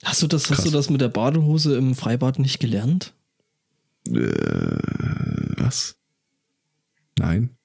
Hast 0.04 0.20
du 0.20 0.26
das, 0.26 0.50
hast 0.50 0.66
du 0.66 0.70
das 0.70 0.90
mit 0.90 1.00
der 1.00 1.08
Badehose 1.08 1.76
im 1.76 1.94
Freibad 1.94 2.38
nicht 2.38 2.60
gelernt? 2.60 3.14
Äh, 4.06 4.76
was? 5.56 5.96
Nein. 7.18 7.56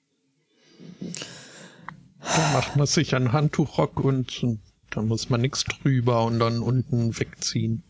Dann 1.01 2.53
macht 2.53 2.77
man 2.77 2.87
sich 2.87 3.13
einen 3.13 3.33
Handtuchrock 3.33 3.99
und, 3.99 4.41
und 4.41 4.61
dann 4.91 5.07
muss 5.07 5.29
man 5.29 5.41
nichts 5.41 5.65
drüber 5.65 6.23
und 6.25 6.39
dann 6.39 6.59
unten 6.59 7.19
wegziehen. 7.19 7.83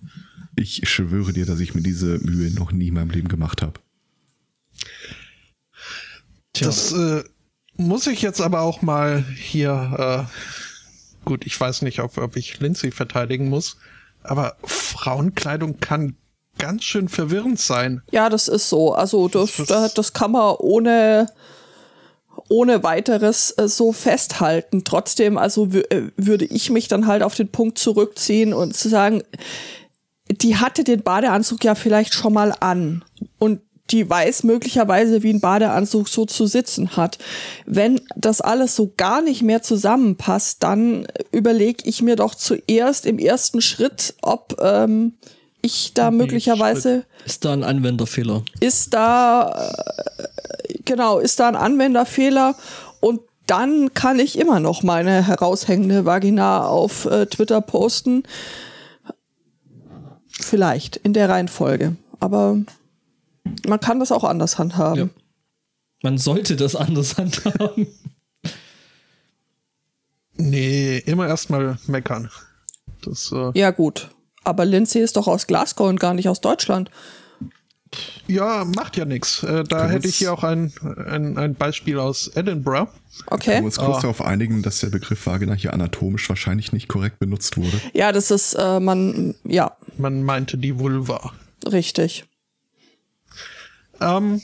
Ich 0.59 0.89
schwöre 0.89 1.31
dir, 1.31 1.45
dass 1.45 1.61
ich 1.61 1.73
mir 1.73 1.81
diese 1.81 2.19
Mühe 2.19 2.51
noch 2.51 2.73
nie 2.73 2.89
in 2.89 2.95
meinem 2.95 3.11
Leben 3.11 3.29
gemacht 3.29 3.61
habe. 3.61 3.79
Tja, 6.51 6.67
Das 6.67 6.91
äh, 6.91 7.23
muss 7.77 8.07
ich 8.07 8.21
jetzt 8.21 8.41
aber 8.41 8.59
auch 8.61 8.81
mal 8.81 9.23
hier, 9.37 10.27
äh, 10.29 11.25
gut, 11.25 11.45
ich 11.45 11.59
weiß 11.59 11.81
nicht, 11.83 11.99
ob, 11.99 12.17
ob 12.17 12.35
ich 12.35 12.59
Lindsay 12.59 12.91
verteidigen 12.91 13.47
muss, 13.47 13.77
aber 14.21 14.57
Frauenkleidung 14.65 15.79
kann 15.79 16.17
ganz 16.57 16.83
schön 16.83 17.07
verwirrend 17.07 17.57
sein. 17.57 18.01
Ja, 18.11 18.27
das 18.27 18.49
ist 18.49 18.67
so. 18.67 18.91
Also 18.91 19.29
das, 19.29 19.55
das, 19.65 19.93
das 19.93 20.11
kann 20.11 20.31
man 20.31 20.55
ohne, 20.57 21.27
ohne 22.49 22.83
weiteres 22.83 23.51
äh, 23.51 23.69
so 23.69 23.93
festhalten. 23.93 24.83
Trotzdem, 24.83 25.37
also 25.37 25.67
äh, 25.67 26.11
würde 26.17 26.43
ich 26.43 26.69
mich 26.69 26.89
dann 26.89 27.07
halt 27.07 27.23
auf 27.23 27.35
den 27.35 27.47
Punkt 27.47 27.77
zurückziehen 27.77 28.51
und 28.51 28.75
zu 28.75 28.89
sagen, 28.89 29.23
die 30.31 30.57
hatte 30.57 30.83
den 30.83 31.01
Badeanzug 31.01 31.63
ja 31.63 31.75
vielleicht 31.75 32.13
schon 32.13 32.33
mal 32.33 32.53
an. 32.59 33.03
Und 33.37 33.61
die 33.91 34.07
weiß 34.07 34.43
möglicherweise, 34.43 35.23
wie 35.23 35.33
ein 35.33 35.39
Badeanzug 35.39 36.09
so 36.09 36.25
zu 36.25 36.45
sitzen 36.45 36.95
hat. 36.95 37.17
Wenn 37.65 38.01
das 38.15 38.41
alles 38.41 38.75
so 38.75 38.93
gar 38.95 39.21
nicht 39.21 39.41
mehr 39.41 39.61
zusammenpasst, 39.61 40.61
dann 40.61 41.07
überlege 41.31 41.89
ich 41.89 42.01
mir 42.01 42.15
doch 42.15 42.35
zuerst 42.35 43.05
im 43.05 43.17
ersten 43.17 43.61
Schritt, 43.61 44.13
ob 44.21 44.57
ähm, 44.61 45.13
ich 45.61 45.93
da 45.93 46.11
möglicherweise. 46.11 47.05
Ist 47.25 47.45
da 47.45 47.53
ein 47.53 47.63
Anwenderfehler? 47.63 48.43
Ist 48.59 48.93
da, 48.93 49.71
äh, 50.17 50.73
genau, 50.85 51.19
ist 51.19 51.39
da 51.39 51.47
ein 51.47 51.55
Anwenderfehler 51.55 52.55
und 52.99 53.21
dann 53.47 53.95
kann 53.95 54.19
ich 54.19 54.37
immer 54.37 54.59
noch 54.59 54.83
meine 54.83 55.25
heraushängende 55.25 56.05
Vagina 56.05 56.67
auf 56.67 57.05
äh, 57.05 57.25
Twitter 57.25 57.61
posten. 57.61 58.23
Vielleicht 60.41 60.95
in 60.97 61.13
der 61.13 61.29
Reihenfolge. 61.29 61.95
Aber 62.19 62.57
man 63.67 63.79
kann 63.79 63.99
das 63.99 64.11
auch 64.11 64.23
anders 64.23 64.57
handhaben. 64.57 64.99
Ja. 64.99 65.09
Man 66.03 66.17
sollte 66.17 66.55
das 66.55 66.75
anders 66.75 67.17
handhaben. 67.17 67.87
Nee, 70.33 70.99
immer 70.99 71.27
erstmal 71.27 71.77
meckern. 71.87 72.29
Das, 73.01 73.31
äh 73.33 73.51
ja, 73.55 73.71
gut. 73.71 74.09
Aber 74.43 74.65
Lindsay 74.65 75.01
ist 75.01 75.17
doch 75.17 75.27
aus 75.27 75.47
Glasgow 75.47 75.89
und 75.89 75.99
gar 75.99 76.13
nicht 76.13 76.29
aus 76.29 76.39
Deutschland. 76.39 76.89
Ja, 78.27 78.65
macht 78.65 78.97
ja 78.97 79.05
nichts. 79.05 79.43
Äh, 79.43 79.63
da 79.63 79.89
hätte 79.89 80.07
ich 80.07 80.17
hier 80.17 80.31
auch 80.31 80.43
ein, 80.43 80.71
ein, 81.07 81.37
ein 81.37 81.55
Beispiel 81.55 81.97
aus 81.97 82.29
Edinburgh. 82.35 82.91
Okay. 83.25 83.45
Können 83.45 83.61
wir 83.61 83.65
uns 83.65 83.77
kurz 83.77 83.97
oh. 83.97 84.01
darauf 84.01 84.21
einigen, 84.21 84.61
dass 84.61 84.79
der 84.79 84.87
Begriff 84.87 85.25
Vagina 85.25 85.53
hier 85.53 85.73
anatomisch 85.73 86.29
wahrscheinlich 86.29 86.71
nicht 86.71 86.87
korrekt 86.87 87.19
benutzt 87.19 87.57
wurde? 87.57 87.81
Ja, 87.93 88.11
das 88.11 88.29
ist, 88.29 88.53
äh, 88.53 88.79
man, 88.79 89.35
ja. 89.43 89.75
Man 89.97 90.23
meinte 90.23 90.57
die 90.57 90.77
Vulva. 90.77 91.33
Richtig. 91.65 92.25
Ähm, 93.99 94.41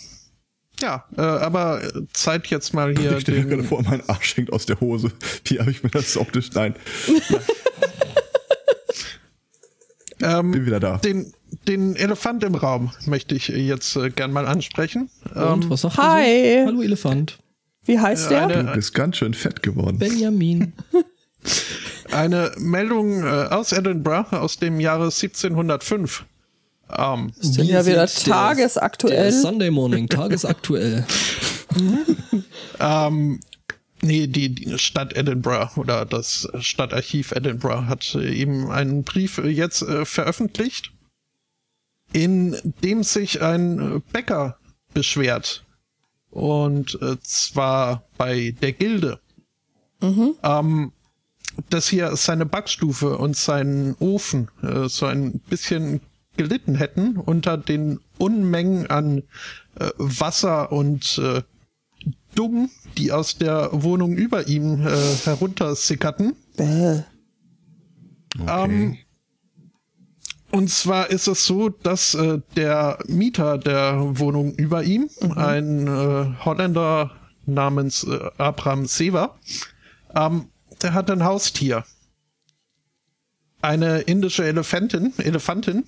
ja, 0.81 1.05
äh, 1.15 1.21
aber 1.21 1.81
Zeit 2.11 2.47
jetzt 2.47 2.73
mal 2.73 2.95
hier. 2.97 3.13
Ich 3.13 3.21
stelle 3.21 3.43
mir 3.43 3.49
gerade 3.49 3.63
vor, 3.63 3.81
mein 3.83 4.07
Arsch 4.09 4.35
hängt 4.35 4.51
aus 4.51 4.65
der 4.65 4.79
Hose. 4.79 5.11
Wie 5.45 5.59
habe 5.59 5.71
ich 5.71 5.83
mir 5.83 5.89
das 5.89 6.17
optisch? 6.17 6.49
Nein. 6.53 6.75
ähm, 10.21 10.51
Bin 10.51 10.65
wieder 10.65 10.79
da. 10.79 10.97
Den, 10.97 11.33
den 11.67 11.95
Elefant 11.95 12.43
im 12.43 12.55
Raum 12.55 12.91
möchte 13.05 13.35
ich 13.35 13.47
jetzt 13.47 13.95
äh, 13.95 14.09
gern 14.09 14.31
mal 14.31 14.47
ansprechen. 14.47 15.09
Und 15.33 15.63
ähm, 15.63 15.69
was 15.69 15.81
sagt 15.81 15.97
Hi. 15.97 16.61
So? 16.61 16.67
Hallo 16.67 16.81
Elefant. 16.81 17.39
Wie 17.85 17.99
heißt 17.99 18.31
der? 18.31 18.43
Eine, 18.43 18.63
du 18.65 18.73
bist 18.73 18.93
ganz 18.93 19.17
schön 19.17 19.33
fett 19.33 19.61
geworden. 19.61 19.97
Benjamin. 19.99 20.73
Eine 22.11 22.51
Meldung 22.57 23.23
äh, 23.23 23.47
aus 23.49 23.71
Edinburgh 23.71 24.35
aus 24.35 24.57
dem 24.57 24.79
Jahre 24.79 25.05
1705. 25.05 26.25
Um, 26.87 27.31
das 27.37 27.49
ist 27.49 27.57
ja 27.63 27.85
wieder 27.85 28.05
tagesaktuell. 28.05 29.31
Der, 29.31 29.31
Sunday 29.31 29.71
Morning, 29.71 30.07
tagesaktuell. 30.07 31.05
ähm, 32.79 33.39
nee, 34.01 34.27
die, 34.27 34.53
die, 34.53 34.77
Stadt 34.77 35.15
Edinburgh 35.15 35.79
oder 35.79 36.05
das 36.05 36.47
Stadtarchiv 36.59 37.31
Edinburgh 37.31 37.87
hat 37.87 38.15
eben 38.15 38.69
einen 38.71 39.03
Brief 39.03 39.39
jetzt 39.43 39.81
äh, 39.81 40.05
veröffentlicht, 40.05 40.91
in 42.15 42.55
dem 42.81 43.03
sich 43.03 43.41
ein 43.41 44.01
Bäcker 44.13 44.57
beschwert. 44.93 45.65
Und 46.31 46.97
äh, 47.01 47.17
zwar 47.21 48.03
bei 48.17 48.55
der 48.61 48.71
Gilde. 48.71 49.19
Mhm. 50.01 50.35
Ähm, 50.41 50.91
dass 51.69 51.89
hier 51.89 52.15
seine 52.15 52.45
Backstufe 52.45 53.17
und 53.17 53.35
sein 53.35 53.95
Ofen 53.99 54.49
äh, 54.63 54.87
so 54.87 55.05
ein 55.07 55.39
bisschen 55.49 55.99
gelitten 56.37 56.75
hätten 56.75 57.17
unter 57.17 57.57
den 57.57 57.99
Unmengen 58.17 58.87
an 58.89 59.23
äh, 59.77 59.89
Wasser 59.97 60.71
und 60.71 61.17
äh, 61.17 61.41
Dung, 62.33 62.69
die 62.97 63.11
aus 63.11 63.37
der 63.37 63.69
Wohnung 63.71 64.15
über 64.15 64.47
ihm 64.47 64.87
äh, 64.87 65.15
heruntersickerten. 65.25 66.33
Bäh. 66.55 67.03
Okay. 68.39 68.63
Ähm, 68.63 68.97
und 70.51 70.69
zwar 70.69 71.09
ist 71.09 71.27
es 71.27 71.45
so, 71.45 71.69
dass 71.69 72.13
äh, 72.13 72.39
der 72.55 72.99
Mieter 73.07 73.57
der 73.57 74.17
Wohnung 74.19 74.53
über 74.55 74.83
ihm, 74.83 75.09
mhm. 75.21 75.31
ein 75.37 75.87
äh, 75.87 76.45
Holländer 76.45 77.11
namens 77.45 78.03
äh, 78.03 78.19
Abraham 78.37 78.85
Sever, 78.85 79.37
ähm, 80.15 80.49
der 80.81 80.93
hat 80.93 81.09
ein 81.11 81.23
Haustier. 81.23 81.83
Eine 83.61 84.01
indische 84.01 84.45
Elefantin, 84.45 85.13
Elefantin, 85.17 85.85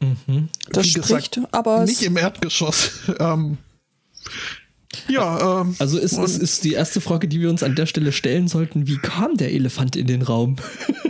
Mhm. 0.00 0.48
Das 0.70 0.86
Wie 0.86 0.90
spricht 0.90 1.34
gesagt, 1.34 1.54
aber 1.54 1.84
nicht 1.84 2.02
im 2.02 2.16
Erdgeschoss. 2.16 2.92
ähm, 3.18 3.58
ja, 5.08 5.60
ähm, 5.62 5.76
also 5.78 5.98
ist, 5.98 6.16
ist, 6.18 6.38
ist 6.38 6.64
die 6.64 6.72
erste 6.72 7.00
Frage, 7.00 7.28
die 7.28 7.40
wir 7.40 7.50
uns 7.50 7.62
an 7.62 7.74
der 7.74 7.86
Stelle 7.86 8.12
stellen 8.12 8.48
sollten, 8.48 8.86
wie 8.86 8.98
kam 8.98 9.36
der 9.36 9.52
Elefant 9.52 9.96
in 9.96 10.06
den 10.06 10.22
Raum? 10.22 10.56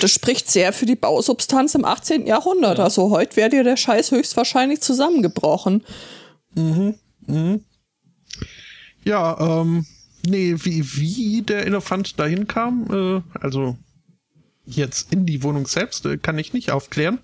das 0.00 0.10
spricht 0.10 0.50
sehr 0.50 0.72
für 0.72 0.86
die 0.86 0.96
Bausubstanz 0.96 1.74
im 1.74 1.84
18. 1.84 2.26
Jahrhundert. 2.26 2.78
Ja. 2.78 2.84
Also 2.84 3.10
heute 3.10 3.36
wäre 3.36 3.50
dir 3.50 3.64
der 3.64 3.76
Scheiß 3.76 4.10
höchstwahrscheinlich 4.10 4.80
zusammengebrochen. 4.80 5.84
Mhm. 6.54 6.94
Mhm. 7.26 7.64
Ja, 9.04 9.60
ähm, 9.60 9.86
nee, 10.26 10.54
wie, 10.58 10.84
wie 10.96 11.42
der 11.42 11.66
Elefant 11.66 12.18
dahin 12.18 12.46
kam, 12.46 13.22
äh, 13.34 13.38
also 13.38 13.76
jetzt 14.66 15.12
in 15.12 15.24
die 15.24 15.42
Wohnung 15.42 15.66
selbst, 15.66 16.04
äh, 16.06 16.18
kann 16.18 16.38
ich 16.38 16.52
nicht 16.52 16.70
aufklären. 16.70 17.18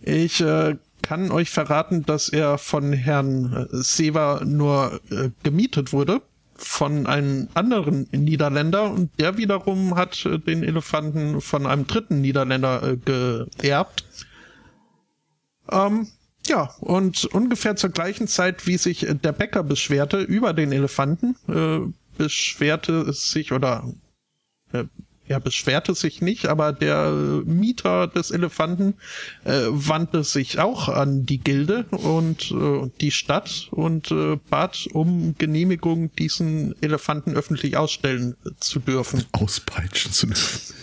Ich 0.00 0.40
äh, 0.40 0.76
kann 1.02 1.30
euch 1.30 1.50
verraten, 1.50 2.04
dass 2.04 2.28
er 2.28 2.58
von 2.58 2.92
Herrn 2.92 3.68
Sever 3.70 4.44
nur 4.44 5.00
äh, 5.10 5.30
gemietet 5.42 5.92
wurde 5.92 6.22
von 6.64 7.06
einem 7.06 7.48
anderen 7.54 8.08
Niederländer 8.12 8.90
und 8.90 9.10
der 9.18 9.36
wiederum 9.36 9.96
hat 9.96 10.24
äh, 10.26 10.38
den 10.38 10.62
Elefanten 10.62 11.40
von 11.40 11.66
einem 11.66 11.86
dritten 11.86 12.20
Niederländer 12.20 12.82
äh, 12.82 13.46
geerbt. 13.58 14.04
Ähm, 15.70 16.08
ja, 16.46 16.74
und 16.80 17.24
ungefähr 17.26 17.76
zur 17.76 17.90
gleichen 17.90 18.26
Zeit, 18.26 18.66
wie 18.66 18.76
sich 18.76 19.08
äh, 19.08 19.14
der 19.14 19.32
Bäcker 19.32 19.62
beschwerte 19.62 20.20
über 20.20 20.52
den 20.52 20.72
Elefanten, 20.72 21.36
äh, 21.48 21.92
beschwerte 22.18 22.92
es 23.02 23.30
sich 23.30 23.52
oder 23.52 23.84
äh, 24.72 24.84
er 25.32 25.40
beschwerte 25.40 25.94
sich 25.94 26.20
nicht, 26.20 26.46
aber 26.46 26.72
der 26.74 27.10
Mieter 27.10 28.06
des 28.06 28.30
Elefanten 28.30 28.94
äh, 29.44 29.62
wandte 29.68 30.24
sich 30.24 30.58
auch 30.58 30.88
an 30.88 31.24
die 31.24 31.38
Gilde 31.38 31.86
und 31.90 32.50
äh, 32.50 32.90
die 33.00 33.10
Stadt 33.10 33.68
und 33.70 34.10
äh, 34.10 34.36
bat 34.50 34.86
um 34.92 35.34
Genehmigung, 35.38 36.14
diesen 36.16 36.74
Elefanten 36.82 37.34
öffentlich 37.34 37.78
ausstellen 37.78 38.36
zu 38.60 38.78
dürfen. 38.78 39.24
Auspeitschen 39.32 40.12
zu 40.12 40.26
dürfen. 40.26 40.74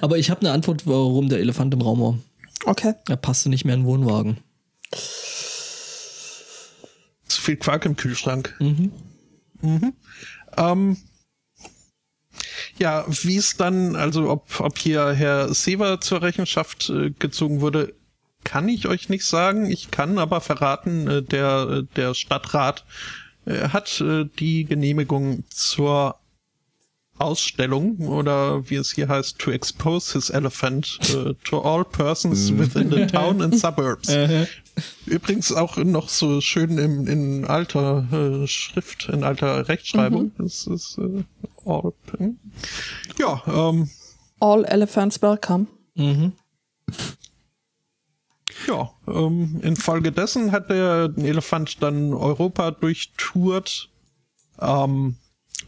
Aber 0.00 0.16
ich 0.16 0.30
habe 0.30 0.40
eine 0.40 0.52
Antwort, 0.52 0.86
warum 0.86 1.28
der 1.28 1.40
Elefant 1.40 1.74
im 1.74 1.82
Raum 1.82 2.00
war. 2.00 2.18
Okay. 2.64 2.94
Er 3.08 3.16
passte 3.16 3.50
nicht 3.50 3.66
mehr 3.66 3.74
in 3.74 3.82
den 3.82 3.86
Wohnwagen. 3.86 4.38
Zu 7.26 7.42
viel 7.42 7.56
Quark 7.56 7.84
im 7.84 7.96
Kühlschrank. 7.96 8.56
Mhm. 8.58 8.90
Mhm. 9.60 9.92
Ähm, 10.56 10.96
ja, 12.78 13.04
wie 13.08 13.36
es 13.36 13.56
dann, 13.56 13.96
also 13.96 14.30
ob, 14.30 14.60
ob 14.60 14.78
hier 14.78 15.12
Herr 15.12 15.52
Sever 15.52 16.00
zur 16.00 16.22
Rechenschaft 16.22 16.90
äh, 16.90 17.10
gezogen 17.10 17.60
wurde, 17.60 17.94
kann 18.44 18.68
ich 18.68 18.86
euch 18.86 19.08
nicht 19.08 19.24
sagen. 19.24 19.70
Ich 19.70 19.90
kann 19.90 20.18
aber 20.18 20.40
verraten, 20.40 21.08
äh, 21.08 21.22
der, 21.22 21.82
der 21.96 22.14
Stadtrat 22.14 22.84
äh, 23.46 23.68
hat 23.68 24.00
äh, 24.00 24.26
die 24.38 24.64
Genehmigung 24.64 25.44
zur 25.50 26.16
Ausstellung 27.18 27.98
oder 28.08 28.70
wie 28.70 28.76
es 28.76 28.92
hier 28.92 29.08
heißt, 29.08 29.38
to 29.38 29.50
expose 29.50 30.12
his 30.12 30.30
elephant 30.30 30.98
uh, 31.12 31.32
to 31.44 31.60
all 31.60 31.84
persons 31.84 32.50
mhm. 32.50 32.58
within 32.58 32.90
the 32.90 33.06
town 33.06 33.42
and 33.42 33.58
suburbs. 33.58 34.08
Übrigens 35.06 35.52
auch 35.52 35.76
noch 35.78 36.08
so 36.08 36.40
schön 36.40 36.78
im, 36.78 37.06
in 37.08 37.44
alter 37.44 38.06
äh, 38.12 38.46
Schrift, 38.46 39.08
in 39.12 39.24
alter 39.24 39.68
Rechtschreibung. 39.68 40.32
Mhm. 40.38 40.44
Das 40.44 40.66
ist 40.68 40.98
äh, 40.98 41.24
all, 41.68 41.92
ja. 43.18 43.42
Ähm, 43.46 43.90
all 44.40 44.64
elephants 44.64 45.20
welcome. 45.22 45.66
Mhm. 45.94 46.32
Ja, 48.66 48.90
ähm, 49.06 49.60
infolgedessen 49.62 50.52
hat 50.52 50.70
der 50.70 51.12
Elefant 51.16 51.82
dann 51.82 52.12
Europa 52.14 52.70
durchtourt 52.70 53.90
Ähm, 54.60 55.16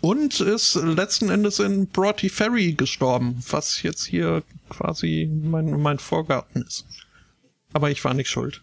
und 0.01 0.41
ist 0.41 0.75
letzten 0.77 1.31
Endes 1.31 1.59
in 1.59 1.87
Broughty 1.87 2.29
Ferry 2.29 2.73
gestorben, 2.73 3.43
was 3.49 3.83
jetzt 3.83 4.05
hier 4.05 4.43
quasi 4.69 5.31
mein, 5.43 5.81
mein 5.81 5.99
Vorgarten 5.99 6.63
ist. 6.63 6.87
Aber 7.73 7.91
ich 7.91 8.05
war 8.05 8.15
nicht 8.15 8.29
schuld. 8.29 8.63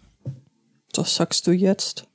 Das 0.93 1.15
sagst 1.15 1.45
du 1.47 1.51
jetzt. 1.51 2.07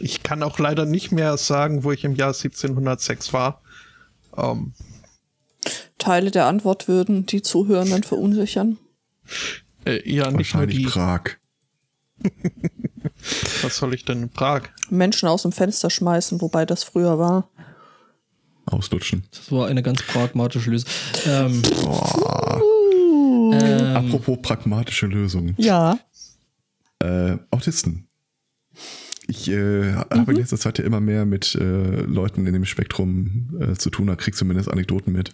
Ich 0.00 0.22
kann 0.22 0.42
auch 0.42 0.58
leider 0.58 0.86
nicht 0.86 1.12
mehr 1.12 1.36
sagen, 1.36 1.84
wo 1.84 1.92
ich 1.92 2.04
im 2.04 2.14
Jahr 2.14 2.28
1706 2.28 3.32
war. 3.32 3.62
Ähm, 4.36 4.72
Teile 5.98 6.30
der 6.30 6.46
Antwort 6.46 6.88
würden 6.88 7.26
die 7.26 7.42
Zuhörenden 7.42 8.02
verunsichern. 8.02 8.78
äh, 9.84 10.08
ja, 10.10 10.30
nicht 10.30 10.54
nur 10.54 10.66
die. 10.66 10.84
Prag. 10.86 11.22
Was 13.62 13.76
soll 13.76 13.94
ich 13.94 14.04
denn 14.04 14.22
in 14.22 14.30
Prag? 14.30 14.62
Menschen 14.90 15.28
aus 15.28 15.42
dem 15.42 15.52
Fenster 15.52 15.90
schmeißen, 15.90 16.40
wobei 16.40 16.66
das 16.66 16.82
früher 16.82 17.18
war. 17.18 17.48
Auslutschen. 18.66 19.24
Das 19.30 19.52
war 19.52 19.66
eine 19.68 19.82
ganz 19.82 20.02
pragmatische 20.02 20.70
Lösung. 20.70 20.88
Ähm, 21.26 21.62
Apropos 23.94 24.38
pragmatische 24.40 25.06
Lösung. 25.06 25.54
Ja. 25.58 25.98
Äh, 27.00 27.36
Autisten. 27.50 28.08
Ich 29.28 29.48
äh, 29.48 29.92
habe 29.92 30.32
in 30.32 30.38
letzter 30.38 30.58
Zeit 30.58 30.78
ja 30.78 30.84
immer 30.84 31.00
mehr 31.00 31.24
mit 31.24 31.54
äh, 31.54 32.02
Leuten 32.02 32.46
in 32.46 32.52
dem 32.52 32.64
Spektrum 32.64 33.48
äh, 33.60 33.74
zu 33.74 33.90
tun, 33.90 34.08
da 34.08 34.16
krieg 34.16 34.34
zumindest 34.34 34.70
Anekdoten 34.70 35.12
mit. 35.12 35.32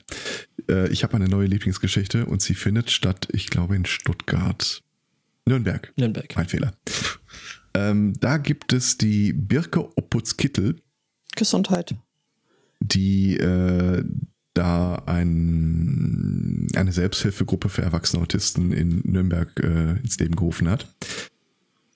Äh, 0.68 0.88
ich 0.90 1.04
habe 1.04 1.14
eine 1.14 1.28
neue 1.28 1.46
Lieblingsgeschichte 1.46 2.26
und 2.26 2.42
sie 2.42 2.54
findet 2.54 2.90
statt, 2.90 3.28
ich 3.32 3.48
glaube, 3.48 3.76
in 3.76 3.86
Stuttgart. 3.86 4.82
Nürnberg. 5.46 5.92
Nürnberg. 5.96 6.36
Mein 6.36 6.48
Fehler. 6.48 6.72
Ähm, 7.74 8.14
da 8.20 8.36
gibt 8.36 8.72
es 8.72 8.98
die 8.98 9.32
Birke 9.32 9.96
Opputzkittel, 9.96 10.76
Gesundheit. 11.34 11.94
die 12.80 13.36
äh, 13.38 14.04
da 14.54 14.96
ein, 15.06 16.66
eine 16.74 16.92
Selbsthilfegruppe 16.92 17.68
für 17.68 17.82
erwachsene 17.82 18.22
Autisten 18.22 18.72
in 18.72 19.02
Nürnberg 19.04 19.48
äh, 19.60 20.00
ins 20.00 20.18
Leben 20.18 20.34
gerufen 20.34 20.68
hat. 20.68 20.92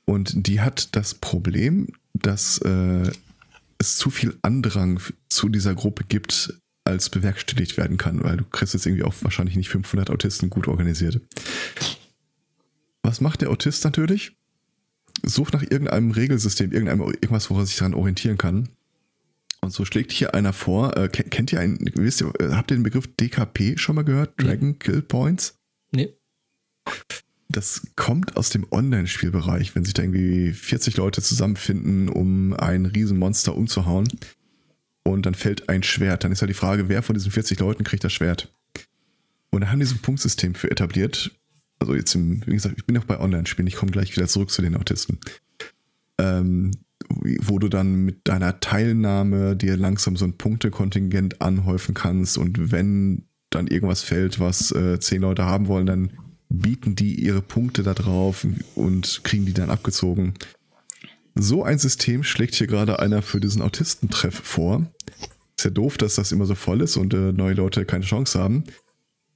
Und 0.04 0.46
die 0.46 0.60
hat 0.60 0.94
das 0.96 1.14
Problem, 1.14 1.88
dass 2.14 2.58
äh, 2.58 3.10
es 3.78 3.96
zu 3.96 4.10
viel 4.10 4.36
Andrang 4.42 5.00
zu 5.28 5.48
dieser 5.48 5.74
Gruppe 5.74 6.04
gibt, 6.04 6.54
als 6.84 7.10
bewerkstelligt 7.10 7.76
werden 7.76 7.96
kann, 7.96 8.22
weil 8.24 8.36
du 8.36 8.44
kriegst 8.44 8.74
jetzt 8.74 8.86
irgendwie 8.86 9.04
auch 9.04 9.14
wahrscheinlich 9.22 9.56
nicht 9.56 9.68
500 9.68 10.10
Autisten 10.10 10.50
gut 10.50 10.66
organisiert. 10.66 11.20
Was 13.02 13.20
macht 13.20 13.40
der 13.40 13.50
Autist 13.50 13.84
natürlich? 13.84 14.36
Sucht 15.24 15.54
nach 15.54 15.62
irgendeinem 15.62 16.10
Regelsystem, 16.10 16.72
irgendeinem, 16.72 17.02
irgendwas, 17.02 17.50
woran 17.50 17.62
er 17.62 17.66
sich 17.66 17.76
daran 17.76 17.94
orientieren 17.94 18.38
kann. 18.38 18.68
Und 19.60 19.72
so 19.72 19.84
schlägt 19.84 20.10
hier 20.10 20.34
einer 20.34 20.52
vor, 20.52 20.96
äh, 20.96 21.08
kennt, 21.08 21.52
ihr 21.52 21.60
einen, 21.60 21.78
wisst 21.94 22.20
ihr, 22.20 22.32
äh, 22.40 22.50
habt 22.50 22.72
ihr 22.72 22.76
den 22.76 22.82
Begriff 22.82 23.06
DKP 23.16 23.78
schon 23.78 23.94
mal 23.94 24.02
gehört? 24.02 24.34
Dragon 24.40 24.78
Kill 24.78 25.02
Points? 25.02 25.56
nee. 25.92 26.12
Das 27.52 27.86
kommt 27.96 28.36
aus 28.36 28.50
dem 28.50 28.66
Online-Spielbereich, 28.70 29.74
wenn 29.74 29.84
sich 29.84 29.94
da 29.94 30.02
irgendwie 30.02 30.52
40 30.52 30.96
Leute 30.96 31.22
zusammenfinden, 31.22 32.08
um 32.08 32.54
ein 32.54 32.86
Riesenmonster 32.86 33.54
umzuhauen. 33.54 34.08
Und 35.04 35.26
dann 35.26 35.34
fällt 35.34 35.68
ein 35.68 35.82
Schwert. 35.82 36.24
Dann 36.24 36.32
ist 36.32 36.40
ja 36.40 36.46
die 36.46 36.54
Frage, 36.54 36.88
wer 36.88 37.02
von 37.02 37.14
diesen 37.14 37.30
40 37.30 37.58
Leuten 37.60 37.84
kriegt 37.84 38.04
das 38.04 38.12
Schwert? 38.12 38.52
Und 39.50 39.62
da 39.62 39.68
haben 39.68 39.80
die 39.80 39.86
so 39.86 39.94
ein 39.94 40.02
Punktsystem 40.02 40.54
für 40.54 40.70
etabliert. 40.70 41.32
Also 41.78 41.94
jetzt, 41.94 42.14
im, 42.14 42.46
wie 42.46 42.52
gesagt, 42.52 42.76
ich 42.78 42.86
bin 42.86 42.94
noch 42.94 43.04
bei 43.04 43.20
Online-Spielen, 43.20 43.66
ich 43.66 43.76
komme 43.76 43.92
gleich 43.92 44.14
wieder 44.16 44.28
zurück 44.28 44.50
zu 44.50 44.62
den 44.62 44.76
Autisten. 44.76 45.18
Ähm, 46.18 46.70
wo 47.40 47.58
du 47.58 47.68
dann 47.68 48.04
mit 48.04 48.20
deiner 48.28 48.60
Teilnahme 48.60 49.56
dir 49.56 49.76
langsam 49.76 50.16
so 50.16 50.24
ein 50.24 50.38
Punktekontingent 50.38 51.42
anhäufen 51.42 51.94
kannst 51.94 52.38
und 52.38 52.70
wenn 52.70 53.26
dann 53.50 53.66
irgendwas 53.66 54.02
fällt, 54.02 54.40
was 54.40 54.70
äh, 54.72 54.98
zehn 55.00 55.20
Leute 55.20 55.44
haben 55.44 55.66
wollen, 55.66 55.86
dann 55.86 56.12
bieten 56.52 56.94
die 56.94 57.20
ihre 57.20 57.42
Punkte 57.42 57.82
da 57.82 57.94
drauf 57.94 58.46
und 58.74 59.20
kriegen 59.24 59.46
die 59.46 59.54
dann 59.54 59.70
abgezogen. 59.70 60.34
So 61.34 61.64
ein 61.64 61.78
System 61.78 62.22
schlägt 62.24 62.54
hier 62.54 62.66
gerade 62.66 62.98
einer 62.98 63.22
für 63.22 63.40
diesen 63.40 63.62
Autistentreff 63.62 64.34
vor. 64.34 64.86
Ist 65.56 65.64
ja 65.64 65.70
doof, 65.70 65.96
dass 65.96 66.16
das 66.16 66.32
immer 66.32 66.46
so 66.46 66.54
voll 66.54 66.82
ist 66.82 66.96
und 66.96 67.14
äh, 67.14 67.32
neue 67.32 67.54
Leute 67.54 67.84
keine 67.84 68.04
Chance 68.04 68.38
haben. 68.38 68.64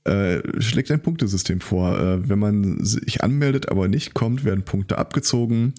Äh, 0.05 0.61
schlägt 0.61 0.91
ein 0.91 1.03
Punktesystem 1.03 1.61
vor. 1.61 1.99
Äh, 1.99 2.29
wenn 2.29 2.39
man 2.39 2.85
sich 2.85 3.25
anmeldet, 3.25 3.71
aber 3.71 3.89
nicht 3.89 4.15
kommt, 4.15 4.45
werden 4.45 4.65
Punkte 4.65 4.99
abgezogen. 4.99 5.75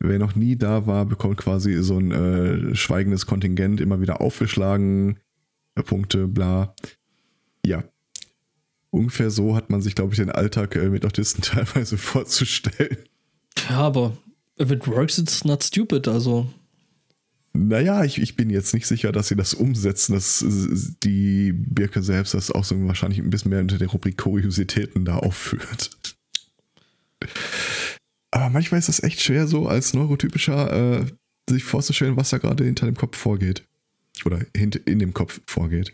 Wer 0.00 0.18
noch 0.18 0.34
nie 0.34 0.56
da 0.56 0.86
war, 0.86 1.06
bekommt 1.06 1.38
quasi 1.38 1.82
so 1.82 1.98
ein 1.98 2.10
äh, 2.10 2.74
schweigendes 2.74 3.26
Kontingent 3.26 3.80
immer 3.80 4.00
wieder 4.00 4.20
aufgeschlagen. 4.20 5.18
Punkte, 5.86 6.28
bla. 6.28 6.74
Ja. 7.64 7.84
Ungefähr 8.94 9.28
so 9.28 9.56
hat 9.56 9.70
man 9.70 9.82
sich, 9.82 9.96
glaube 9.96 10.12
ich, 10.12 10.18
den 10.18 10.30
Alltag 10.30 10.76
äh, 10.76 10.88
mit 10.88 11.04
Autisten 11.04 11.42
teilweise 11.42 11.98
vorzustellen. 11.98 12.96
Ja, 13.68 13.80
aber 13.80 14.16
if 14.60 14.70
it 14.70 14.86
works, 14.86 15.18
it's 15.18 15.44
not 15.44 15.64
stupid. 15.64 16.06
Also, 16.06 16.46
Naja, 17.52 18.04
ich, 18.04 18.20
ich 18.20 18.36
bin 18.36 18.50
jetzt 18.50 18.72
nicht 18.72 18.86
sicher, 18.86 19.10
dass 19.10 19.26
sie 19.26 19.34
das 19.34 19.52
umsetzen. 19.52 20.12
dass 20.14 20.44
die 21.02 21.52
Birke 21.52 22.04
selbst 22.04 22.34
das 22.34 22.52
auch 22.52 22.62
so 22.62 22.80
wahrscheinlich 22.86 23.18
ein 23.18 23.30
bisschen 23.30 23.50
mehr 23.50 23.60
unter 23.60 23.78
der 23.78 23.88
Rubrik 23.88 24.16
Kuriositäten 24.16 25.04
da 25.04 25.16
aufführt. 25.16 25.90
Aber 28.30 28.48
manchmal 28.50 28.78
ist 28.78 28.88
das 28.88 29.02
echt 29.02 29.20
schwer, 29.20 29.48
so 29.48 29.66
als 29.66 29.92
Neurotypischer 29.92 31.00
äh, 31.00 31.06
sich 31.50 31.64
vorzustellen, 31.64 32.16
was 32.16 32.30
da 32.30 32.38
gerade 32.38 32.64
hinter 32.64 32.86
dem 32.86 32.96
Kopf 32.96 33.16
vorgeht. 33.16 33.64
Oder 34.24 34.40
hint, 34.56 34.76
in 34.76 35.00
dem 35.00 35.14
Kopf 35.14 35.40
vorgeht. 35.46 35.92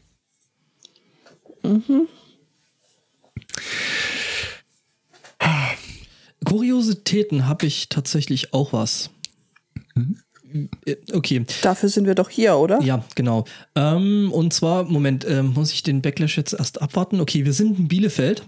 Kuriositäten 6.44 7.46
habe 7.46 7.66
ich 7.66 7.88
tatsächlich 7.88 8.52
auch 8.54 8.72
was. 8.72 9.10
Äh, 10.86 10.96
Okay. 11.12 11.44
Dafür 11.62 11.88
sind 11.88 12.06
wir 12.06 12.14
doch 12.16 12.28
hier, 12.28 12.56
oder? 12.56 12.80
Ja, 12.82 13.04
genau. 13.14 13.44
Ähm, 13.76 14.32
und 14.32 14.52
zwar, 14.52 14.84
Moment, 14.84 15.24
ähm, 15.28 15.52
muss 15.52 15.72
ich 15.72 15.82
den 15.84 16.02
Backlash 16.02 16.36
jetzt 16.36 16.54
erst 16.54 16.82
abwarten? 16.82 17.20
Okay, 17.20 17.44
wir 17.44 17.52
sind 17.52 17.78
in 17.78 17.88
Bielefeld. 17.88 18.42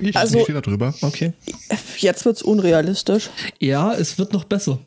Ich, 0.00 0.16
Also- 0.16 0.40
stehe 0.42 0.54
da 0.54 0.60
drüber. 0.60 0.92
Okay. 1.02 1.32
Jetzt 1.98 2.24
wird's 2.24 2.42
unrealistisch. 2.42 3.30
Ja, 3.60 3.92
es 3.94 4.18
wird 4.18 4.32
noch 4.32 4.44
besser. 4.44 4.80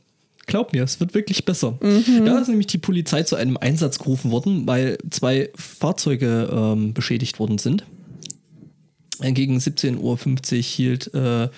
Glaub 0.47 0.73
mir, 0.73 0.83
es 0.83 0.99
wird 0.99 1.13
wirklich 1.13 1.43
besser. 1.45 1.77
Da 2.25 2.39
ist 2.39 2.47
nämlich 2.47 2.67
die 2.67 2.77
Polizei 2.77 3.23
zu 3.23 3.35
einem 3.35 3.57
Einsatz 3.57 3.99
gerufen 3.99 4.31
worden, 4.31 4.65
weil 4.65 4.97
zwei 5.09 5.49
Fahrzeuge 5.55 6.49
ähm, 6.51 6.93
beschädigt 6.93 7.39
worden 7.39 7.57
sind. 7.57 7.85
Äh, 9.21 9.33
Gegen 9.33 9.57
17.50 9.57 9.97
Uhr 9.99 10.61
hielt 10.63 11.13
äh, 11.13 11.49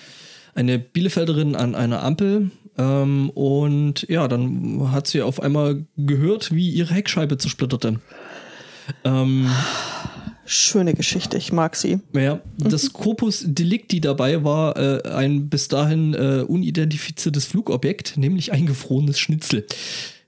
eine 0.54 0.78
Bielefelderin 0.78 1.54
an 1.54 1.76
einer 1.76 2.02
Ampel 2.02 2.50
ähm, 2.78 3.30
und 3.30 4.06
ja, 4.08 4.26
dann 4.26 4.90
hat 4.90 5.06
sie 5.06 5.22
auf 5.22 5.40
einmal 5.40 5.84
gehört, 5.96 6.54
wie 6.54 6.70
ihre 6.70 6.94
Heckscheibe 6.94 7.38
zersplitterte. 7.38 8.00
Ähm, 9.04 9.48
Schöne 10.44 10.94
Geschichte, 10.94 11.36
ich 11.36 11.52
mag 11.52 11.76
sie. 11.76 12.00
ja, 12.12 12.40
das 12.58 12.92
Corpus 12.92 13.44
Delicti 13.46 14.00
dabei 14.00 14.42
war 14.42 14.76
äh, 14.76 15.08
ein 15.08 15.48
bis 15.48 15.68
dahin 15.68 16.14
äh, 16.14 16.44
unidentifiziertes 16.46 17.44
Flugobjekt, 17.44 18.16
nämlich 18.16 18.52
ein 18.52 18.66
gefrorenes 18.66 19.20
Schnitzel. 19.20 19.66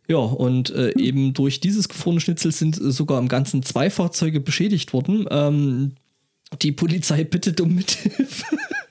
Ja, 0.08 0.18
und 0.18 0.70
äh, 0.70 0.92
eben 0.98 1.32
durch 1.32 1.60
dieses 1.60 1.88
gefrorene 1.88 2.20
Schnitzel 2.20 2.52
sind 2.52 2.76
sogar 2.76 3.18
im 3.18 3.28
Ganzen 3.28 3.62
zwei 3.62 3.88
Fahrzeuge 3.88 4.40
beschädigt 4.40 4.92
worden. 4.92 5.26
Ähm, 5.30 5.92
die 6.60 6.72
Polizei 6.72 7.24
bittet 7.24 7.60
um 7.60 7.74
Mithilfe. 7.74 8.44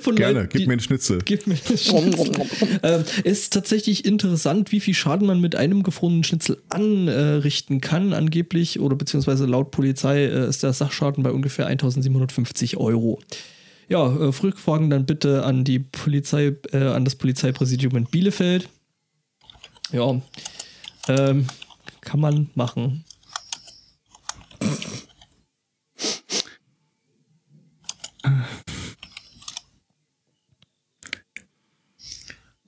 Von 0.00 0.16
Gerne, 0.16 0.40
Leuten, 0.40 0.48
gib 0.50 0.60
die- 0.62 0.66
mir 0.66 0.72
einen 0.72 0.80
Schnitzel. 0.80 1.18
Gib 1.24 1.46
mir 1.46 1.54
einen 1.54 1.78
Schnitzel. 1.78 2.32
ähm, 2.82 3.04
ist 3.22 3.52
tatsächlich 3.52 4.04
interessant, 4.04 4.72
wie 4.72 4.80
viel 4.80 4.94
Schaden 4.94 5.26
man 5.28 5.40
mit 5.40 5.54
einem 5.54 5.84
gefrorenen 5.84 6.24
Schnitzel 6.24 6.60
anrichten 6.70 7.80
kann, 7.80 8.12
angeblich, 8.12 8.80
oder 8.80 8.96
beziehungsweise 8.96 9.46
laut 9.46 9.70
Polizei 9.70 10.24
äh, 10.24 10.48
ist 10.48 10.62
der 10.64 10.72
Sachschaden 10.72 11.22
bei 11.22 11.30
ungefähr 11.30 11.66
1750 11.68 12.78
Euro. 12.78 13.20
Ja, 13.88 14.06
äh, 14.06 14.24
Rückfragen 14.42 14.90
dann 14.90 15.06
bitte 15.06 15.44
an 15.44 15.62
die 15.64 15.78
Polizei, 15.78 16.56
äh, 16.72 16.78
an 16.78 17.04
das 17.04 17.14
Polizeipräsidium 17.14 17.96
in 17.96 18.04
Bielefeld. 18.06 18.68
Ja, 19.92 20.20
ähm, 21.08 21.46
kann 22.00 22.20
man 22.20 22.50
machen. 22.54 23.04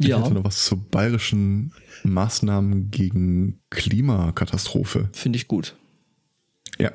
Ich 0.03 0.09
Ja, 0.09 0.23
hätte 0.23 0.35
noch 0.35 0.45
was 0.45 0.65
zu 0.65 0.77
bayerischen 0.77 1.73
Maßnahmen 2.05 2.91
gegen 2.91 3.61
Klimakatastrophe. 3.71 5.09
finde 5.13 5.37
ich 5.37 5.49
gut. 5.49 5.77
Ja, 6.79 6.91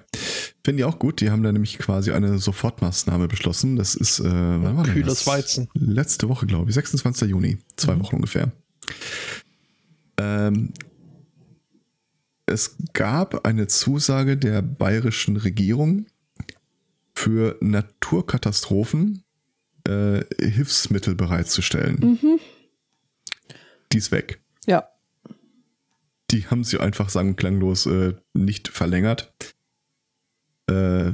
finde 0.65 0.81
ich 0.81 0.85
auch 0.85 0.99
gut. 0.99 1.21
Die 1.21 1.29
haben 1.29 1.43
da 1.43 1.51
nämlich 1.51 1.77
quasi 1.77 2.11
eine 2.11 2.39
Sofortmaßnahme 2.39 3.27
beschlossen. 3.27 3.75
Das 3.75 3.95
ist, 3.95 4.19
äh, 4.19 4.23
wann 4.23 4.75
war 4.75 4.83
denn 4.83 4.93
Kühles 4.93 5.19
das? 5.19 5.27
Weizen. 5.27 5.69
Letzte 5.73 6.27
Woche, 6.29 6.45
glaube 6.45 6.69
ich, 6.69 6.73
26. 6.75 7.29
Juni, 7.29 7.57
zwei 7.75 7.99
Wochen 7.99 8.15
ungefähr. 8.17 8.51
Ähm, 10.19 10.73
es 12.47 12.75
gab 12.93 13.45
eine 13.45 13.67
Zusage 13.67 14.37
der 14.37 14.61
bayerischen 14.61 15.37
Regierung 15.37 16.05
für 17.13 17.57
Naturkatastrophen 17.61 19.23
äh, 19.87 20.23
Hilfsmittel 20.39 21.15
bereitzustellen. 21.15 22.17
Mhm. 22.21 22.39
Die 23.91 23.97
ist 23.97 24.11
weg. 24.11 24.41
Ja. 24.65 24.87
Die 26.31 26.47
haben 26.47 26.63
sie 26.63 26.79
einfach 26.79 27.09
sang- 27.09 27.29
und 27.29 27.35
klanglos 27.37 27.85
äh, 27.85 28.13
nicht 28.33 28.67
verlängert. 28.67 29.33
Äh, 30.67 31.13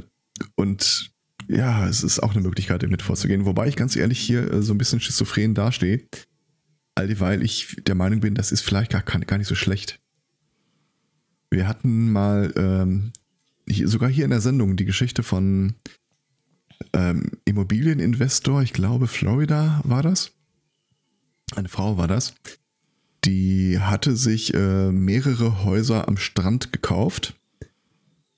und 0.56 1.14
ja, 1.48 1.86
es 1.88 2.02
ist 2.02 2.20
auch 2.20 2.32
eine 2.32 2.42
Möglichkeit, 2.42 2.82
damit 2.82 3.02
vorzugehen. 3.02 3.44
Wobei 3.44 3.68
ich 3.68 3.76
ganz 3.76 3.96
ehrlich 3.96 4.18
hier 4.18 4.52
äh, 4.52 4.62
so 4.62 4.74
ein 4.74 4.78
bisschen 4.78 5.00
schizophren 5.00 5.54
dastehe. 5.54 6.08
All 6.94 7.08
dieweil 7.08 7.42
ich 7.42 7.76
der 7.86 7.94
Meinung 7.94 8.20
bin, 8.20 8.34
das 8.34 8.52
ist 8.52 8.62
vielleicht 8.62 8.92
gar, 8.92 9.02
gar 9.02 9.38
nicht 9.38 9.48
so 9.48 9.54
schlecht. 9.54 10.00
Wir 11.50 11.68
hatten 11.68 12.10
mal 12.10 12.52
ähm, 12.56 13.12
hier, 13.68 13.88
sogar 13.88 14.08
hier 14.08 14.24
in 14.24 14.30
der 14.30 14.40
Sendung 14.40 14.76
die 14.76 14.84
Geschichte 14.84 15.22
von 15.22 15.74
ähm, 16.92 17.30
Immobilieninvestor, 17.44 18.62
ich 18.62 18.72
glaube 18.72 19.06
Florida 19.06 19.80
war 19.84 20.02
das. 20.02 20.32
Eine 21.54 21.68
Frau 21.68 21.96
war 21.96 22.08
das. 22.08 22.34
Die 23.24 23.78
hatte 23.78 24.16
sich 24.16 24.52
äh, 24.54 24.92
mehrere 24.92 25.64
Häuser 25.64 26.08
am 26.08 26.16
Strand 26.16 26.72
gekauft. 26.72 27.34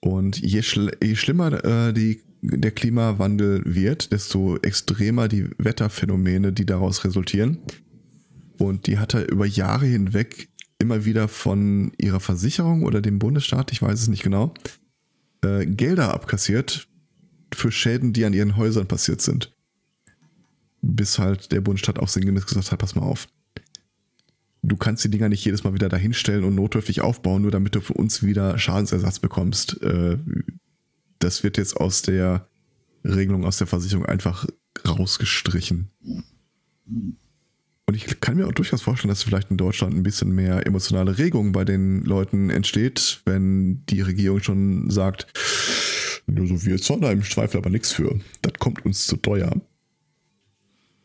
Und 0.01 0.39
je, 0.39 0.63
schl 0.63 0.97
je 1.03 1.17
schlimmer 1.17 1.65
äh, 1.65 1.93
die, 1.93 2.23
der 2.43 2.71
Klimawandel 2.71 3.63
wird, 3.65 4.13
desto 4.13 4.57
extremer 4.59 5.27
die 5.27 5.51
Wetterphänomene, 5.59 6.53
die 6.53 6.67
daraus 6.67 7.05
resultieren. 7.05 7.59
Und 8.59 8.87
die 8.87 8.99
hatte 8.99 9.23
über 9.23 9.47
Jahre 9.47 9.87
hinweg 9.87 10.49
immer 10.79 11.05
wieder 11.05 11.29
von 11.29 11.93
ihrer 11.99 12.21
Versicherung 12.21 12.85
oder 12.85 13.01
dem 13.01 13.19
Bundesstaat, 13.19 13.73
ich 13.73 13.83
weiß 13.83 14.01
es 14.01 14.09
nicht 14.09 14.23
genau, 14.23 14.55
äh, 15.43 15.67
Gelder 15.67 16.15
abkassiert 16.15 16.89
für 17.53 17.73
Schäden, 17.73 18.13
die 18.13 18.25
an 18.25 18.35
ihren 18.35 18.57
Häusern 18.57 18.87
passiert 18.87 19.21
sind. 19.21 19.55
Bis 20.83 21.19
halt 21.19 21.53
der 21.53 21.61
Bundesstaat 21.61 21.99
auch 21.99 22.09
sinngemäß 22.09 22.47
gesagt 22.47 22.71
hat, 22.71 22.79
pass 22.79 22.95
mal 22.95 23.03
auf. 23.03 23.27
Du 24.63 24.77
kannst 24.77 25.05
die 25.05 25.11
Dinger 25.11 25.29
nicht 25.29 25.45
jedes 25.45 25.65
Mal 25.65 25.75
wieder 25.75 25.89
dahinstellen 25.89 26.45
und 26.45 26.55
notdürftig 26.55 27.01
aufbauen, 27.01 27.43
nur 27.43 27.51
damit 27.51 27.75
du 27.75 27.81
für 27.81 27.95
uns 27.95 28.23
wieder 28.23 28.59
Schadensersatz 28.59 29.21
bekommst. 29.21 29.81
Äh, 29.83 30.19
das 31.19 31.43
wird 31.45 31.57
jetzt 31.57 31.77
aus 31.77 32.03
der 32.03 32.49
Regelung 33.05 33.45
aus 33.45 33.59
der 33.59 33.67
Versicherung 33.67 34.07
einfach 34.07 34.47
rausgestrichen. 34.87 35.91
Und 37.89 37.95
ich 37.95 38.21
kann 38.21 38.37
mir 38.37 38.49
auch 38.49 38.53
durchaus 38.53 38.83
vorstellen, 38.83 39.11
dass 39.11 39.23
vielleicht 39.23 39.51
in 39.51 39.57
Deutschland 39.57 39.95
ein 39.95 40.03
bisschen 40.03 40.35
mehr 40.35 40.67
emotionale 40.67 41.19
Regung 41.19 41.53
bei 41.53 41.65
den 41.65 42.03
Leuten 42.03 42.51
entsteht, 42.51 43.23
wenn 43.25 43.87
die 43.87 44.01
Regierung 44.01 44.43
schon 44.43 44.91
sagt, 44.91 45.27
also 46.27 46.65
wir 46.65 46.79
zahlen 46.79 47.01
da 47.01 47.13
im 47.13 47.23
Zweifel 47.23 47.59
aber 47.59 47.71
nichts 47.71 47.93
für. 47.93 48.19
Das 48.43 48.55
kommt 48.59 48.85
uns 48.85 49.07
zu 49.07 49.17
teuer. 49.17 49.53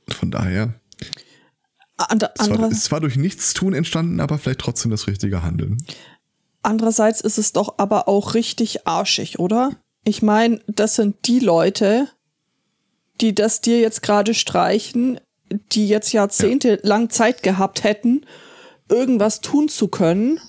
Von 0.10 0.32
daher. 0.32 0.81
Ander, 2.10 2.32
es, 2.38 2.49
war, 2.49 2.72
ist 2.72 2.86
zwar 2.86 2.99
durch 2.99 3.16
Nichtstun 3.18 3.74
entstanden, 3.74 4.20
aber 4.20 4.38
vielleicht 4.38 4.60
trotzdem 4.60 4.91
das 4.91 5.08
richtige 5.08 5.43
Handeln. 5.43 5.78
Andererseits 6.64 7.22
ist 7.22 7.38
es 7.38 7.54
doch 7.54 7.76
aber 7.78 8.08
auch 8.08 8.34
richtig 8.34 8.88
arschig, 8.88 9.39
oder? 9.39 9.72
Ich 10.04 10.22
meine, 10.22 10.62
das 10.68 10.95
sind 10.95 11.28
die 11.28 11.39
Leute, 11.39 12.08
die 13.20 13.36
das 13.36 13.62
dir 13.62 13.80
jetzt 13.80 14.02
gerade 14.02 14.34
streichen, 14.34 15.20
die 15.72 15.88
jetzt 15.88 16.12
jahrzehntelang 16.12 17.04
ja. 17.04 17.10
Zeit 17.10 17.43
gehabt 17.43 17.84
hätten, 17.84 18.26
irgendwas 18.89 19.41
tun 19.41 19.70
zu 19.70 19.88
können, 19.88 20.39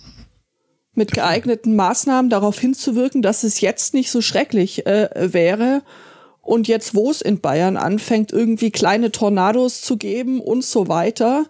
mit 0.95 1.13
geeigneten 1.13 1.77
Maßnahmen 1.77 2.31
darauf 2.31 2.59
hinzuwirken, 2.59 3.23
dass 3.23 3.43
es 3.43 3.61
jetzt 3.61 3.95
nicht 3.95 4.11
so 4.11 4.21
schrecklich 4.21 4.87
äh, 4.87 5.09
wäre. 5.33 5.83
Und 6.43 6.69
jetzt, 6.69 6.95
wo 6.95 7.11
es 7.11 7.23
in 7.23 7.41
Bayern 7.41 7.77
anfängt, 7.77 8.33
irgendwie 8.33 8.71
kleine 8.71 9.13
Tornados 9.13 9.81
zu 9.81 9.97
geben 9.97 10.41
und 10.41 10.65
so 10.65 10.89
weiter, 10.89 11.47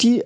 die 0.00 0.22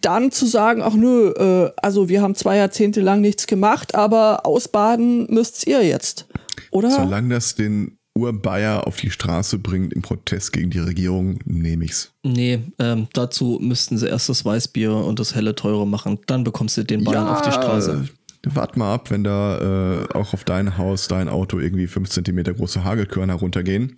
dann 0.00 0.30
zu 0.30 0.46
sagen, 0.46 0.82
ach 0.82 0.94
nö, 0.94 1.30
äh, 1.30 1.72
also 1.76 2.08
wir 2.08 2.22
haben 2.22 2.34
zwei 2.34 2.56
Jahrzehnte 2.56 3.02
lang 3.02 3.20
nichts 3.20 3.46
gemacht, 3.46 3.94
aber 3.94 4.46
ausbaden 4.46 5.26
müsst 5.28 5.66
ihr 5.66 5.84
jetzt, 5.84 6.26
oder? 6.70 6.90
Solange 6.90 7.34
das 7.34 7.54
den 7.54 7.98
Urbayer 8.14 8.86
auf 8.86 8.96
die 8.96 9.10
Straße 9.10 9.58
bringt 9.58 9.92
im 9.92 10.02
Protest 10.02 10.52
gegen 10.52 10.70
die 10.70 10.78
Regierung, 10.78 11.38
nehme 11.44 11.84
ich's. 11.84 12.12
Nee, 12.22 12.60
ähm, 12.78 13.08
dazu 13.12 13.58
müssten 13.60 13.98
sie 13.98 14.08
erst 14.08 14.28
das 14.28 14.44
Weißbier 14.44 14.94
und 14.94 15.18
das 15.20 15.34
helle 15.34 15.54
teure 15.54 15.86
machen. 15.86 16.18
Dann 16.26 16.44
bekommst 16.44 16.76
du 16.76 16.84
den 16.84 17.04
Bayern 17.04 17.26
ja, 17.26 17.32
auf 17.32 17.42
die 17.42 17.52
Straße. 17.52 18.08
Wart 18.44 18.76
mal 18.76 18.94
ab, 18.94 19.10
wenn 19.10 19.24
da 19.24 20.02
äh, 20.02 20.08
auch 20.14 20.32
auf 20.32 20.44
dein 20.44 20.78
Haus, 20.78 21.08
dein 21.08 21.28
Auto 21.28 21.58
irgendwie 21.58 21.86
5 21.86 22.08
cm 22.08 22.44
große 22.44 22.84
Hagelkörner 22.84 23.34
runtergehen. 23.34 23.94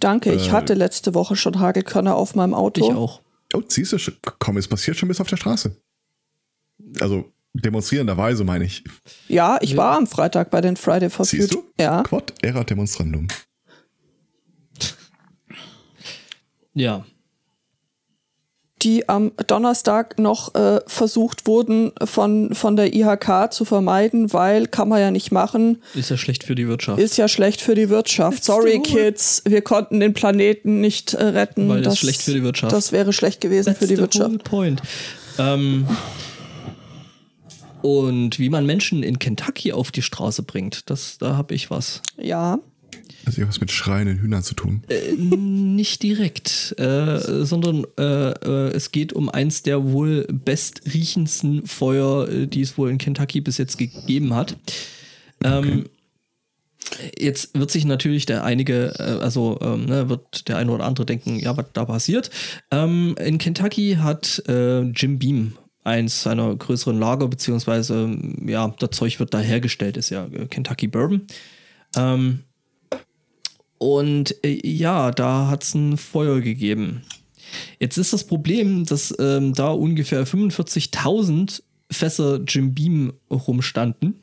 Danke, 0.00 0.30
äh, 0.30 0.34
ich 0.36 0.52
hatte 0.52 0.74
letzte 0.74 1.14
Woche 1.14 1.36
schon 1.36 1.58
Hagelkörner 1.58 2.14
auf 2.14 2.34
meinem 2.34 2.54
Auto. 2.54 2.88
Ich 2.88 2.94
auch. 2.94 3.22
Oh, 3.54 3.62
siehst 3.66 3.92
du, 3.92 3.98
komm, 4.38 4.58
es 4.58 4.68
passiert 4.68 4.96
schon 4.96 5.08
bis 5.08 5.20
auf 5.20 5.28
der 5.28 5.36
Straße. 5.36 5.74
Also 7.00 7.32
demonstrierenderweise 7.54 8.44
meine 8.44 8.64
ich. 8.64 8.84
Ja, 9.28 9.58
ich 9.62 9.76
war 9.76 9.96
am 9.96 10.06
Freitag 10.06 10.50
bei 10.50 10.60
den 10.60 10.76
Friday 10.76 11.08
for 11.08 11.24
Siehst 11.24 11.50
Future. 11.50 11.66
Du? 11.76 11.82
Ja. 11.82 12.02
Quod 12.02 12.34
erat 12.42 12.70
demonstrandum. 12.70 13.28
Ja. 16.74 17.04
Die 18.82 19.08
am 19.08 19.32
Donnerstag 19.46 20.18
noch 20.18 20.54
äh, 20.54 20.80
versucht 20.86 21.46
wurden 21.46 21.92
von, 22.04 22.54
von 22.54 22.76
der 22.76 22.94
IHK 22.94 23.52
zu 23.52 23.64
vermeiden, 23.64 24.32
weil 24.32 24.66
kann 24.66 24.88
man 24.88 25.00
ja 25.00 25.10
nicht 25.10 25.32
machen. 25.32 25.82
Ist 25.94 26.10
ja 26.10 26.16
schlecht 26.16 26.44
für 26.44 26.54
die 26.54 26.68
Wirtschaft. 26.68 27.00
Ist 27.00 27.16
ja 27.16 27.26
schlecht 27.26 27.60
für 27.60 27.74
die 27.74 27.88
Wirtschaft. 27.88 28.44
Sorry, 28.44 28.80
Kids, 28.80 29.42
wir 29.46 29.62
konnten 29.62 30.00
den 30.00 30.14
Planeten 30.14 30.80
nicht 30.80 31.14
äh, 31.14 31.24
retten. 31.24 31.68
Weil 31.68 31.82
das 31.82 31.94
ist 31.94 32.00
schlecht 32.00 32.22
für 32.22 32.32
die 32.32 32.42
Wirtschaft. 32.42 32.72
Das 32.72 32.92
wäre 32.92 33.12
schlecht 33.12 33.40
gewesen 33.40 33.70
That's 33.70 33.78
für 33.78 33.86
die 33.86 33.96
the 33.96 34.02
Wirtschaft. 34.02 34.30
Whole 34.30 34.38
point. 34.38 34.82
Ähm, 35.38 35.86
und 37.82 38.38
wie 38.38 38.48
man 38.48 38.66
Menschen 38.66 39.02
in 39.02 39.18
Kentucky 39.18 39.72
auf 39.72 39.90
die 39.90 40.02
Straße 40.02 40.42
bringt, 40.42 40.90
das, 40.90 41.18
da 41.18 41.36
habe 41.36 41.54
ich 41.54 41.70
was. 41.70 42.02
Ja. 42.16 42.58
Das 43.24 43.34
hat 43.34 43.38
irgendwas 43.38 43.60
mit 43.60 43.70
schreienden 43.70 44.18
Hühnern 44.18 44.42
zu 44.42 44.54
tun. 44.54 44.82
Äh, 44.88 45.12
nicht 45.16 46.02
direkt, 46.02 46.74
äh, 46.78 47.44
sondern 47.44 47.84
äh, 47.98 48.30
äh, 48.30 48.70
es 48.74 48.92
geht 48.92 49.12
um 49.12 49.28
eins 49.28 49.62
der 49.62 49.84
wohl 49.92 50.26
bestriechendsten 50.30 51.66
Feuer, 51.66 52.28
äh, 52.28 52.46
die 52.46 52.62
es 52.62 52.78
wohl 52.78 52.90
in 52.90 52.98
Kentucky 52.98 53.40
bis 53.40 53.58
jetzt 53.58 53.76
gegeben 53.76 54.34
hat. 54.34 54.56
Ähm, 55.44 55.58
okay. 55.58 55.84
Jetzt 57.18 57.58
wird 57.58 57.70
sich 57.70 57.84
natürlich 57.84 58.24
der 58.24 58.44
einige, 58.44 58.94
äh, 58.98 59.22
also 59.22 59.58
ähm, 59.60 59.84
ne, 59.84 60.08
wird 60.08 60.48
der 60.48 60.56
eine 60.56 60.72
oder 60.72 60.84
andere 60.84 61.04
denken, 61.04 61.38
ja, 61.38 61.56
was 61.56 61.66
da 61.74 61.84
passiert. 61.84 62.30
Ähm, 62.70 63.14
in 63.22 63.38
Kentucky 63.38 63.98
hat 64.00 64.42
Jim 64.46 65.18
Beam 65.18 65.52
eins 65.84 66.22
seiner 66.22 66.54
größeren 66.54 66.98
Lager, 66.98 67.28
beziehungsweise, 67.28 68.16
ja, 68.46 68.74
das 68.78 68.90
Zeug 68.90 69.18
wird 69.20 69.34
da 69.34 69.40
hergestellt, 69.40 69.96
ist 69.96 70.10
ja 70.10 70.28
Kentucky 70.50 70.86
Bourbon. 70.86 71.26
Ähm, 71.96 72.44
und 73.78 74.44
äh, 74.44 74.60
ja, 74.66 75.10
da 75.10 75.48
hat 75.48 75.62
es 75.62 75.74
ein 75.74 75.96
Feuer 75.96 76.40
gegeben. 76.40 77.02
Jetzt 77.78 77.96
ist 77.96 78.12
das 78.12 78.24
Problem, 78.24 78.84
dass 78.84 79.14
ähm, 79.18 79.54
da 79.54 79.70
ungefähr 79.70 80.26
45.000 80.26 81.62
Fässer 81.90 82.40
Jim 82.46 82.74
Beam 82.74 83.14
rumstanden. 83.30 84.20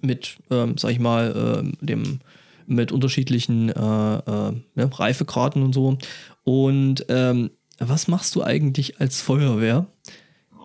Mit, 0.00 0.36
ähm, 0.50 0.78
sag 0.78 0.92
ich 0.92 1.00
mal, 1.00 1.64
äh, 1.64 1.72
dem, 1.84 2.20
mit 2.66 2.92
unterschiedlichen 2.92 3.70
äh, 3.70 3.72
äh, 3.72 4.52
ja, 4.76 4.86
Reifegraden 4.86 5.62
und 5.62 5.72
so. 5.72 5.98
Und 6.44 7.04
ähm, 7.08 7.50
was 7.78 8.08
machst 8.08 8.34
du 8.34 8.42
eigentlich 8.42 9.00
als 9.00 9.20
Feuerwehr, 9.20 9.86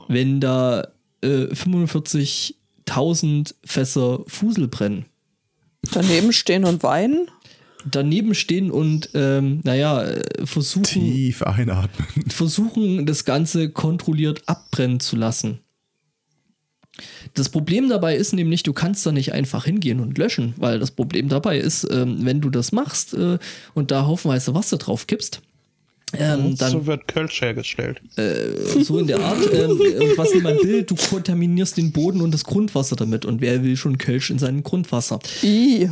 wenn 0.08 0.39
da 0.39 0.88
äh, 1.22 1.48
45.000 1.54 3.54
Fässer 3.64 4.24
Fusel 4.28 4.68
brennen? 4.68 5.06
Daneben 5.93 6.34
stehen 6.34 6.66
und 6.66 6.84
weinen? 6.84 7.30
Daneben 7.86 8.36
stehen 8.36 8.71
und, 8.71 9.09
ähm, 9.13 9.61
naja, 9.63 10.03
äh, 10.03 10.45
versuchen. 10.45 10.84
Tief 10.84 11.43
einatmen. 11.43 12.07
Versuchen, 12.30 13.05
das 13.05 13.25
Ganze 13.25 13.69
kontrolliert 13.69 14.43
abbrennen 14.47 14.99
zu 14.99 15.15
lassen. 15.15 15.59
Das 17.36 17.49
Problem 17.49 17.89
dabei 17.89 18.15
ist 18.15 18.34
nämlich, 18.34 18.63
du 18.63 18.73
kannst 18.73 19.05
da 19.05 19.11
nicht 19.11 19.32
einfach 19.32 19.65
hingehen 19.65 19.99
und 19.99 20.17
löschen, 20.17 20.55
weil 20.57 20.80
das 20.80 20.91
Problem 20.91 21.30
dabei 21.30 21.59
ist, 21.59 21.88
ähm, 21.91 22.25
wenn 22.25 22.41
du 22.41 22.49
das 22.49 22.71
machst 22.71 23.13
äh, 23.13 23.38
und 23.75 23.91
da 23.91 24.05
haufenweise 24.07 24.55
Wasser 24.55 24.78
drauf 24.78 25.05
kippst, 25.05 25.41
ähm, 26.13 26.55
dann, 26.55 26.71
so 26.71 26.86
wird 26.86 27.07
Kölsch 27.07 27.41
hergestellt. 27.41 28.01
Äh, 28.15 28.82
so 28.82 28.97
in 28.97 29.07
der 29.07 29.19
Art. 29.19 29.39
Ähm, 29.53 29.78
was 30.15 30.34
niemand 30.34 30.63
will, 30.63 30.84
du 30.84 30.95
kontaminierst 30.95 31.75
den 31.75 31.91
Boden 31.91 32.21
und 32.21 32.34
das 32.34 32.45
Grundwasser 32.45 32.95
damit. 32.95 33.25
Und 33.25 33.41
wer 33.41 33.61
will 33.61 33.75
schon 33.75 33.97
Kölsch 33.97 34.30
in 34.30 34.39
seinem 34.39 34.63
Grundwasser? 34.63 35.19
I. 35.43 35.89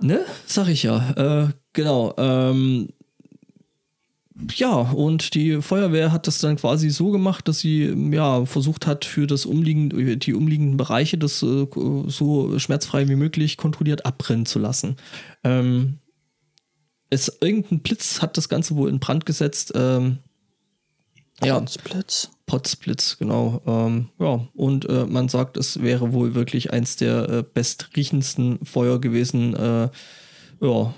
Ne? 0.00 0.24
Sag 0.46 0.68
ich 0.68 0.82
ja. 0.82 1.10
Äh, 1.44 1.48
genau. 1.72 2.14
Ähm, 2.16 2.88
ja, 4.54 4.72
und 4.72 5.34
die 5.34 5.60
Feuerwehr 5.60 6.12
hat 6.12 6.26
das 6.26 6.38
dann 6.38 6.56
quasi 6.56 6.90
so 6.90 7.10
gemacht, 7.10 7.46
dass 7.46 7.58
sie 7.58 7.94
ja 8.12 8.46
versucht 8.46 8.86
hat, 8.86 9.04
für 9.04 9.26
das 9.26 9.44
umliegende, 9.44 10.16
die 10.16 10.34
umliegenden 10.34 10.76
Bereiche 10.76 11.18
das 11.18 11.42
äh, 11.42 11.66
so 12.06 12.58
schmerzfrei 12.58 13.08
wie 13.08 13.16
möglich 13.16 13.56
kontrolliert 13.56 14.06
abbrennen 14.06 14.46
zu 14.46 14.58
lassen. 14.58 14.96
Ähm, 15.44 15.98
es, 17.10 17.38
irgendein 17.40 17.80
Blitz 17.80 18.22
hat 18.22 18.36
das 18.36 18.48
Ganze 18.48 18.76
wohl 18.76 18.88
in 18.88 19.00
Brand 19.00 19.26
gesetzt. 19.26 19.72
Ähm, 19.74 20.18
ja, 21.42 21.58
Potzblitz. 21.58 22.30
Potzblitz, 22.50 23.16
genau. 23.16 23.62
Ähm, 23.64 24.08
ja, 24.18 24.40
und 24.54 24.88
äh, 24.88 25.06
man 25.06 25.28
sagt, 25.28 25.56
es 25.56 25.80
wäre 25.82 26.12
wohl 26.12 26.34
wirklich 26.34 26.72
eins 26.72 26.96
der 26.96 27.28
äh, 27.28 27.44
bestriechendsten 27.54 28.58
Feuer 28.64 29.00
gewesen. 29.00 29.54
Äh, 29.54 29.88
ja. 30.60 30.94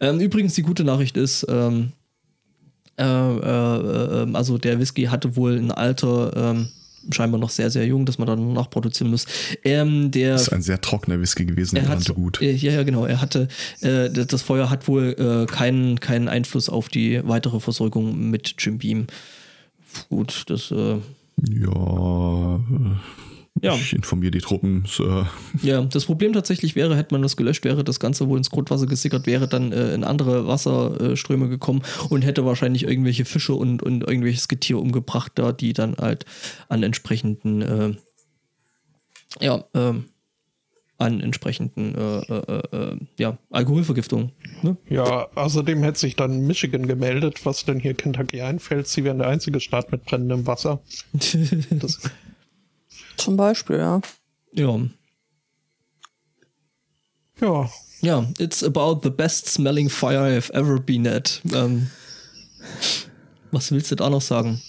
Ähm, 0.00 0.18
übrigens, 0.18 0.54
die 0.54 0.62
gute 0.62 0.82
Nachricht 0.82 1.16
ist, 1.16 1.46
ähm, 1.48 1.92
äh, 2.98 3.04
äh, 3.04 4.22
äh, 4.24 4.34
also 4.34 4.58
der 4.58 4.80
Whisky 4.80 5.04
hatte 5.04 5.36
wohl 5.36 5.56
ein 5.56 5.70
Alter, 5.70 6.32
ähm, 6.36 6.68
scheinbar 7.12 7.38
noch 7.38 7.50
sehr, 7.50 7.70
sehr 7.70 7.86
jung, 7.86 8.04
dass 8.04 8.18
man 8.18 8.26
dann 8.26 8.54
nachproduzieren 8.54 9.12
muss. 9.12 9.26
Ähm, 9.62 10.10
der, 10.10 10.32
Das 10.32 10.42
ist 10.42 10.52
ein 10.52 10.62
sehr 10.62 10.80
trockener 10.80 11.20
Whisky 11.20 11.44
gewesen, 11.44 11.76
der 11.76 11.84
er 11.84 11.90
brannte 11.90 12.08
hat, 12.08 12.16
gut. 12.16 12.42
Äh, 12.42 12.50
ja, 12.54 12.72
ja, 12.72 12.82
genau. 12.82 13.06
Er 13.06 13.20
hatte, 13.20 13.46
äh, 13.82 14.10
das 14.10 14.26
das 14.26 14.42
Feuer 14.42 14.68
hat 14.68 14.88
wohl 14.88 15.14
äh, 15.16 15.46
keinen, 15.46 16.00
keinen 16.00 16.26
Einfluss 16.26 16.68
auf 16.68 16.88
die 16.88 17.20
weitere 17.22 17.60
Versorgung 17.60 18.30
mit 18.30 18.56
Jim 18.58 18.78
Beam. 18.78 19.06
Gut, 20.08 20.44
das, 20.48 20.70
äh, 20.70 20.98
Ja, 21.48 22.56
äh, 22.56 22.96
Ja. 23.60 23.74
ich 23.74 23.92
informiere 23.92 24.30
die 24.30 24.40
Truppen. 24.40 24.84
Äh, 24.98 25.24
ja, 25.66 25.82
das 25.82 26.06
Problem 26.06 26.32
tatsächlich 26.32 26.74
wäre, 26.74 26.96
hätte 26.96 27.14
man 27.14 27.22
das 27.22 27.36
gelöscht, 27.36 27.64
wäre 27.64 27.84
das 27.84 28.00
Ganze 28.00 28.28
wohl 28.28 28.38
ins 28.38 28.50
Grundwasser 28.50 28.86
gesickert, 28.86 29.26
wäre 29.26 29.46
dann 29.46 29.72
äh, 29.72 29.94
in 29.94 30.04
andere 30.04 30.46
Wasserströme 30.46 31.48
gekommen 31.48 31.82
und 32.08 32.22
hätte 32.22 32.44
wahrscheinlich 32.46 32.84
irgendwelche 32.84 33.24
Fische 33.24 33.54
und, 33.54 33.82
und 33.82 34.02
irgendwelches 34.02 34.48
Getier 34.48 34.78
umgebracht, 34.78 35.32
da 35.34 35.52
die 35.52 35.74
dann 35.74 35.96
halt 35.96 36.24
an 36.68 36.82
entsprechenden, 36.82 37.62
äh, 37.62 37.94
ja, 39.40 39.64
ähm, 39.74 40.06
an 41.02 41.20
entsprechenden, 41.20 41.94
äh, 41.94 42.18
äh, 42.20 42.62
äh, 42.76 42.96
ja, 43.18 43.38
Alkoholvergiftungen. 43.50 44.32
Ne? 44.62 44.76
Ja, 44.88 45.28
außerdem 45.34 45.82
hätte 45.82 45.98
sich 45.98 46.16
dann 46.16 46.46
Michigan 46.46 46.86
gemeldet, 46.86 47.44
was 47.44 47.64
denn 47.64 47.80
hier 47.80 47.94
Kentucky 47.94 48.40
einfällt. 48.40 48.86
Sie 48.86 49.04
wären 49.04 49.18
der 49.18 49.28
einzige 49.28 49.60
Staat 49.60 49.90
mit 49.92 50.04
brennendem 50.04 50.46
Wasser. 50.46 50.80
Das, 51.70 52.00
Zum 53.16 53.36
Beispiel, 53.36 53.76
ja. 53.76 54.00
ja. 54.54 54.80
ja, 57.40 57.70
Ja, 58.02 58.26
it's 58.38 58.64
about 58.64 59.02
the 59.04 59.10
best 59.10 59.46
smelling 59.46 59.88
fire 59.88 60.18
I've 60.18 60.52
ever 60.52 60.80
been 60.80 61.06
at. 61.06 61.40
Ähm, 61.52 61.88
was 63.52 63.70
willst 63.70 63.92
du 63.92 63.94
da 63.94 64.10
noch 64.10 64.20
sagen? 64.20 64.60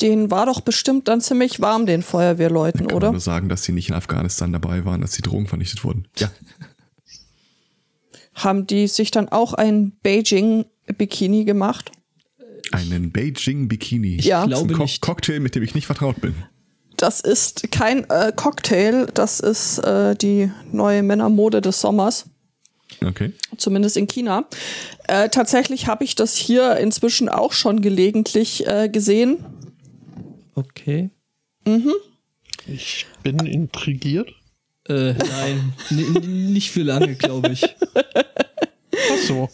Den 0.00 0.30
war 0.30 0.46
doch 0.46 0.60
bestimmt 0.60 1.06
dann 1.08 1.20
ziemlich 1.20 1.60
warm, 1.60 1.86
den 1.86 2.02
Feuerwehrleuten, 2.02 2.88
kann 2.88 2.96
oder? 2.96 3.12
nur 3.12 3.20
sagen, 3.20 3.48
dass 3.48 3.62
sie 3.62 3.72
nicht 3.72 3.90
in 3.90 3.94
Afghanistan 3.94 4.52
dabei 4.52 4.84
waren, 4.84 5.02
als 5.02 5.12
die 5.12 5.22
Drogen 5.22 5.46
vernichtet 5.46 5.84
wurden. 5.84 6.08
Ja. 6.18 6.30
Haben 8.34 8.66
die 8.66 8.88
sich 8.88 9.12
dann 9.12 9.28
auch 9.28 9.54
ein 9.54 9.92
Beijing-Bikini 10.02 11.44
gemacht? 11.44 11.92
Einen 12.72 13.12
Beijing 13.12 13.68
Bikini. 13.68 14.20
Ja. 14.20 14.46
Das 14.46 14.58
ist 14.58 14.64
Glaube 14.66 14.74
ein 14.74 14.76
Co 14.76 14.82
nicht. 14.82 15.00
Cocktail, 15.00 15.38
mit 15.38 15.54
dem 15.54 15.62
ich 15.62 15.76
nicht 15.76 15.86
vertraut 15.86 16.20
bin. 16.20 16.34
Das 16.96 17.20
ist 17.20 17.70
kein 17.70 18.08
äh, 18.10 18.32
Cocktail, 18.34 19.06
das 19.14 19.40
ist 19.40 19.78
äh, 19.78 20.16
die 20.16 20.50
neue 20.72 21.02
Männermode 21.02 21.60
des 21.60 21.80
Sommers. 21.80 22.26
Okay. 23.04 23.32
zumindest 23.56 23.96
in 23.96 24.06
China. 24.06 24.44
Äh, 25.08 25.28
tatsächlich 25.28 25.88
habe 25.88 26.04
ich 26.04 26.14
das 26.14 26.36
hier 26.36 26.76
inzwischen 26.76 27.28
auch 27.28 27.52
schon 27.52 27.82
gelegentlich 27.82 28.66
äh, 28.66 28.88
gesehen. 28.88 29.44
Okay. 30.54 31.10
ich 32.66 33.06
bin 33.22 33.38
intrigiert. 33.46 34.30
Äh, 34.88 35.14
nein, 35.14 35.72
n- 35.90 36.16
n- 36.16 36.52
nicht 36.52 36.70
für 36.70 36.82
lange, 36.82 37.14
glaube 37.14 37.50
ich. 37.52 37.64
Ach 37.94 39.18
so. 39.26 39.48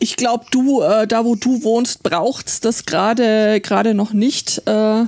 Ich 0.00 0.16
glaube, 0.16 0.44
du, 0.50 0.82
äh, 0.82 1.06
da 1.06 1.24
wo 1.24 1.36
du 1.36 1.62
wohnst, 1.62 2.02
braucht's 2.02 2.60
das 2.60 2.84
gerade 2.84 3.60
gerade 3.60 3.94
noch 3.94 4.12
nicht. 4.12 4.58
Äh, 4.66 5.04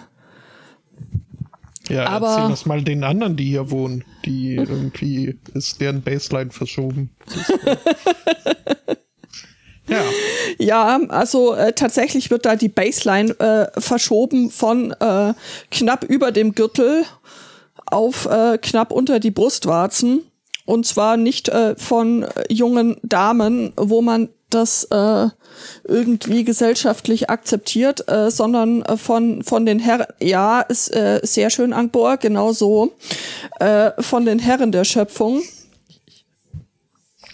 Ja, 1.88 2.06
Aber- 2.06 2.28
erzähl 2.30 2.48
das 2.50 2.64
mal 2.66 2.82
den 2.82 3.04
anderen, 3.04 3.36
die 3.36 3.44
hier 3.46 3.70
wohnen. 3.70 4.04
Die 4.24 4.54
irgendwie 4.54 5.36
ist 5.54 5.80
deren 5.80 6.02
Baseline 6.02 6.50
verschoben. 6.50 7.10
Ja, 9.88 10.02
ja, 10.58 11.00
also 11.08 11.54
äh, 11.54 11.72
tatsächlich 11.72 12.30
wird 12.30 12.46
da 12.46 12.56
die 12.56 12.68
Baseline 12.68 13.38
äh, 13.38 13.80
verschoben 13.80 14.50
von 14.50 14.92
äh, 14.92 15.34
knapp 15.70 16.04
über 16.04 16.32
dem 16.32 16.54
Gürtel 16.54 17.04
auf 17.86 18.26
äh, 18.26 18.58
knapp 18.58 18.92
unter 18.92 19.20
die 19.20 19.30
Brustwarzen. 19.30 20.22
Und 20.64 20.84
zwar 20.84 21.16
nicht 21.16 21.48
äh, 21.48 21.76
von 21.76 22.26
jungen 22.48 22.96
Damen, 23.02 23.72
wo 23.76 24.02
man 24.02 24.30
das 24.50 24.84
äh, 24.90 25.28
irgendwie 25.84 26.44
gesellschaftlich 26.44 27.30
akzeptiert, 27.30 28.04
sondern 28.28 28.84
von, 28.96 29.42
von 29.42 29.66
den 29.66 29.80
Herren, 29.80 30.06
ja, 30.20 30.60
ist 30.60 30.84
sehr 31.22 31.50
schön, 31.50 31.72
Angbor, 31.72 32.16
genau 32.18 32.52
so, 32.52 32.92
von 33.98 34.24
den 34.24 34.38
Herren 34.38 34.70
der 34.70 34.84
Schöpfung. 34.84 35.42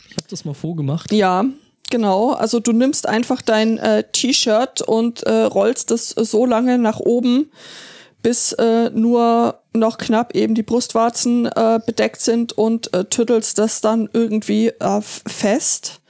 Ich 0.09 0.16
habe 0.16 0.26
das 0.30 0.46
mal 0.46 0.55
vorgemacht. 0.55 1.12
Ja, 1.12 1.44
genau. 1.93 2.32
Also 2.32 2.59
du 2.59 2.72
nimmst 2.72 3.09
einfach 3.09 3.40
dein 3.43 3.78
äh, 3.78 4.03
T-Shirt 4.11 4.82
und 4.82 5.22
äh, 5.22 5.43
rollst 5.43 5.93
es 5.93 6.09
so 6.09 6.45
lange 6.45 6.78
nach 6.78 6.99
oben, 6.99 7.53
bis 8.22 8.53
äh, 8.55 8.90
nur 8.90 9.61
noch 9.74 9.99
knapp 9.99 10.34
eben 10.34 10.57
die 10.57 10.64
Brustwarzen 10.64 11.47
äh, 11.47 11.78
bedeckt 11.86 12.20
sind 12.20 12.53
und 12.53 12.93
äh, 12.93 13.05
tüttelst 13.05 13.59
das 13.59 13.80
dann 13.80 14.09
irgendwie 14.12 14.68
äh, 14.68 15.01
fest. 15.03 16.01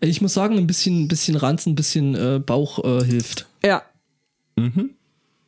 Ich 0.00 0.20
muss 0.20 0.34
sagen, 0.34 0.56
ein 0.58 0.66
bisschen, 0.68 1.04
ein 1.04 1.08
bisschen 1.08 1.36
Ranzen, 1.36 1.72
ein 1.72 1.74
bisschen 1.74 2.14
äh, 2.14 2.38
Bauch 2.38 2.84
äh, 2.84 3.04
hilft. 3.04 3.46
Ja. 3.64 3.82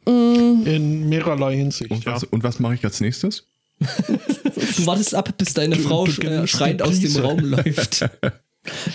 in 0.07 1.09
mehrerlei 1.09 1.57
Hinsicht. 1.57 1.91
Und 1.91 2.05
ja. 2.05 2.14
was, 2.14 2.24
und 2.24 2.43
was 2.43 2.59
mache 2.59 2.74
ich 2.74 2.85
als 2.85 3.01
nächstes? 3.01 3.47
Du 4.76 4.87
wartest 4.87 5.14
ab, 5.14 5.33
bis 5.39 5.55
deine 5.55 5.76
Frau 5.76 6.07
schreiend 6.47 6.83
aus 6.83 7.01
dem. 7.01 7.16
Raum 7.16 7.41
läuft. 7.41 8.09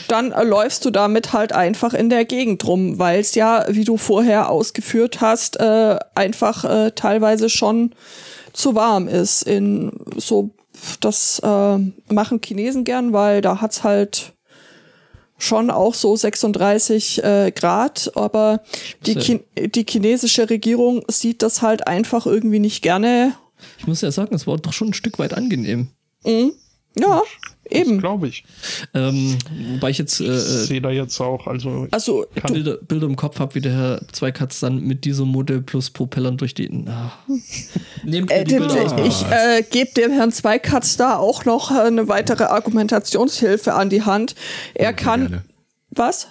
Dann 0.08 0.32
äh, 0.32 0.44
läufst 0.44 0.86
du 0.86 0.90
damit 0.90 1.34
halt 1.34 1.54
einfach 1.54 1.94
in 1.94 2.10
der 2.10 2.26
Gegend 2.26 2.66
rum, 2.68 3.00
weil 3.00 3.20
es 3.20 3.36
ja, 3.36 3.66
wie 3.70 3.84
du 3.84 3.98
vorher 3.98 4.50
ausgeführt 4.50 5.22
hast, 5.22 5.60
äh, 5.60 5.98
einfach 6.16 6.64
äh, 6.66 6.92
teilweise 6.92 7.50
schon 7.50 7.94
zu 8.54 8.76
warm 8.76 9.08
ist. 9.08 9.44
In 9.44 9.92
so, 10.18 10.52
das 11.00 11.40
äh, 11.44 11.78
machen 12.14 12.42
Chinesen 12.44 12.84
gern, 12.84 13.14
weil 13.14 13.42
da 13.42 13.62
hat's 13.62 13.84
halt 13.84 14.34
schon 15.38 15.70
auch 15.70 15.94
so 15.94 16.16
36 16.16 17.24
äh, 17.24 17.52
Grad, 17.52 18.12
aber 18.16 18.62
die, 19.06 19.16
Chi 19.16 19.42
die 19.58 19.86
chinesische 19.88 20.50
Regierung 20.50 21.04
sieht 21.10 21.42
das 21.42 21.62
halt 21.62 21.88
einfach 21.88 22.26
irgendwie 22.26 22.60
nicht 22.60 22.82
gerne. 22.82 23.34
Ich 23.78 23.88
muss 23.88 24.02
ja 24.02 24.12
sagen, 24.12 24.36
es 24.36 24.48
war 24.48 24.58
doch 24.58 24.74
schon 24.74 24.90
ein 24.90 24.94
Stück 24.94 25.20
weit 25.20 25.34
angenehm. 25.34 25.90
Ja, 27.00 27.24
eben. 27.70 28.00
Glaube 28.00 28.28
ich. 28.28 28.44
Ähm, 28.94 29.38
wobei 29.74 29.90
ich 29.90 29.98
jetzt 29.98 30.20
äh, 30.20 30.26
Ich 30.26 30.30
äh, 30.30 30.38
sehe 30.66 30.82
da 30.82 30.92
jetzt 30.92 31.20
auch, 31.20 31.48
also 31.48 31.88
Also 31.92 32.26
Bilder, 32.48 32.78
Bilder 32.78 33.08
im 33.08 33.16
Kopf 33.16 33.40
habe, 33.40 33.56
wie 33.56 33.62
der 33.62 33.74
Herr 33.74 34.02
Zweikatz 34.12 34.60
dann 34.60 34.82
mit 34.82 35.04
dieser 35.06 35.26
Mode 35.26 35.62
plus 35.62 35.90
Propellern 35.90 36.38
durch 36.38 36.54
die. 36.54 36.70
Ah. 36.88 37.12
Nehmt 38.04 38.30
Äh, 38.32 38.44
die 38.44 38.58
Bilder 38.58 38.84
aus. 38.86 38.94
ich 39.06 39.26
äh, 39.32 39.64
gebe 39.70 39.92
dem 39.94 40.12
Herrn 40.12 40.32
Zweikatz 40.32 40.98
da 40.98 41.18
auch 41.18 41.46
noch 41.46 41.72
eine 41.72 42.08
weitere 42.08 42.44
Argumentationshilfe 42.44 43.74
an 43.74 43.90
die 43.90 44.04
Hand. 44.04 44.36
Er 44.76 44.86
Sehr 44.88 44.94
kann. 44.94 45.22
gerne. 45.30 45.44
Was? 45.90 46.28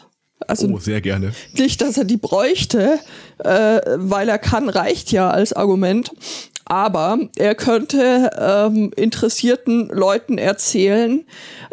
Also 0.48 0.68
Oh, 0.68 0.78
sehr 0.78 1.00
gerne. 1.00 1.32
nicht, 1.52 1.80
dass 1.80 1.98
er 1.98 2.04
die 2.04 2.16
bräuchte, 2.16 2.98
äh, 3.38 3.80
weil 3.96 4.28
er 4.28 4.38
kann, 4.38 4.68
reicht 4.68 5.12
ja 5.12 5.30
als 5.30 5.52
Argument. 5.52 6.12
Aber 6.64 7.18
er 7.36 7.54
könnte 7.54 8.30
ähm, 8.38 8.92
interessierten 8.96 9.88
Leuten 9.88 10.38
erzählen, 10.38 11.24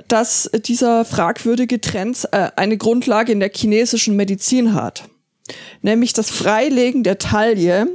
dass 0.08 0.50
dieser 0.66 1.06
fragwürdige 1.06 1.80
Trend 1.80 2.28
äh, 2.32 2.50
eine 2.56 2.78
Grundlage 2.78 3.32
in 3.32 3.40
der 3.40 3.52
chinesischen 3.54 4.16
Medizin 4.16 4.74
hat. 4.74 5.04
Nämlich 5.82 6.14
das 6.14 6.30
Freilegen 6.30 7.04
der 7.04 7.18
Taille 7.20 7.88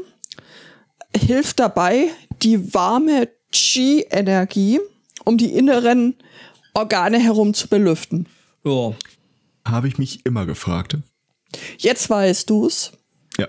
hilft 1.16 1.60
dabei, 1.60 2.08
die 2.42 2.72
warme 2.74 3.28
Qi-Energie 3.52 4.80
um 5.24 5.38
die 5.38 5.54
inneren 5.54 6.14
Organe 6.74 7.18
herum 7.18 7.54
zu 7.54 7.68
belüften. 7.68 8.26
Ja. 8.64 8.92
Habe 9.66 9.88
ich 9.88 9.98
mich 9.98 10.24
immer 10.26 10.46
gefragt. 10.46 10.98
Jetzt 11.78 12.10
weißt 12.10 12.48
du's. 12.50 12.92
Ja. 13.38 13.48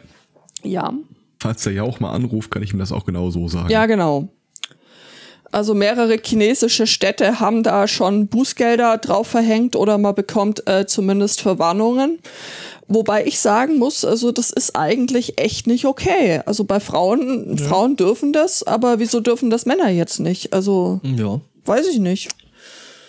Ja. 0.64 0.94
Falls 1.40 1.64
der 1.64 1.74
Jauch 1.74 2.00
mal 2.00 2.12
anruft, 2.12 2.52
kann 2.52 2.64
ich 2.64 2.74
ihm 2.74 2.80
das 2.80 2.92
auch 2.92 3.06
genau 3.06 3.30
so 3.30 3.48
sagen. 3.48 3.70
Ja, 3.70 3.86
genau. 3.86 4.30
Also 5.52 5.74
mehrere 5.74 6.18
chinesische 6.22 6.88
Städte 6.88 7.40
haben 7.40 7.64
da 7.64 7.88
schon 7.88 8.28
Bußgelder 8.28 8.98
drauf 8.98 9.28
verhängt 9.28 9.76
oder 9.76 9.98
man 9.98 10.16
bekommt 10.16 10.68
äh, 10.68 10.86
zumindest 10.86 11.42
Verwarnungen. 11.42 12.20
Wobei 12.88 13.26
ich 13.26 13.40
sagen 13.40 13.78
muss, 13.78 14.06
also 14.06 14.32
das 14.32 14.52
ist 14.52 14.76
eigentlich 14.76 15.40
echt 15.40 15.66
nicht 15.66 15.86
okay. 15.86 16.42
Also 16.46 16.66
bei 16.66 16.80
Frauen, 16.80 17.58
ja. 17.58 17.68
Frauen 17.68 17.96
dürfen 17.96 18.32
das, 18.32 18.64
aber 18.64 19.00
wieso 19.00 19.22
dürfen 19.22 19.50
das 19.50 19.66
Männer 19.66 19.90
jetzt 19.90 20.20
nicht? 20.20 20.54
Also 20.54 21.00
ja. 21.04 21.40
weiß 21.66 21.88
ich 21.88 22.00
nicht. 22.00 22.30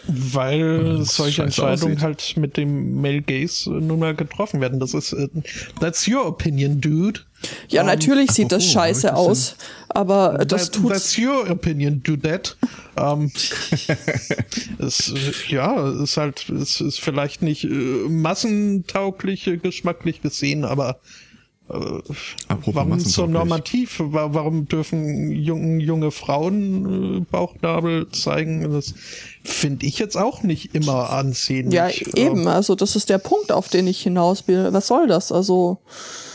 Weil 0.09 1.03
solche 1.03 1.43
Entscheidungen 1.43 1.95
aussieht. 1.95 2.03
halt 2.03 2.37
mit 2.37 2.57
dem 2.57 3.01
Male 3.01 3.23
Gaze 3.23 3.70
nun 3.70 3.99
mal 3.99 4.15
getroffen 4.15 4.61
werden. 4.61 4.78
Das 4.78 4.95
ist, 4.95 5.12
uh, 5.12 5.28
that's 5.81 6.07
your 6.07 6.27
opinion, 6.27 6.81
dude. 6.81 7.20
Ja, 7.69 7.83
um, 7.83 7.89
ähm, 7.89 7.95
natürlich 7.95 8.31
sieht 8.31 8.53
das 8.53 8.65
scheiße 8.65 9.15
aus, 9.15 9.57
aber 9.89 10.45
das 10.47 10.70
that, 10.70 10.89
That's 10.89 11.19
your 11.19 11.51
opinion, 11.51 12.03
do 12.03 12.16
that. 12.16 12.57
Um, 12.97 13.31
es, 14.78 15.12
ja, 15.49 15.91
ist 16.03 16.16
halt, 16.16 16.49
es 16.49 16.81
ist 16.81 17.01
vielleicht 17.01 17.43
nicht 17.43 17.65
äh, 17.65 17.69
massentauglich, 18.09 19.47
äh, 19.47 19.57
geschmacklich 19.59 20.23
gesehen, 20.23 20.65
aber 20.65 20.99
äh, 21.68 22.01
warum 22.48 23.01
so 23.01 23.26
normativ? 23.26 24.01
Warum 24.01 24.68
dürfen 24.68 25.30
jung, 25.32 25.80
junge 25.80 26.10
Frauen 26.10 27.18
äh, 27.18 27.20
Bauchnabel 27.30 28.09
zeigen? 28.10 28.72
Das 28.72 28.94
finde 29.43 29.86
ich 29.86 29.98
jetzt 29.98 30.16
auch 30.16 30.43
nicht 30.43 30.74
immer 30.74 31.10
ansehnlich. 31.10 31.74
Ja, 31.74 31.88
eben. 31.88 32.43
Ähm, 32.43 32.47
also 32.48 32.74
das 32.74 32.97
ist 32.97 33.10
der 33.10 33.18
Punkt, 33.18 33.52
auf 33.52 33.68
den 33.68 33.86
ich 33.86 34.01
hinaus 34.01 34.47
will. 34.48 34.68
Was 34.72 34.86
soll 34.86 35.06
das? 35.09 35.32
Also 35.32 35.78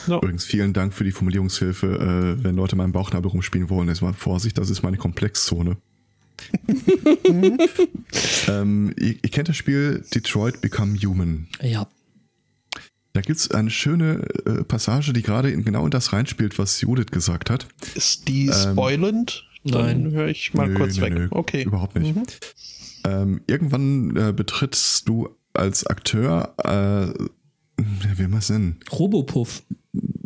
No. 0.07 0.17
Übrigens, 0.17 0.45
vielen 0.45 0.73
Dank 0.73 0.93
für 0.93 1.03
die 1.03 1.11
Formulierungshilfe. 1.11 2.37
Äh, 2.39 2.43
wenn 2.43 2.55
Leute 2.55 2.75
meinen 2.75 2.91
Bauchnabel 2.91 3.29
rumspielen 3.29 3.69
wollen, 3.69 3.87
ist 3.89 4.01
mal 4.01 4.13
Vorsicht, 4.13 4.57
das 4.57 4.69
ist 4.69 4.81
meine 4.83 4.97
Komplexzone. 4.97 5.77
ähm, 8.47 8.93
ihr, 8.97 9.15
ihr, 9.21 9.29
kennt 9.29 9.47
das 9.47 9.55
Spiel 9.55 10.03
Detroit 10.13 10.59
Become 10.61 10.97
Human. 10.97 11.47
Ja. 11.61 11.87
Da 13.13 13.21
gibt 13.21 13.39
es 13.39 13.51
eine 13.51 13.69
schöne 13.69 14.25
äh, 14.45 14.63
Passage, 14.63 15.11
die 15.13 15.21
gerade 15.21 15.51
in, 15.51 15.63
genau 15.65 15.83
in 15.85 15.91
das 15.91 16.13
reinspielt, 16.13 16.57
was 16.57 16.79
Judith 16.81 17.07
gesagt 17.11 17.49
hat. 17.49 17.67
Ist 17.95 18.27
die 18.27 18.47
ähm, 18.47 18.71
spoilend? 18.71 19.45
Dann 19.63 20.11
höre 20.11 20.27
ich 20.27 20.53
mal 20.53 20.67
nö, 20.67 20.75
kurz 20.75 20.97
nö, 20.97 21.01
weg. 21.03 21.13
Nö, 21.13 21.27
okay. 21.31 21.63
Überhaupt 21.63 21.99
nicht. 21.99 22.15
Mhm. 22.15 22.23
Ähm, 23.03 23.41
irgendwann 23.47 24.15
äh, 24.15 24.33
betrittst 24.33 25.07
du 25.07 25.29
als 25.53 25.85
Akteur, 25.85 26.53
äh, 26.63 27.13
wie 27.77 28.27
man 28.27 28.39
es 28.39 28.49
nennen? 28.49 28.79
Robopuff. 28.91 29.63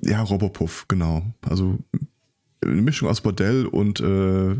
Ja, 0.01 0.21
Robopuff, 0.21 0.85
genau. 0.87 1.25
Also 1.41 1.79
eine 2.61 2.81
Mischung 2.81 3.09
aus 3.09 3.21
Bordell 3.21 3.65
und 3.65 3.99
äh, 3.99 4.55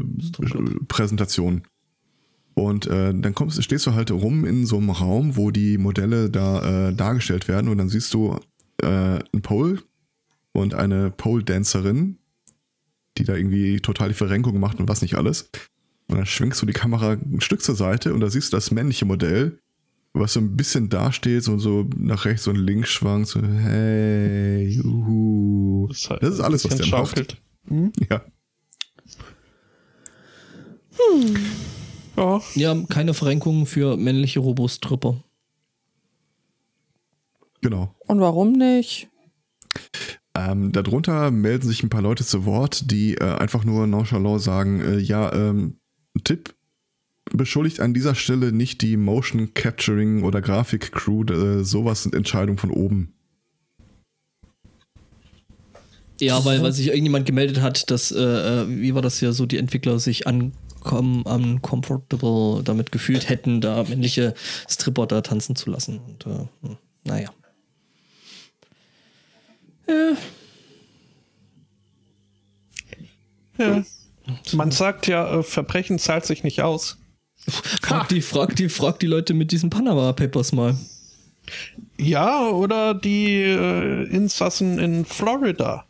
Präsentation. 0.88 1.64
Und 2.56 2.88
äh, 2.88 3.14
dann 3.14 3.36
kommst, 3.36 3.61
stehst 3.61 3.86
du 3.86 3.94
halt 3.94 4.11
rum 4.11 4.45
in 4.45 4.65
so 4.65 4.77
einem 4.77 4.90
Raum, 4.90 5.36
wo 5.36 5.52
die 5.52 5.77
Modelle 5.77 6.30
da 6.30 6.90
äh, 6.90 6.94
dargestellt 6.94 7.49
werden 7.49 7.69
und 7.69 7.77
dann 7.77 7.90
siehst 7.90 8.14
du 8.14 8.40
äh, 8.82 8.88
einen 8.88 9.41
Pole 9.41 9.84
und 10.53 10.73
eine 10.73 11.11
Pole-Dancerin, 11.11 12.18
die 13.18 13.26
da 13.26 13.36
irgendwie 13.36 13.82
total 13.82 14.07
die 14.07 14.14
Verrenkung 14.15 14.57
macht 14.60 14.80
und 14.80 14.88
was 14.88 15.02
nicht 15.02 15.15
alles. 15.15 15.49
Und 16.07 16.18
dann 16.18 16.26
schwenkst 16.26 16.61
du 16.61 16.65
die 16.65 16.73
Kamera 16.73 17.11
ein 17.14 17.41
Stück 17.41 17.61
zur 17.61 17.76
Seite 17.76 18.14
und 18.14 18.22
da 18.22 18.30
siehst 18.30 18.53
du 18.53 18.57
das 18.57 18.72
männliche 18.72 19.06
Modell, 19.06 19.60
was 20.14 20.34
so 20.34 20.40
ein 20.40 20.56
bisschen 20.56 20.88
dasteht, 20.88 21.44
so, 21.44 21.57
so 21.57 21.90
nach 21.98 22.23
rechts 22.23 22.48
und 22.48 22.56
links 22.56 22.90
schwankt, 22.90 23.27
so 23.27 23.41
hey, 23.41 24.65
juhu. 24.68 25.88
Das, 25.90 26.10
heißt, 26.10 26.23
das 26.23 26.34
ist 26.36 26.40
alles, 26.40 26.64
was 26.64 26.77
der 26.77 26.84
schaukelt. 26.86 27.38
macht. 27.68 27.72
Hm? 27.72 27.91
Ja. 28.10 28.22
Hm. 30.98 31.36
Ja. 32.18 32.42
ja, 32.56 32.76
keine 32.90 33.14
Verrenkungen 33.14 33.66
für 33.66 33.98
männliche 33.98 34.40
Robostripper. 34.40 35.24
Genau. 37.62 37.94
Und 38.00 38.20
warum 38.20 38.54
nicht? 38.54 39.10
Ähm, 40.38 40.72
darunter 40.72 41.32
melden 41.32 41.68
sich 41.68 41.82
ein 41.82 41.90
paar 41.90 42.02
Leute 42.02 42.26
zu 42.26 42.46
Wort, 42.46 42.92
die 42.92 43.16
äh, 43.16 43.24
einfach 43.24 43.64
nur 43.64 43.88
nonchalant 43.88 44.42
sagen, 44.42 44.82
äh, 44.82 44.98
ja, 45.00 45.34
ähm, 45.34 45.78
Tipp, 46.24 46.54
beschuldigt 47.32 47.80
an 47.80 47.94
dieser 47.94 48.16
Stelle 48.16 48.52
nicht 48.52 48.82
die 48.82 48.98
Motion 48.98 49.54
Capturing 49.54 50.24
oder 50.24 50.42
Grafik 50.42 50.92
Crew, 50.92 51.24
äh, 51.24 51.64
sowas 51.64 52.04
sind 52.04 52.14
Entscheidungen 52.14 52.58
von 52.58 52.72
oben. 52.72 53.14
Ja, 56.20 56.44
weil, 56.46 56.62
weil 56.62 56.72
sich 56.72 56.88
irgendjemand 56.88 57.26
gemeldet 57.26 57.62
hat, 57.62 57.90
dass, 57.92 58.12
äh, 58.12 58.20
äh 58.20 58.70
wie 58.70 58.94
war 58.94 59.02
das 59.02 59.20
ja 59.22 59.32
so, 59.32 59.46
die 59.46 59.58
Entwickler 59.58 60.00
sich 60.00 60.28
an 60.28 60.54
uncomfortable 60.91 62.64
damit 62.64 62.91
gefühlt 62.91 63.30
hätten, 63.30 63.62
da 63.62 63.84
männliche 63.84 64.34
Stripper 64.70 65.07
da 65.07 65.22
tanzen 65.22 65.56
zu 65.56 65.70
lassen. 65.70 65.99
Und 65.99 66.26
äh, 66.26 66.48
hm, 66.62 66.78
naja. 67.03 67.30
Ja. 69.88 70.16
ja. 73.57 73.84
Man 74.53 74.72
sagt 74.72 75.07
ja, 75.07 75.40
äh, 75.40 75.44
Verbrechen 75.44 75.99
zahlt 75.99 76.26
sich 76.26 76.44
nicht 76.44 76.62
aus. 76.62 76.98
Frag 77.82 78.10
die, 78.10 78.22
frag 78.22 78.56
die, 78.56 78.70
frag 78.70 78.99
die 78.99 79.07
Leute 79.07 79.34
mit 79.34 79.52
diesen 79.52 79.70
Panama 79.70 80.14
Papers 80.14 80.52
mal. 80.52 80.76
Ja, 81.98 82.49
oder 82.49 82.95
die 82.95 83.41
äh, 83.44 84.03
Insassen 84.10 84.80
in 84.80 85.06
Florida. 85.06 85.86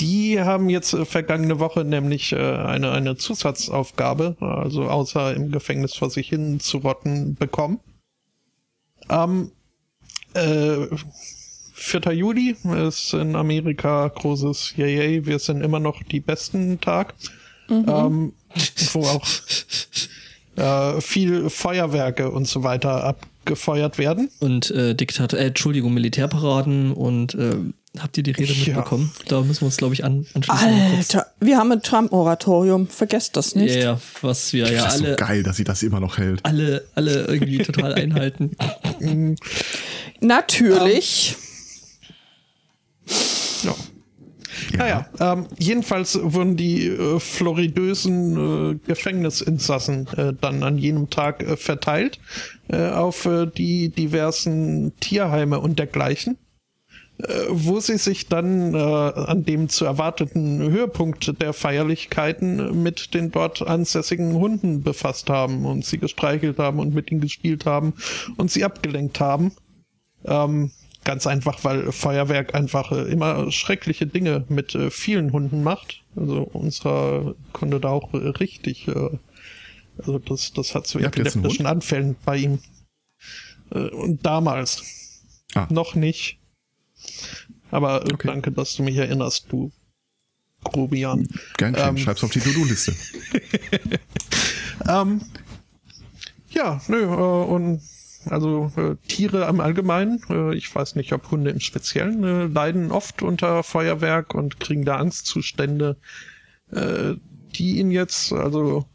Die 0.00 0.40
haben 0.40 0.68
jetzt 0.70 0.92
äh, 0.94 1.04
vergangene 1.04 1.58
Woche 1.58 1.84
nämlich 1.84 2.32
äh, 2.32 2.36
eine, 2.36 2.92
eine 2.92 3.16
Zusatzaufgabe, 3.16 4.36
also 4.40 4.84
außer 4.84 5.34
im 5.34 5.50
Gefängnis 5.52 5.94
vor 5.94 6.10
sich 6.10 6.28
hin 6.28 6.60
zu 6.60 6.78
rotten, 6.78 7.34
bekommen. 7.34 7.80
Am 9.08 9.52
äh, 10.34 10.86
4. 11.74 12.12
Juli 12.12 12.56
ist 12.86 13.12
in 13.12 13.36
Amerika 13.36 14.08
großes 14.08 14.74
Yay, 14.76 15.26
wir 15.26 15.38
sind 15.38 15.60
immer 15.60 15.80
noch 15.80 16.02
die 16.02 16.20
besten 16.20 16.80
Tag. 16.80 17.14
Mhm. 17.68 17.84
Ähm, 17.88 18.32
wo 18.92 19.00
auch 19.06 19.26
äh, 20.56 21.00
viel 21.00 21.50
Feuerwerke 21.50 22.30
und 22.30 22.46
so 22.46 22.62
weiter 22.62 23.04
abgefeuert 23.04 23.98
werden. 23.98 24.30
Und 24.40 24.70
äh, 24.70 24.94
Diktat, 24.94 25.32
äh, 25.32 25.46
Entschuldigung, 25.46 25.94
Militärparaden 25.94 26.92
und 26.92 27.34
äh, 27.34 27.56
habt 27.98 28.16
ihr 28.16 28.22
die 28.22 28.32
Rede 28.32 28.52
ja. 28.52 28.66
mitbekommen? 28.66 29.12
Da 29.28 29.40
müssen 29.42 29.62
wir 29.62 29.66
uns, 29.66 29.76
glaube 29.76 29.94
ich, 29.94 30.04
an, 30.04 30.26
anschließen. 30.34 30.68
Alter, 30.68 31.26
wir 31.40 31.58
haben 31.58 31.72
ein 31.72 31.82
Trump-Oratorium, 31.82 32.88
vergesst 32.88 33.36
das 33.36 33.54
nicht. 33.54 33.74
Ja, 33.74 33.80
yeah, 33.80 34.00
was 34.20 34.52
wir 34.52 34.70
ja 34.70 34.84
das 34.84 34.96
ist 34.96 35.02
alle. 35.02 35.10
So 35.12 35.16
geil, 35.16 35.42
dass 35.42 35.56
sie 35.56 35.64
das 35.64 35.82
immer 35.82 36.00
noch 36.00 36.18
hält. 36.18 36.40
Alle, 36.44 36.84
alle 36.94 37.26
irgendwie 37.26 37.58
total 37.58 37.94
einhalten. 37.94 38.56
Natürlich. 40.20 41.36
Um, 43.06 43.68
ja. 43.68 43.74
Ja. 44.72 44.78
Naja, 44.78 45.08
ähm, 45.20 45.46
jedenfalls 45.58 46.18
wurden 46.20 46.56
die 46.56 46.86
äh, 46.86 47.20
floridösen 47.20 48.72
äh, 48.72 48.78
Gefängnisinsassen 48.86 50.08
äh, 50.16 50.32
dann 50.40 50.62
an 50.62 50.78
jenem 50.78 51.10
Tag 51.10 51.42
äh, 51.42 51.56
verteilt 51.56 52.18
äh, 52.68 52.88
auf 52.88 53.26
äh, 53.26 53.46
die 53.46 53.90
diversen 53.90 54.92
Tierheime 55.00 55.60
und 55.60 55.78
dergleichen, 55.78 56.36
wo 57.48 57.78
sie 57.78 57.96
sich 57.96 58.26
dann 58.26 58.74
an 58.74 59.44
dem 59.44 59.68
zu 59.68 59.84
erwarteten 59.84 60.60
Höhepunkt 60.60 61.40
der 61.40 61.52
Feierlichkeiten 61.52 62.82
mit 62.82 63.14
den 63.14 63.30
dort 63.30 63.62
ansässigen 63.62 64.34
Hunden 64.34 64.82
befasst 64.82 65.30
haben 65.30 65.64
und 65.64 65.84
sie 65.84 65.98
gestreichelt 65.98 66.58
haben 66.58 66.80
und 66.80 66.92
mit 66.92 67.12
ihnen 67.12 67.20
gespielt 67.20 67.66
haben 67.66 67.94
und 68.36 68.50
sie 68.50 68.64
abgelenkt 68.64 69.20
haben. 69.20 69.52
Ähm, 70.24 70.72
Ganz 71.04 71.26
einfach, 71.26 71.62
weil 71.64 71.92
Feuerwerk 71.92 72.54
einfach 72.54 72.90
äh, 72.90 73.02
immer 73.02 73.52
schreckliche 73.52 74.06
Dinge 74.06 74.44
mit 74.48 74.74
äh, 74.74 74.90
vielen 74.90 75.32
Hunden 75.32 75.62
macht. 75.62 76.02
Also 76.16 76.42
unserer 76.42 77.34
konnte 77.52 77.78
da 77.78 77.90
auch 77.90 78.14
äh, 78.14 78.28
richtig, 78.28 78.88
äh, 78.88 79.10
also 79.98 80.18
das, 80.18 80.54
das 80.54 80.74
hat 80.74 80.86
zu 80.86 80.98
epileptischen 80.98 81.66
Anfällen 81.66 82.16
bei 82.24 82.38
ihm. 82.38 82.58
Äh, 83.70 83.90
und 83.90 84.24
damals. 84.24 84.82
Ah. 85.54 85.68
Noch 85.70 85.94
nicht. 85.94 86.38
Aber 87.70 88.04
äh, 88.06 88.12
okay. 88.12 88.28
danke, 88.28 88.52
dass 88.52 88.74
du 88.76 88.82
mich 88.82 88.96
erinnerst, 88.96 89.46
du 89.50 89.72
Grobian. 90.64 91.28
Gern, 91.56 91.76
ähm, 91.76 91.98
schreib's 91.98 92.24
auf 92.24 92.30
die 92.30 92.40
To-Do-Liste. 92.40 92.94
ähm, 94.88 95.20
ja, 96.50 96.80
nö, 96.88 97.02
äh, 97.02 97.06
und 97.06 97.82
also 98.26 98.72
äh, 98.76 98.96
Tiere 99.06 99.46
im 99.48 99.60
Allgemeinen, 99.60 100.20
äh, 100.30 100.54
ich 100.54 100.74
weiß 100.74 100.94
nicht, 100.96 101.12
ob 101.12 101.30
Hunde 101.30 101.50
im 101.50 101.60
Speziellen, 101.60 102.24
äh, 102.24 102.46
leiden 102.46 102.90
oft 102.90 103.22
unter 103.22 103.62
Feuerwerk 103.62 104.34
und 104.34 104.60
kriegen 104.60 104.84
da 104.84 104.96
Angstzustände, 104.96 105.96
äh, 106.72 107.14
die 107.54 107.78
ihn 107.78 107.90
jetzt, 107.90 108.32
also 108.32 108.86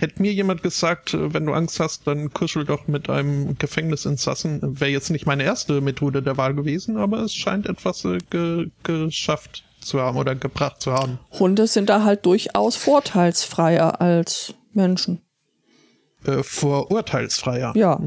hätte 0.00 0.22
mir 0.22 0.32
jemand 0.32 0.62
gesagt, 0.62 1.14
äh, 1.14 1.32
wenn 1.34 1.46
du 1.46 1.52
Angst 1.52 1.80
hast, 1.80 2.06
dann 2.06 2.32
kuschel 2.32 2.64
doch 2.64 2.86
mit 2.86 3.08
einem 3.10 3.58
Gefängnisinsassen. 3.58 4.80
Wäre 4.80 4.90
jetzt 4.90 5.10
nicht 5.10 5.26
meine 5.26 5.44
erste 5.44 5.80
Methode 5.80 6.22
der 6.22 6.36
Wahl 6.36 6.54
gewesen, 6.54 6.96
aber 6.96 7.18
es 7.20 7.34
scheint 7.34 7.66
etwas 7.66 8.04
äh, 8.04 8.18
ge 8.30 8.70
geschafft 8.82 9.64
zu 9.80 10.00
haben 10.00 10.16
oder 10.16 10.34
gebracht 10.34 10.80
zu 10.80 10.92
haben. 10.92 11.18
Hunde 11.38 11.66
sind 11.66 11.88
da 11.88 12.02
halt 12.04 12.26
durchaus 12.26 12.76
vorteilsfreier 12.76 14.00
als 14.00 14.54
Menschen. 14.72 15.20
Äh, 16.24 16.42
vorurteilsfreier. 16.42 17.72
Ja. 17.76 18.00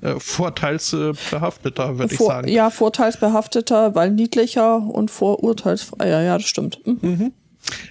Äh, 0.00 0.18
vorteilsbehafteter, 0.18 1.98
würde 1.98 2.14
ich 2.14 2.18
Vor, 2.18 2.28
sagen. 2.28 2.48
ja, 2.48 2.70
vorteilsbehafteter, 2.70 3.94
weil 3.94 4.10
niedlicher 4.10 4.78
und 4.78 5.10
vorurteilsfreier. 5.10 6.22
Ja, 6.22 6.38
das 6.38 6.46
stimmt. 6.46 6.80
Mhm. 6.86 7.32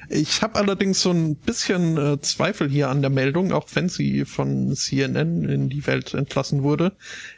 Ich 0.10 0.42
habe 0.42 0.56
allerdings 0.56 1.02
so 1.02 1.12
ein 1.12 1.36
bisschen 1.36 1.98
äh, 1.98 2.20
Zweifel 2.22 2.70
hier 2.70 2.90
an 2.90 3.02
der 3.02 3.12
Meldung, 3.12 3.52
auch 3.52 3.68
wenn 3.74 3.90
sie 3.90 4.26
von 4.26 4.76
CNN 4.76 5.46
in 5.46 5.70
die 5.70 5.86
Welt 5.86 6.14
entlassen 6.14 6.64
wurde. 6.64 6.94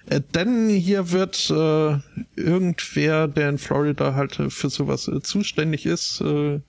Äh, 0.09 0.21
denn 0.33 0.69
hier 0.69 1.11
wird 1.11 1.49
äh, 1.49 1.97
irgendwer, 2.35 3.27
der 3.27 3.49
in 3.49 3.57
Florida 3.57 4.15
halt 4.15 4.35
für 4.49 4.69
sowas 4.69 5.07
äh, 5.07 5.21
zuständig 5.21 5.85
ist, 5.85 6.21
äh, 6.21 6.55
äh, 6.55 6.61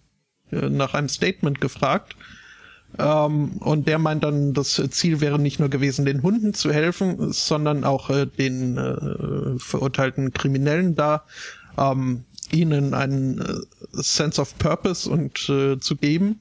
nach 0.51 0.95
einem 0.95 1.09
Statement 1.09 1.61
gefragt. 1.61 2.17
Ähm, 2.99 3.53
und 3.59 3.87
der 3.87 3.99
meint 3.99 4.25
dann, 4.25 4.55
das 4.55 4.83
Ziel 4.91 5.21
wäre 5.21 5.39
nicht 5.39 5.61
nur 5.61 5.69
gewesen, 5.69 6.05
den 6.05 6.23
Hunden 6.23 6.53
zu 6.53 6.73
helfen, 6.73 7.33
sondern 7.33 7.85
auch 7.85 8.11
den 8.27 9.57
verurteilten 9.59 10.33
Kriminellen 10.33 10.95
da 10.95 11.25
ähm, 11.79 12.25
ihnen 12.53 12.95
einen 12.95 13.41
äh, 13.41 13.55
Sense 13.93 14.41
of 14.41 14.57
Purpose 14.59 15.09
und 15.09 15.49
äh, 15.49 15.79
zu 15.79 15.97
geben 15.97 16.41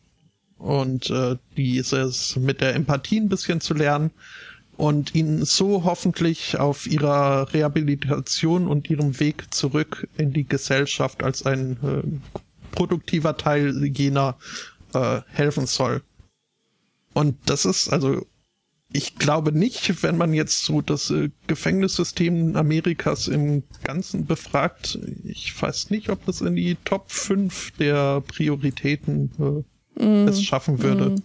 und 0.58 1.10
äh, 1.10 1.38
dieses 1.58 2.36
mit 2.36 2.62
der 2.62 2.76
Empathie 2.76 3.20
ein 3.20 3.30
bisschen 3.30 3.62
zu 3.62 3.74
lernen 3.74 4.12
und 4.78 5.14
ihnen 5.16 5.46
so 5.46 5.84
hoffentlich 5.84 6.58
auf 6.58 6.88
ihrer 6.88 7.54
Rehabilitation 7.54 8.68
und 8.68 8.90
ihrem 8.90 9.20
Weg 9.20 9.54
zurück 9.54 10.08
in 10.18 10.34
die 10.34 10.48
Gesellschaft 10.48 11.24
als 11.24 11.46
ein 11.46 11.78
äh, 11.84 12.32
produktiver 12.72 13.38
Teil 13.38 13.86
jener 13.86 14.38
äh, 14.94 15.22
helfen 15.28 15.68
soll. 15.68 16.02
Und 17.14 17.38
das 17.46 17.66
ist 17.66 17.90
also 17.90 18.26
ich 18.94 19.16
glaube 19.16 19.52
nicht, 19.52 20.04
wenn 20.04 20.18
man 20.18 20.34
jetzt 20.34 20.64
so 20.64 20.82
das 20.82 21.10
äh, 21.12 21.30
Gefängnissystem 21.48 22.56
Amerikas 22.56 23.28
im 23.28 23.64
Ganzen 23.84 24.26
befragt, 24.26 25.00
ich 25.24 25.60
weiß 25.62 25.90
nicht, 25.90 26.10
ob 26.10 26.26
das 26.26 26.42
in 26.42 26.56
die 26.56 26.76
Top 26.84 27.12
5 27.12 27.72
der 27.78 28.22
Prioritäten 28.22 29.32
äh, 29.40 29.64
Mm. 29.96 30.28
es 30.28 30.44
schaffen 30.44 30.82
würde. 30.82 31.16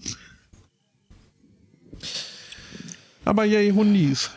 Aber 3.24 3.44
yay, 3.44 3.70
Hundis. 3.70 4.30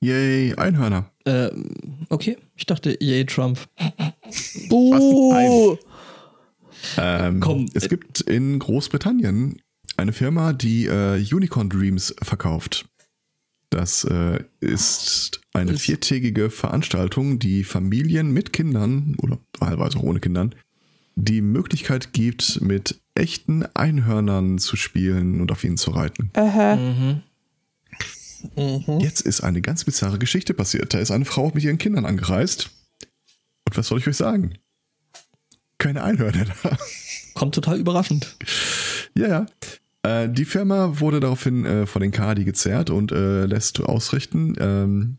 Yay, 0.00 0.54
Einhörner. 0.56 1.10
Äh, 1.24 1.50
okay, 2.10 2.36
ich 2.56 2.66
dachte, 2.66 2.96
yay, 3.00 3.24
Trump. 3.24 3.58
Buh. 4.68 5.78
Ähm, 6.98 7.40
Komm, 7.40 7.66
es 7.72 7.84
äh, 7.84 7.88
gibt 7.88 8.20
in 8.22 8.58
Großbritannien 8.58 9.60
eine 9.96 10.12
Firma, 10.12 10.52
die 10.52 10.86
äh, 10.86 11.24
Unicorn 11.34 11.68
Dreams 11.70 12.14
verkauft. 12.22 12.86
Das 13.70 14.04
äh, 14.04 14.44
ist 14.60 15.40
eine 15.52 15.72
Ist- 15.72 15.82
viertägige 15.82 16.50
Veranstaltung, 16.50 17.38
die 17.38 17.64
Familien 17.64 18.32
mit 18.32 18.52
Kindern 18.52 19.16
oder 19.18 19.38
teilweise 19.52 19.98
auch 19.98 20.02
ohne 20.02 20.20
Kindern 20.20 20.54
die 21.16 21.40
Möglichkeit 21.42 22.12
gibt, 22.12 22.60
mit 22.60 23.00
echten 23.14 23.64
Einhörnern 23.74 24.58
zu 24.58 24.76
spielen 24.76 25.40
und 25.40 25.52
auf 25.52 25.62
ihnen 25.62 25.76
zu 25.76 25.92
reiten. 25.92 26.30
Aha. 26.34 26.74
Mhm. 26.76 27.22
Mhm. 28.56 29.00
Jetzt 29.00 29.20
ist 29.22 29.40
eine 29.40 29.60
ganz 29.62 29.84
bizarre 29.84 30.18
Geschichte 30.18 30.54
passiert. 30.54 30.92
Da 30.92 30.98
ist 30.98 31.10
eine 31.12 31.24
Frau 31.24 31.50
mit 31.54 31.62
ihren 31.64 31.78
Kindern 31.78 32.04
angereist. 32.04 32.70
Und 33.66 33.76
was 33.76 33.86
soll 33.86 34.00
ich 34.00 34.08
euch 34.08 34.16
sagen? 34.16 34.54
Keine 35.78 36.02
Einhörner 36.02 36.46
da. 36.62 36.76
Kommt 37.34 37.54
total 37.54 37.78
überraschend. 37.78 38.36
Ja, 39.16 39.28
ja. 39.28 39.46
Äh, 40.04 40.28
die 40.28 40.44
Firma 40.44 41.00
wurde 41.00 41.18
daraufhin 41.18 41.64
äh, 41.64 41.86
von 41.86 42.02
den 42.02 42.12
Kadi 42.12 42.44
gezerrt 42.44 42.90
und 42.90 43.10
äh, 43.10 43.46
lässt 43.46 43.80
ausrichten. 43.80 44.54
Ähm, 44.58 45.16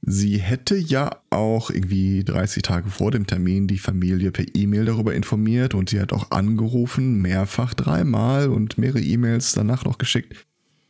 sie 0.00 0.38
hätte 0.38 0.76
ja 0.76 1.20
auch 1.30 1.70
irgendwie 1.70 2.24
30 2.24 2.62
Tage 2.62 2.88
vor 2.88 3.10
dem 3.10 3.26
Termin 3.26 3.66
die 3.66 3.78
Familie 3.78 4.30
per 4.30 4.46
E-Mail 4.54 4.84
darüber 4.84 5.14
informiert 5.14 5.74
und 5.74 5.90
sie 5.90 6.00
hat 6.00 6.12
auch 6.12 6.30
angerufen, 6.30 7.20
mehrfach 7.20 7.74
dreimal 7.74 8.48
und 8.48 8.78
mehrere 8.78 9.00
E-Mails 9.00 9.52
danach 9.52 9.84
noch 9.84 9.98
geschickt, 9.98 10.46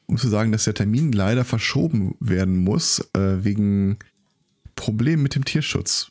um 0.07 0.19
zu 0.19 0.29
sagen, 0.29 0.53
dass 0.53 0.65
der 0.65 0.75
Termin 0.75 1.13
leider 1.13 1.45
verschoben 1.45 2.15
werden 2.21 2.59
muss 2.59 3.01
äh, 3.15 3.43
wegen 3.45 3.97
Problemen 4.77 5.23
mit 5.23 5.35
dem 5.35 5.47
Tierschutz. 5.47 6.11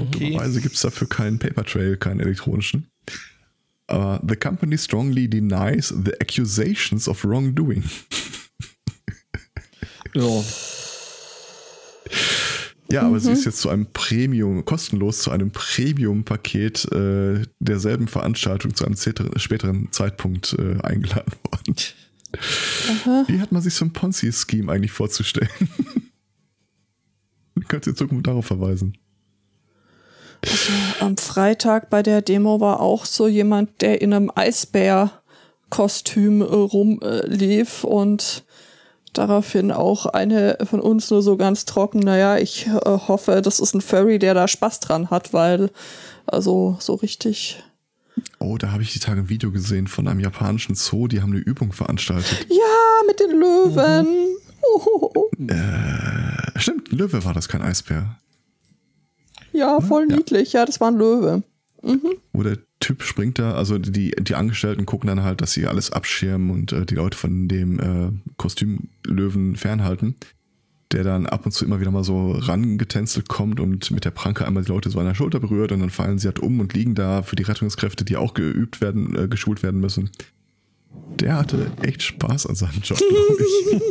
Okay. 0.00 0.30
Dummerweise 0.30 0.62
gibt 0.62 0.76
es 0.76 0.80
dafür 0.80 1.08
keinen 1.08 1.38
Paper 1.38 1.64
Trail, 1.64 1.96
keinen 1.98 2.20
elektronischen. 2.20 2.88
Aber 3.86 4.20
the 4.26 4.36
company 4.36 4.78
strongly 4.78 5.28
denies 5.28 5.88
the 5.88 6.12
accusations 6.20 7.08
of 7.08 7.24
wrongdoing. 7.24 7.84
Ja. 10.14 10.44
Ja, 12.90 13.02
aber 13.02 13.18
sie 13.18 13.32
ist 13.32 13.44
jetzt 13.44 13.60
zu 13.60 13.70
einem 13.70 13.86
Premium, 13.92 14.64
kostenlos 14.64 15.18
zu 15.18 15.30
einem 15.32 15.50
Premium-Paket 15.50 16.92
äh, 16.92 17.42
derselben 17.58 18.06
Veranstaltung 18.06 18.74
zu 18.74 18.84
einem 18.84 18.96
späteren, 18.96 19.90
Zeitpunkt 19.90 20.54
äh, 20.58 20.80
eingeladen 20.82 21.32
worden. 21.50 21.74
Wie 23.26 23.40
hat 23.40 23.50
man 23.50 23.62
sich 23.62 23.74
so 23.74 23.84
ein 23.86 23.92
Ponzi-Scheme 23.92 24.70
eigentlich 24.70 24.92
vorzustellen? 24.92 25.48
Könnt 27.68 27.86
ihr 27.86 27.90
in 27.90 27.96
Zukunft 27.96 28.26
darauf 28.26 28.46
verweisen? 28.46 28.96
Am 31.00 31.16
Freitag 31.16 31.90
bei 31.90 32.02
der 32.02 32.22
Demo 32.22 32.60
war 32.60 32.80
auch 32.80 33.04
so 33.04 33.28
jemand, 33.28 33.80
der 33.80 34.00
in 34.02 34.12
einem 34.12 34.30
Eisbär-Kostüm 34.34 36.40
äh, 36.40 36.44
rumlief 36.44 37.84
und 37.84 38.44
daraufhin 39.12 39.70
auch 39.70 40.06
eine 40.06 40.58
von 40.64 40.80
uns 40.80 41.10
nur 41.10 41.22
so 41.22 41.36
ganz 41.36 41.64
trocken, 41.64 42.00
naja, 42.00 42.38
ich 42.38 42.66
äh, 42.66 42.70
hoffe, 42.84 43.42
das 43.42 43.60
ist 43.60 43.74
ein 43.74 43.80
Furry, 43.80 44.18
der 44.18 44.34
da 44.34 44.48
Spaß 44.48 44.80
dran 44.80 45.10
hat, 45.10 45.32
weil 45.32 45.70
also 46.26 46.76
so 46.80 46.94
richtig. 46.94 47.62
Oh, 48.38 48.56
da 48.58 48.70
habe 48.70 48.82
ich 48.82 48.92
die 48.92 49.00
Tage 49.00 49.22
ein 49.22 49.28
Video 49.28 49.50
gesehen 49.50 49.86
von 49.88 50.06
einem 50.08 50.20
japanischen 50.20 50.74
Zoo, 50.74 51.08
die 51.08 51.20
haben 51.20 51.32
eine 51.32 51.40
Übung 51.40 51.72
veranstaltet. 51.72 52.46
Ja, 52.48 53.06
mit 53.06 53.20
den 53.20 53.30
Löwen. 53.30 54.36
Oh, 54.62 55.28
Äh, 55.48 56.58
stimmt, 56.58 56.90
Löwe 56.92 57.24
war 57.24 57.34
das, 57.34 57.48
kein 57.48 57.62
Eisbär. 57.62 58.16
Ja, 59.54 59.80
voll 59.80 60.06
Ja. 60.10 60.16
niedlich. 60.16 60.52
Ja, 60.52 60.64
das 60.66 60.80
war 60.80 60.88
ein 60.90 60.98
Löwe. 60.98 61.42
Wo 62.32 62.42
der 62.42 62.58
Typ 62.80 63.02
springt 63.02 63.38
da, 63.38 63.52
also 63.54 63.76
die, 63.78 64.12
die 64.18 64.34
Angestellten 64.34 64.86
gucken 64.86 65.06
dann 65.08 65.22
halt, 65.22 65.42
dass 65.42 65.52
sie 65.52 65.66
alles 65.66 65.92
abschirmen 65.92 66.50
und 66.50 66.72
äh, 66.72 66.86
die 66.86 66.94
Leute 66.94 67.16
von 67.16 67.46
dem 67.46 67.78
äh, 67.78 68.10
Kostümlöwen 68.38 69.56
fernhalten. 69.56 70.14
Der 70.92 71.02
dann 71.02 71.26
ab 71.26 71.44
und 71.44 71.52
zu 71.52 71.64
immer 71.64 71.80
wieder 71.80 71.90
mal 71.90 72.04
so 72.04 72.32
rangetänzelt 72.32 73.28
kommt 73.28 73.58
und 73.58 73.90
mit 73.90 74.04
der 74.04 74.12
Pranke 74.12 74.46
einmal 74.46 74.62
die 74.64 74.70
Leute 74.70 74.90
so 74.90 74.98
an 75.00 75.06
der 75.06 75.14
Schulter 75.14 75.40
berührt 75.40 75.72
und 75.72 75.80
dann 75.80 75.90
fallen 75.90 76.18
sie 76.18 76.28
halt 76.28 76.38
um 76.38 76.60
und 76.60 76.72
liegen 76.72 76.94
da 76.94 77.22
für 77.22 77.36
die 77.36 77.42
Rettungskräfte, 77.42 78.04
die 78.04 78.16
auch 78.16 78.32
geübt 78.34 78.80
werden, 78.80 79.16
äh, 79.16 79.26
geschult 79.28 79.62
werden 79.62 79.80
müssen. 79.80 80.10
Der 81.20 81.36
hatte 81.36 81.70
echt 81.82 82.02
Spaß 82.02 82.46
an 82.46 82.54
seinem 82.54 82.80
Job, 82.82 82.98
glaube 83.08 83.44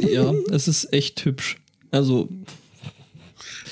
ich. 0.03 0.11
ja, 0.14 0.34
es 0.52 0.68
ist 0.68 0.94
echt 0.94 1.26
hübsch. 1.26 1.57
Also, 1.91 2.30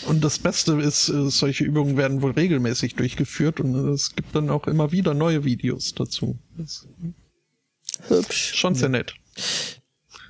Und 0.08 0.24
das 0.24 0.40
Beste 0.40 0.74
ist, 0.82 1.10
äh, 1.10 1.30
solche 1.30 1.64
Übungen 1.64 1.98
werden 1.98 2.22
wohl 2.22 2.32
regelmäßig 2.32 2.96
durchgeführt 2.96 3.60
und 3.60 3.76
es 3.90 4.16
gibt 4.16 4.36
dann 4.36 4.50
auch 4.50 4.68
immer 4.68 4.92
wieder 4.92 5.14
neue 5.14 5.44
Videos 5.44 5.94
dazu. 5.94 6.38
Das 6.58 6.88
Hübsch. 8.08 8.52
ist 8.52 8.58
schon 8.58 8.76
sehr 8.76 8.90
nett. 8.90 9.14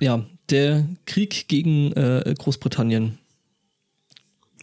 ja, 0.00 0.24
der 0.50 0.86
Krieg 1.06 1.48
gegen 1.48 1.92
äh, 1.92 2.34
Großbritannien. 2.38 3.18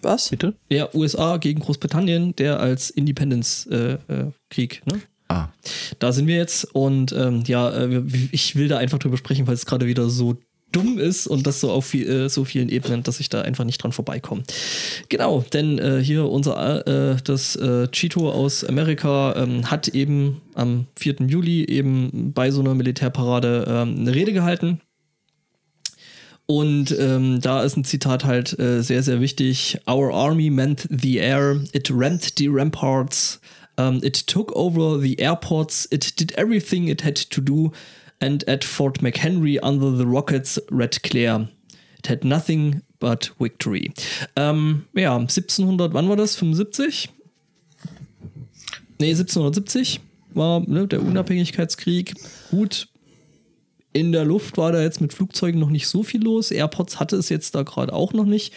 Was? 0.02 0.30
Bitte? 0.30 0.56
Ja, 0.70 0.90
USA 0.94 1.38
gegen 1.38 1.60
Großbritannien, 1.60 2.36
der 2.36 2.60
als 2.60 2.90
Independence-Krieg, 2.90 4.86
ne? 4.86 5.02
Ah, 5.28 5.50
Da 6.00 6.12
sind 6.12 6.26
wir 6.28 6.38
jetzt 6.38 6.64
und 6.74 7.12
ähm, 7.12 7.44
ja, 7.46 7.70
äh, 7.70 8.04
ich 8.32 8.56
will 8.56 8.68
da 8.68 8.78
einfach 8.78 8.98
drüber 8.98 9.18
sprechen, 9.18 9.46
weil 9.46 9.54
es 9.54 9.66
gerade 9.68 9.86
wieder 9.86 10.10
so 10.10 10.38
dumm 10.72 11.00
ist 11.00 11.28
und 11.28 11.48
das 11.48 11.60
so 11.60 11.72
auf 11.72 11.86
viel, 11.86 12.08
äh, 12.08 12.30
so 12.30 12.46
vielen 12.46 12.70
Ebenen, 12.70 13.04
dass 13.04 13.20
ich 13.20 13.30
da 13.30 13.42
einfach 13.42 13.66
nicht 13.66 13.82
dran 13.82 13.92
vorbeikomme. 13.92 14.44
Genau, 15.10 15.44
denn 15.54 15.80
äh, 15.80 16.02
hier 16.04 16.26
unser 16.30 16.88
äh, 16.88 17.18
das 17.24 17.56
äh, 17.56 17.88
Cheeto 17.88 18.32
aus 18.32 18.64
Amerika 18.64 19.36
ähm, 19.36 19.70
hat 19.70 19.88
eben 19.90 20.42
am 20.54 20.86
4. 20.98 21.16
Juli 21.28 21.66
eben 21.66 22.34
bei 22.34 22.52
so 22.52 22.62
einer 22.62 22.76
Militärparade 22.76 23.66
ähm, 23.68 23.96
eine 24.00 24.14
Rede 24.14 24.34
gehalten. 24.34 24.82
Und 26.46 26.96
ähm, 26.98 27.42
da 27.42 27.62
ist 27.62 27.78
ein 27.78 27.84
Zitat 27.84 28.26
halt 28.26 28.58
äh, 28.58 28.82
sehr, 28.82 29.04
sehr 29.04 29.22
wichtig. 29.22 29.78
Our 29.88 30.12
army 30.12 30.50
meant 30.50 30.88
the 30.90 31.18
air, 31.18 31.62
it 31.74 31.92
rent 31.92 32.34
the 32.38 32.48
ramparts, 32.50 33.40
um, 33.78 34.02
it 34.04 34.26
took 34.26 34.52
over 34.56 35.00
the 35.00 35.20
airports, 35.20 35.88
it 35.92 36.20
did 36.20 36.36
everything 36.40 36.88
it 36.88 37.04
had 37.04 37.30
to 37.30 37.40
do, 37.40 37.72
and 38.20 38.48
at 38.48 38.64
Fort 38.64 39.02
McHenry 39.02 39.60
under 39.62 39.96
the 39.96 40.06
rockets 40.06 40.60
read 40.70 41.02
clear. 41.04 41.48
It 41.98 42.08
had 42.08 42.24
nothing 42.24 42.82
but 43.00 43.34
victory. 43.40 43.92
Ähm, 44.36 44.86
ja, 44.94 45.16
1700, 45.16 45.94
wann 45.94 46.10
war 46.10 46.16
das? 46.16 46.36
75? 46.36 47.10
Nee, 49.00 49.12
1770 49.12 50.02
war 50.34 50.62
ne, 50.62 50.88
der 50.88 51.02
Unabhängigkeitskrieg. 51.02 52.14
Gut, 52.52 52.88
in 53.94 54.12
der 54.12 54.26
Luft 54.26 54.58
war 54.58 54.72
da 54.72 54.82
jetzt 54.82 55.02
mit 55.02 55.14
Flugzeugen 55.14 55.60
noch 55.60 55.70
nicht 55.70 55.88
so 55.88 56.04
viel 56.04 56.24
los. 56.24 56.52
Airports 56.52 57.00
hatte 57.00 57.16
es 57.16 57.30
jetzt 57.30 57.56
da 57.56 57.64
gerade 57.64 57.94
auch 57.94 58.14
noch 58.14 58.26
nicht. 58.26 58.54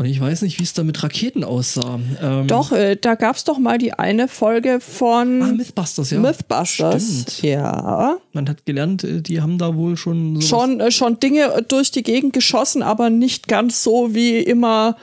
Und 0.00 0.06
ich 0.06 0.18
weiß 0.18 0.40
nicht, 0.40 0.58
wie 0.58 0.62
es 0.62 0.72
da 0.72 0.82
mit 0.82 1.02
Raketen 1.02 1.44
aussah. 1.44 2.00
Ähm, 2.22 2.46
Doch, 2.46 2.72
äh, 2.72 2.96
da 2.96 3.16
gab 3.16 3.36
es 3.36 3.44
doch 3.44 3.58
mal 3.58 3.76
die 3.76 3.92
eine 3.92 4.28
Folge 4.28 4.80
von 4.80 5.42
Ah, 5.42 5.52
Mythbusters, 5.52 6.10
ja. 6.10 6.18
Mythbusters. 6.20 7.04
Stimmt. 7.04 7.42
Ja. 7.42 8.16
Man 8.32 8.48
hat 8.48 8.64
gelernt, 8.64 9.04
äh, 9.04 9.20
die 9.20 9.42
haben 9.42 9.58
da 9.58 9.76
wohl 9.76 9.98
schon 9.98 10.40
Schon, 10.40 10.80
äh, 10.80 10.90
schon 10.90 11.20
Dinge 11.20 11.66
durch 11.68 11.90
die 11.90 12.02
Gegend 12.02 12.32
geschossen, 12.32 12.82
aber 12.82 13.10
nicht 13.10 13.46
ganz 13.46 13.82
so, 13.82 14.14
wie 14.14 14.38
immer 14.38 14.96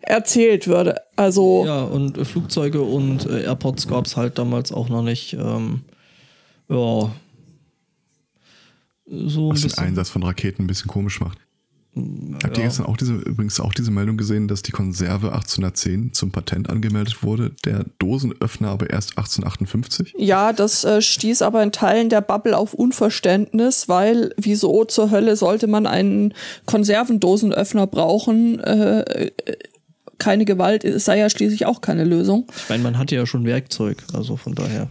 erzählt 0.00 0.66
würde. 0.66 0.96
Also, 1.16 1.64
Ja, 1.66 1.82
und 1.82 2.16
äh, 2.16 2.24
Flugzeuge 2.24 2.80
und 2.80 3.26
äh, 3.26 3.42
Airports 3.42 3.88
gab 3.88 4.06
es 4.06 4.16
halt 4.16 4.38
damals 4.38 4.72
auch 4.72 4.88
noch 4.88 5.02
nicht. 5.02 5.34
Ähm, 5.34 5.82
ja. 6.70 7.12
So 9.06 9.50
ein 9.50 9.62
Was 9.62 9.74
den. 9.74 9.84
Einsatz 9.84 10.08
von 10.08 10.22
Raketen 10.22 10.64
ein 10.64 10.66
bisschen 10.66 10.88
komisch 10.88 11.20
macht. 11.20 11.36
Habt 11.94 12.56
ihr 12.56 12.62
ja. 12.62 12.68
gestern 12.68 12.86
auch 12.86 12.96
diese, 12.96 13.14
übrigens 13.14 13.58
auch 13.58 13.74
diese 13.74 13.90
Meldung 13.90 14.16
gesehen, 14.16 14.46
dass 14.46 14.62
die 14.62 14.70
Konserve 14.70 15.32
1810 15.32 16.12
zum 16.12 16.30
Patent 16.30 16.70
angemeldet 16.70 17.24
wurde, 17.24 17.50
der 17.64 17.84
Dosenöffner 17.98 18.68
aber 18.68 18.90
erst 18.90 19.18
1858? 19.18 20.14
ja, 20.16 20.52
das 20.52 20.84
äh, 20.84 21.02
stieß 21.02 21.42
aber 21.42 21.62
in 21.62 21.72
Teilen 21.72 22.08
der 22.08 22.20
Bubble 22.20 22.56
auf 22.56 22.74
Unverständnis, 22.74 23.88
weil 23.88 24.32
wieso 24.36 24.84
zur 24.84 25.10
Hölle 25.10 25.34
sollte 25.34 25.66
man 25.66 25.86
einen 25.86 26.32
Konservendosenöffner 26.66 27.88
brauchen? 27.88 28.60
Äh, 28.60 29.32
keine 30.18 30.44
Gewalt 30.44 30.84
es 30.84 31.06
sei 31.06 31.18
ja 31.18 31.28
schließlich 31.30 31.66
auch 31.66 31.80
keine 31.80 32.04
Lösung. 32.04 32.46
Ich 32.56 32.68
meine, 32.68 32.82
man 32.82 32.98
hatte 32.98 33.16
ja 33.16 33.26
schon 33.26 33.44
Werkzeug, 33.46 34.04
also 34.12 34.36
von 34.36 34.54
daher. 34.54 34.90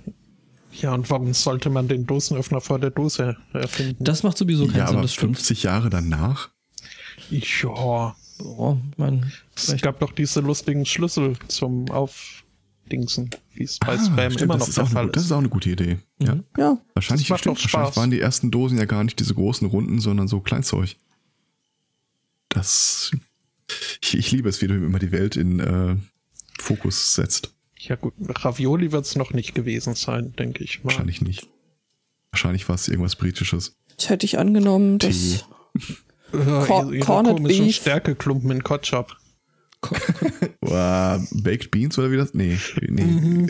Ja, 0.74 0.94
und 0.94 1.10
warum 1.10 1.34
sollte 1.34 1.70
man 1.70 1.88
den 1.88 2.06
Dosenöffner 2.06 2.62
vor 2.62 2.80
der 2.80 2.90
Dose 2.90 3.38
erfinden? 3.54 4.04
Das 4.04 4.24
macht 4.24 4.38
sowieso 4.38 4.66
keinen 4.66 4.78
Ja, 4.78 4.88
Sinn, 4.88 4.96
aber 4.96 5.04
das 5.04 5.14
stimmt. 5.14 5.38
50 5.38 5.64
Jahre 5.64 5.90
danach? 5.90 6.50
Ja, 7.30 8.16
Ja, 8.40 8.78
ich 8.92 8.98
mein, 8.98 9.32
es 9.56 9.82
gab 9.82 10.00
doch 10.00 10.12
diese 10.14 10.40
lustigen 10.42 10.86
Schlüssel 10.86 11.38
zum 11.48 11.90
Aufdingsen, 11.92 13.30
wie 13.54 13.64
es 13.64 13.78
bei 13.80 13.98
Spam 13.98 14.18
Ah, 14.20 14.30
stimmt, 14.32 14.42
immer 14.42 14.54
das, 14.58 14.62
noch 14.62 14.68
ist 14.70 14.78
der 14.78 14.84
auch 14.84 14.88
eine, 14.88 14.94
Fall 14.94 15.06
gut- 15.08 15.16
das 15.16 15.24
ist. 15.24 15.28
ist 15.28 15.32
auch 15.34 15.38
eine 15.40 15.50
gute 15.50 15.70
Idee. 15.70 16.00
Ja. 16.22 16.40
Ja, 16.58 16.78
Wahrscheinlich, 16.94 17.28
stimmt, 17.28 17.46
doch 17.46 17.62
wahrscheinlich 17.62 17.96
waren 17.98 18.12
die 18.12 18.20
ersten 18.22 18.52
Dosen 18.52 18.78
ja 18.78 18.86
gar 18.86 19.04
nicht 19.04 19.20
diese 19.20 19.34
großen 19.36 19.68
Runden, 19.68 20.00
sondern 20.00 20.28
so 20.28 20.40
Kleinzeug. 20.40 20.96
Das. 22.50 23.12
Ich, 24.02 24.18
ich 24.18 24.32
liebe 24.32 24.50
es, 24.50 24.62
wie 24.62 24.68
du 24.68 24.74
immer 24.74 24.98
die 25.00 25.12
Welt 25.12 25.36
in 25.36 25.60
äh, 25.60 25.96
Fokus 26.60 27.14
setzt. 27.14 27.54
Ja 27.78 27.96
gut, 27.96 28.14
Ravioli 28.20 28.92
wird 28.92 29.06
es 29.06 29.16
noch 29.16 29.32
nicht 29.32 29.54
gewesen 29.56 29.94
sein, 29.96 30.34
denke 30.38 30.64
ich 30.64 30.80
mal. 30.80 30.86
Wahrscheinlich 30.86 31.22
nicht. 31.22 31.48
Wahrscheinlich 32.32 32.68
war 32.68 32.76
es 32.76 32.88
irgendwas 32.88 33.16
Britisches. 33.16 33.76
das 33.96 34.10
hätte 34.10 34.26
ich 34.26 34.38
angenommen, 34.40 34.98
dass. 35.00 35.10
Tee. 35.16 35.40
Cor- 36.32 36.92
ihre- 36.94 37.00
Corned 37.06 37.38
komischen 37.38 37.66
Beef. 37.66 37.76
Stärkeklumpen 37.76 38.52
in 38.52 38.64
Kotschap. 38.64 39.16
Äh, 40.62 41.20
Baked 41.32 41.72
Beans 41.72 41.98
oder 41.98 42.12
wie 42.12 42.18
das? 42.18 42.34
Nee. 42.34 42.58
nee. 42.90 43.02
Mhm. 43.04 43.50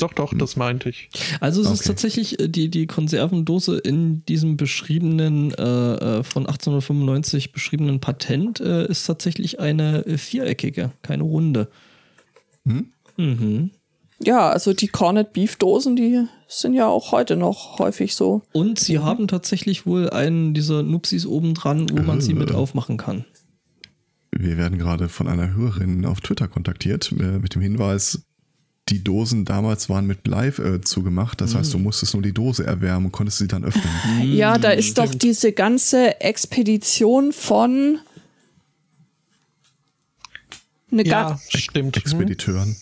Doch, 0.00 0.12
doch, 0.14 0.32
das 0.36 0.56
meinte 0.56 0.88
ich. 0.88 1.08
Also 1.40 1.60
es 1.62 1.70
ist 1.70 1.80
Okay. 1.80 1.88
tatsächlich 1.88 2.40
äh, 2.40 2.48
die, 2.48 2.68
die 2.70 2.86
Konservendose 2.86 3.78
in 3.78 4.24
diesem 4.26 4.56
beschriebenen, 4.56 5.52
äh, 5.52 5.62
äh, 5.62 6.22
von 6.24 6.46
1895 6.46 7.52
beschriebenen 7.52 8.00
Patent 8.00 8.58
äh, 8.60 8.86
ist 8.86 9.04
tatsächlich 9.06 9.60
eine 9.60 10.04
äh, 10.06 10.18
viereckige, 10.18 10.90
keine 11.02 11.22
runde. 11.22 11.70
Hm? 12.66 12.92
Mhm. 13.16 13.70
Ja, 14.24 14.50
also 14.50 14.72
die 14.72 14.88
Corned 14.88 15.32
Beef 15.32 15.56
Dosen, 15.56 15.96
die 15.96 16.26
sind 16.46 16.74
ja 16.74 16.86
auch 16.86 17.12
heute 17.12 17.36
noch 17.36 17.78
häufig 17.78 18.14
so. 18.14 18.42
Und 18.52 18.78
sie 18.78 18.98
haben 19.00 19.26
tatsächlich 19.26 19.84
wohl 19.86 20.10
einen 20.10 20.54
dieser 20.54 20.82
Nupsis 20.82 21.26
obendran, 21.26 21.88
wo 21.90 22.02
man 22.02 22.20
sie 22.20 22.34
mit 22.34 22.50
Äh. 22.50 22.54
aufmachen 22.54 22.96
kann. 22.98 23.24
Wir 24.30 24.56
werden 24.56 24.78
gerade 24.78 25.08
von 25.08 25.28
einer 25.28 25.54
Hörerin 25.54 26.06
auf 26.06 26.20
Twitter 26.20 26.48
kontaktiert 26.48 27.12
äh, 27.12 27.38
mit 27.38 27.54
dem 27.54 27.62
Hinweis, 27.62 28.22
die 28.88 29.04
Dosen 29.04 29.44
damals 29.44 29.88
waren 29.88 30.06
mit 30.06 30.22
Blei 30.22 30.48
äh, 30.48 30.80
zugemacht. 30.80 31.40
Das 31.40 31.54
heißt, 31.54 31.72
du 31.72 31.78
musstest 31.78 32.14
nur 32.14 32.22
die 32.22 32.32
Dose 32.32 32.64
erwärmen 32.66 33.06
und 33.06 33.12
konntest 33.12 33.38
sie 33.38 33.46
dann 33.48 33.64
öffnen. 33.64 33.84
Ja, 34.22 34.58
da 34.58 34.70
ist 34.70 34.98
doch 34.98 35.14
diese 35.14 35.52
ganze 35.52 36.20
Expedition 36.20 37.32
von 37.32 37.98
eine 40.90 41.06
Ja, 41.06 41.38
stimmt. 41.48 41.96
Hm. 41.96 42.76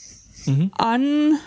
Expediteuren. 0.47 0.73
an 0.79 1.39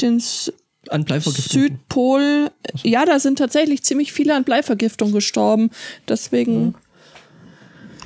den 0.00 0.16
S 0.18 0.52
An. 0.90 1.04
Südpol. 1.06 2.50
Ja, 2.82 3.04
da 3.04 3.18
sind 3.18 3.38
tatsächlich 3.38 3.82
ziemlich 3.82 4.12
viele 4.12 4.34
an 4.34 4.44
Bleivergiftung 4.44 5.12
gestorben. 5.12 5.70
Deswegen. 6.08 6.74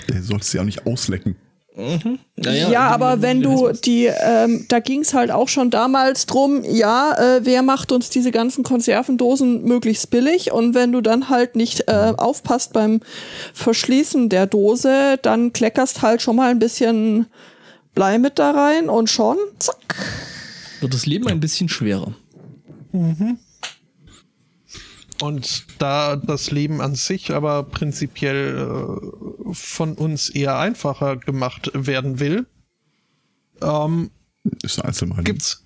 Der 0.08 0.22
solltest 0.22 0.50
sie 0.50 0.58
auch 0.60 0.64
nicht 0.64 0.84
auslecken. 0.86 1.36
Naja, 1.74 2.18
Ja, 2.36 2.68
die- 2.68 2.76
aber 2.76 3.22
wenn 3.22 3.40
du 3.40 3.72
die, 3.72 4.04
ähm, 4.06 4.66
da 4.68 4.80
ging 4.80 5.00
es 5.00 5.14
halt 5.14 5.30
auch 5.30 5.48
schon 5.48 5.70
damals 5.70 6.26
drum, 6.26 6.62
ja, 6.64 7.14
äh, 7.36 7.40
wer 7.46 7.62
macht 7.62 7.92
uns 7.92 8.10
diese 8.10 8.30
ganzen 8.30 8.62
Konservendosen 8.62 9.62
möglichst 9.64 10.10
billig? 10.10 10.52
Und 10.52 10.74
wenn 10.74 10.92
du 10.92 11.00
dann 11.00 11.30
halt 11.30 11.56
nicht 11.56 11.88
äh, 11.88 12.12
aufpasst 12.16 12.74
beim 12.74 13.00
Verschließen 13.54 14.28
der 14.28 14.46
Dose, 14.46 15.18
dann 15.22 15.54
kleckerst 15.54 16.02
halt 16.02 16.20
schon 16.20 16.36
mal 16.36 16.50
ein 16.50 16.58
bisschen 16.58 17.26
Blei 17.94 18.18
mit 18.18 18.38
da 18.38 18.52
rein 18.52 18.88
und 18.88 19.10
schon, 19.10 19.36
zack. 19.58 19.96
wird 20.80 20.94
das 20.94 21.06
Leben 21.06 21.28
ein 21.28 21.40
bisschen 21.40 21.68
schwerer. 21.68 22.14
Und 25.20 25.64
da 25.78 26.16
das 26.16 26.50
Leben 26.50 26.80
an 26.80 26.94
sich 26.94 27.32
aber 27.32 27.62
prinzipiell 27.62 28.58
äh, 28.58 29.54
von 29.54 29.94
uns 29.94 30.30
eher 30.30 30.58
einfacher 30.58 31.16
gemacht 31.16 31.70
werden 31.74 32.18
will, 32.18 32.46
ähm, 33.62 34.10
Ist 34.62 34.84
Einzelmeinung. 34.84 35.24
gibt's 35.24 35.62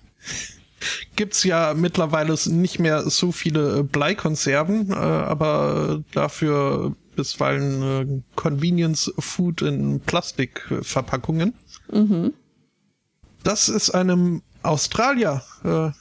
gibt's 1.15 1.43
ja 1.43 1.73
mittlerweile 1.73 2.35
nicht 2.49 2.79
mehr 2.79 3.09
so 3.09 3.31
viele 3.31 3.83
Bleikonserven, 3.83 4.91
äh, 4.91 4.93
aber 4.93 6.03
dafür 6.11 6.95
bisweilen 7.15 7.81
äh, 7.81 8.21
Convenience 8.35 9.11
Food 9.17 9.63
in 9.63 9.99
Plastikverpackungen. 10.01 11.53
Das 13.43 13.69
ist 13.69 13.91
einem 13.91 14.41
Australier 14.63 15.43
äh, 15.63 15.91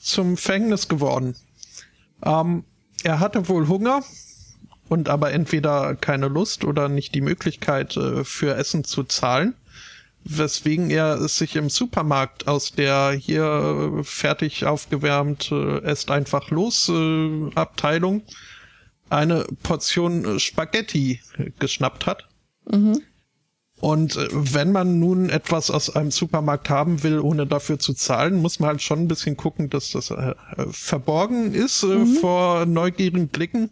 zum 0.00 0.36
Fängnis 0.36 0.88
geworden. 0.88 1.36
Ähm, 2.24 2.64
er 3.02 3.20
hatte 3.20 3.48
wohl 3.48 3.68
Hunger 3.68 4.02
und 4.88 5.08
aber 5.08 5.32
entweder 5.32 5.94
keine 5.96 6.28
Lust 6.28 6.64
oder 6.64 6.88
nicht 6.88 7.14
die 7.14 7.20
Möglichkeit 7.20 7.96
äh, 7.96 8.24
für 8.24 8.54
Essen 8.54 8.84
zu 8.84 9.04
zahlen, 9.04 9.54
weswegen 10.24 10.90
er 10.90 11.14
es 11.20 11.38
sich 11.38 11.56
im 11.56 11.68
Supermarkt 11.68 12.46
aus 12.48 12.72
der 12.72 13.12
hier 13.12 13.98
äh, 13.98 14.04
fertig 14.04 14.64
aufgewärmt 14.66 15.50
äh, 15.52 15.82
esst 15.82 16.10
einfach 16.10 16.50
los 16.50 16.88
äh, 16.88 17.50
Abteilung 17.54 18.22
eine 19.10 19.44
Portion 19.62 20.40
Spaghetti 20.40 21.20
äh, 21.36 21.50
geschnappt 21.58 22.06
hat. 22.06 22.28
Und 23.82 24.14
äh, 24.16 24.28
wenn 24.30 24.70
man 24.70 25.00
nun 25.00 25.28
etwas 25.28 25.68
aus 25.68 25.90
einem 25.90 26.12
Supermarkt 26.12 26.70
haben 26.70 27.02
will, 27.02 27.18
ohne 27.18 27.48
dafür 27.48 27.80
zu 27.80 27.94
zahlen, 27.94 28.40
muss 28.40 28.60
man 28.60 28.68
halt 28.68 28.80
schon 28.80 29.00
ein 29.00 29.08
bisschen 29.08 29.36
gucken, 29.36 29.70
dass 29.70 29.90
das 29.90 30.12
äh, 30.12 30.14
äh, 30.14 30.66
verborgen 30.70 31.52
ist 31.52 31.82
äh, 31.82 32.06
vor 32.20 32.64
neugierigen 32.64 33.26
Blicken. 33.26 33.70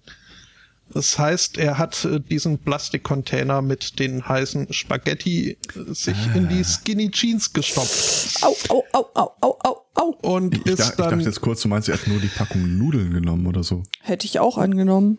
Das 0.93 1.17
heißt, 1.17 1.59
er 1.59 1.79
hat 1.79 2.05
äh, 2.05 2.19
diesen 2.19 2.59
Plastikcontainer 2.59 3.63
mit 3.63 4.01
den 4.01 4.29
heißen 4.29 4.73
Spaghetti 4.73 5.51
äh, 5.77 5.95
sich 5.95 6.17
in 6.35 6.49
die 6.49 6.65
Skinny 6.65 7.13
Jeans 7.13 7.53
gestopft 7.53 8.43
Au, 8.43 8.57
au, 8.69 8.83
au, 8.93 9.07
au, 9.15 9.31
au, 9.43 9.59
au, 9.63 9.77
au. 9.95 10.35
und 10.35 10.57
Ich, 10.57 10.67
ist 10.67 10.81
dach, 10.81 10.91
ich 10.91 10.97
dachte 10.97 11.11
dann 11.11 11.21
jetzt 11.21 11.41
kurz, 11.41 11.63
du 11.63 11.69
meinst, 11.69 11.89
er 11.89 11.95
hat 11.95 12.09
nur 12.09 12.19
die 12.19 12.27
Packung 12.27 12.79
Nudeln 12.79 13.13
genommen 13.13 13.47
oder 13.47 13.63
so. 13.63 13.85
Hätte 14.01 14.27
ich 14.27 14.41
auch 14.41 14.59
angenommen. 14.59 15.19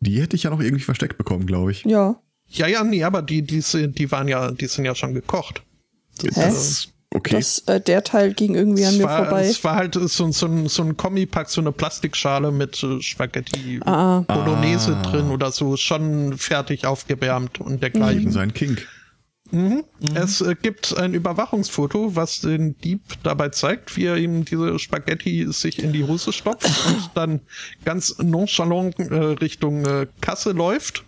Die 0.00 0.18
hätte 0.18 0.34
ich 0.34 0.44
ja 0.44 0.50
noch 0.50 0.60
irgendwie 0.60 0.82
versteckt 0.82 1.18
bekommen, 1.18 1.44
glaube 1.44 1.72
ich. 1.72 1.84
Ja. 1.84 2.18
Ja 2.52 2.66
ja 2.66 2.84
nee, 2.84 3.02
aber 3.04 3.22
die 3.22 3.42
die 3.42 3.60
sind- 3.60 3.98
die 3.98 4.10
waren 4.10 4.28
ja 4.28 4.50
die 4.50 4.66
sind 4.66 4.84
ja 4.84 4.94
schon 4.94 5.14
gekocht. 5.14 5.62
Hä? 6.22 6.28
Das, 6.34 6.88
okay. 7.14 7.36
Das, 7.36 7.58
äh, 7.66 7.80
der 7.80 8.04
Teil 8.04 8.34
ging 8.34 8.54
irgendwie 8.54 8.84
an 8.84 8.92
Es 8.94 8.98
mir 8.98 9.04
war, 9.04 9.24
vorbei. 9.24 9.46
es 9.46 9.62
war 9.64 9.76
halt 9.76 9.94
so, 9.94 10.30
so, 10.30 10.46
ein, 10.46 10.68
so 10.68 10.82
ein 10.82 10.96
Kombipack, 10.96 11.48
so 11.48 11.60
eine 11.60 11.72
Plastikschale 11.72 12.52
mit 12.52 12.82
äh, 12.82 13.00
Spaghetti 13.00 13.80
Ah. 13.84 14.20
Bolognese 14.20 14.96
Ah. 14.96 15.02
drin 15.02 15.30
oder 15.30 15.50
so, 15.52 15.76
schon 15.76 16.36
fertig 16.38 16.86
aufgewärmt 16.86 17.60
und 17.60 17.82
dergleichen. 17.82 18.30
sein 18.30 18.52
Kink. 18.52 18.86
Es 20.14 20.40
äh, 20.40 20.54
gibt 20.60 20.96
ein 20.96 21.12
Überwachungsfoto, 21.12 22.16
was 22.16 22.40
den 22.40 22.78
Dieb 22.78 23.02
dabei 23.22 23.50
zeigt, 23.50 23.96
wie 23.98 24.06
er 24.06 24.16
ihm 24.16 24.46
diese 24.46 24.78
Spaghetti 24.78 25.46
sich 25.52 25.82
in 25.82 25.92
die 25.92 26.04
Hose 26.04 26.32
stopft 26.32 26.70
und 26.86 27.10
dann 27.14 27.40
ganz 27.84 28.16
nonchalant 28.18 28.98
äh, 28.98 29.14
Richtung 29.14 29.84
äh, 29.84 30.06
Kasse 30.22 30.52
läuft. 30.52 31.04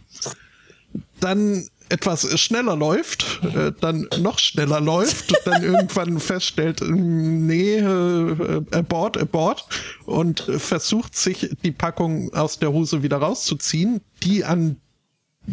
Dann 1.20 1.68
etwas 1.88 2.40
schneller 2.40 2.76
läuft, 2.76 3.40
äh, 3.44 3.72
dann 3.80 4.08
noch 4.18 4.38
schneller 4.38 4.80
läuft, 4.80 5.34
dann 5.44 5.62
irgendwann 5.62 6.18
feststellt, 6.18 6.80
nee, 6.82 7.76
äh, 7.76 8.62
abort, 8.72 9.18
abort 9.18 9.66
und 10.06 10.40
versucht 10.40 11.14
sich 11.16 11.50
die 11.62 11.72
Packung 11.72 12.32
aus 12.32 12.58
der 12.58 12.72
Hose 12.72 13.02
wieder 13.02 13.18
rauszuziehen, 13.18 14.00
die 14.22 14.44
an 14.44 14.76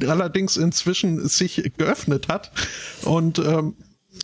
allerdings 0.07 0.55
inzwischen 0.55 1.27
sich 1.27 1.71
geöffnet 1.77 2.29
hat. 2.29 2.51
Und 3.03 3.39
ähm, 3.39 3.75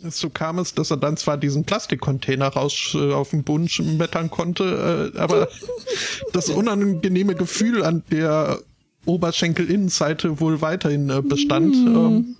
so 0.08 0.30
kam 0.30 0.58
es, 0.58 0.74
dass 0.74 0.90
er 0.90 0.96
dann 0.96 1.16
zwar 1.16 1.36
diesen 1.36 1.64
Plastikcontainer 1.64 2.48
raus 2.48 2.94
äh, 2.94 3.12
auf 3.12 3.30
den 3.30 3.42
Boden 3.42 3.68
schmettern 3.68 4.30
konnte, 4.30 5.12
äh, 5.14 5.18
aber 5.18 5.48
das 6.32 6.50
unangenehme 6.50 7.34
Gefühl 7.34 7.82
an 7.82 8.02
der 8.10 8.60
Oberschenkelinnenseite 9.08 10.40
wohl 10.40 10.60
weiterhin 10.60 11.10
äh, 11.10 11.22
bestand. 11.22 11.74
Mm. 11.74 11.96
Ähm, 11.96 12.36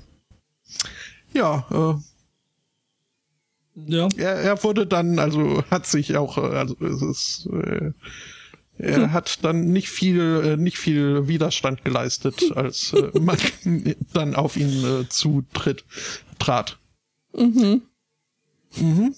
ja, 1.32 1.66
äh, 1.70 2.00
ja. 3.86 4.08
Er, 4.16 4.34
er 4.34 4.64
wurde 4.64 4.86
dann, 4.86 5.18
also 5.18 5.62
hat 5.70 5.86
sich 5.86 6.16
auch, 6.16 6.38
äh, 6.38 6.56
also 6.56 6.76
es 6.80 7.02
ist, 7.02 7.48
äh, 7.52 7.92
er 8.78 8.96
hm. 8.96 9.12
hat 9.12 9.44
dann 9.44 9.72
nicht 9.72 9.88
viel, 9.88 10.20
äh, 10.44 10.56
nicht 10.56 10.78
viel 10.78 11.26
Widerstand 11.26 11.84
geleistet, 11.84 12.52
als 12.54 12.92
äh, 12.92 13.10
man 13.18 13.36
dann 14.12 14.36
auf 14.36 14.56
ihn 14.56 14.84
äh, 14.84 15.08
zutritt, 15.08 15.84
trat. 16.38 16.78
Mhm. 17.36 17.82
Mhm. 18.76 19.14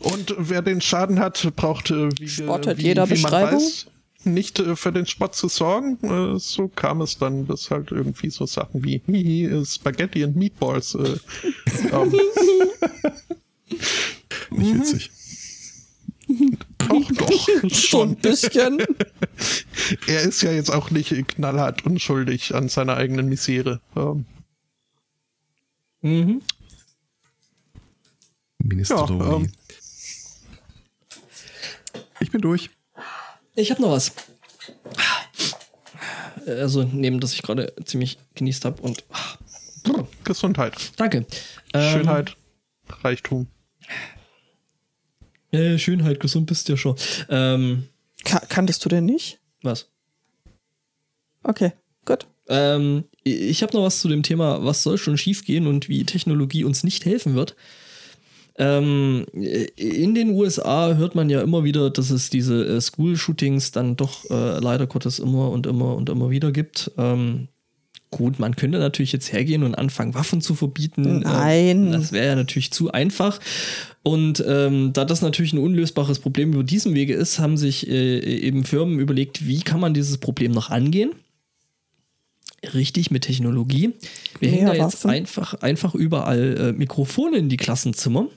Und 0.00 0.34
wer 0.36 0.60
den 0.60 0.82
Schaden 0.82 1.18
hat, 1.18 1.50
braucht, 1.56 1.90
äh, 1.90 2.10
wie, 2.18 2.28
Spottet 2.28 2.78
wie, 2.78 2.82
jeder 2.82 3.08
wie 3.08 3.14
Beschreibung? 3.14 3.60
Weiß, 3.60 3.86
nicht 4.26 4.58
äh, 4.60 4.76
für 4.76 4.92
den 4.92 5.06
Spott 5.06 5.34
zu 5.34 5.48
sorgen. 5.48 5.98
Äh, 6.02 6.38
so 6.38 6.68
kam 6.68 7.00
es 7.00 7.18
dann, 7.18 7.46
dass 7.46 7.70
halt 7.70 7.90
irgendwie 7.90 8.30
so 8.30 8.46
Sachen 8.46 8.84
wie 8.84 9.02
Hihi, 9.06 9.46
äh, 9.46 9.64
Spaghetti 9.64 10.24
und 10.24 10.36
Meatballs. 10.36 10.94
Äh, 10.94 11.18
ähm. 11.92 12.12
Nicht 14.50 14.74
witzig. 14.74 15.10
Auch 16.88 17.10
doch. 17.16 17.48
so 17.70 18.02
ein 18.02 18.16
bisschen. 18.16 18.84
er 20.06 20.22
ist 20.22 20.42
ja 20.42 20.52
jetzt 20.52 20.70
auch 20.70 20.90
nicht 20.90 21.28
knallhart 21.28 21.84
unschuldig 21.84 22.54
an 22.54 22.68
seiner 22.68 22.96
eigenen 22.96 23.28
Misere. 23.28 23.80
Ähm. 23.96 24.24
Mhm. 26.02 26.42
Minister 28.58 29.06
ja, 29.08 29.36
ähm. 29.36 29.52
Ich 32.20 32.30
bin 32.30 32.40
durch. 32.40 32.70
Ich 33.54 33.70
habe 33.70 33.82
noch 33.82 33.90
was. 33.90 34.12
Also 36.46 36.82
neben, 36.82 37.20
dass 37.20 37.32
ich 37.32 37.42
gerade 37.42 37.72
ziemlich 37.84 38.18
genießt 38.34 38.64
habe 38.64 38.82
und 38.82 39.04
Gesundheit. 40.24 40.74
Danke. 40.96 41.26
Ähm, 41.72 41.92
Schönheit, 41.92 42.36
ähm, 42.88 42.94
Reichtum. 43.02 43.46
Ja, 45.52 45.78
Schönheit, 45.78 46.20
gesund 46.20 46.46
bist 46.46 46.68
du 46.68 46.72
ja 46.72 46.76
schon. 46.76 46.96
Ähm, 47.28 47.88
kan 48.24 48.40
kanntest 48.48 48.84
du 48.84 48.88
denn 48.88 49.04
nicht? 49.04 49.38
Was? 49.62 49.88
Okay, 51.42 51.72
gut. 52.04 52.26
Ähm, 52.48 53.04
ich 53.22 53.62
habe 53.62 53.76
noch 53.76 53.84
was 53.84 54.00
zu 54.00 54.08
dem 54.08 54.22
Thema, 54.22 54.64
was 54.64 54.82
soll 54.82 54.98
schon 54.98 55.16
schiefgehen 55.16 55.66
und 55.66 55.88
wie 55.88 56.04
Technologie 56.04 56.64
uns 56.64 56.84
nicht 56.84 57.04
helfen 57.04 57.34
wird. 57.34 57.54
Ähm, 58.56 59.26
in 59.32 60.14
den 60.14 60.30
USA 60.30 60.94
hört 60.94 61.16
man 61.16 61.28
ja 61.28 61.40
immer 61.42 61.64
wieder, 61.64 61.90
dass 61.90 62.10
es 62.10 62.30
diese 62.30 62.64
äh, 62.64 62.80
School-Shootings 62.80 63.72
dann 63.72 63.96
doch 63.96 64.30
äh, 64.30 64.60
leider 64.60 64.86
Gottes 64.86 65.18
immer 65.18 65.50
und 65.50 65.66
immer 65.66 65.96
und 65.96 66.08
immer 66.08 66.30
wieder 66.30 66.52
gibt. 66.52 66.92
Ähm, 66.96 67.48
gut, 68.12 68.38
man 68.38 68.54
könnte 68.54 68.78
natürlich 68.78 69.12
jetzt 69.12 69.32
hergehen 69.32 69.64
und 69.64 69.74
anfangen, 69.74 70.14
Waffen 70.14 70.40
zu 70.40 70.54
verbieten. 70.54 71.20
Nein. 71.20 71.86
Ähm, 71.86 71.92
das 71.92 72.12
wäre 72.12 72.26
ja 72.26 72.36
natürlich 72.36 72.70
zu 72.70 72.92
einfach. 72.92 73.40
Und 74.04 74.44
ähm, 74.46 74.92
da 74.92 75.04
das 75.04 75.20
natürlich 75.20 75.52
ein 75.52 75.58
unlösbares 75.58 76.20
Problem 76.20 76.52
über 76.52 76.62
diesem 76.62 76.94
Wege 76.94 77.14
ist, 77.14 77.40
haben 77.40 77.56
sich 77.56 77.88
äh, 77.88 78.20
eben 78.20 78.64
Firmen 78.64 79.00
überlegt, 79.00 79.48
wie 79.48 79.60
kann 79.60 79.80
man 79.80 79.94
dieses 79.94 80.18
Problem 80.18 80.52
noch 80.52 80.70
angehen? 80.70 81.10
Richtig 82.72 83.10
mit 83.10 83.24
Technologie. 83.24 83.94
Wir 84.38 84.48
ja, 84.48 84.54
hängen 84.54 84.66
da 84.66 84.74
jetzt 84.74 85.04
einfach, 85.06 85.54
einfach 85.54 85.96
überall 85.96 86.56
äh, 86.56 86.72
Mikrofone 86.72 87.36
in 87.38 87.48
die 87.48 87.56
Klassenzimmer 87.56 88.28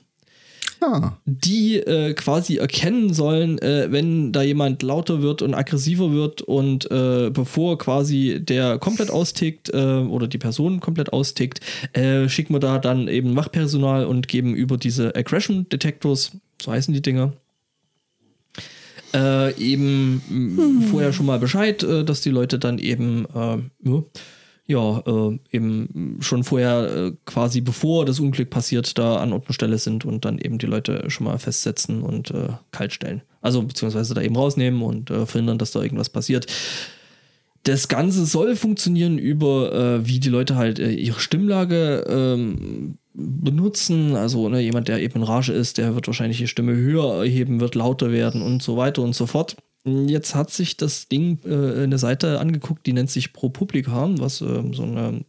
ah. 0.81 1.17
die 1.25 1.77
äh, 1.77 2.13
quasi 2.13 2.57
erkennen 2.57 3.13
sollen, 3.13 3.59
äh, 3.59 3.87
wenn 3.91 4.31
da 4.31 4.41
jemand 4.41 4.83
lauter 4.83 5.21
wird 5.21 5.41
und 5.41 5.53
aggressiver 5.53 6.11
wird 6.11 6.41
und 6.41 6.89
äh, 6.91 7.29
bevor 7.31 7.77
quasi 7.77 8.39
der 8.41 8.77
komplett 8.79 9.11
austickt 9.11 9.73
äh, 9.73 9.77
oder 9.77 10.27
die 10.27 10.37
Person 10.37 10.79
komplett 10.79 11.13
austickt, 11.13 11.61
äh, 11.93 12.29
schicken 12.29 12.53
wir 12.53 12.59
da 12.59 12.79
dann 12.79 13.07
eben 13.07 13.35
Wachpersonal 13.35 14.05
und 14.05 14.27
geben 14.27 14.55
über 14.55 14.77
diese 14.77 15.15
Aggression 15.15 15.67
Detectors, 15.69 16.31
so 16.61 16.71
heißen 16.71 16.93
die 16.93 17.01
Dinger, 17.01 17.33
äh, 19.13 19.53
eben 19.59 20.21
hm. 20.27 20.81
vorher 20.83 21.13
schon 21.13 21.25
mal 21.25 21.39
Bescheid, 21.39 21.83
dass 21.83 22.21
die 22.21 22.29
Leute 22.29 22.59
dann 22.59 22.77
eben 22.77 23.25
ja, 23.83 24.03
ja, 24.67 24.99
äh, 24.99 25.39
eben 25.51 26.17
schon 26.19 26.43
vorher 26.43 26.93
äh, 26.93 27.11
quasi 27.25 27.61
bevor 27.61 28.05
das 28.05 28.19
Unglück 28.19 28.49
passiert, 28.49 28.97
da 28.97 29.17
an 29.17 29.31
Ort 29.31 29.47
und 29.47 29.53
Stelle 29.53 29.77
sind 29.77 30.03
und 30.03 30.25
dann 30.25 30.37
eben 30.37 30.57
die 30.57 30.65
Leute 30.65 31.09
schon 31.09 31.25
mal 31.25 31.39
festsetzen 31.39 32.01
und 32.01 32.31
äh, 32.31 32.49
kalt 32.71 32.91
stellen. 32.91 33.21
Also 33.41 33.63
beziehungsweise 33.63 34.13
da 34.13 34.21
eben 34.21 34.35
rausnehmen 34.35 34.81
und 34.81 35.09
äh, 35.09 35.25
verhindern, 35.25 35.57
dass 35.57 35.71
da 35.71 35.81
irgendwas 35.81 36.09
passiert. 36.09 36.47
Das 37.63 37.87
Ganze 37.87 38.25
soll 38.25 38.57
funktionieren 38.57 39.17
über, 39.17 39.73
äh, 39.73 40.07
wie 40.07 40.19
die 40.19 40.29
Leute 40.29 40.57
halt 40.57 40.79
äh, 40.79 40.91
ihre 40.91 41.21
Stimmlage 41.21 42.05
ähm, 42.09 42.97
benutzen. 43.13 44.15
Also 44.15 44.49
ne, 44.49 44.59
jemand, 44.59 44.89
der 44.89 45.01
eben 45.01 45.15
in 45.15 45.23
Rage 45.23 45.53
ist, 45.53 45.77
der 45.77 45.95
wird 45.95 46.07
wahrscheinlich 46.07 46.39
die 46.39 46.47
Stimme 46.47 46.75
höher 46.75 47.23
erheben, 47.23 47.61
wird 47.61 47.75
lauter 47.75 48.11
werden 48.11 48.41
und 48.41 48.61
so 48.61 48.75
weiter 48.75 49.01
und 49.01 49.15
so 49.15 49.27
fort. 49.27 49.55
Jetzt 49.87 50.35
hat 50.35 50.51
sich 50.51 50.75
das 50.75 51.07
Ding 51.07 51.39
äh, 51.45 51.83
eine 51.83 51.97
Seite 51.97 52.39
angeguckt, 52.39 52.85
die 52.85 52.93
nennt 52.93 53.09
sich 53.09 53.31
ProPublica, 53.31 54.09
was 54.17 54.41
äh, 54.41 54.63
so 54.73 54.83
eine 54.83 55.23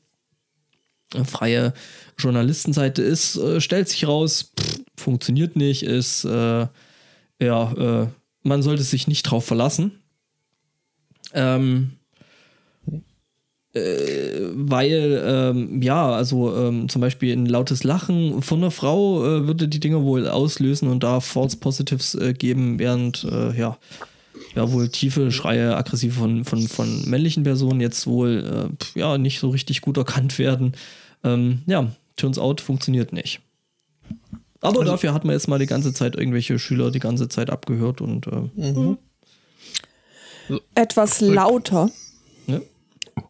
äh, 1.15 1.25
freie 1.25 1.73
Journalistenseite 2.19 3.03
ist. 3.03 3.37
Äh, 3.37 3.61
stellt 3.61 3.89
sich 3.89 4.07
raus, 4.07 4.53
pff, 4.59 4.81
funktioniert 4.97 5.55
nicht, 5.55 5.85
ist, 5.85 6.25
äh, 6.25 6.67
ja, 7.41 7.73
äh, 7.73 8.09
man 8.43 8.63
sollte 8.63 8.83
sich 8.83 9.07
nicht 9.07 9.23
drauf 9.25 9.45
verlassen. 9.45 9.93
Ähm, 11.33 11.93
weil, 13.75 15.23
ähm, 15.25 15.83
ja, 15.83 16.11
also 16.11 16.57
ähm, 16.57 16.89
zum 16.89 17.01
Beispiel 17.01 17.37
ein 17.37 17.47
lautes 17.47 17.85
Lachen 17.85 18.43
von 18.43 18.59
einer 18.59 18.71
Frau 18.71 19.25
äh, 19.25 19.47
würde 19.47 19.69
die 19.69 19.79
Dinge 19.79 20.03
wohl 20.03 20.27
auslösen 20.27 20.89
und 20.89 21.03
da 21.05 21.21
False 21.21 21.59
Positives 21.59 22.15
äh, 22.15 22.33
geben, 22.33 22.79
während, 22.79 23.25
äh, 23.25 23.57
ja, 23.57 23.79
ja 24.55 24.73
wohl 24.73 24.89
tiefe 24.89 25.31
Schreie, 25.31 25.77
aggressiv 25.77 26.17
von, 26.17 26.45
von, 26.45 26.67
von 26.69 27.09
männlichen 27.09 27.43
Personen 27.43 27.81
jetzt 27.81 28.07
wohl 28.07 28.71
äh, 28.95 28.99
ja 28.99 29.19
nicht 29.19 29.41
so 29.41 29.51
richtig 29.51 29.81
gut 29.81 29.97
erkannt 29.97 30.39
werden. 30.39 30.73
Ähm, 31.25 31.63
ja, 31.67 31.91
turns 32.17 32.39
out 32.39 32.61
funktioniert 32.61 33.13
nicht. 33.13 33.41
Aber 34.61 34.81
also, 34.81 34.93
dafür 34.93 35.15
hat 35.15 35.25
man 35.25 35.35
jetzt 35.35 35.49
mal 35.49 35.59
die 35.59 35.67
ganze 35.67 35.93
Zeit 35.93 36.17
irgendwelche 36.17 36.59
Schüler 36.59 36.91
die 36.91 36.99
ganze 36.99 37.29
Zeit 37.29 37.51
abgehört 37.51 38.01
und 38.01 38.27
äh, 38.27 38.73
mhm. 38.73 38.99
etwas 40.75 41.21
lauter. 41.21 41.91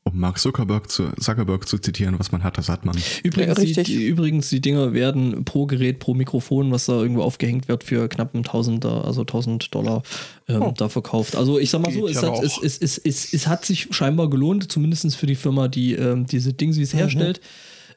Um 0.04 0.18
Mark 0.18 0.38
Zuckerberg 0.38 0.90
zu, 0.90 1.10
Zuckerberg 1.18 1.68
zu 1.68 1.78
zitieren, 1.78 2.18
was 2.18 2.32
man 2.32 2.42
hat, 2.42 2.58
das 2.58 2.68
hat 2.68 2.84
man. 2.84 2.96
Übrigens, 3.22 3.76
ja, 3.76 3.82
die, 3.82 4.06
übrigens, 4.06 4.48
die 4.50 4.60
Dinger 4.60 4.92
werden 4.92 5.44
pro 5.44 5.66
Gerät, 5.66 5.98
pro 5.98 6.14
Mikrofon, 6.14 6.70
was 6.70 6.86
da 6.86 6.94
irgendwo 6.94 7.22
aufgehängt 7.22 7.68
wird, 7.68 7.84
für 7.84 8.08
knapp 8.08 8.34
ein 8.34 8.44
Tausender, 8.44 9.04
also 9.04 9.22
1000 9.22 9.74
Dollar 9.74 10.02
ähm, 10.48 10.62
oh. 10.62 10.74
da 10.76 10.88
verkauft. 10.88 11.36
Also 11.36 11.58
ich 11.58 11.70
sag 11.70 11.82
mal 11.82 11.92
Geht 11.92 12.00
so, 12.00 12.08
es, 12.08 12.22
hat, 12.22 12.42
es, 12.42 12.58
es, 12.62 12.78
es, 12.78 12.98
es, 12.98 13.32
es, 13.32 13.46
hat 13.46 13.64
sich 13.64 13.88
scheinbar 13.90 14.30
gelohnt, 14.30 14.70
zumindest 14.70 15.16
für 15.16 15.26
die 15.26 15.34
Firma, 15.34 15.68
die 15.68 15.94
ähm, 15.94 16.26
diese 16.26 16.52
Dingsies 16.52 16.94
mhm. 16.94 16.98
herstellt, 16.98 17.40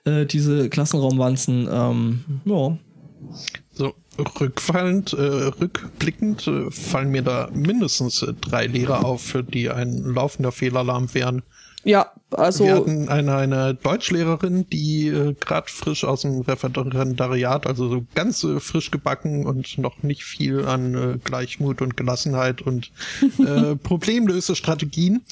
äh, 0.05 0.25
diese 0.25 0.69
Klassenraumwanzen. 0.69 1.67
Ähm, 1.71 2.23
ja. 2.45 2.77
So, 3.73 3.93
rückfallend, 4.39 5.13
äh, 5.13 5.21
rückblickend 5.21 6.47
äh, 6.47 6.71
fallen 6.71 7.09
mir 7.09 7.21
da 7.21 7.49
mindestens 7.53 8.21
äh, 8.21 8.33
drei 8.33 8.67
Lehrer 8.67 9.05
auf, 9.05 9.37
die 9.53 9.69
ein 9.69 9.97
laufender 10.03 10.51
Fehlalarm 10.51 11.13
wären. 11.13 11.43
Ja, 11.83 12.11
also. 12.31 12.65
Wir 12.65 12.75
hatten 12.75 13.09
eine, 13.09 13.35
eine 13.35 13.73
Deutschlehrerin, 13.73 14.69
die 14.69 15.07
äh, 15.07 15.33
gerade 15.33 15.67
frisch 15.69 16.03
aus 16.03 16.21
dem 16.21 16.41
Referendariat, 16.41 17.65
also 17.65 17.89
so 17.89 18.05
ganz 18.13 18.43
äh, 18.43 18.59
frisch 18.59 18.91
gebacken 18.91 19.45
und 19.45 19.77
noch 19.77 20.03
nicht 20.03 20.23
viel 20.23 20.65
an 20.65 20.95
äh, 20.95 21.17
Gleichmut 21.23 21.81
und 21.81 21.97
Gelassenheit 21.97 22.61
und 22.61 22.91
äh, 23.39 23.75
Problemlösestrategien. 23.83 25.23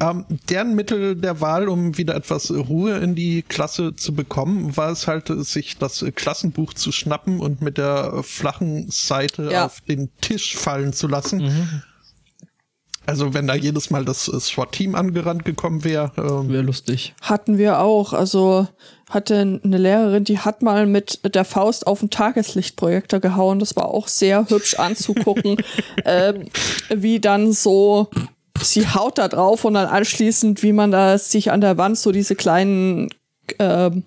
Ähm, 0.00 0.24
deren 0.48 0.74
Mittel 0.74 1.14
der 1.16 1.42
Wahl, 1.42 1.68
um 1.68 1.98
wieder 1.98 2.14
etwas 2.14 2.50
Ruhe 2.50 2.96
in 2.96 3.14
die 3.14 3.42
Klasse 3.42 3.94
zu 3.94 4.14
bekommen, 4.14 4.74
war 4.74 4.90
es 4.90 5.06
halt, 5.06 5.28
sich 5.28 5.76
das 5.76 6.02
Klassenbuch 6.14 6.72
zu 6.72 6.92
schnappen 6.92 7.40
und 7.40 7.60
mit 7.60 7.76
der 7.76 8.22
flachen 8.22 8.90
Seite 8.90 9.50
ja. 9.52 9.66
auf 9.66 9.82
den 9.82 10.08
Tisch 10.22 10.56
fallen 10.56 10.94
zu 10.94 11.08
lassen. 11.08 11.42
Mhm 11.42 11.82
Also 13.06 13.34
wenn 13.34 13.46
da 13.46 13.54
jedes 13.54 13.90
Mal 13.90 14.04
das 14.04 14.28
äh, 14.28 14.38
SWAT-Team 14.38 14.94
angerannt 14.94 15.44
gekommen 15.44 15.84
wäre. 15.84 16.12
Ähm, 16.16 16.48
Wäre 16.48 16.62
lustig. 16.62 17.14
Hatten 17.20 17.58
wir 17.58 17.80
auch. 17.80 18.12
Also 18.12 18.66
hatte 19.10 19.60
eine 19.62 19.76
Lehrerin, 19.76 20.24
die 20.24 20.38
hat 20.38 20.62
mal 20.62 20.86
mit 20.86 21.34
der 21.34 21.44
Faust 21.44 21.86
auf 21.86 22.00
den 22.00 22.10
Tageslichtprojektor 22.10 23.20
gehauen. 23.20 23.58
Das 23.58 23.76
war 23.76 23.86
auch 23.86 24.08
sehr 24.08 24.48
hübsch 24.48 24.74
anzugucken, 24.74 25.56
ähm, 26.04 26.48
wie 26.88 27.20
dann 27.20 27.52
so 27.52 28.08
sie 28.60 28.86
haut 28.86 29.18
da 29.18 29.28
drauf 29.28 29.64
und 29.64 29.74
dann 29.74 29.88
anschließend, 29.88 30.62
wie 30.62 30.72
man 30.72 30.90
da 30.90 31.18
sich 31.18 31.50
an 31.50 31.60
der 31.60 31.78
Wand 31.78 31.98
so 31.98 32.12
diese 32.12 32.36
kleinen 32.36 33.08
ähm, 33.58 34.04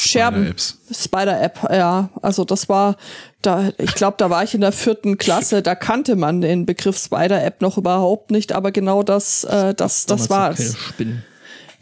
Scherben. 0.00 0.54
Spider-App, 0.90 1.68
ja. 1.70 2.10
Also 2.22 2.44
das 2.44 2.68
war, 2.68 2.96
da, 3.42 3.70
ich 3.78 3.94
glaube, 3.94 4.16
da 4.18 4.30
war 4.30 4.44
ich 4.44 4.54
in 4.54 4.60
der 4.60 4.72
vierten 4.72 5.18
Klasse, 5.18 5.62
da 5.62 5.74
kannte 5.74 6.16
man 6.16 6.40
den 6.40 6.66
Begriff 6.66 6.98
Spider-App 6.98 7.60
noch 7.60 7.78
überhaupt 7.78 8.30
nicht, 8.30 8.52
aber 8.52 8.72
genau 8.72 9.02
das, 9.02 9.44
äh, 9.44 9.74
das, 9.74 10.06
das 10.06 10.28
keine 10.28 10.56
Spinnen. 10.56 11.24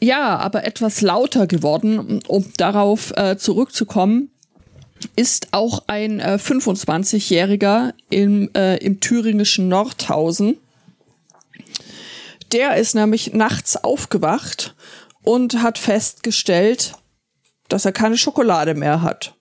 Ja, 0.01 0.37
aber 0.37 0.65
etwas 0.65 1.01
lauter 1.01 1.47
geworden, 1.47 2.21
um 2.27 2.53
darauf 2.57 3.17
äh, 3.17 3.39
zurückzukommen, 3.39 4.31
ist 5.15 5.49
auch 5.53 5.85
ein 5.87 6.21
äh, 6.21 6.39
25-Jähriger 6.41 7.93
im, 8.11 8.51
äh, 8.55 8.77
im 8.77 9.01
thüringischen 9.01 9.69
Nordhausen. 9.69 10.59
Der 12.53 12.77
ist 12.77 12.95
nämlich 12.95 13.33
nachts 13.33 13.77
aufgewacht 13.77 14.75
und 15.23 15.63
hat 15.63 15.79
festgestellt, 15.79 16.93
dass 17.69 17.85
er 17.85 17.93
keine 17.93 18.17
Schokolade 18.17 18.75
mehr 18.75 19.03
hat. 19.03 19.35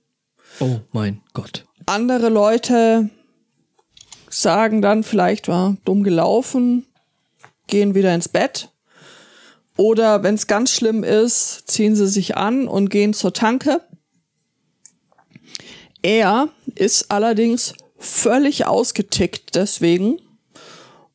Oh 0.59 0.79
mein 0.91 1.21
Gott. 1.33 1.65
Andere 1.85 2.29
Leute 2.29 3.09
sagen 4.29 4.81
dann 4.81 5.03
vielleicht, 5.03 5.47
war 5.47 5.77
dumm 5.85 6.03
gelaufen, 6.03 6.85
gehen 7.67 7.95
wieder 7.95 8.13
ins 8.13 8.29
Bett. 8.29 8.69
Oder 9.77 10.23
wenn 10.23 10.35
es 10.35 10.47
ganz 10.47 10.71
schlimm 10.71 11.03
ist, 11.03 11.69
ziehen 11.69 11.95
sie 11.95 12.07
sich 12.07 12.37
an 12.37 12.67
und 12.67 12.89
gehen 12.89 13.13
zur 13.13 13.33
Tanke. 13.33 13.81
Er 16.01 16.49
ist 16.75 17.11
allerdings 17.11 17.73
völlig 17.97 18.65
ausgetickt 18.65 19.55
deswegen 19.55 20.19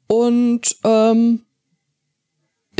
und 0.06 0.76
ähm, 0.84 1.46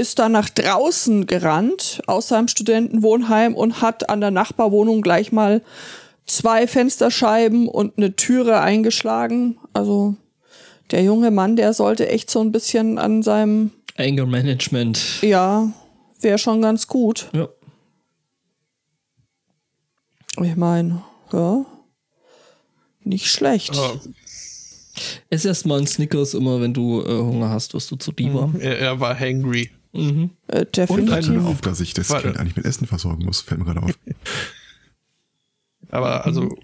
ist 0.01 0.19
dann 0.19 0.33
nach 0.33 0.49
draußen 0.49 1.27
gerannt 1.27 2.01
aus 2.07 2.29
seinem 2.29 2.49
Studentenwohnheim 2.49 3.55
und 3.55 3.83
hat 3.83 4.09
an 4.09 4.23
der 4.23 4.31
Nachbarwohnung 4.31 5.03
gleich 5.03 5.31
mal 5.31 5.63
zwei 6.25 6.67
Fensterscheiben 6.67 7.69
und 7.69 7.99
eine 7.99 8.17
Türe 8.17 8.61
eingeschlagen. 8.61 9.59
Also 9.75 10.17
der 10.91 11.03
junge 11.03 11.31
Mann, 11.31 11.55
der 11.55 11.75
sollte 11.75 12.09
echt 12.09 12.31
so 12.31 12.41
ein 12.41 12.51
bisschen 12.51 12.99
an 12.99 13.23
seinem, 13.23 13.73
Anger 13.99 14.25
Management. 14.25 15.21
ja, 15.21 15.71
wäre 16.21 16.39
schon 16.39 16.63
ganz 16.63 16.87
gut. 16.87 17.29
Ja. 17.35 17.49
Ich 20.41 20.57
meine, 20.57 21.03
ja, 21.31 21.67
nicht 23.05 23.27
schlecht. 23.27 23.77
äh, 23.77 23.99
Ess 25.29 25.45
erst 25.45 25.67
mal 25.67 25.77
einen 25.77 25.87
Snickers 25.87 26.33
immer, 26.33 26.59
wenn 26.63 26.73
du 26.73 27.03
äh, 27.03 27.19
Hunger 27.19 27.51
hast, 27.51 27.75
wirst 27.75 27.91
du 27.91 27.97
zu 27.97 28.13
Diva. 28.13 28.51
er, 28.59 28.79
er 28.79 29.01
war 29.01 29.19
hangry. 29.19 29.71
Äh, 29.93 30.67
definitiv. 30.67 31.31
Hör 31.31 31.47
auf, 31.47 31.61
dass 31.61 31.81
ich 31.81 31.95
das 31.95 32.11
Warte. 32.11 32.29
Kind 32.29 32.39
eigentlich 32.39 32.57
mit 32.57 32.65
Essen 32.65 32.87
versorgen 32.87 33.25
muss, 33.25 33.41
fällt 33.41 33.61
mir 33.61 33.67
gerade 33.67 33.83
auf. 33.83 33.91
Aber 35.91 36.25
also 36.25 36.57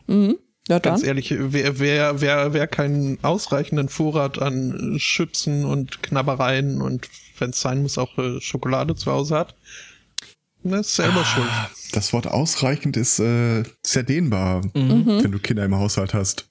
ja, 0.69 0.81
ganz 0.81 1.05
ehrlich, 1.05 1.33
wer, 1.37 1.79
wer, 1.79 2.21
wer, 2.21 2.53
wer 2.53 2.67
keinen 2.67 3.23
ausreichenden 3.23 3.89
Vorrat 3.89 4.41
an 4.41 4.97
Schützen 4.99 5.65
und 5.65 6.03
Knabbereien 6.03 6.81
und 6.81 7.09
wenn 7.39 7.51
es 7.51 7.61
sein 7.61 7.83
muss 7.83 7.99
auch 7.99 8.19
äh, 8.19 8.41
Schokolade 8.41 8.97
zu 8.97 9.13
Hause 9.13 9.37
hat, 9.37 9.55
ne, 10.63 10.79
ist 10.79 10.97
selber 10.97 11.25
schuld. 11.25 11.49
Das 11.93 12.13
Wort 12.13 12.27
ausreichend 12.27 12.97
ist 12.97 13.21
äh, 13.21 13.63
sehr 13.83 14.03
dehnbar, 14.03 14.63
wenn 14.75 15.31
du 15.31 15.39
Kinder 15.39 15.65
im 15.65 15.77
Haushalt 15.77 16.15
hast. 16.15 16.49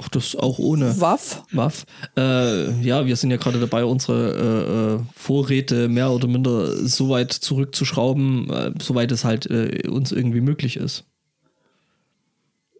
Ach, 0.00 0.08
das 0.08 0.36
auch 0.36 0.58
ohne 0.58 1.00
Waff. 1.00 1.42
Waff. 1.52 1.84
Äh, 2.16 2.80
ja, 2.82 3.06
wir 3.06 3.16
sind 3.16 3.30
ja 3.30 3.36
gerade 3.36 3.58
dabei, 3.58 3.84
unsere 3.84 5.00
äh, 5.00 5.12
Vorräte 5.18 5.88
mehr 5.88 6.10
oder 6.12 6.28
minder 6.28 6.76
so 6.86 7.10
weit 7.10 7.32
zurückzuschrauben, 7.32 8.50
äh, 8.50 8.74
soweit 8.80 9.10
es 9.10 9.24
halt 9.24 9.46
äh, 9.46 9.88
uns 9.88 10.12
irgendwie 10.12 10.40
möglich 10.40 10.76
ist. 10.76 11.04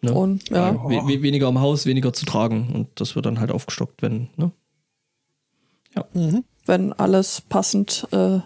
Ne? 0.00 0.12
Und 0.12 0.48
ja, 0.50 0.74
We 0.74 1.08
we 1.08 1.22
weniger 1.22 1.48
am 1.48 1.60
Haus, 1.60 1.86
weniger 1.86 2.12
zu 2.12 2.24
tragen. 2.24 2.70
Und 2.72 2.88
das 3.00 3.16
wird 3.16 3.26
dann 3.26 3.40
halt 3.40 3.50
aufgestockt, 3.50 4.00
wenn, 4.02 4.28
ne? 4.36 4.52
wenn 6.66 6.92
alles 6.92 7.40
passend. 7.48 8.06
Äh, 8.12 8.40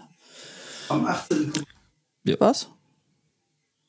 Am 0.89 1.05
18. 1.05 1.53
kommt 1.53 2.39
was? 2.39 2.69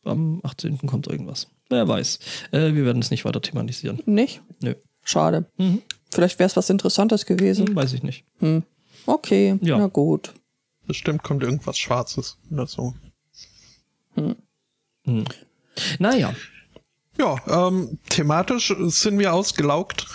Am 0.05 0.40
18. 0.43 0.78
kommt 0.86 1.06
irgendwas. 1.06 1.48
Wer 1.75 1.89
weiß. 1.89 2.19
Äh, 2.53 2.75
wir 2.75 2.85
werden 2.85 3.03
es 3.03 3.11
nicht 3.11 3.25
weiter 3.25 3.43
thematisieren. 3.43 4.01
Nicht? 4.07 4.41
Nö. 4.63 4.75
Schade. 5.03 5.47
Mhm. 5.59 5.83
Vielleicht 6.13 6.39
wäre 6.39 6.47
es 6.47 6.57
was 6.57 6.71
Interessantes 6.71 7.27
gewesen. 7.27 7.67
Hm, 7.69 7.77
weiß 7.77 7.93
ich 7.95 8.03
nicht. 8.05 8.25
Okay, 9.07 9.59
Ja. 9.61 9.77
na 9.79 9.89
gut. 9.89 10.33
Bestimmt 10.87 11.23
kommt 11.25 11.43
irgendwas 11.43 11.77
Schwarzes 11.79 12.39
oder 12.51 12.67
so. 12.67 12.95
Naja, 15.99 16.35
Ja, 17.19 17.37
ähm, 17.69 17.99
thematisch 18.09 18.75
sind 18.87 19.19
wir 19.19 19.33
ausgelaugt. 19.35 20.07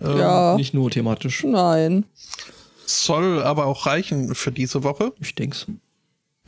Ähm, 0.00 0.16
ja, 0.18 0.56
nicht 0.56 0.74
nur 0.74 0.90
thematisch. 0.90 1.44
nein. 1.44 2.04
Soll 2.86 3.42
aber 3.42 3.66
auch 3.66 3.86
reichen 3.86 4.34
für 4.34 4.52
diese 4.52 4.82
Woche. 4.82 5.12
Ich 5.20 5.34
denk's. 5.34 5.66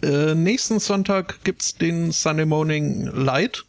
Äh, 0.02 0.34
nächsten 0.34 0.78
Sonntag 0.80 1.42
gibt's 1.44 1.74
den 1.74 2.10
Sunday 2.12 2.44
Morning 2.46 3.06
Light. 3.06 3.64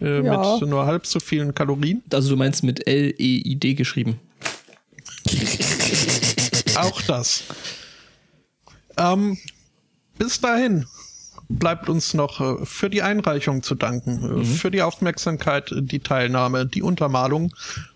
Äh, 0.00 0.22
Ja. 0.24 0.58
Mit 0.60 0.68
nur 0.68 0.86
halb 0.86 1.06
so 1.06 1.20
vielen 1.20 1.54
Kalorien. 1.54 2.02
Also 2.12 2.30
du 2.30 2.36
meinst 2.36 2.62
mit 2.64 2.86
L-E-I-D 2.86 3.74
geschrieben. 3.74 4.18
Auch 6.76 7.00
das. 7.02 7.44
Ähm, 8.98 9.38
bis 10.18 10.40
dahin 10.40 10.86
bleibt 11.48 11.88
uns 11.88 12.14
noch 12.14 12.40
äh, 12.40 12.64
für 12.64 12.90
die 12.90 13.02
Einreichung 13.02 13.62
zu 13.62 13.74
danken, 13.74 14.40
äh, 14.42 14.44
für 14.44 14.70
die 14.70 14.82
Aufmerksamkeit, 14.82 15.70
äh, 15.72 15.82
die 15.82 16.00
Teilnahme, 16.00 16.66
die 16.66 16.82
Untermalung 16.82 17.54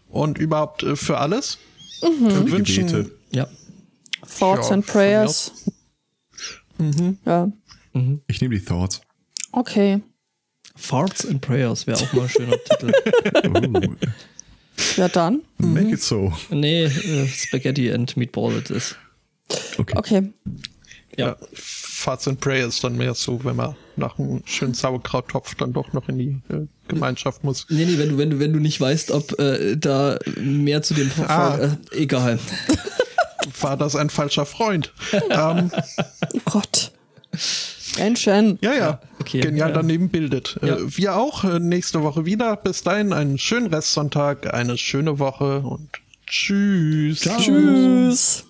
und 0.09 0.39
überhaupt 0.39 0.85
für 0.95 1.19
alles. 1.19 1.59
Wir 2.01 2.11
Die 2.45 2.51
wünschen 2.53 2.87
Gebete. 2.87 3.11
Ja. 3.33 3.49
Thoughts 4.39 4.69
Ja, 4.69 4.75
and 4.75 4.87
Prayers. 4.87 5.53
Ja, 7.27 7.51
Ich 8.29 8.41
nehme 8.41 8.55
die 8.59 8.65
Thoughts. 8.65 9.01
okay. 9.53 10.01
Farts 10.81 11.27
and 11.27 11.40
Prayers 11.40 11.86
wäre 11.86 11.98
auch 11.98 12.12
mal 12.12 12.23
ein 12.23 12.28
schöner 12.28 12.57
Titel. 12.65 12.93
Oh, 13.47 13.94
Ja, 14.97 15.09
dann. 15.09 15.43
Make 15.59 15.90
it 15.90 16.02
so. 16.02 16.32
Nee, 16.51 16.85
äh, 16.85 17.27
Spaghetti 17.28 17.93
and 17.93 18.16
Meatball 18.16 18.57
it 18.57 18.70
is. 18.70 18.97
Okay. 19.78 19.94
Okay. 19.97 20.32
Ja. 21.16 21.27
ja, 21.31 21.36
Farts 21.52 22.28
and 22.28 22.40
Prayers 22.40 22.81
dann 22.81 22.97
mehr 22.97 23.15
so, 23.15 23.44
wenn 23.44 23.57
man 23.57 23.74
nach 23.97 24.19
einem 24.19 24.43
schönen 24.47 24.74
Sauerkrauttopf 24.74 25.55
dann 25.57 25.73
doch 25.73 25.93
noch 25.93 26.09
in 26.09 26.19
die 26.19 26.28
äh, 26.55 26.66
Gemeinschaft 26.89 27.44
muss. 27.44 27.66
Nee, 27.69 27.85
nee, 27.85 27.98
wenn 27.98 28.11
du, 28.11 28.19
wenn 28.19 28.31
du, 28.31 28.39
wenn 28.39 28.52
du 28.52 28.59
nicht 28.61 28.81
weißt, 28.81 29.11
ob 29.11 29.39
äh, 29.39 29.77
da 29.77 30.19
mehr 30.36 30.82
zu 30.82 30.94
dem 30.94 31.11
Ah. 31.28 31.59
äh, 31.93 31.97
egal. 31.97 32.39
War 33.61 33.77
das 33.77 33.97
ein 33.97 34.09
falscher 34.09 34.47
Freund? 34.47 34.93
ähm, 35.31 35.70
Oh 36.32 36.40
Gott. 36.47 36.93
Menschen. 37.99 38.59
Ja, 38.61 38.73
ja. 38.73 39.01
okay, 39.21 39.41
Genial 39.41 39.71
ja. 39.71 39.75
daneben 39.75 40.09
bildet. 40.09 40.59
Ja. 40.62 40.77
Äh, 40.77 40.97
wir 40.97 41.17
auch 41.17 41.45
äh, 41.45 41.59
nächste 41.59 42.03
Woche 42.03 42.25
wieder. 42.25 42.57
Bis 42.57 42.83
dahin 42.83 43.12
einen 43.12 43.39
schönen 43.39 43.67
Restsonntag, 43.67 44.53
eine 44.53 44.79
schöne 44.79 45.19
Woche 45.19 45.61
und 45.61 45.89
tschüss. 46.27 47.21
Tschüss. 47.21 48.45